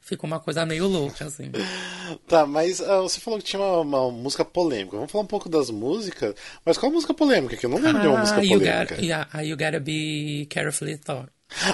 Fica 0.01 0.27
uma 0.27 0.41
coisa 0.41 0.67
meio 0.67 0.87
louca, 0.87 1.27
assim. 1.27 1.51
tá, 2.27 2.47
mas 2.47 2.81
uh, 2.81 3.03
você 3.03 3.21
falou 3.21 3.39
que 3.39 3.45
tinha 3.45 3.61
uma, 3.61 3.81
uma, 3.81 4.11
música 4.11 4.45
polêmica. 4.45 4.97
Vamos 4.97 5.11
falar 5.11 5.25
um 5.25 5.29
pouco 5.29 5.49
das 5.49 5.71
músicas. 5.71 6.35
Mas 6.65 6.79
qual 6.79 6.91
música 6.91 7.15
polêmica? 7.15 7.57
Que 7.57 7.67
eu 7.67 7.71
não 7.71 7.79
lembro 7.79 7.99
ah, 7.99 8.01
de 8.01 8.09
uma 8.09 8.19
música 8.19 8.41
polêmica. 8.41 8.95
Got, 8.97 9.05
yeah, 9.05 9.43
you 9.43 9.57
Gotta 9.57 9.81
Be 9.81 10.47
Carefully 10.51 10.99
Thought. 10.99 11.31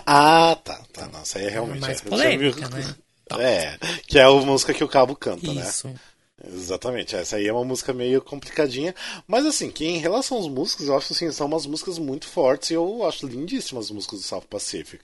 Ah, 0.06 0.56
tá. 0.62 0.80
tá. 0.92 1.08
Nossa, 1.08 1.38
aí 1.38 1.46
é 1.46 1.50
realmente... 1.50 1.80
Mais 1.80 2.00
é, 2.00 2.08
polêmica, 2.08 2.68
né? 2.68 2.94
É, 3.38 3.76
que 4.06 4.18
é 4.18 4.22
a 4.22 4.30
música 4.30 4.72
que 4.72 4.82
o 4.82 4.88
Cabo 4.88 5.14
canta, 5.14 5.44
Isso. 5.44 5.86
né? 5.86 5.94
Isso. 5.94 5.94
Exatamente, 6.46 7.16
essa 7.16 7.36
aí 7.36 7.48
é 7.48 7.52
uma 7.52 7.64
música 7.64 7.92
meio 7.92 8.22
complicadinha, 8.22 8.94
mas 9.26 9.44
assim, 9.44 9.70
que 9.70 9.84
em 9.84 9.98
relação 9.98 10.36
aos 10.36 10.48
músicos, 10.48 10.86
eu 10.86 10.96
acho 10.96 11.12
assim, 11.12 11.30
são 11.32 11.48
umas 11.48 11.66
músicas 11.66 11.98
muito 11.98 12.28
fortes 12.28 12.70
e 12.70 12.74
eu 12.74 13.04
acho 13.06 13.26
lindíssimas 13.26 13.86
as 13.86 13.90
músicas 13.90 14.20
do 14.20 14.24
South 14.24 14.42
Pacific. 14.48 15.02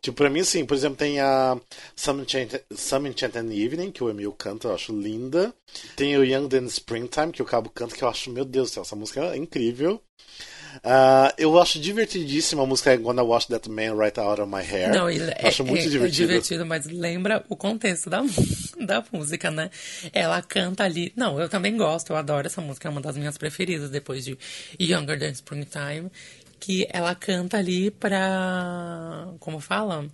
Tipo, 0.00 0.18
pra 0.18 0.30
mim, 0.30 0.40
assim, 0.40 0.64
por 0.66 0.76
exemplo, 0.76 0.98
tem 0.98 1.20
a 1.20 1.58
Some 1.96 2.22
Enchanted, 2.22 2.62
Some 2.74 3.08
Enchanted 3.08 3.64
Evening, 3.64 3.90
que 3.90 4.04
o 4.04 4.10
Emil 4.10 4.32
canta, 4.32 4.68
eu 4.68 4.74
acho 4.74 4.92
linda. 4.92 5.54
Tem 5.96 6.16
o 6.16 6.24
Young 6.24 6.48
Than 6.48 6.66
Springtime, 6.66 7.32
que 7.32 7.42
o 7.42 7.46
Cabo 7.46 7.70
canta, 7.70 7.96
que 7.96 8.04
eu 8.04 8.08
acho, 8.08 8.30
meu 8.30 8.44
Deus 8.44 8.70
do 8.70 8.74
céu, 8.74 8.82
essa 8.82 8.96
música 8.96 9.20
é 9.20 9.36
incrível. 9.36 10.02
Uh, 10.76 11.30
eu 11.38 11.60
acho 11.60 11.78
divertidíssima 11.78 12.62
a 12.62 12.66
música 12.66 12.96
Gonna 12.96 13.22
Wash 13.22 13.46
That 13.46 13.70
Man 13.70 13.96
Right 13.96 14.18
Out 14.18 14.40
of 14.40 14.50
My 14.50 14.62
Hair. 14.62 14.92
Não, 14.92 15.08
ele 15.08 15.30
é, 15.30 15.46
acho 15.46 15.64
muito 15.64 15.86
é, 15.86 15.88
divertido. 15.88 16.24
É 16.24 16.26
divertido, 16.26 16.66
mas 16.66 16.86
lembra 16.86 17.44
o 17.48 17.56
contexto 17.56 18.10
da, 18.10 18.22
da 18.84 19.04
música, 19.12 19.50
né? 19.50 19.70
Ela 20.12 20.42
canta 20.42 20.84
ali. 20.84 21.12
Não, 21.14 21.40
eu 21.40 21.48
também 21.48 21.76
gosto, 21.76 22.10
eu 22.10 22.16
adoro 22.16 22.46
essa 22.46 22.60
música, 22.60 22.88
é 22.88 22.90
uma 22.90 23.00
das 23.00 23.16
minhas 23.16 23.38
preferidas 23.38 23.90
depois 23.90 24.24
de 24.24 24.36
Younger 24.80 25.18
Than 25.18 25.30
Springtime. 25.30 26.10
Que 26.64 26.88
ela 26.90 27.14
canta 27.14 27.58
ali 27.58 27.90
pra. 27.90 29.34
Como 29.38 29.60
fala? 29.60 30.08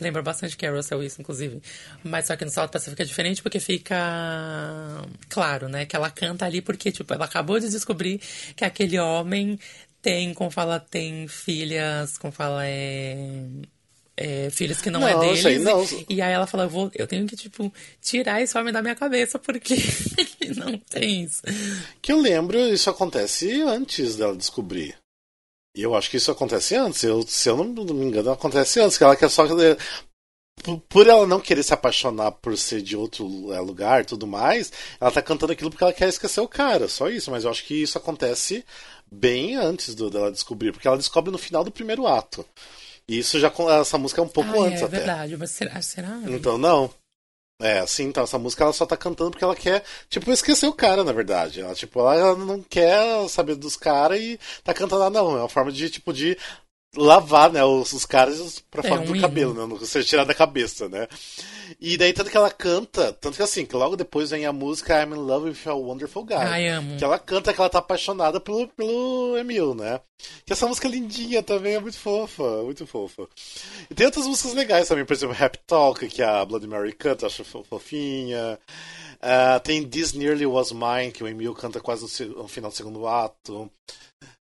Lembra 0.00 0.20
bastante 0.20 0.56
Carousel 0.56 1.00
isso, 1.00 1.20
inclusive. 1.20 1.62
Mas 2.02 2.26
só 2.26 2.34
que 2.34 2.44
no 2.44 2.50
South 2.50 2.66
Pacific 2.66 3.00
é 3.00 3.04
diferente 3.04 3.40
porque 3.40 3.60
fica 3.60 3.96
claro, 5.28 5.68
né? 5.68 5.86
Que 5.86 5.94
ela 5.94 6.10
canta 6.10 6.44
ali 6.44 6.60
porque, 6.60 6.90
tipo, 6.90 7.14
ela 7.14 7.26
acabou 7.26 7.60
de 7.60 7.68
descobrir 7.68 8.20
que 8.56 8.64
aquele 8.64 8.98
homem 8.98 9.60
tem, 10.02 10.34
como 10.34 10.50
fala, 10.50 10.80
tem 10.80 11.28
filhas, 11.28 12.18
como 12.18 12.32
fala, 12.32 12.66
é. 12.66 13.44
É, 14.16 14.50
filhos 14.50 14.80
que 14.80 14.90
não, 14.90 15.00
não 15.00 15.08
é 15.08 15.16
deles. 15.20 15.40
Sei, 15.40 15.58
não. 15.60 15.86
E, 16.08 16.20
aí 16.20 16.32
ela 16.32 16.48
fala, 16.48 16.64
eu, 16.64 16.68
vou, 16.68 16.90
eu 16.96 17.06
tenho 17.06 17.26
que, 17.26 17.36
tipo, 17.36 17.72
tirar 18.00 18.42
esse 18.42 18.58
homem 18.58 18.72
da 18.72 18.82
minha 18.82 18.96
cabeça, 18.96 19.38
porque 19.38 19.76
não 20.56 20.76
tem 20.78 21.22
isso. 21.22 21.42
Que 22.02 22.12
eu 22.12 22.20
lembro, 22.20 22.58
isso 22.58 22.90
acontece 22.90 23.62
antes 23.62 24.16
dela 24.16 24.34
descobrir. 24.34 24.96
E 25.76 25.82
eu 25.82 25.94
acho 25.94 26.10
que 26.10 26.16
isso 26.16 26.30
acontece 26.30 26.74
antes. 26.74 27.02
Eu, 27.02 27.22
se 27.22 27.50
eu 27.50 27.56
não, 27.58 27.66
não 27.66 27.94
me 27.94 28.06
engano, 28.06 28.30
acontece 28.30 28.80
antes. 28.80 28.96
Que 28.96 29.04
ela 29.04 29.14
quer 29.14 29.28
só. 29.28 29.44
Por 30.88 31.06
ela 31.06 31.26
não 31.26 31.38
querer 31.38 31.62
se 31.62 31.74
apaixonar 31.74 32.32
por 32.32 32.56
ser 32.56 32.80
de 32.80 32.96
outro 32.96 33.52
é, 33.52 33.60
lugar 33.60 34.00
e 34.00 34.06
tudo 34.06 34.26
mais, 34.26 34.72
ela 34.98 35.12
tá 35.12 35.20
cantando 35.20 35.52
aquilo 35.52 35.68
porque 35.68 35.84
ela 35.84 35.92
quer 35.92 36.08
esquecer 36.08 36.40
o 36.40 36.48
cara, 36.48 36.88
só 36.88 37.10
isso. 37.10 37.30
Mas 37.30 37.44
eu 37.44 37.50
acho 37.50 37.62
que 37.62 37.74
isso 37.74 37.98
acontece 37.98 38.64
bem 39.12 39.54
antes 39.54 39.94
do, 39.94 40.08
dela 40.08 40.32
descobrir, 40.32 40.72
porque 40.72 40.88
ela 40.88 40.96
descobre 40.96 41.30
no 41.30 41.36
final 41.36 41.62
do 41.62 41.70
primeiro 41.70 42.06
ato. 42.06 42.44
E 43.06 43.18
isso 43.18 43.38
já 43.38 43.52
essa 43.78 43.98
música 43.98 44.22
é 44.22 44.24
um 44.24 44.28
pouco 44.28 44.50
ah, 44.58 44.66
antes 44.66 44.80
é, 44.80 44.84
até. 44.86 44.96
É 44.96 45.00
verdade, 45.00 45.36
mas 45.36 45.50
será, 45.50 45.82
será? 45.82 46.18
Então 46.26 46.56
não. 46.56 46.90
É, 47.58 47.78
assim, 47.78 48.04
então 48.04 48.22
essa 48.22 48.38
música 48.38 48.64
ela 48.64 48.72
só 48.72 48.84
tá 48.84 48.98
cantando 48.98 49.30
porque 49.30 49.44
ela 49.44 49.56
quer, 49.56 49.82
tipo, 50.10 50.30
esquecer 50.30 50.66
o 50.66 50.74
cara, 50.74 51.02
na 51.02 51.12
verdade. 51.12 51.62
Ela, 51.62 51.74
tipo, 51.74 52.00
ela 52.00 52.36
não 52.36 52.62
quer 52.62 53.26
saber 53.30 53.54
dos 53.54 53.76
caras 53.76 54.20
e 54.20 54.38
tá 54.62 54.74
cantando, 54.74 55.02
ah, 55.04 55.10
não. 55.10 55.36
É 55.36 55.40
uma 55.40 55.48
forma 55.48 55.72
de, 55.72 55.88
tipo, 55.88 56.12
de 56.12 56.36
lavar, 56.94 57.52
né, 57.52 57.64
os, 57.64 57.92
os 57.92 58.06
caras 58.06 58.62
pra 58.70 58.84
é, 58.84 58.88
fora 58.88 59.02
um 59.02 59.04
do 59.04 59.20
cabelo, 59.20 59.54
né? 59.54 59.66
Não 59.66 59.76
você 59.76 60.02
tirar 60.02 60.24
da 60.24 60.34
cabeça, 60.34 60.88
né? 60.88 61.06
E 61.80 61.96
daí, 61.96 62.12
tanto 62.12 62.30
que 62.30 62.36
ela 62.36 62.50
canta, 62.50 63.12
tanto 63.12 63.36
que 63.36 63.42
assim, 63.42 63.66
que 63.66 63.76
logo 63.76 63.96
depois 63.96 64.30
vem 64.30 64.46
a 64.46 64.52
música 64.52 65.02
I'm 65.02 65.12
in 65.12 65.18
Love 65.18 65.50
with 65.50 65.58
a 65.66 65.74
Wonderful 65.74 66.24
Guy. 66.24 66.34
Ai, 66.36 66.68
amo. 66.68 66.96
Que 66.96 67.04
ela 67.04 67.18
canta 67.18 67.52
que 67.52 67.60
ela 67.60 67.68
tá 67.68 67.78
apaixonada 67.78 68.40
pelo, 68.40 68.68
pelo 68.68 69.36
Emil, 69.36 69.74
né? 69.74 70.00
Que 70.44 70.52
essa 70.52 70.66
música 70.66 70.88
é 70.88 70.90
lindinha 70.90 71.42
também, 71.42 71.74
é 71.74 71.80
muito 71.80 71.98
fofa, 71.98 72.62
muito 72.62 72.86
fofa. 72.86 73.28
E 73.90 73.94
tem 73.94 74.06
outras 74.06 74.26
músicas 74.26 74.54
legais 74.54 74.88
também, 74.88 75.04
por 75.04 75.12
exemplo, 75.12 75.36
Happy 75.38 75.58
Talk, 75.66 76.06
que 76.08 76.22
a 76.22 76.44
Bloody 76.44 76.66
Mary 76.66 76.92
canta, 76.92 77.26
acho 77.26 77.44
fofinha. 77.44 78.58
Uh, 79.16 79.60
tem 79.60 79.86
This 79.86 80.12
Nearly 80.12 80.46
Was 80.46 80.72
Mine, 80.72 81.12
que 81.12 81.24
o 81.24 81.28
Emil 81.28 81.54
canta 81.54 81.80
quase 81.80 82.02
no, 82.24 82.42
no 82.42 82.48
final 82.48 82.70
do 82.70 82.76
segundo 82.76 83.06
ato. 83.06 83.70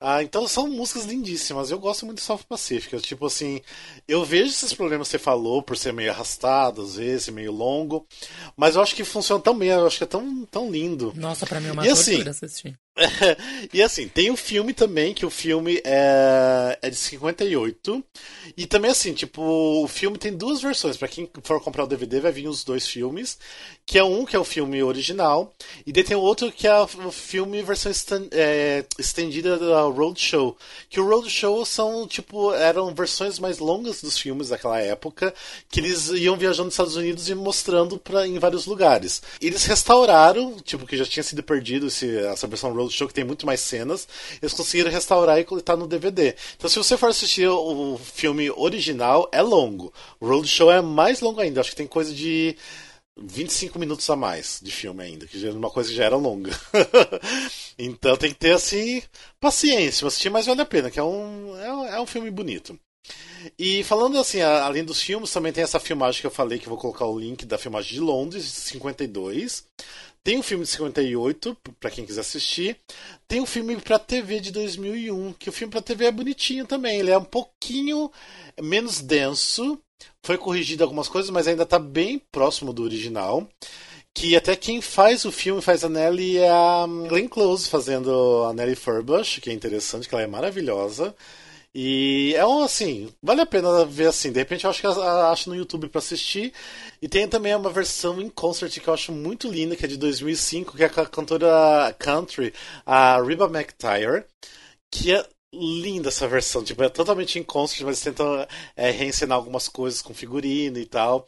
Ah, 0.03 0.23
então 0.23 0.47
são 0.47 0.67
músicas 0.67 1.05
lindíssimas. 1.05 1.69
Eu 1.69 1.77
gosto 1.77 2.07
muito 2.07 2.17
de 2.17 2.23
South 2.23 2.39
Pacific. 2.49 2.99
Tipo 3.01 3.27
assim, 3.27 3.61
eu 4.07 4.25
vejo 4.25 4.49
esses 4.49 4.73
problemas 4.73 5.07
que 5.07 5.11
você 5.11 5.19
falou 5.19 5.61
por 5.61 5.77
ser 5.77 5.93
meio 5.93 6.09
arrastado, 6.09 6.81
às 6.81 6.95
vezes, 6.95 7.29
meio 7.29 7.51
longo. 7.51 8.07
Mas 8.57 8.75
eu 8.75 8.81
acho 8.81 8.95
que 8.95 9.03
funciona 9.03 9.41
tão 9.41 9.55
bem, 9.55 9.69
eu 9.69 9.85
acho 9.85 9.99
que 9.99 10.03
é 10.03 10.07
tão, 10.07 10.43
tão 10.49 10.71
lindo. 10.71 11.13
Nossa, 11.15 11.45
pra 11.45 11.59
mim 11.59 11.67
é 11.67 11.71
uma 11.71 11.85
e, 11.85 11.89
assim, 11.89 12.27
assistir. 12.27 12.79
e 13.73 13.81
assim, 13.81 14.07
tem 14.07 14.29
o 14.29 14.37
filme 14.37 14.73
também, 14.73 15.13
que 15.13 15.25
o 15.25 15.29
filme 15.29 15.81
é, 15.83 16.77
é 16.81 16.89
de 16.89 16.95
58. 16.95 18.03
E 18.57 18.65
também 18.65 18.91
assim, 18.91 19.13
tipo, 19.13 19.41
o 19.41 19.87
filme 19.87 20.17
tem 20.17 20.35
duas 20.35 20.61
versões. 20.61 20.97
para 20.97 21.07
quem 21.07 21.29
for 21.43 21.61
comprar 21.61 21.83
o 21.83 21.87
DVD, 21.87 22.19
vai 22.19 22.31
vir 22.31 22.47
os 22.47 22.63
dois 22.63 22.87
filmes. 22.87 23.37
Que 23.85 23.97
é 23.97 24.03
um 24.03 24.25
que 24.25 24.35
é 24.35 24.39
o 24.39 24.43
filme 24.43 24.81
original. 24.83 25.53
E 25.85 25.91
daí 25.91 26.03
tem 26.03 26.15
o 26.15 26.21
outro 26.21 26.51
que 26.51 26.67
é 26.67 26.79
o 26.79 27.11
filme 27.11 27.61
versão 27.61 27.91
é, 28.31 28.85
estendida 28.97 29.57
da 29.57 29.81
Roadshow. 29.81 30.55
Que 30.89 30.99
o 30.99 31.07
Roadshow 31.07 31.65
são, 31.65 32.07
tipo, 32.07 32.53
eram 32.53 32.93
versões 32.93 33.39
mais 33.39 33.59
longas 33.59 34.01
dos 34.01 34.17
filmes 34.17 34.49
daquela 34.49 34.79
época. 34.79 35.33
Que 35.69 35.79
eles 35.79 36.09
iam 36.09 36.37
viajando 36.37 36.65
nos 36.65 36.73
Estados 36.73 36.95
Unidos 36.95 37.29
e 37.29 37.35
mostrando 37.35 37.97
pra, 37.97 38.27
em 38.27 38.39
vários 38.39 38.65
lugares. 38.65 39.21
Eles 39.41 39.65
restauraram, 39.65 40.55
tipo, 40.63 40.85
que 40.85 40.97
já 40.97 41.05
tinha 41.05 41.23
sido 41.23 41.43
perdido 41.43 41.87
esse, 41.87 42.17
essa 42.17 42.47
versão 42.47 42.73
Roadshow 42.73 42.90
que 43.07 43.13
tem 43.13 43.23
muito 43.23 43.45
mais 43.45 43.59
cenas, 43.61 44.07
eles 44.41 44.53
conseguiram 44.53 44.91
restaurar 44.91 45.39
e 45.39 45.43
colocar 45.43 45.75
no 45.75 45.87
DVD. 45.87 46.35
Então, 46.55 46.69
se 46.69 46.77
você 46.77 46.97
for 46.97 47.09
assistir 47.09 47.47
o 47.47 47.97
filme 47.97 48.49
original, 48.51 49.29
é 49.31 49.41
longo. 49.41 49.93
O 50.19 50.27
Roadshow 50.27 50.71
é 50.71 50.81
mais 50.81 51.21
longo 51.21 51.41
ainda, 51.41 51.61
acho 51.61 51.71
que 51.71 51.75
tem 51.75 51.87
coisa 51.87 52.13
de 52.13 52.55
25 53.17 53.77
minutos 53.77 54.09
a 54.09 54.15
mais 54.15 54.59
de 54.61 54.71
filme 54.71 55.03
ainda, 55.03 55.27
que 55.27 55.45
é 55.45 55.51
uma 55.51 55.69
coisa 55.69 55.89
que 55.89 55.95
já 55.95 56.05
era 56.05 56.15
longa. 56.15 56.51
então 57.77 58.17
tem 58.17 58.31
que 58.31 58.39
ter 58.39 58.53
assim 58.53 59.01
paciência, 59.39 60.07
assistir, 60.07 60.29
mas 60.29 60.45
vale 60.45 60.61
a 60.61 60.65
pena, 60.65 60.89
que 60.89 60.99
é 60.99 61.03
um, 61.03 61.57
é, 61.57 61.95
é 61.95 62.01
um 62.01 62.05
filme 62.05 62.31
bonito. 62.31 62.79
E 63.57 63.83
falando 63.83 64.19
assim, 64.19 64.41
além 64.41 64.83
dos 64.83 65.01
filmes, 65.01 65.31
também 65.31 65.51
tem 65.51 65.63
essa 65.63 65.79
filmagem 65.79 66.21
que 66.21 66.27
eu 66.27 66.31
falei, 66.31 66.59
que 66.59 66.67
eu 66.67 66.69
vou 66.69 66.77
colocar 66.77 67.05
o 67.05 67.17
link 67.17 67.45
da 67.45 67.57
filmagem 67.57 67.93
de 67.93 67.99
Londres, 67.99 68.43
de 68.43 68.51
52. 68.51 69.65
Tem 70.23 70.37
um 70.37 70.43
filme 70.43 70.63
de 70.63 70.69
58, 70.69 71.57
para 71.79 71.89
quem 71.89 72.05
quiser 72.05 72.21
assistir. 72.21 72.79
Tem 73.27 73.41
um 73.41 73.45
filme 73.45 73.75
para 73.77 73.97
TV 73.97 74.39
de 74.39 74.51
2001, 74.51 75.33
que 75.33 75.49
o 75.49 75.51
filme 75.51 75.71
para 75.71 75.81
TV 75.81 76.05
é 76.05 76.11
bonitinho 76.11 76.67
também. 76.67 76.99
Ele 76.99 77.09
é 77.09 77.17
um 77.17 77.23
pouquinho 77.23 78.11
menos 78.61 79.01
denso. 79.01 79.79
Foi 80.23 80.37
corrigido 80.37 80.83
algumas 80.83 81.07
coisas, 81.07 81.31
mas 81.31 81.47
ainda 81.47 81.63
está 81.63 81.79
bem 81.79 82.21
próximo 82.31 82.71
do 82.71 82.83
original. 82.83 83.49
Que 84.13 84.35
até 84.35 84.55
quem 84.55 84.79
faz 84.79 85.25
o 85.25 85.31
filme, 85.31 85.61
faz 85.61 85.83
a 85.83 85.89
Nelly, 85.89 86.37
é 86.37 86.49
a 86.49 86.85
Glenn 87.07 87.27
Close 87.27 87.67
fazendo 87.67 88.43
a 88.43 88.53
Nelly 88.53 88.75
Furbush, 88.75 89.39
que 89.39 89.49
é 89.49 89.53
interessante, 89.53 90.07
que 90.07 90.13
ela 90.13 90.23
é 90.23 90.27
maravilhosa. 90.27 91.15
E 91.73 92.33
é 92.35 92.45
um 92.45 92.63
assim, 92.63 93.09
vale 93.23 93.41
a 93.41 93.45
pena 93.45 93.85
ver 93.85 94.07
assim. 94.07 94.31
De 94.31 94.39
repente 94.39 94.65
eu 94.65 94.69
acho 94.69 94.81
que 94.81 94.87
acho 94.87 95.49
no 95.49 95.55
YouTube 95.55 95.87
para 95.87 95.99
assistir. 95.99 96.53
E 97.01 97.07
tem 97.07 97.27
também 97.27 97.55
uma 97.55 97.69
versão 97.69 98.21
em 98.21 98.29
concert 98.29 98.71
que 98.79 98.87
eu 98.87 98.93
acho 98.93 99.11
muito 99.11 99.49
linda, 99.49 99.75
que 99.75 99.85
é 99.85 99.87
de 99.87 99.97
2005, 99.97 100.75
que 100.75 100.83
é 100.83 100.89
com 100.89 101.01
a 101.01 101.05
cantora 101.05 101.95
country, 101.97 102.53
a 102.85 103.21
Reba 103.21 103.45
McTire, 103.45 104.25
que 104.91 105.13
é 105.13 105.25
linda 105.53 106.09
essa 106.09 106.27
versão. 106.27 106.63
Tipo, 106.63 106.83
é 106.83 106.89
totalmente 106.89 107.39
em 107.39 107.43
concert, 107.43 107.85
mas 107.85 108.01
tentam 108.01 108.45
é, 108.75 108.91
reencenar 108.91 109.37
algumas 109.37 109.67
coisas 109.69 110.01
com 110.01 110.13
figurino 110.13 110.77
e 110.77 110.85
tal. 110.85 111.27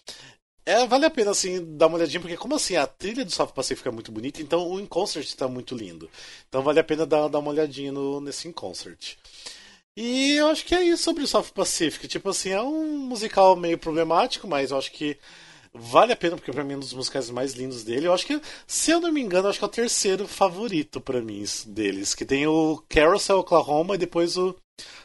É, 0.65 0.85
vale 0.87 1.05
a 1.05 1.09
pena, 1.09 1.31
assim, 1.31 1.75
dar 1.77 1.87
uma 1.87 1.97
olhadinha, 1.97 2.21
porque 2.21 2.37
como 2.37 2.55
assim, 2.55 2.75
a 2.77 2.87
trilha 2.87 3.25
do 3.25 3.31
South 3.31 3.47
Pacific 3.47 3.85
é 3.87 3.91
muito 3.91 4.13
bonita, 4.13 4.41
então 4.41 4.65
o 4.69 4.79
In 4.79 4.85
Concert 4.85 5.25
está 5.25 5.45
muito 5.47 5.75
lindo. 5.75 6.09
Então 6.47 6.61
vale 6.61 6.79
a 6.79 6.83
pena 6.83 7.05
dar, 7.05 7.27
dar 7.27 7.39
uma 7.39 7.51
olhadinha 7.51 7.91
no, 7.91 8.21
nesse 8.21 8.47
In 8.47 8.53
Concert. 8.53 9.17
E 9.95 10.35
eu 10.35 10.47
acho 10.47 10.65
que 10.65 10.73
é 10.73 10.83
isso 10.83 11.03
sobre 11.03 11.23
o 11.23 11.27
South 11.27 11.51
Pacific. 11.53 12.07
Tipo 12.07 12.29
assim, 12.29 12.49
é 12.49 12.61
um 12.61 12.97
musical 12.97 13.55
meio 13.55 13.77
problemático, 13.77 14.47
mas 14.47 14.71
eu 14.71 14.77
acho 14.77 14.91
que 14.91 15.17
vale 15.73 16.13
a 16.13 16.15
pena, 16.15 16.35
porque 16.35 16.51
pra 16.51 16.63
mim 16.63 16.73
é 16.73 16.77
um 16.77 16.79
dos 16.79 16.93
musicais 16.93 17.29
mais 17.29 17.53
lindos 17.53 17.83
dele. 17.83 18.07
Eu 18.07 18.13
acho 18.13 18.25
que, 18.25 18.41
se 18.65 18.91
eu 18.91 18.99
não 18.99 19.11
me 19.11 19.21
engano, 19.21 19.47
acho 19.47 19.59
que 19.59 19.65
é 19.65 19.67
o 19.67 19.71
terceiro 19.71 20.27
favorito 20.27 20.99
para 20.99 21.21
mim 21.21 21.43
deles. 21.67 22.15
Que 22.15 22.25
tem 22.25 22.47
o 22.47 22.83
Carousel 22.89 23.39
Oklahoma 23.39 23.93
e 23.95 23.99
depois 23.99 24.35
o, 24.35 24.55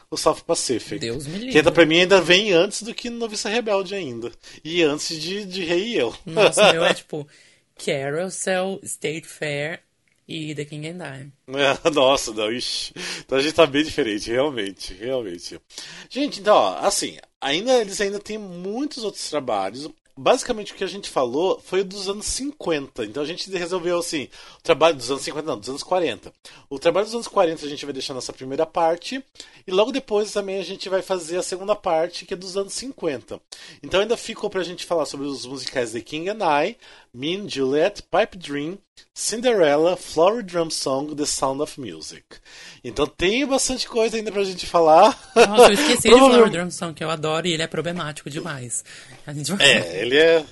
o 0.09 0.17
South 0.17 0.41
Pacific. 0.45 0.99
Deus 0.99 1.27
me 1.27 1.33
livre. 1.33 1.51
Que 1.51 1.57
ainda, 1.59 1.71
pra 1.71 1.85
mim 1.85 1.99
ainda 1.99 2.19
vem 2.19 2.51
antes 2.51 2.81
do 2.81 2.93
que 2.93 3.11
Noviça 3.11 3.47
Rebelde 3.47 3.93
ainda. 3.93 4.31
E 4.63 4.81
antes 4.81 5.21
de, 5.21 5.45
de 5.45 5.63
Rei 5.63 5.89
e 5.89 5.97
Eu. 5.97 6.15
Nossa, 6.25 6.73
meu 6.73 6.83
é 6.83 6.93
tipo 6.95 7.27
Carousel, 7.75 8.79
State 8.83 9.27
Fair 9.27 9.81
e 10.29 10.53
The 10.53 10.63
King 10.63 10.89
and 10.89 11.03
I. 11.03 11.31
É, 11.57 11.89
nossa, 11.89 12.31
não, 12.31 12.51
ixi. 12.51 12.93
Então 13.25 13.39
a 13.39 13.41
gente 13.41 13.55
tá 13.55 13.65
bem 13.65 13.83
diferente, 13.83 14.29
realmente, 14.29 14.93
realmente. 14.93 15.59
Gente, 16.07 16.39
então, 16.39 16.55
ó, 16.55 16.77
assim, 16.85 17.17
ainda 17.41 17.73
eles 17.81 17.99
ainda 17.99 18.19
têm 18.19 18.37
muitos 18.37 19.03
outros 19.03 19.27
trabalhos. 19.27 19.89
Basicamente 20.15 20.73
o 20.73 20.75
que 20.75 20.83
a 20.83 20.87
gente 20.87 21.09
falou 21.09 21.61
foi 21.63 21.81
dos 21.81 22.09
anos 22.09 22.25
50. 22.25 23.05
Então 23.05 23.23
a 23.23 23.25
gente 23.25 23.49
resolveu 23.49 23.97
assim, 23.97 24.27
o 24.59 24.61
trabalho 24.61 24.97
dos 24.97 25.09
anos 25.09 25.23
50, 25.23 25.47
não, 25.47 25.57
dos 25.57 25.69
anos 25.69 25.81
40. 25.81 26.31
O 26.69 26.77
trabalho 26.77 27.05
dos 27.05 27.15
anos 27.15 27.27
40 27.27 27.65
a 27.65 27.69
gente 27.69 27.85
vai 27.85 27.93
deixar 27.93 28.13
nessa 28.13 28.33
primeira 28.33 28.65
parte 28.65 29.23
e 29.65 29.71
logo 29.71 29.93
depois 29.93 30.33
também 30.33 30.59
a 30.59 30.63
gente 30.63 30.89
vai 30.89 31.01
fazer 31.01 31.37
a 31.37 31.41
segunda 31.41 31.73
parte, 31.73 32.25
que 32.25 32.33
é 32.33 32.37
dos 32.37 32.57
anos 32.57 32.73
50. 32.73 33.41
Então 33.81 34.01
ainda 34.01 34.17
ficou 34.17 34.49
pra 34.49 34.61
gente 34.61 34.85
falar 34.85 35.05
sobre 35.05 35.25
os 35.25 35.45
musicais 35.45 35.93
The 35.93 36.01
King 36.01 36.29
and 36.29 36.65
I, 36.65 36.75
Mean 37.13 37.47
Juliet, 37.47 38.03
Pipe 38.03 38.37
Dream, 38.37 38.77
Cinderella, 39.13 39.95
Flower 39.97 40.43
Drum 40.43 40.69
Song, 40.69 41.13
The 41.15 41.25
Sound 41.25 41.61
of 41.61 41.79
Music. 41.79 42.23
Então 42.83 43.05
tem 43.05 43.45
bastante 43.45 43.87
coisa 43.87 44.17
ainda 44.17 44.31
pra 44.31 44.43
gente 44.43 44.65
falar. 44.65 45.17
Nossa, 45.35 45.63
eu 45.63 45.73
esqueci 45.73 46.09
de 46.09 46.15
Flower 46.15 46.49
Drum 46.49 46.71
Song, 46.71 46.93
que 46.93 47.03
eu 47.03 47.09
adoro 47.09 47.47
e 47.47 47.53
ele 47.53 47.63
é 47.63 47.67
problemático 47.67 48.29
demais. 48.29 48.83
A 49.25 49.33
gente 49.33 49.51
vai... 49.51 49.65
É, 49.65 50.01
ele 50.01 50.17
é. 50.17 50.45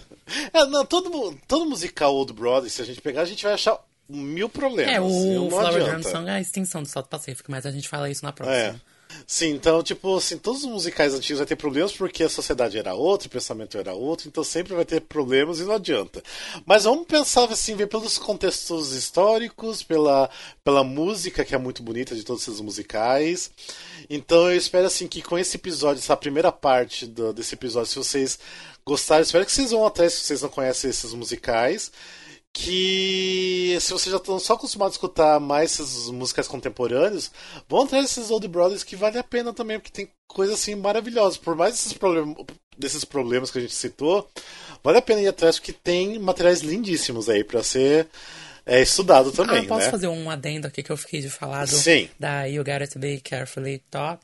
é 0.53 0.65
não, 0.65 0.85
todo, 0.85 1.37
todo 1.47 1.65
musical 1.65 2.13
Old 2.13 2.33
Brothers, 2.33 2.73
se 2.73 2.81
a 2.81 2.85
gente 2.85 3.01
pegar, 3.01 3.21
a 3.21 3.25
gente 3.25 3.43
vai 3.43 3.53
achar 3.53 3.79
mil 4.09 4.49
problemas. 4.49 4.93
É, 4.93 5.01
o 5.01 5.49
Flower 5.49 5.75
adianta. 5.75 5.99
Drum 5.99 6.11
Song 6.11 6.29
é 6.29 6.33
a 6.33 6.41
extinção 6.41 6.83
do 6.83 6.89
South 6.89 7.03
Pacific, 7.03 7.49
mas 7.49 7.65
a 7.65 7.71
gente 7.71 7.87
fala 7.87 8.09
isso 8.09 8.23
na 8.23 8.31
próxima. 8.31 8.57
É. 8.57 8.75
Sim, 9.25 9.49
então, 9.51 9.81
tipo, 9.83 10.15
assim, 10.17 10.37
todos 10.37 10.63
os 10.63 10.69
musicais 10.69 11.13
antigos 11.13 11.39
vai 11.39 11.47
ter 11.47 11.55
problemas 11.55 11.91
porque 11.91 12.23
a 12.23 12.29
sociedade 12.29 12.77
era 12.77 12.93
outra, 12.93 13.27
o 13.27 13.31
pensamento 13.31 13.77
era 13.77 13.93
outro, 13.93 14.27
então 14.27 14.43
sempre 14.43 14.73
vai 14.73 14.85
ter 14.85 15.01
problemas 15.01 15.59
e 15.59 15.63
não 15.63 15.73
adianta. 15.73 16.23
Mas 16.65 16.83
vamos 16.83 17.05
pensar 17.07 17.51
assim, 17.51 17.75
ver 17.75 17.87
pelos 17.87 18.17
contextos 18.17 18.91
históricos, 18.93 19.83
pela, 19.83 20.29
pela 20.63 20.83
música 20.83 21.43
que 21.43 21.55
é 21.55 21.57
muito 21.57 21.81
bonita 21.83 22.15
de 22.15 22.23
todos 22.23 22.43
esses 22.47 22.61
musicais. 22.61 23.51
Então 24.09 24.49
eu 24.51 24.57
espero 24.57 24.87
assim 24.87 25.07
que 25.07 25.21
com 25.21 25.37
esse 25.37 25.57
episódio, 25.57 25.99
essa 25.99 26.15
primeira 26.15 26.51
parte 26.51 27.05
do- 27.05 27.33
desse 27.33 27.55
episódio, 27.55 27.89
se 27.89 27.95
vocês 27.97 28.39
gostaram, 28.85 29.21
espero 29.23 29.45
que 29.45 29.51
vocês 29.51 29.71
vão 29.71 29.85
atrás 29.85 30.13
se 30.13 30.21
vocês 30.21 30.41
não 30.41 30.49
conhecem 30.49 30.89
esses 30.89 31.13
musicais 31.13 31.91
que 32.53 33.77
se 33.79 33.93
vocês 33.93 34.11
já 34.11 34.17
estão 34.17 34.39
só 34.39 34.53
acostumados 34.53 34.95
a 34.95 34.97
escutar 34.97 35.39
mais 35.39 35.79
esses 35.79 36.09
musicais 36.09 36.47
contemporâneos, 36.47 37.31
vão 37.69 37.83
atrás 37.83 38.05
desses 38.05 38.31
Old 38.31 38.47
Brothers 38.47 38.83
que 38.83 38.95
vale 38.95 39.17
a 39.17 39.23
pena 39.23 39.53
também, 39.53 39.79
porque 39.79 39.91
tem 39.91 40.09
coisas 40.27 40.55
assim 40.55 40.75
maravilhosas. 40.75 41.37
Por 41.37 41.55
mais 41.55 41.75
esses 41.75 41.93
problem 41.93 42.35
desses 42.77 43.03
problemas 43.03 43.49
que 43.49 43.57
a 43.57 43.61
gente 43.61 43.73
citou, 43.73 44.29
vale 44.83 44.99
a 44.99 45.01
pena 45.01 45.21
ir 45.21 45.27
atrás 45.27 45.57
porque 45.57 45.73
tem 45.73 46.19
materiais 46.19 46.61
lindíssimos 46.61 47.27
aí 47.27 47.43
pra 47.43 47.63
ser 47.63 48.07
é, 48.65 48.81
estudado 48.81 49.31
também, 49.31 49.59
ah, 49.65 49.67
posso 49.67 49.85
né? 49.85 49.91
fazer 49.91 50.07
um 50.07 50.29
adendo 50.29 50.67
aqui 50.67 50.83
que 50.83 50.91
eu 50.91 50.97
fiquei 50.97 51.21
de 51.21 51.29
falar 51.29 51.65
do, 51.65 51.75
Sim. 51.75 52.07
da 52.19 52.43
You 52.43 52.63
Gotta 52.63 52.99
Be 52.99 53.19
Carefully 53.21 53.81
Taught 53.89 54.21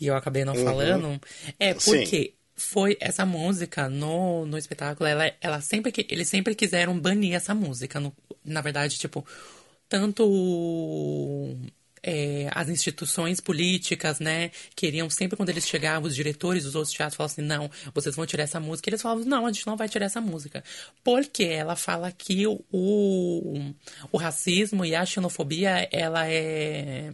e 0.00 0.06
eu 0.06 0.16
acabei 0.16 0.44
não 0.44 0.54
Uhum. 0.54 0.64
falando? 0.64 1.20
É 1.58 1.74
Sim. 1.78 2.30
Foi 2.56 2.96
essa 3.00 3.24
música 3.26 3.88
no, 3.88 4.46
no 4.46 4.58
espetáculo, 4.58 5.08
ela, 5.08 5.32
ela 5.40 5.60
sempre 5.60 5.90
que 5.92 6.06
eles 6.10 6.28
sempre 6.28 6.54
quiseram 6.54 6.98
banir 6.98 7.34
essa 7.34 7.54
música. 7.54 7.98
No- 8.00 8.14
na 8.44 8.60
verdade, 8.60 8.98
tipo, 8.98 9.24
tanto 9.88 11.56
é, 12.02 12.48
as 12.52 12.68
instituições 12.68 13.40
políticas, 13.40 14.18
né, 14.18 14.50
queriam 14.74 15.08
sempre 15.08 15.36
quando 15.36 15.50
eles 15.50 15.66
chegavam, 15.68 16.08
os 16.08 16.14
diretores 16.14 16.64
dos 16.64 16.74
outros 16.74 16.92
teatros 16.94 17.16
falavam 17.16 17.32
assim, 17.32 17.42
não, 17.42 17.70
vocês 17.94 18.16
vão 18.16 18.26
tirar 18.26 18.44
essa 18.44 18.58
música. 18.58 18.90
Eles 18.90 19.00
falavam, 19.02 19.24
não, 19.24 19.46
a 19.46 19.52
gente 19.52 19.66
não 19.66 19.76
vai 19.76 19.88
tirar 19.88 20.06
essa 20.06 20.20
música. 20.20 20.64
Porque 21.04 21.44
ela 21.44 21.76
fala 21.76 22.10
que 22.10 22.46
o, 22.46 22.60
o 24.10 24.16
racismo 24.16 24.84
e 24.84 24.94
a 24.94 25.06
xenofobia, 25.06 25.88
ela 25.92 26.28
é 26.28 27.12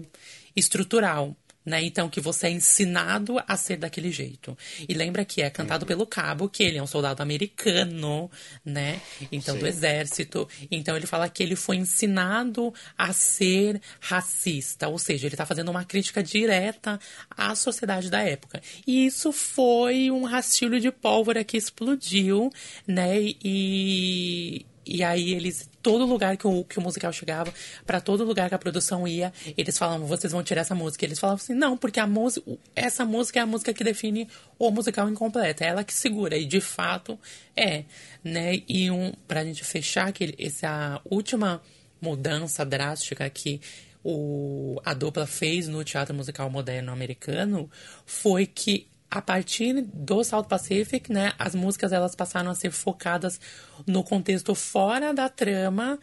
estrutural. 0.56 1.36
Né? 1.68 1.84
Então, 1.84 2.08
que 2.08 2.18
você 2.18 2.46
é 2.46 2.50
ensinado 2.50 3.36
a 3.46 3.54
ser 3.54 3.76
daquele 3.76 4.10
jeito. 4.10 4.56
E 4.88 4.94
lembra 4.94 5.22
que 5.22 5.42
é 5.42 5.50
cantado 5.50 5.84
pelo 5.84 6.06
Cabo, 6.06 6.48
que 6.48 6.62
ele 6.62 6.78
é 6.78 6.82
um 6.82 6.86
soldado 6.86 7.22
americano, 7.22 8.30
né? 8.64 9.02
Então, 9.30 9.54
do 9.54 9.60
Sim. 9.60 9.68
exército. 9.68 10.48
Então, 10.70 10.96
ele 10.96 11.06
fala 11.06 11.28
que 11.28 11.42
ele 11.42 11.54
foi 11.54 11.76
ensinado 11.76 12.72
a 12.96 13.12
ser 13.12 13.82
racista. 14.00 14.88
Ou 14.88 14.98
seja, 14.98 15.26
ele 15.26 15.34
está 15.34 15.44
fazendo 15.44 15.70
uma 15.70 15.84
crítica 15.84 16.22
direta 16.22 16.98
à 17.30 17.54
sociedade 17.54 18.08
da 18.08 18.22
época. 18.22 18.62
E 18.86 19.04
isso 19.04 19.30
foi 19.30 20.10
um 20.10 20.24
rastilho 20.24 20.80
de 20.80 20.90
pólvora 20.90 21.44
que 21.44 21.58
explodiu, 21.58 22.50
né? 22.86 23.16
E. 23.44 24.64
E 24.90 25.04
aí 25.04 25.34
eles, 25.34 25.67
todo 25.82 26.04
lugar 26.04 26.36
que 26.36 26.46
o, 26.46 26.64
que 26.64 26.78
o 26.78 26.82
musical 26.82 27.12
chegava, 27.12 27.52
pra 27.86 28.00
todo 28.00 28.24
lugar 28.24 28.48
que 28.48 28.54
a 28.54 28.58
produção 28.58 29.06
ia, 29.06 29.32
eles 29.56 29.78
falavam, 29.78 30.06
vocês 30.06 30.32
vão 30.32 30.42
tirar 30.42 30.62
essa 30.62 30.74
música. 30.74 31.04
Eles 31.04 31.18
falavam 31.18 31.42
assim, 31.42 31.54
não, 31.54 31.76
porque 31.76 32.00
a 32.00 32.06
música, 32.06 32.50
essa 32.74 33.04
música 33.04 33.38
é 33.38 33.42
a 33.42 33.46
música 33.46 33.72
que 33.72 33.84
define 33.84 34.28
o 34.58 34.70
musical 34.70 35.08
incompleto, 35.08 35.64
é 35.64 35.68
ela 35.68 35.84
que 35.84 35.94
segura. 35.94 36.36
E 36.36 36.44
de 36.44 36.60
fato 36.60 37.18
é, 37.56 37.84
né? 38.22 38.62
E 38.68 38.90
um, 38.90 39.12
pra 39.26 39.44
gente 39.44 39.64
fechar 39.64 40.08
aquele, 40.08 40.34
essa 40.38 41.00
última 41.04 41.62
mudança 42.00 42.64
drástica 42.64 43.28
que 43.28 43.60
o, 44.02 44.80
a 44.84 44.94
dupla 44.94 45.26
fez 45.26 45.68
no 45.68 45.82
teatro 45.84 46.14
musical 46.14 46.48
moderno 46.48 46.92
americano 46.92 47.70
foi 48.06 48.46
que 48.46 48.88
a 49.10 49.22
partir 49.22 49.82
do 49.82 50.22
South 50.22 50.44
Pacific, 50.44 51.12
né, 51.12 51.32
as 51.38 51.54
músicas 51.54 51.92
elas 51.92 52.14
passaram 52.14 52.50
a 52.50 52.54
ser 52.54 52.70
focadas 52.70 53.40
no 53.86 54.04
contexto 54.04 54.54
fora 54.54 55.14
da 55.14 55.28
trama. 55.28 55.98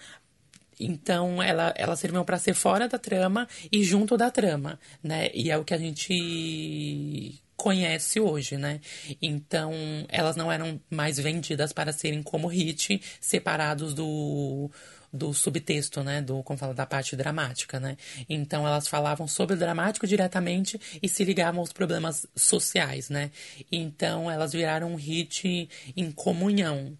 Então, 0.80 1.42
ela, 1.42 1.74
elas 1.78 2.00
serviam 2.00 2.26
para 2.26 2.38
ser 2.38 2.54
fora 2.54 2.88
da 2.88 2.98
trama 2.98 3.48
e 3.72 3.84
junto 3.84 4.18
da 4.18 4.30
trama, 4.30 4.78
né? 5.02 5.30
E 5.34 5.50
é 5.50 5.58
o 5.58 5.64
que 5.64 5.74
a 5.74 5.78
gente 5.78 7.42
conhece 7.56 8.20
hoje, 8.20 8.58
né? 8.58 8.82
Então, 9.22 9.72
elas 10.10 10.36
não 10.36 10.52
eram 10.52 10.80
mais 10.90 11.18
vendidas 11.18 11.72
para 11.72 11.94
serem 11.94 12.22
como 12.22 12.48
hit, 12.48 13.02
separados 13.22 13.94
do 13.94 14.70
do 15.16 15.34
subtexto, 15.34 16.04
né, 16.04 16.22
do 16.22 16.44
como 16.44 16.60
fala 16.60 16.74
da 16.74 16.86
parte 16.86 17.16
dramática, 17.16 17.80
né? 17.80 17.98
Então 18.30 18.68
elas 18.68 18.88
falavam 18.88 19.28
sobre 19.28 19.56
o 19.56 19.60
dramático 19.60 20.06
diretamente 20.06 20.80
e 21.02 21.08
se 21.10 21.24
ligavam 21.24 21.62
aos 21.62 21.74
problemas 21.74 22.28
sociais, 22.36 23.10
né? 23.10 23.32
Então 23.72 24.30
elas 24.30 24.54
viraram 24.54 24.92
um 24.92 24.96
hit 24.96 25.70
em 25.96 26.12
comunhão. 26.12 26.98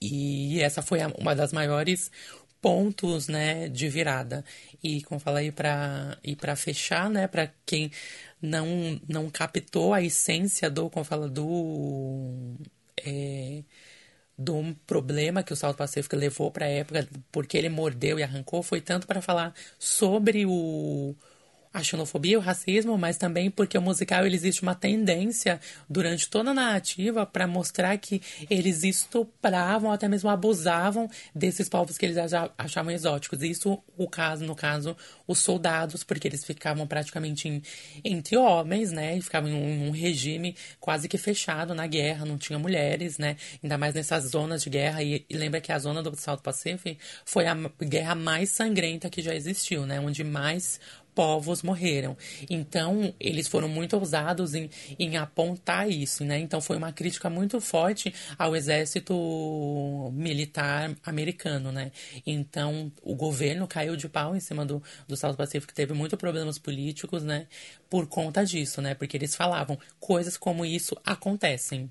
E 0.00 0.60
essa 0.62 0.82
foi 0.82 1.00
uma 1.18 1.34
das 1.34 1.52
maiores 1.52 2.10
pontos, 2.60 3.28
né, 3.28 3.68
de 3.68 3.88
virada. 3.88 4.44
E 4.82 5.02
como 5.02 5.20
falei 5.20 5.52
para 5.52 6.18
e 6.24 6.34
para 6.34 6.56
fechar, 6.56 7.10
né, 7.10 7.26
para 7.28 7.52
quem 7.66 7.90
não 8.40 9.00
não 9.08 9.30
captou 9.30 9.92
a 9.94 10.02
essência 10.02 10.70
do, 10.70 10.88
como 10.90 11.04
fala 11.04 11.28
do 11.28 12.56
é, 13.04 13.62
do 14.36 14.74
problema 14.86 15.42
que 15.42 15.52
o 15.52 15.56
South 15.56 15.74
Pacific 15.74 16.14
levou 16.16 16.50
para 16.50 16.66
a 16.66 16.68
época, 16.68 17.08
porque 17.30 17.56
ele 17.56 17.68
mordeu 17.68 18.18
e 18.18 18.22
arrancou, 18.22 18.62
foi 18.62 18.80
tanto 18.80 19.06
para 19.06 19.22
falar 19.22 19.54
sobre 19.78 20.44
o 20.46 21.14
a 21.74 21.82
xenofobia, 21.82 22.38
o 22.38 22.40
racismo, 22.40 22.96
mas 22.96 23.16
também 23.16 23.50
porque 23.50 23.76
o 23.76 23.82
musical 23.82 24.24
ele 24.24 24.36
existe 24.36 24.62
uma 24.62 24.76
tendência 24.76 25.60
durante 25.90 26.30
toda 26.30 26.52
a 26.52 26.54
narrativa 26.54 27.26
para 27.26 27.48
mostrar 27.48 27.98
que 27.98 28.22
eles 28.48 28.84
estupravam, 28.84 29.90
até 29.90 30.06
mesmo 30.06 30.30
abusavam 30.30 31.10
desses 31.34 31.68
povos 31.68 31.98
que 31.98 32.06
eles 32.06 32.16
achavam 32.56 32.92
exóticos. 32.92 33.42
Isso 33.42 33.82
o 33.96 34.08
caso, 34.08 34.44
no 34.44 34.54
caso, 34.54 34.96
os 35.26 35.40
soldados, 35.40 36.04
porque 36.04 36.28
eles 36.28 36.44
ficavam 36.44 36.86
praticamente 36.86 37.48
em, 37.48 37.60
entre 38.04 38.36
homens, 38.36 38.92
né? 38.92 39.16
E 39.16 39.20
ficavam 39.20 39.50
em 39.50 39.54
um, 39.54 39.88
um, 39.88 39.90
regime 39.90 40.54
quase 40.78 41.08
que 41.08 41.18
fechado 41.18 41.74
na 41.74 41.88
guerra, 41.88 42.24
não 42.24 42.38
tinha 42.38 42.56
mulheres, 42.56 43.18
né? 43.18 43.36
Ainda 43.60 43.76
mais 43.76 43.94
nessas 43.94 44.30
zonas 44.30 44.62
de 44.62 44.70
guerra. 44.70 45.02
E, 45.02 45.26
e 45.28 45.36
lembra 45.36 45.60
que 45.60 45.72
a 45.72 45.78
zona 45.80 46.00
do 46.04 46.14
South 46.14 46.38
Pacific 46.38 46.98
foi 47.24 47.48
a 47.48 47.56
guerra 47.82 48.14
mais 48.14 48.50
sangrenta 48.50 49.10
que 49.10 49.20
já 49.20 49.34
existiu, 49.34 49.84
né? 49.86 49.98
Onde 49.98 50.22
mais 50.22 50.78
povos 51.14 51.62
morreram. 51.62 52.16
Então, 52.50 53.14
eles 53.20 53.48
foram 53.48 53.68
muito 53.68 53.96
ousados 53.96 54.54
em, 54.54 54.68
em 54.98 55.16
apontar 55.16 55.88
isso, 55.88 56.24
né? 56.24 56.38
Então, 56.38 56.60
foi 56.60 56.76
uma 56.76 56.92
crítica 56.92 57.30
muito 57.30 57.60
forte 57.60 58.12
ao 58.38 58.56
exército 58.56 59.14
militar 60.12 60.94
americano, 61.04 61.70
né? 61.70 61.92
Então, 62.26 62.92
o 63.02 63.14
governo 63.14 63.66
caiu 63.66 63.96
de 63.96 64.08
pau 64.08 64.34
em 64.36 64.40
cima 64.40 64.64
do, 64.64 64.82
do 65.06 65.16
South 65.16 65.34
Pacific, 65.34 65.72
teve 65.72 65.92
muitos 65.94 66.18
problemas 66.18 66.58
políticos, 66.58 67.22
né? 67.22 67.46
Por 67.88 68.06
conta 68.06 68.44
disso, 68.44 68.82
né? 68.82 68.94
Porque 68.94 69.16
eles 69.16 69.34
falavam 69.34 69.78
coisas 70.00 70.36
como 70.36 70.64
isso 70.64 70.96
acontecem. 71.04 71.90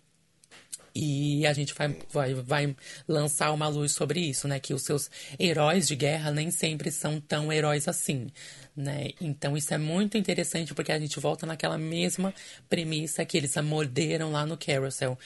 E 0.96 1.46
a 1.48 1.54
gente 1.54 1.74
vai, 1.74 1.98
vai, 2.12 2.34
vai 2.36 2.76
lançar 3.08 3.52
uma 3.52 3.68
luz 3.68 3.94
sobre 3.94 4.20
isso, 4.20 4.48
né? 4.48 4.60
Que 4.60 4.76
os 4.76 4.84
seus 4.84 5.10
heróis 5.40 5.88
de 5.88 5.96
guerra 5.96 6.30
nem 6.30 6.52
sempre 6.52 6.92
são 6.92 7.20
tão 7.20 7.52
heróis 7.52 7.88
assim 7.88 8.28
né? 8.76 9.10
Então 9.22 9.56
isso 9.56 9.74
é 9.74 9.78
muito 9.78 10.18
interessante 10.18 10.74
porque 10.74 10.92
a 10.92 11.00
gente 11.00 11.20
volta 11.20 11.46
naquela 11.46 11.78
mesma 11.78 12.34
premissa 12.68 13.24
que 13.24 13.38
eles 13.38 13.56
morderam 13.58 14.32
lá 14.32 14.46
no 14.46 14.58
Carousel. 14.58 15.18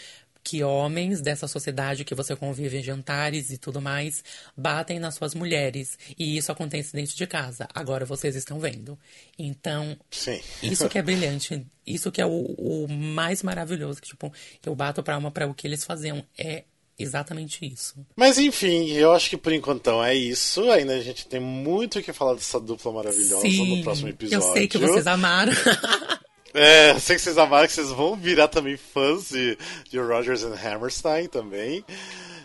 Que 0.48 0.64
homens 0.64 1.20
dessa 1.20 1.46
sociedade 1.46 2.06
que 2.06 2.16
você 2.16 2.34
convive 2.34 2.78
em 2.78 2.82
jantares 2.82 3.50
e 3.50 3.58
tudo 3.58 3.82
mais 3.82 4.24
batem 4.56 4.98
nas 4.98 5.16
suas 5.16 5.36
mulheres. 5.36 6.00
E 6.18 6.38
isso 6.38 6.54
acontece 6.54 6.94
dentro 6.94 7.18
de 7.18 7.28
casa. 7.28 7.68
Agora 7.76 8.06
vocês 8.06 8.34
estão 8.34 8.58
vendo. 8.58 8.98
Então, 9.38 9.98
Sim. 10.10 10.40
isso 10.64 10.88
que 10.88 10.98
é 10.98 11.02
brilhante. 11.04 11.68
Isso 11.86 12.10
que 12.14 12.22
é 12.22 12.26
o, 12.26 12.46
o 12.58 12.88
mais 12.88 13.44
maravilhoso. 13.44 14.02
Que, 14.02 14.08
tipo, 14.08 14.32
eu 14.66 14.74
bato 14.74 15.04
palma 15.04 15.30
para 15.30 15.48
o 15.48 15.54
que 15.54 15.68
eles 15.68 15.84
faziam. 15.84 16.24
É 16.38 16.64
exatamente 16.98 17.66
isso. 17.66 17.96
Mas 18.16 18.38
enfim, 18.38 18.90
eu 18.92 19.12
acho 19.12 19.30
que 19.30 19.36
por 19.36 19.52
enquanto 19.52 19.82
então, 19.82 20.02
é 20.02 20.16
isso. 20.16 20.72
Ainda 20.72 20.96
a 20.96 21.02
gente 21.02 21.28
tem 21.28 21.42
muito 21.42 22.00
o 22.00 22.02
que 22.02 22.14
falar 22.14 22.36
dessa 22.36 22.58
dupla 22.58 22.94
maravilhosa 22.94 23.42
Sim, 23.42 23.80
no 23.80 23.84
próximo 23.84 24.08
episódio. 24.08 24.48
Eu 24.48 24.54
sei 24.54 24.66
que 24.66 24.78
vocês 24.78 25.08
amaram. 25.08 25.52
É, 26.60 26.98
sei 26.98 27.16
que 27.16 27.22
vocês 27.22 27.38
amaram, 27.38 27.68
que 27.68 27.74
vocês 27.74 27.90
vão 27.90 28.16
virar 28.16 28.48
também 28.48 28.76
fãs 28.76 29.30
de, 29.30 29.56
de 29.92 30.00
Rogers 30.00 30.42
and 30.42 30.56
Hammerstein 30.56 31.28
também. 31.28 31.86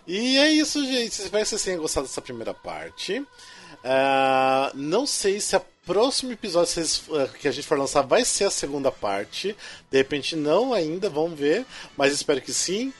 E 0.06 0.36
é 0.36 0.50
isso, 0.50 0.84
gente. 0.84 1.12
Espero 1.12 1.42
que 1.42 1.48
vocês 1.48 1.62
tenham 1.62 1.80
gostado 1.80 2.06
dessa 2.06 2.20
primeira 2.20 2.52
parte. 2.52 3.20
Uh, 3.20 4.70
não 4.74 5.06
sei 5.06 5.40
se 5.40 5.56
a 5.56 5.62
próximo 5.86 6.30
episódio 6.30 6.70
vocês, 6.70 7.02
uh, 7.08 7.26
que 7.40 7.48
a 7.48 7.50
gente 7.50 7.66
for 7.66 7.78
lançar 7.78 8.02
vai 8.02 8.22
ser 8.22 8.44
a 8.44 8.50
segunda 8.50 8.92
parte. 8.92 9.56
De 9.90 9.96
repente 9.96 10.36
não 10.36 10.74
ainda, 10.74 11.08
vamos 11.08 11.38
ver. 11.38 11.64
Mas 11.96 12.12
espero 12.12 12.42
que 12.42 12.52
sim. 12.52 12.92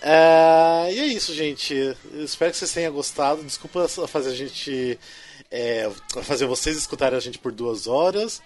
É, 0.00 0.92
e 0.92 1.00
é 1.00 1.06
isso, 1.06 1.34
gente. 1.34 1.74
Espero 2.14 2.52
que 2.52 2.56
vocês 2.56 2.72
tenham 2.72 2.92
gostado. 2.92 3.42
Desculpa 3.42 3.88
fazer 4.06 4.30
a 4.30 4.34
gente. 4.34 4.96
É, 5.52 5.90
fazer 6.22 6.46
vocês 6.46 6.76
escutarem 6.76 7.16
a 7.16 7.20
gente 7.20 7.38
por 7.38 7.50
duas 7.50 7.88
horas. 7.88 8.40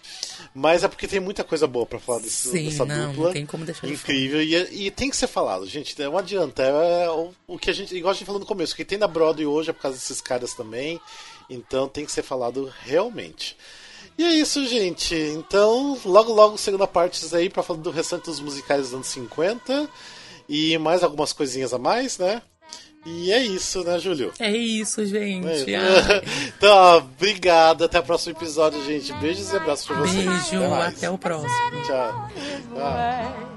Mas 0.54 0.84
é 0.84 0.88
porque 0.88 1.06
tem 1.06 1.20
muita 1.20 1.44
coisa 1.44 1.66
boa 1.66 1.84
para 1.84 1.98
falar 1.98 2.20
desse, 2.20 2.48
Sim, 2.48 2.64
dessa 2.64 2.84
não, 2.84 3.08
dupla. 3.08 3.26
Não 3.26 3.32
tem 3.32 3.46
como 3.46 3.64
deixar 3.64 3.86
Incrível. 3.86 4.40
De 4.40 4.74
e, 4.74 4.86
e, 4.86 4.90
tem 4.90 5.10
que 5.10 5.16
ser 5.16 5.26
falado, 5.26 5.66
gente. 5.66 5.98
Não 6.00 6.16
adianta. 6.16 6.62
É, 6.62 7.10
o, 7.10 7.32
o, 7.46 7.58
que 7.58 7.70
a 7.70 7.72
gente. 7.74 7.94
Igual 7.94 8.12
a 8.12 8.14
gente 8.14 8.24
falou 8.24 8.40
no 8.40 8.46
começo, 8.46 8.72
o 8.72 8.76
que 8.76 8.84
tem 8.84 8.96
na 8.96 9.06
Broadway 9.06 9.46
hoje 9.46 9.70
é 9.70 9.72
por 9.72 9.82
causa 9.82 9.98
desses 9.98 10.20
caras 10.20 10.54
também. 10.54 11.00
Então 11.50 11.88
tem 11.88 12.06
que 12.06 12.12
ser 12.12 12.22
falado 12.22 12.72
realmente. 12.82 13.56
E 14.16 14.24
é 14.24 14.32
isso, 14.32 14.64
gente. 14.66 15.14
Então, 15.14 15.98
logo, 16.04 16.32
logo, 16.32 16.56
segunda 16.56 16.86
parte 16.86 17.34
aí 17.34 17.50
para 17.50 17.62
falar 17.62 17.80
do 17.80 17.90
restante 17.90 18.26
dos 18.26 18.40
musicais 18.40 18.82
dos 18.82 18.94
anos 18.94 19.08
50. 19.08 19.88
E 20.48 20.78
mais 20.78 21.02
algumas 21.02 21.32
coisinhas 21.32 21.72
a 21.72 21.78
mais, 21.78 22.18
né? 22.18 22.42
E 23.06 23.32
é 23.32 23.42
isso, 23.42 23.84
né, 23.84 23.98
Júlio? 23.98 24.32
É 24.38 24.50
isso, 24.50 25.04
gente. 25.04 25.74
É. 25.74 26.22
então, 26.56 26.74
ó, 26.74 26.96
obrigado. 26.98 27.84
Até 27.84 28.00
o 28.00 28.02
próximo 28.02 28.36
episódio, 28.36 28.82
gente. 28.84 29.12
Beijos 29.14 29.52
e 29.52 29.56
abraços 29.56 29.86
pra 29.86 29.96
vocês. 29.96 30.24
Beijo, 30.24 30.64
até, 30.64 30.86
até 30.86 31.10
o 31.10 31.18
próximo. 31.18 31.50
Tchau. 31.86 32.30
Tchau. 32.74 33.53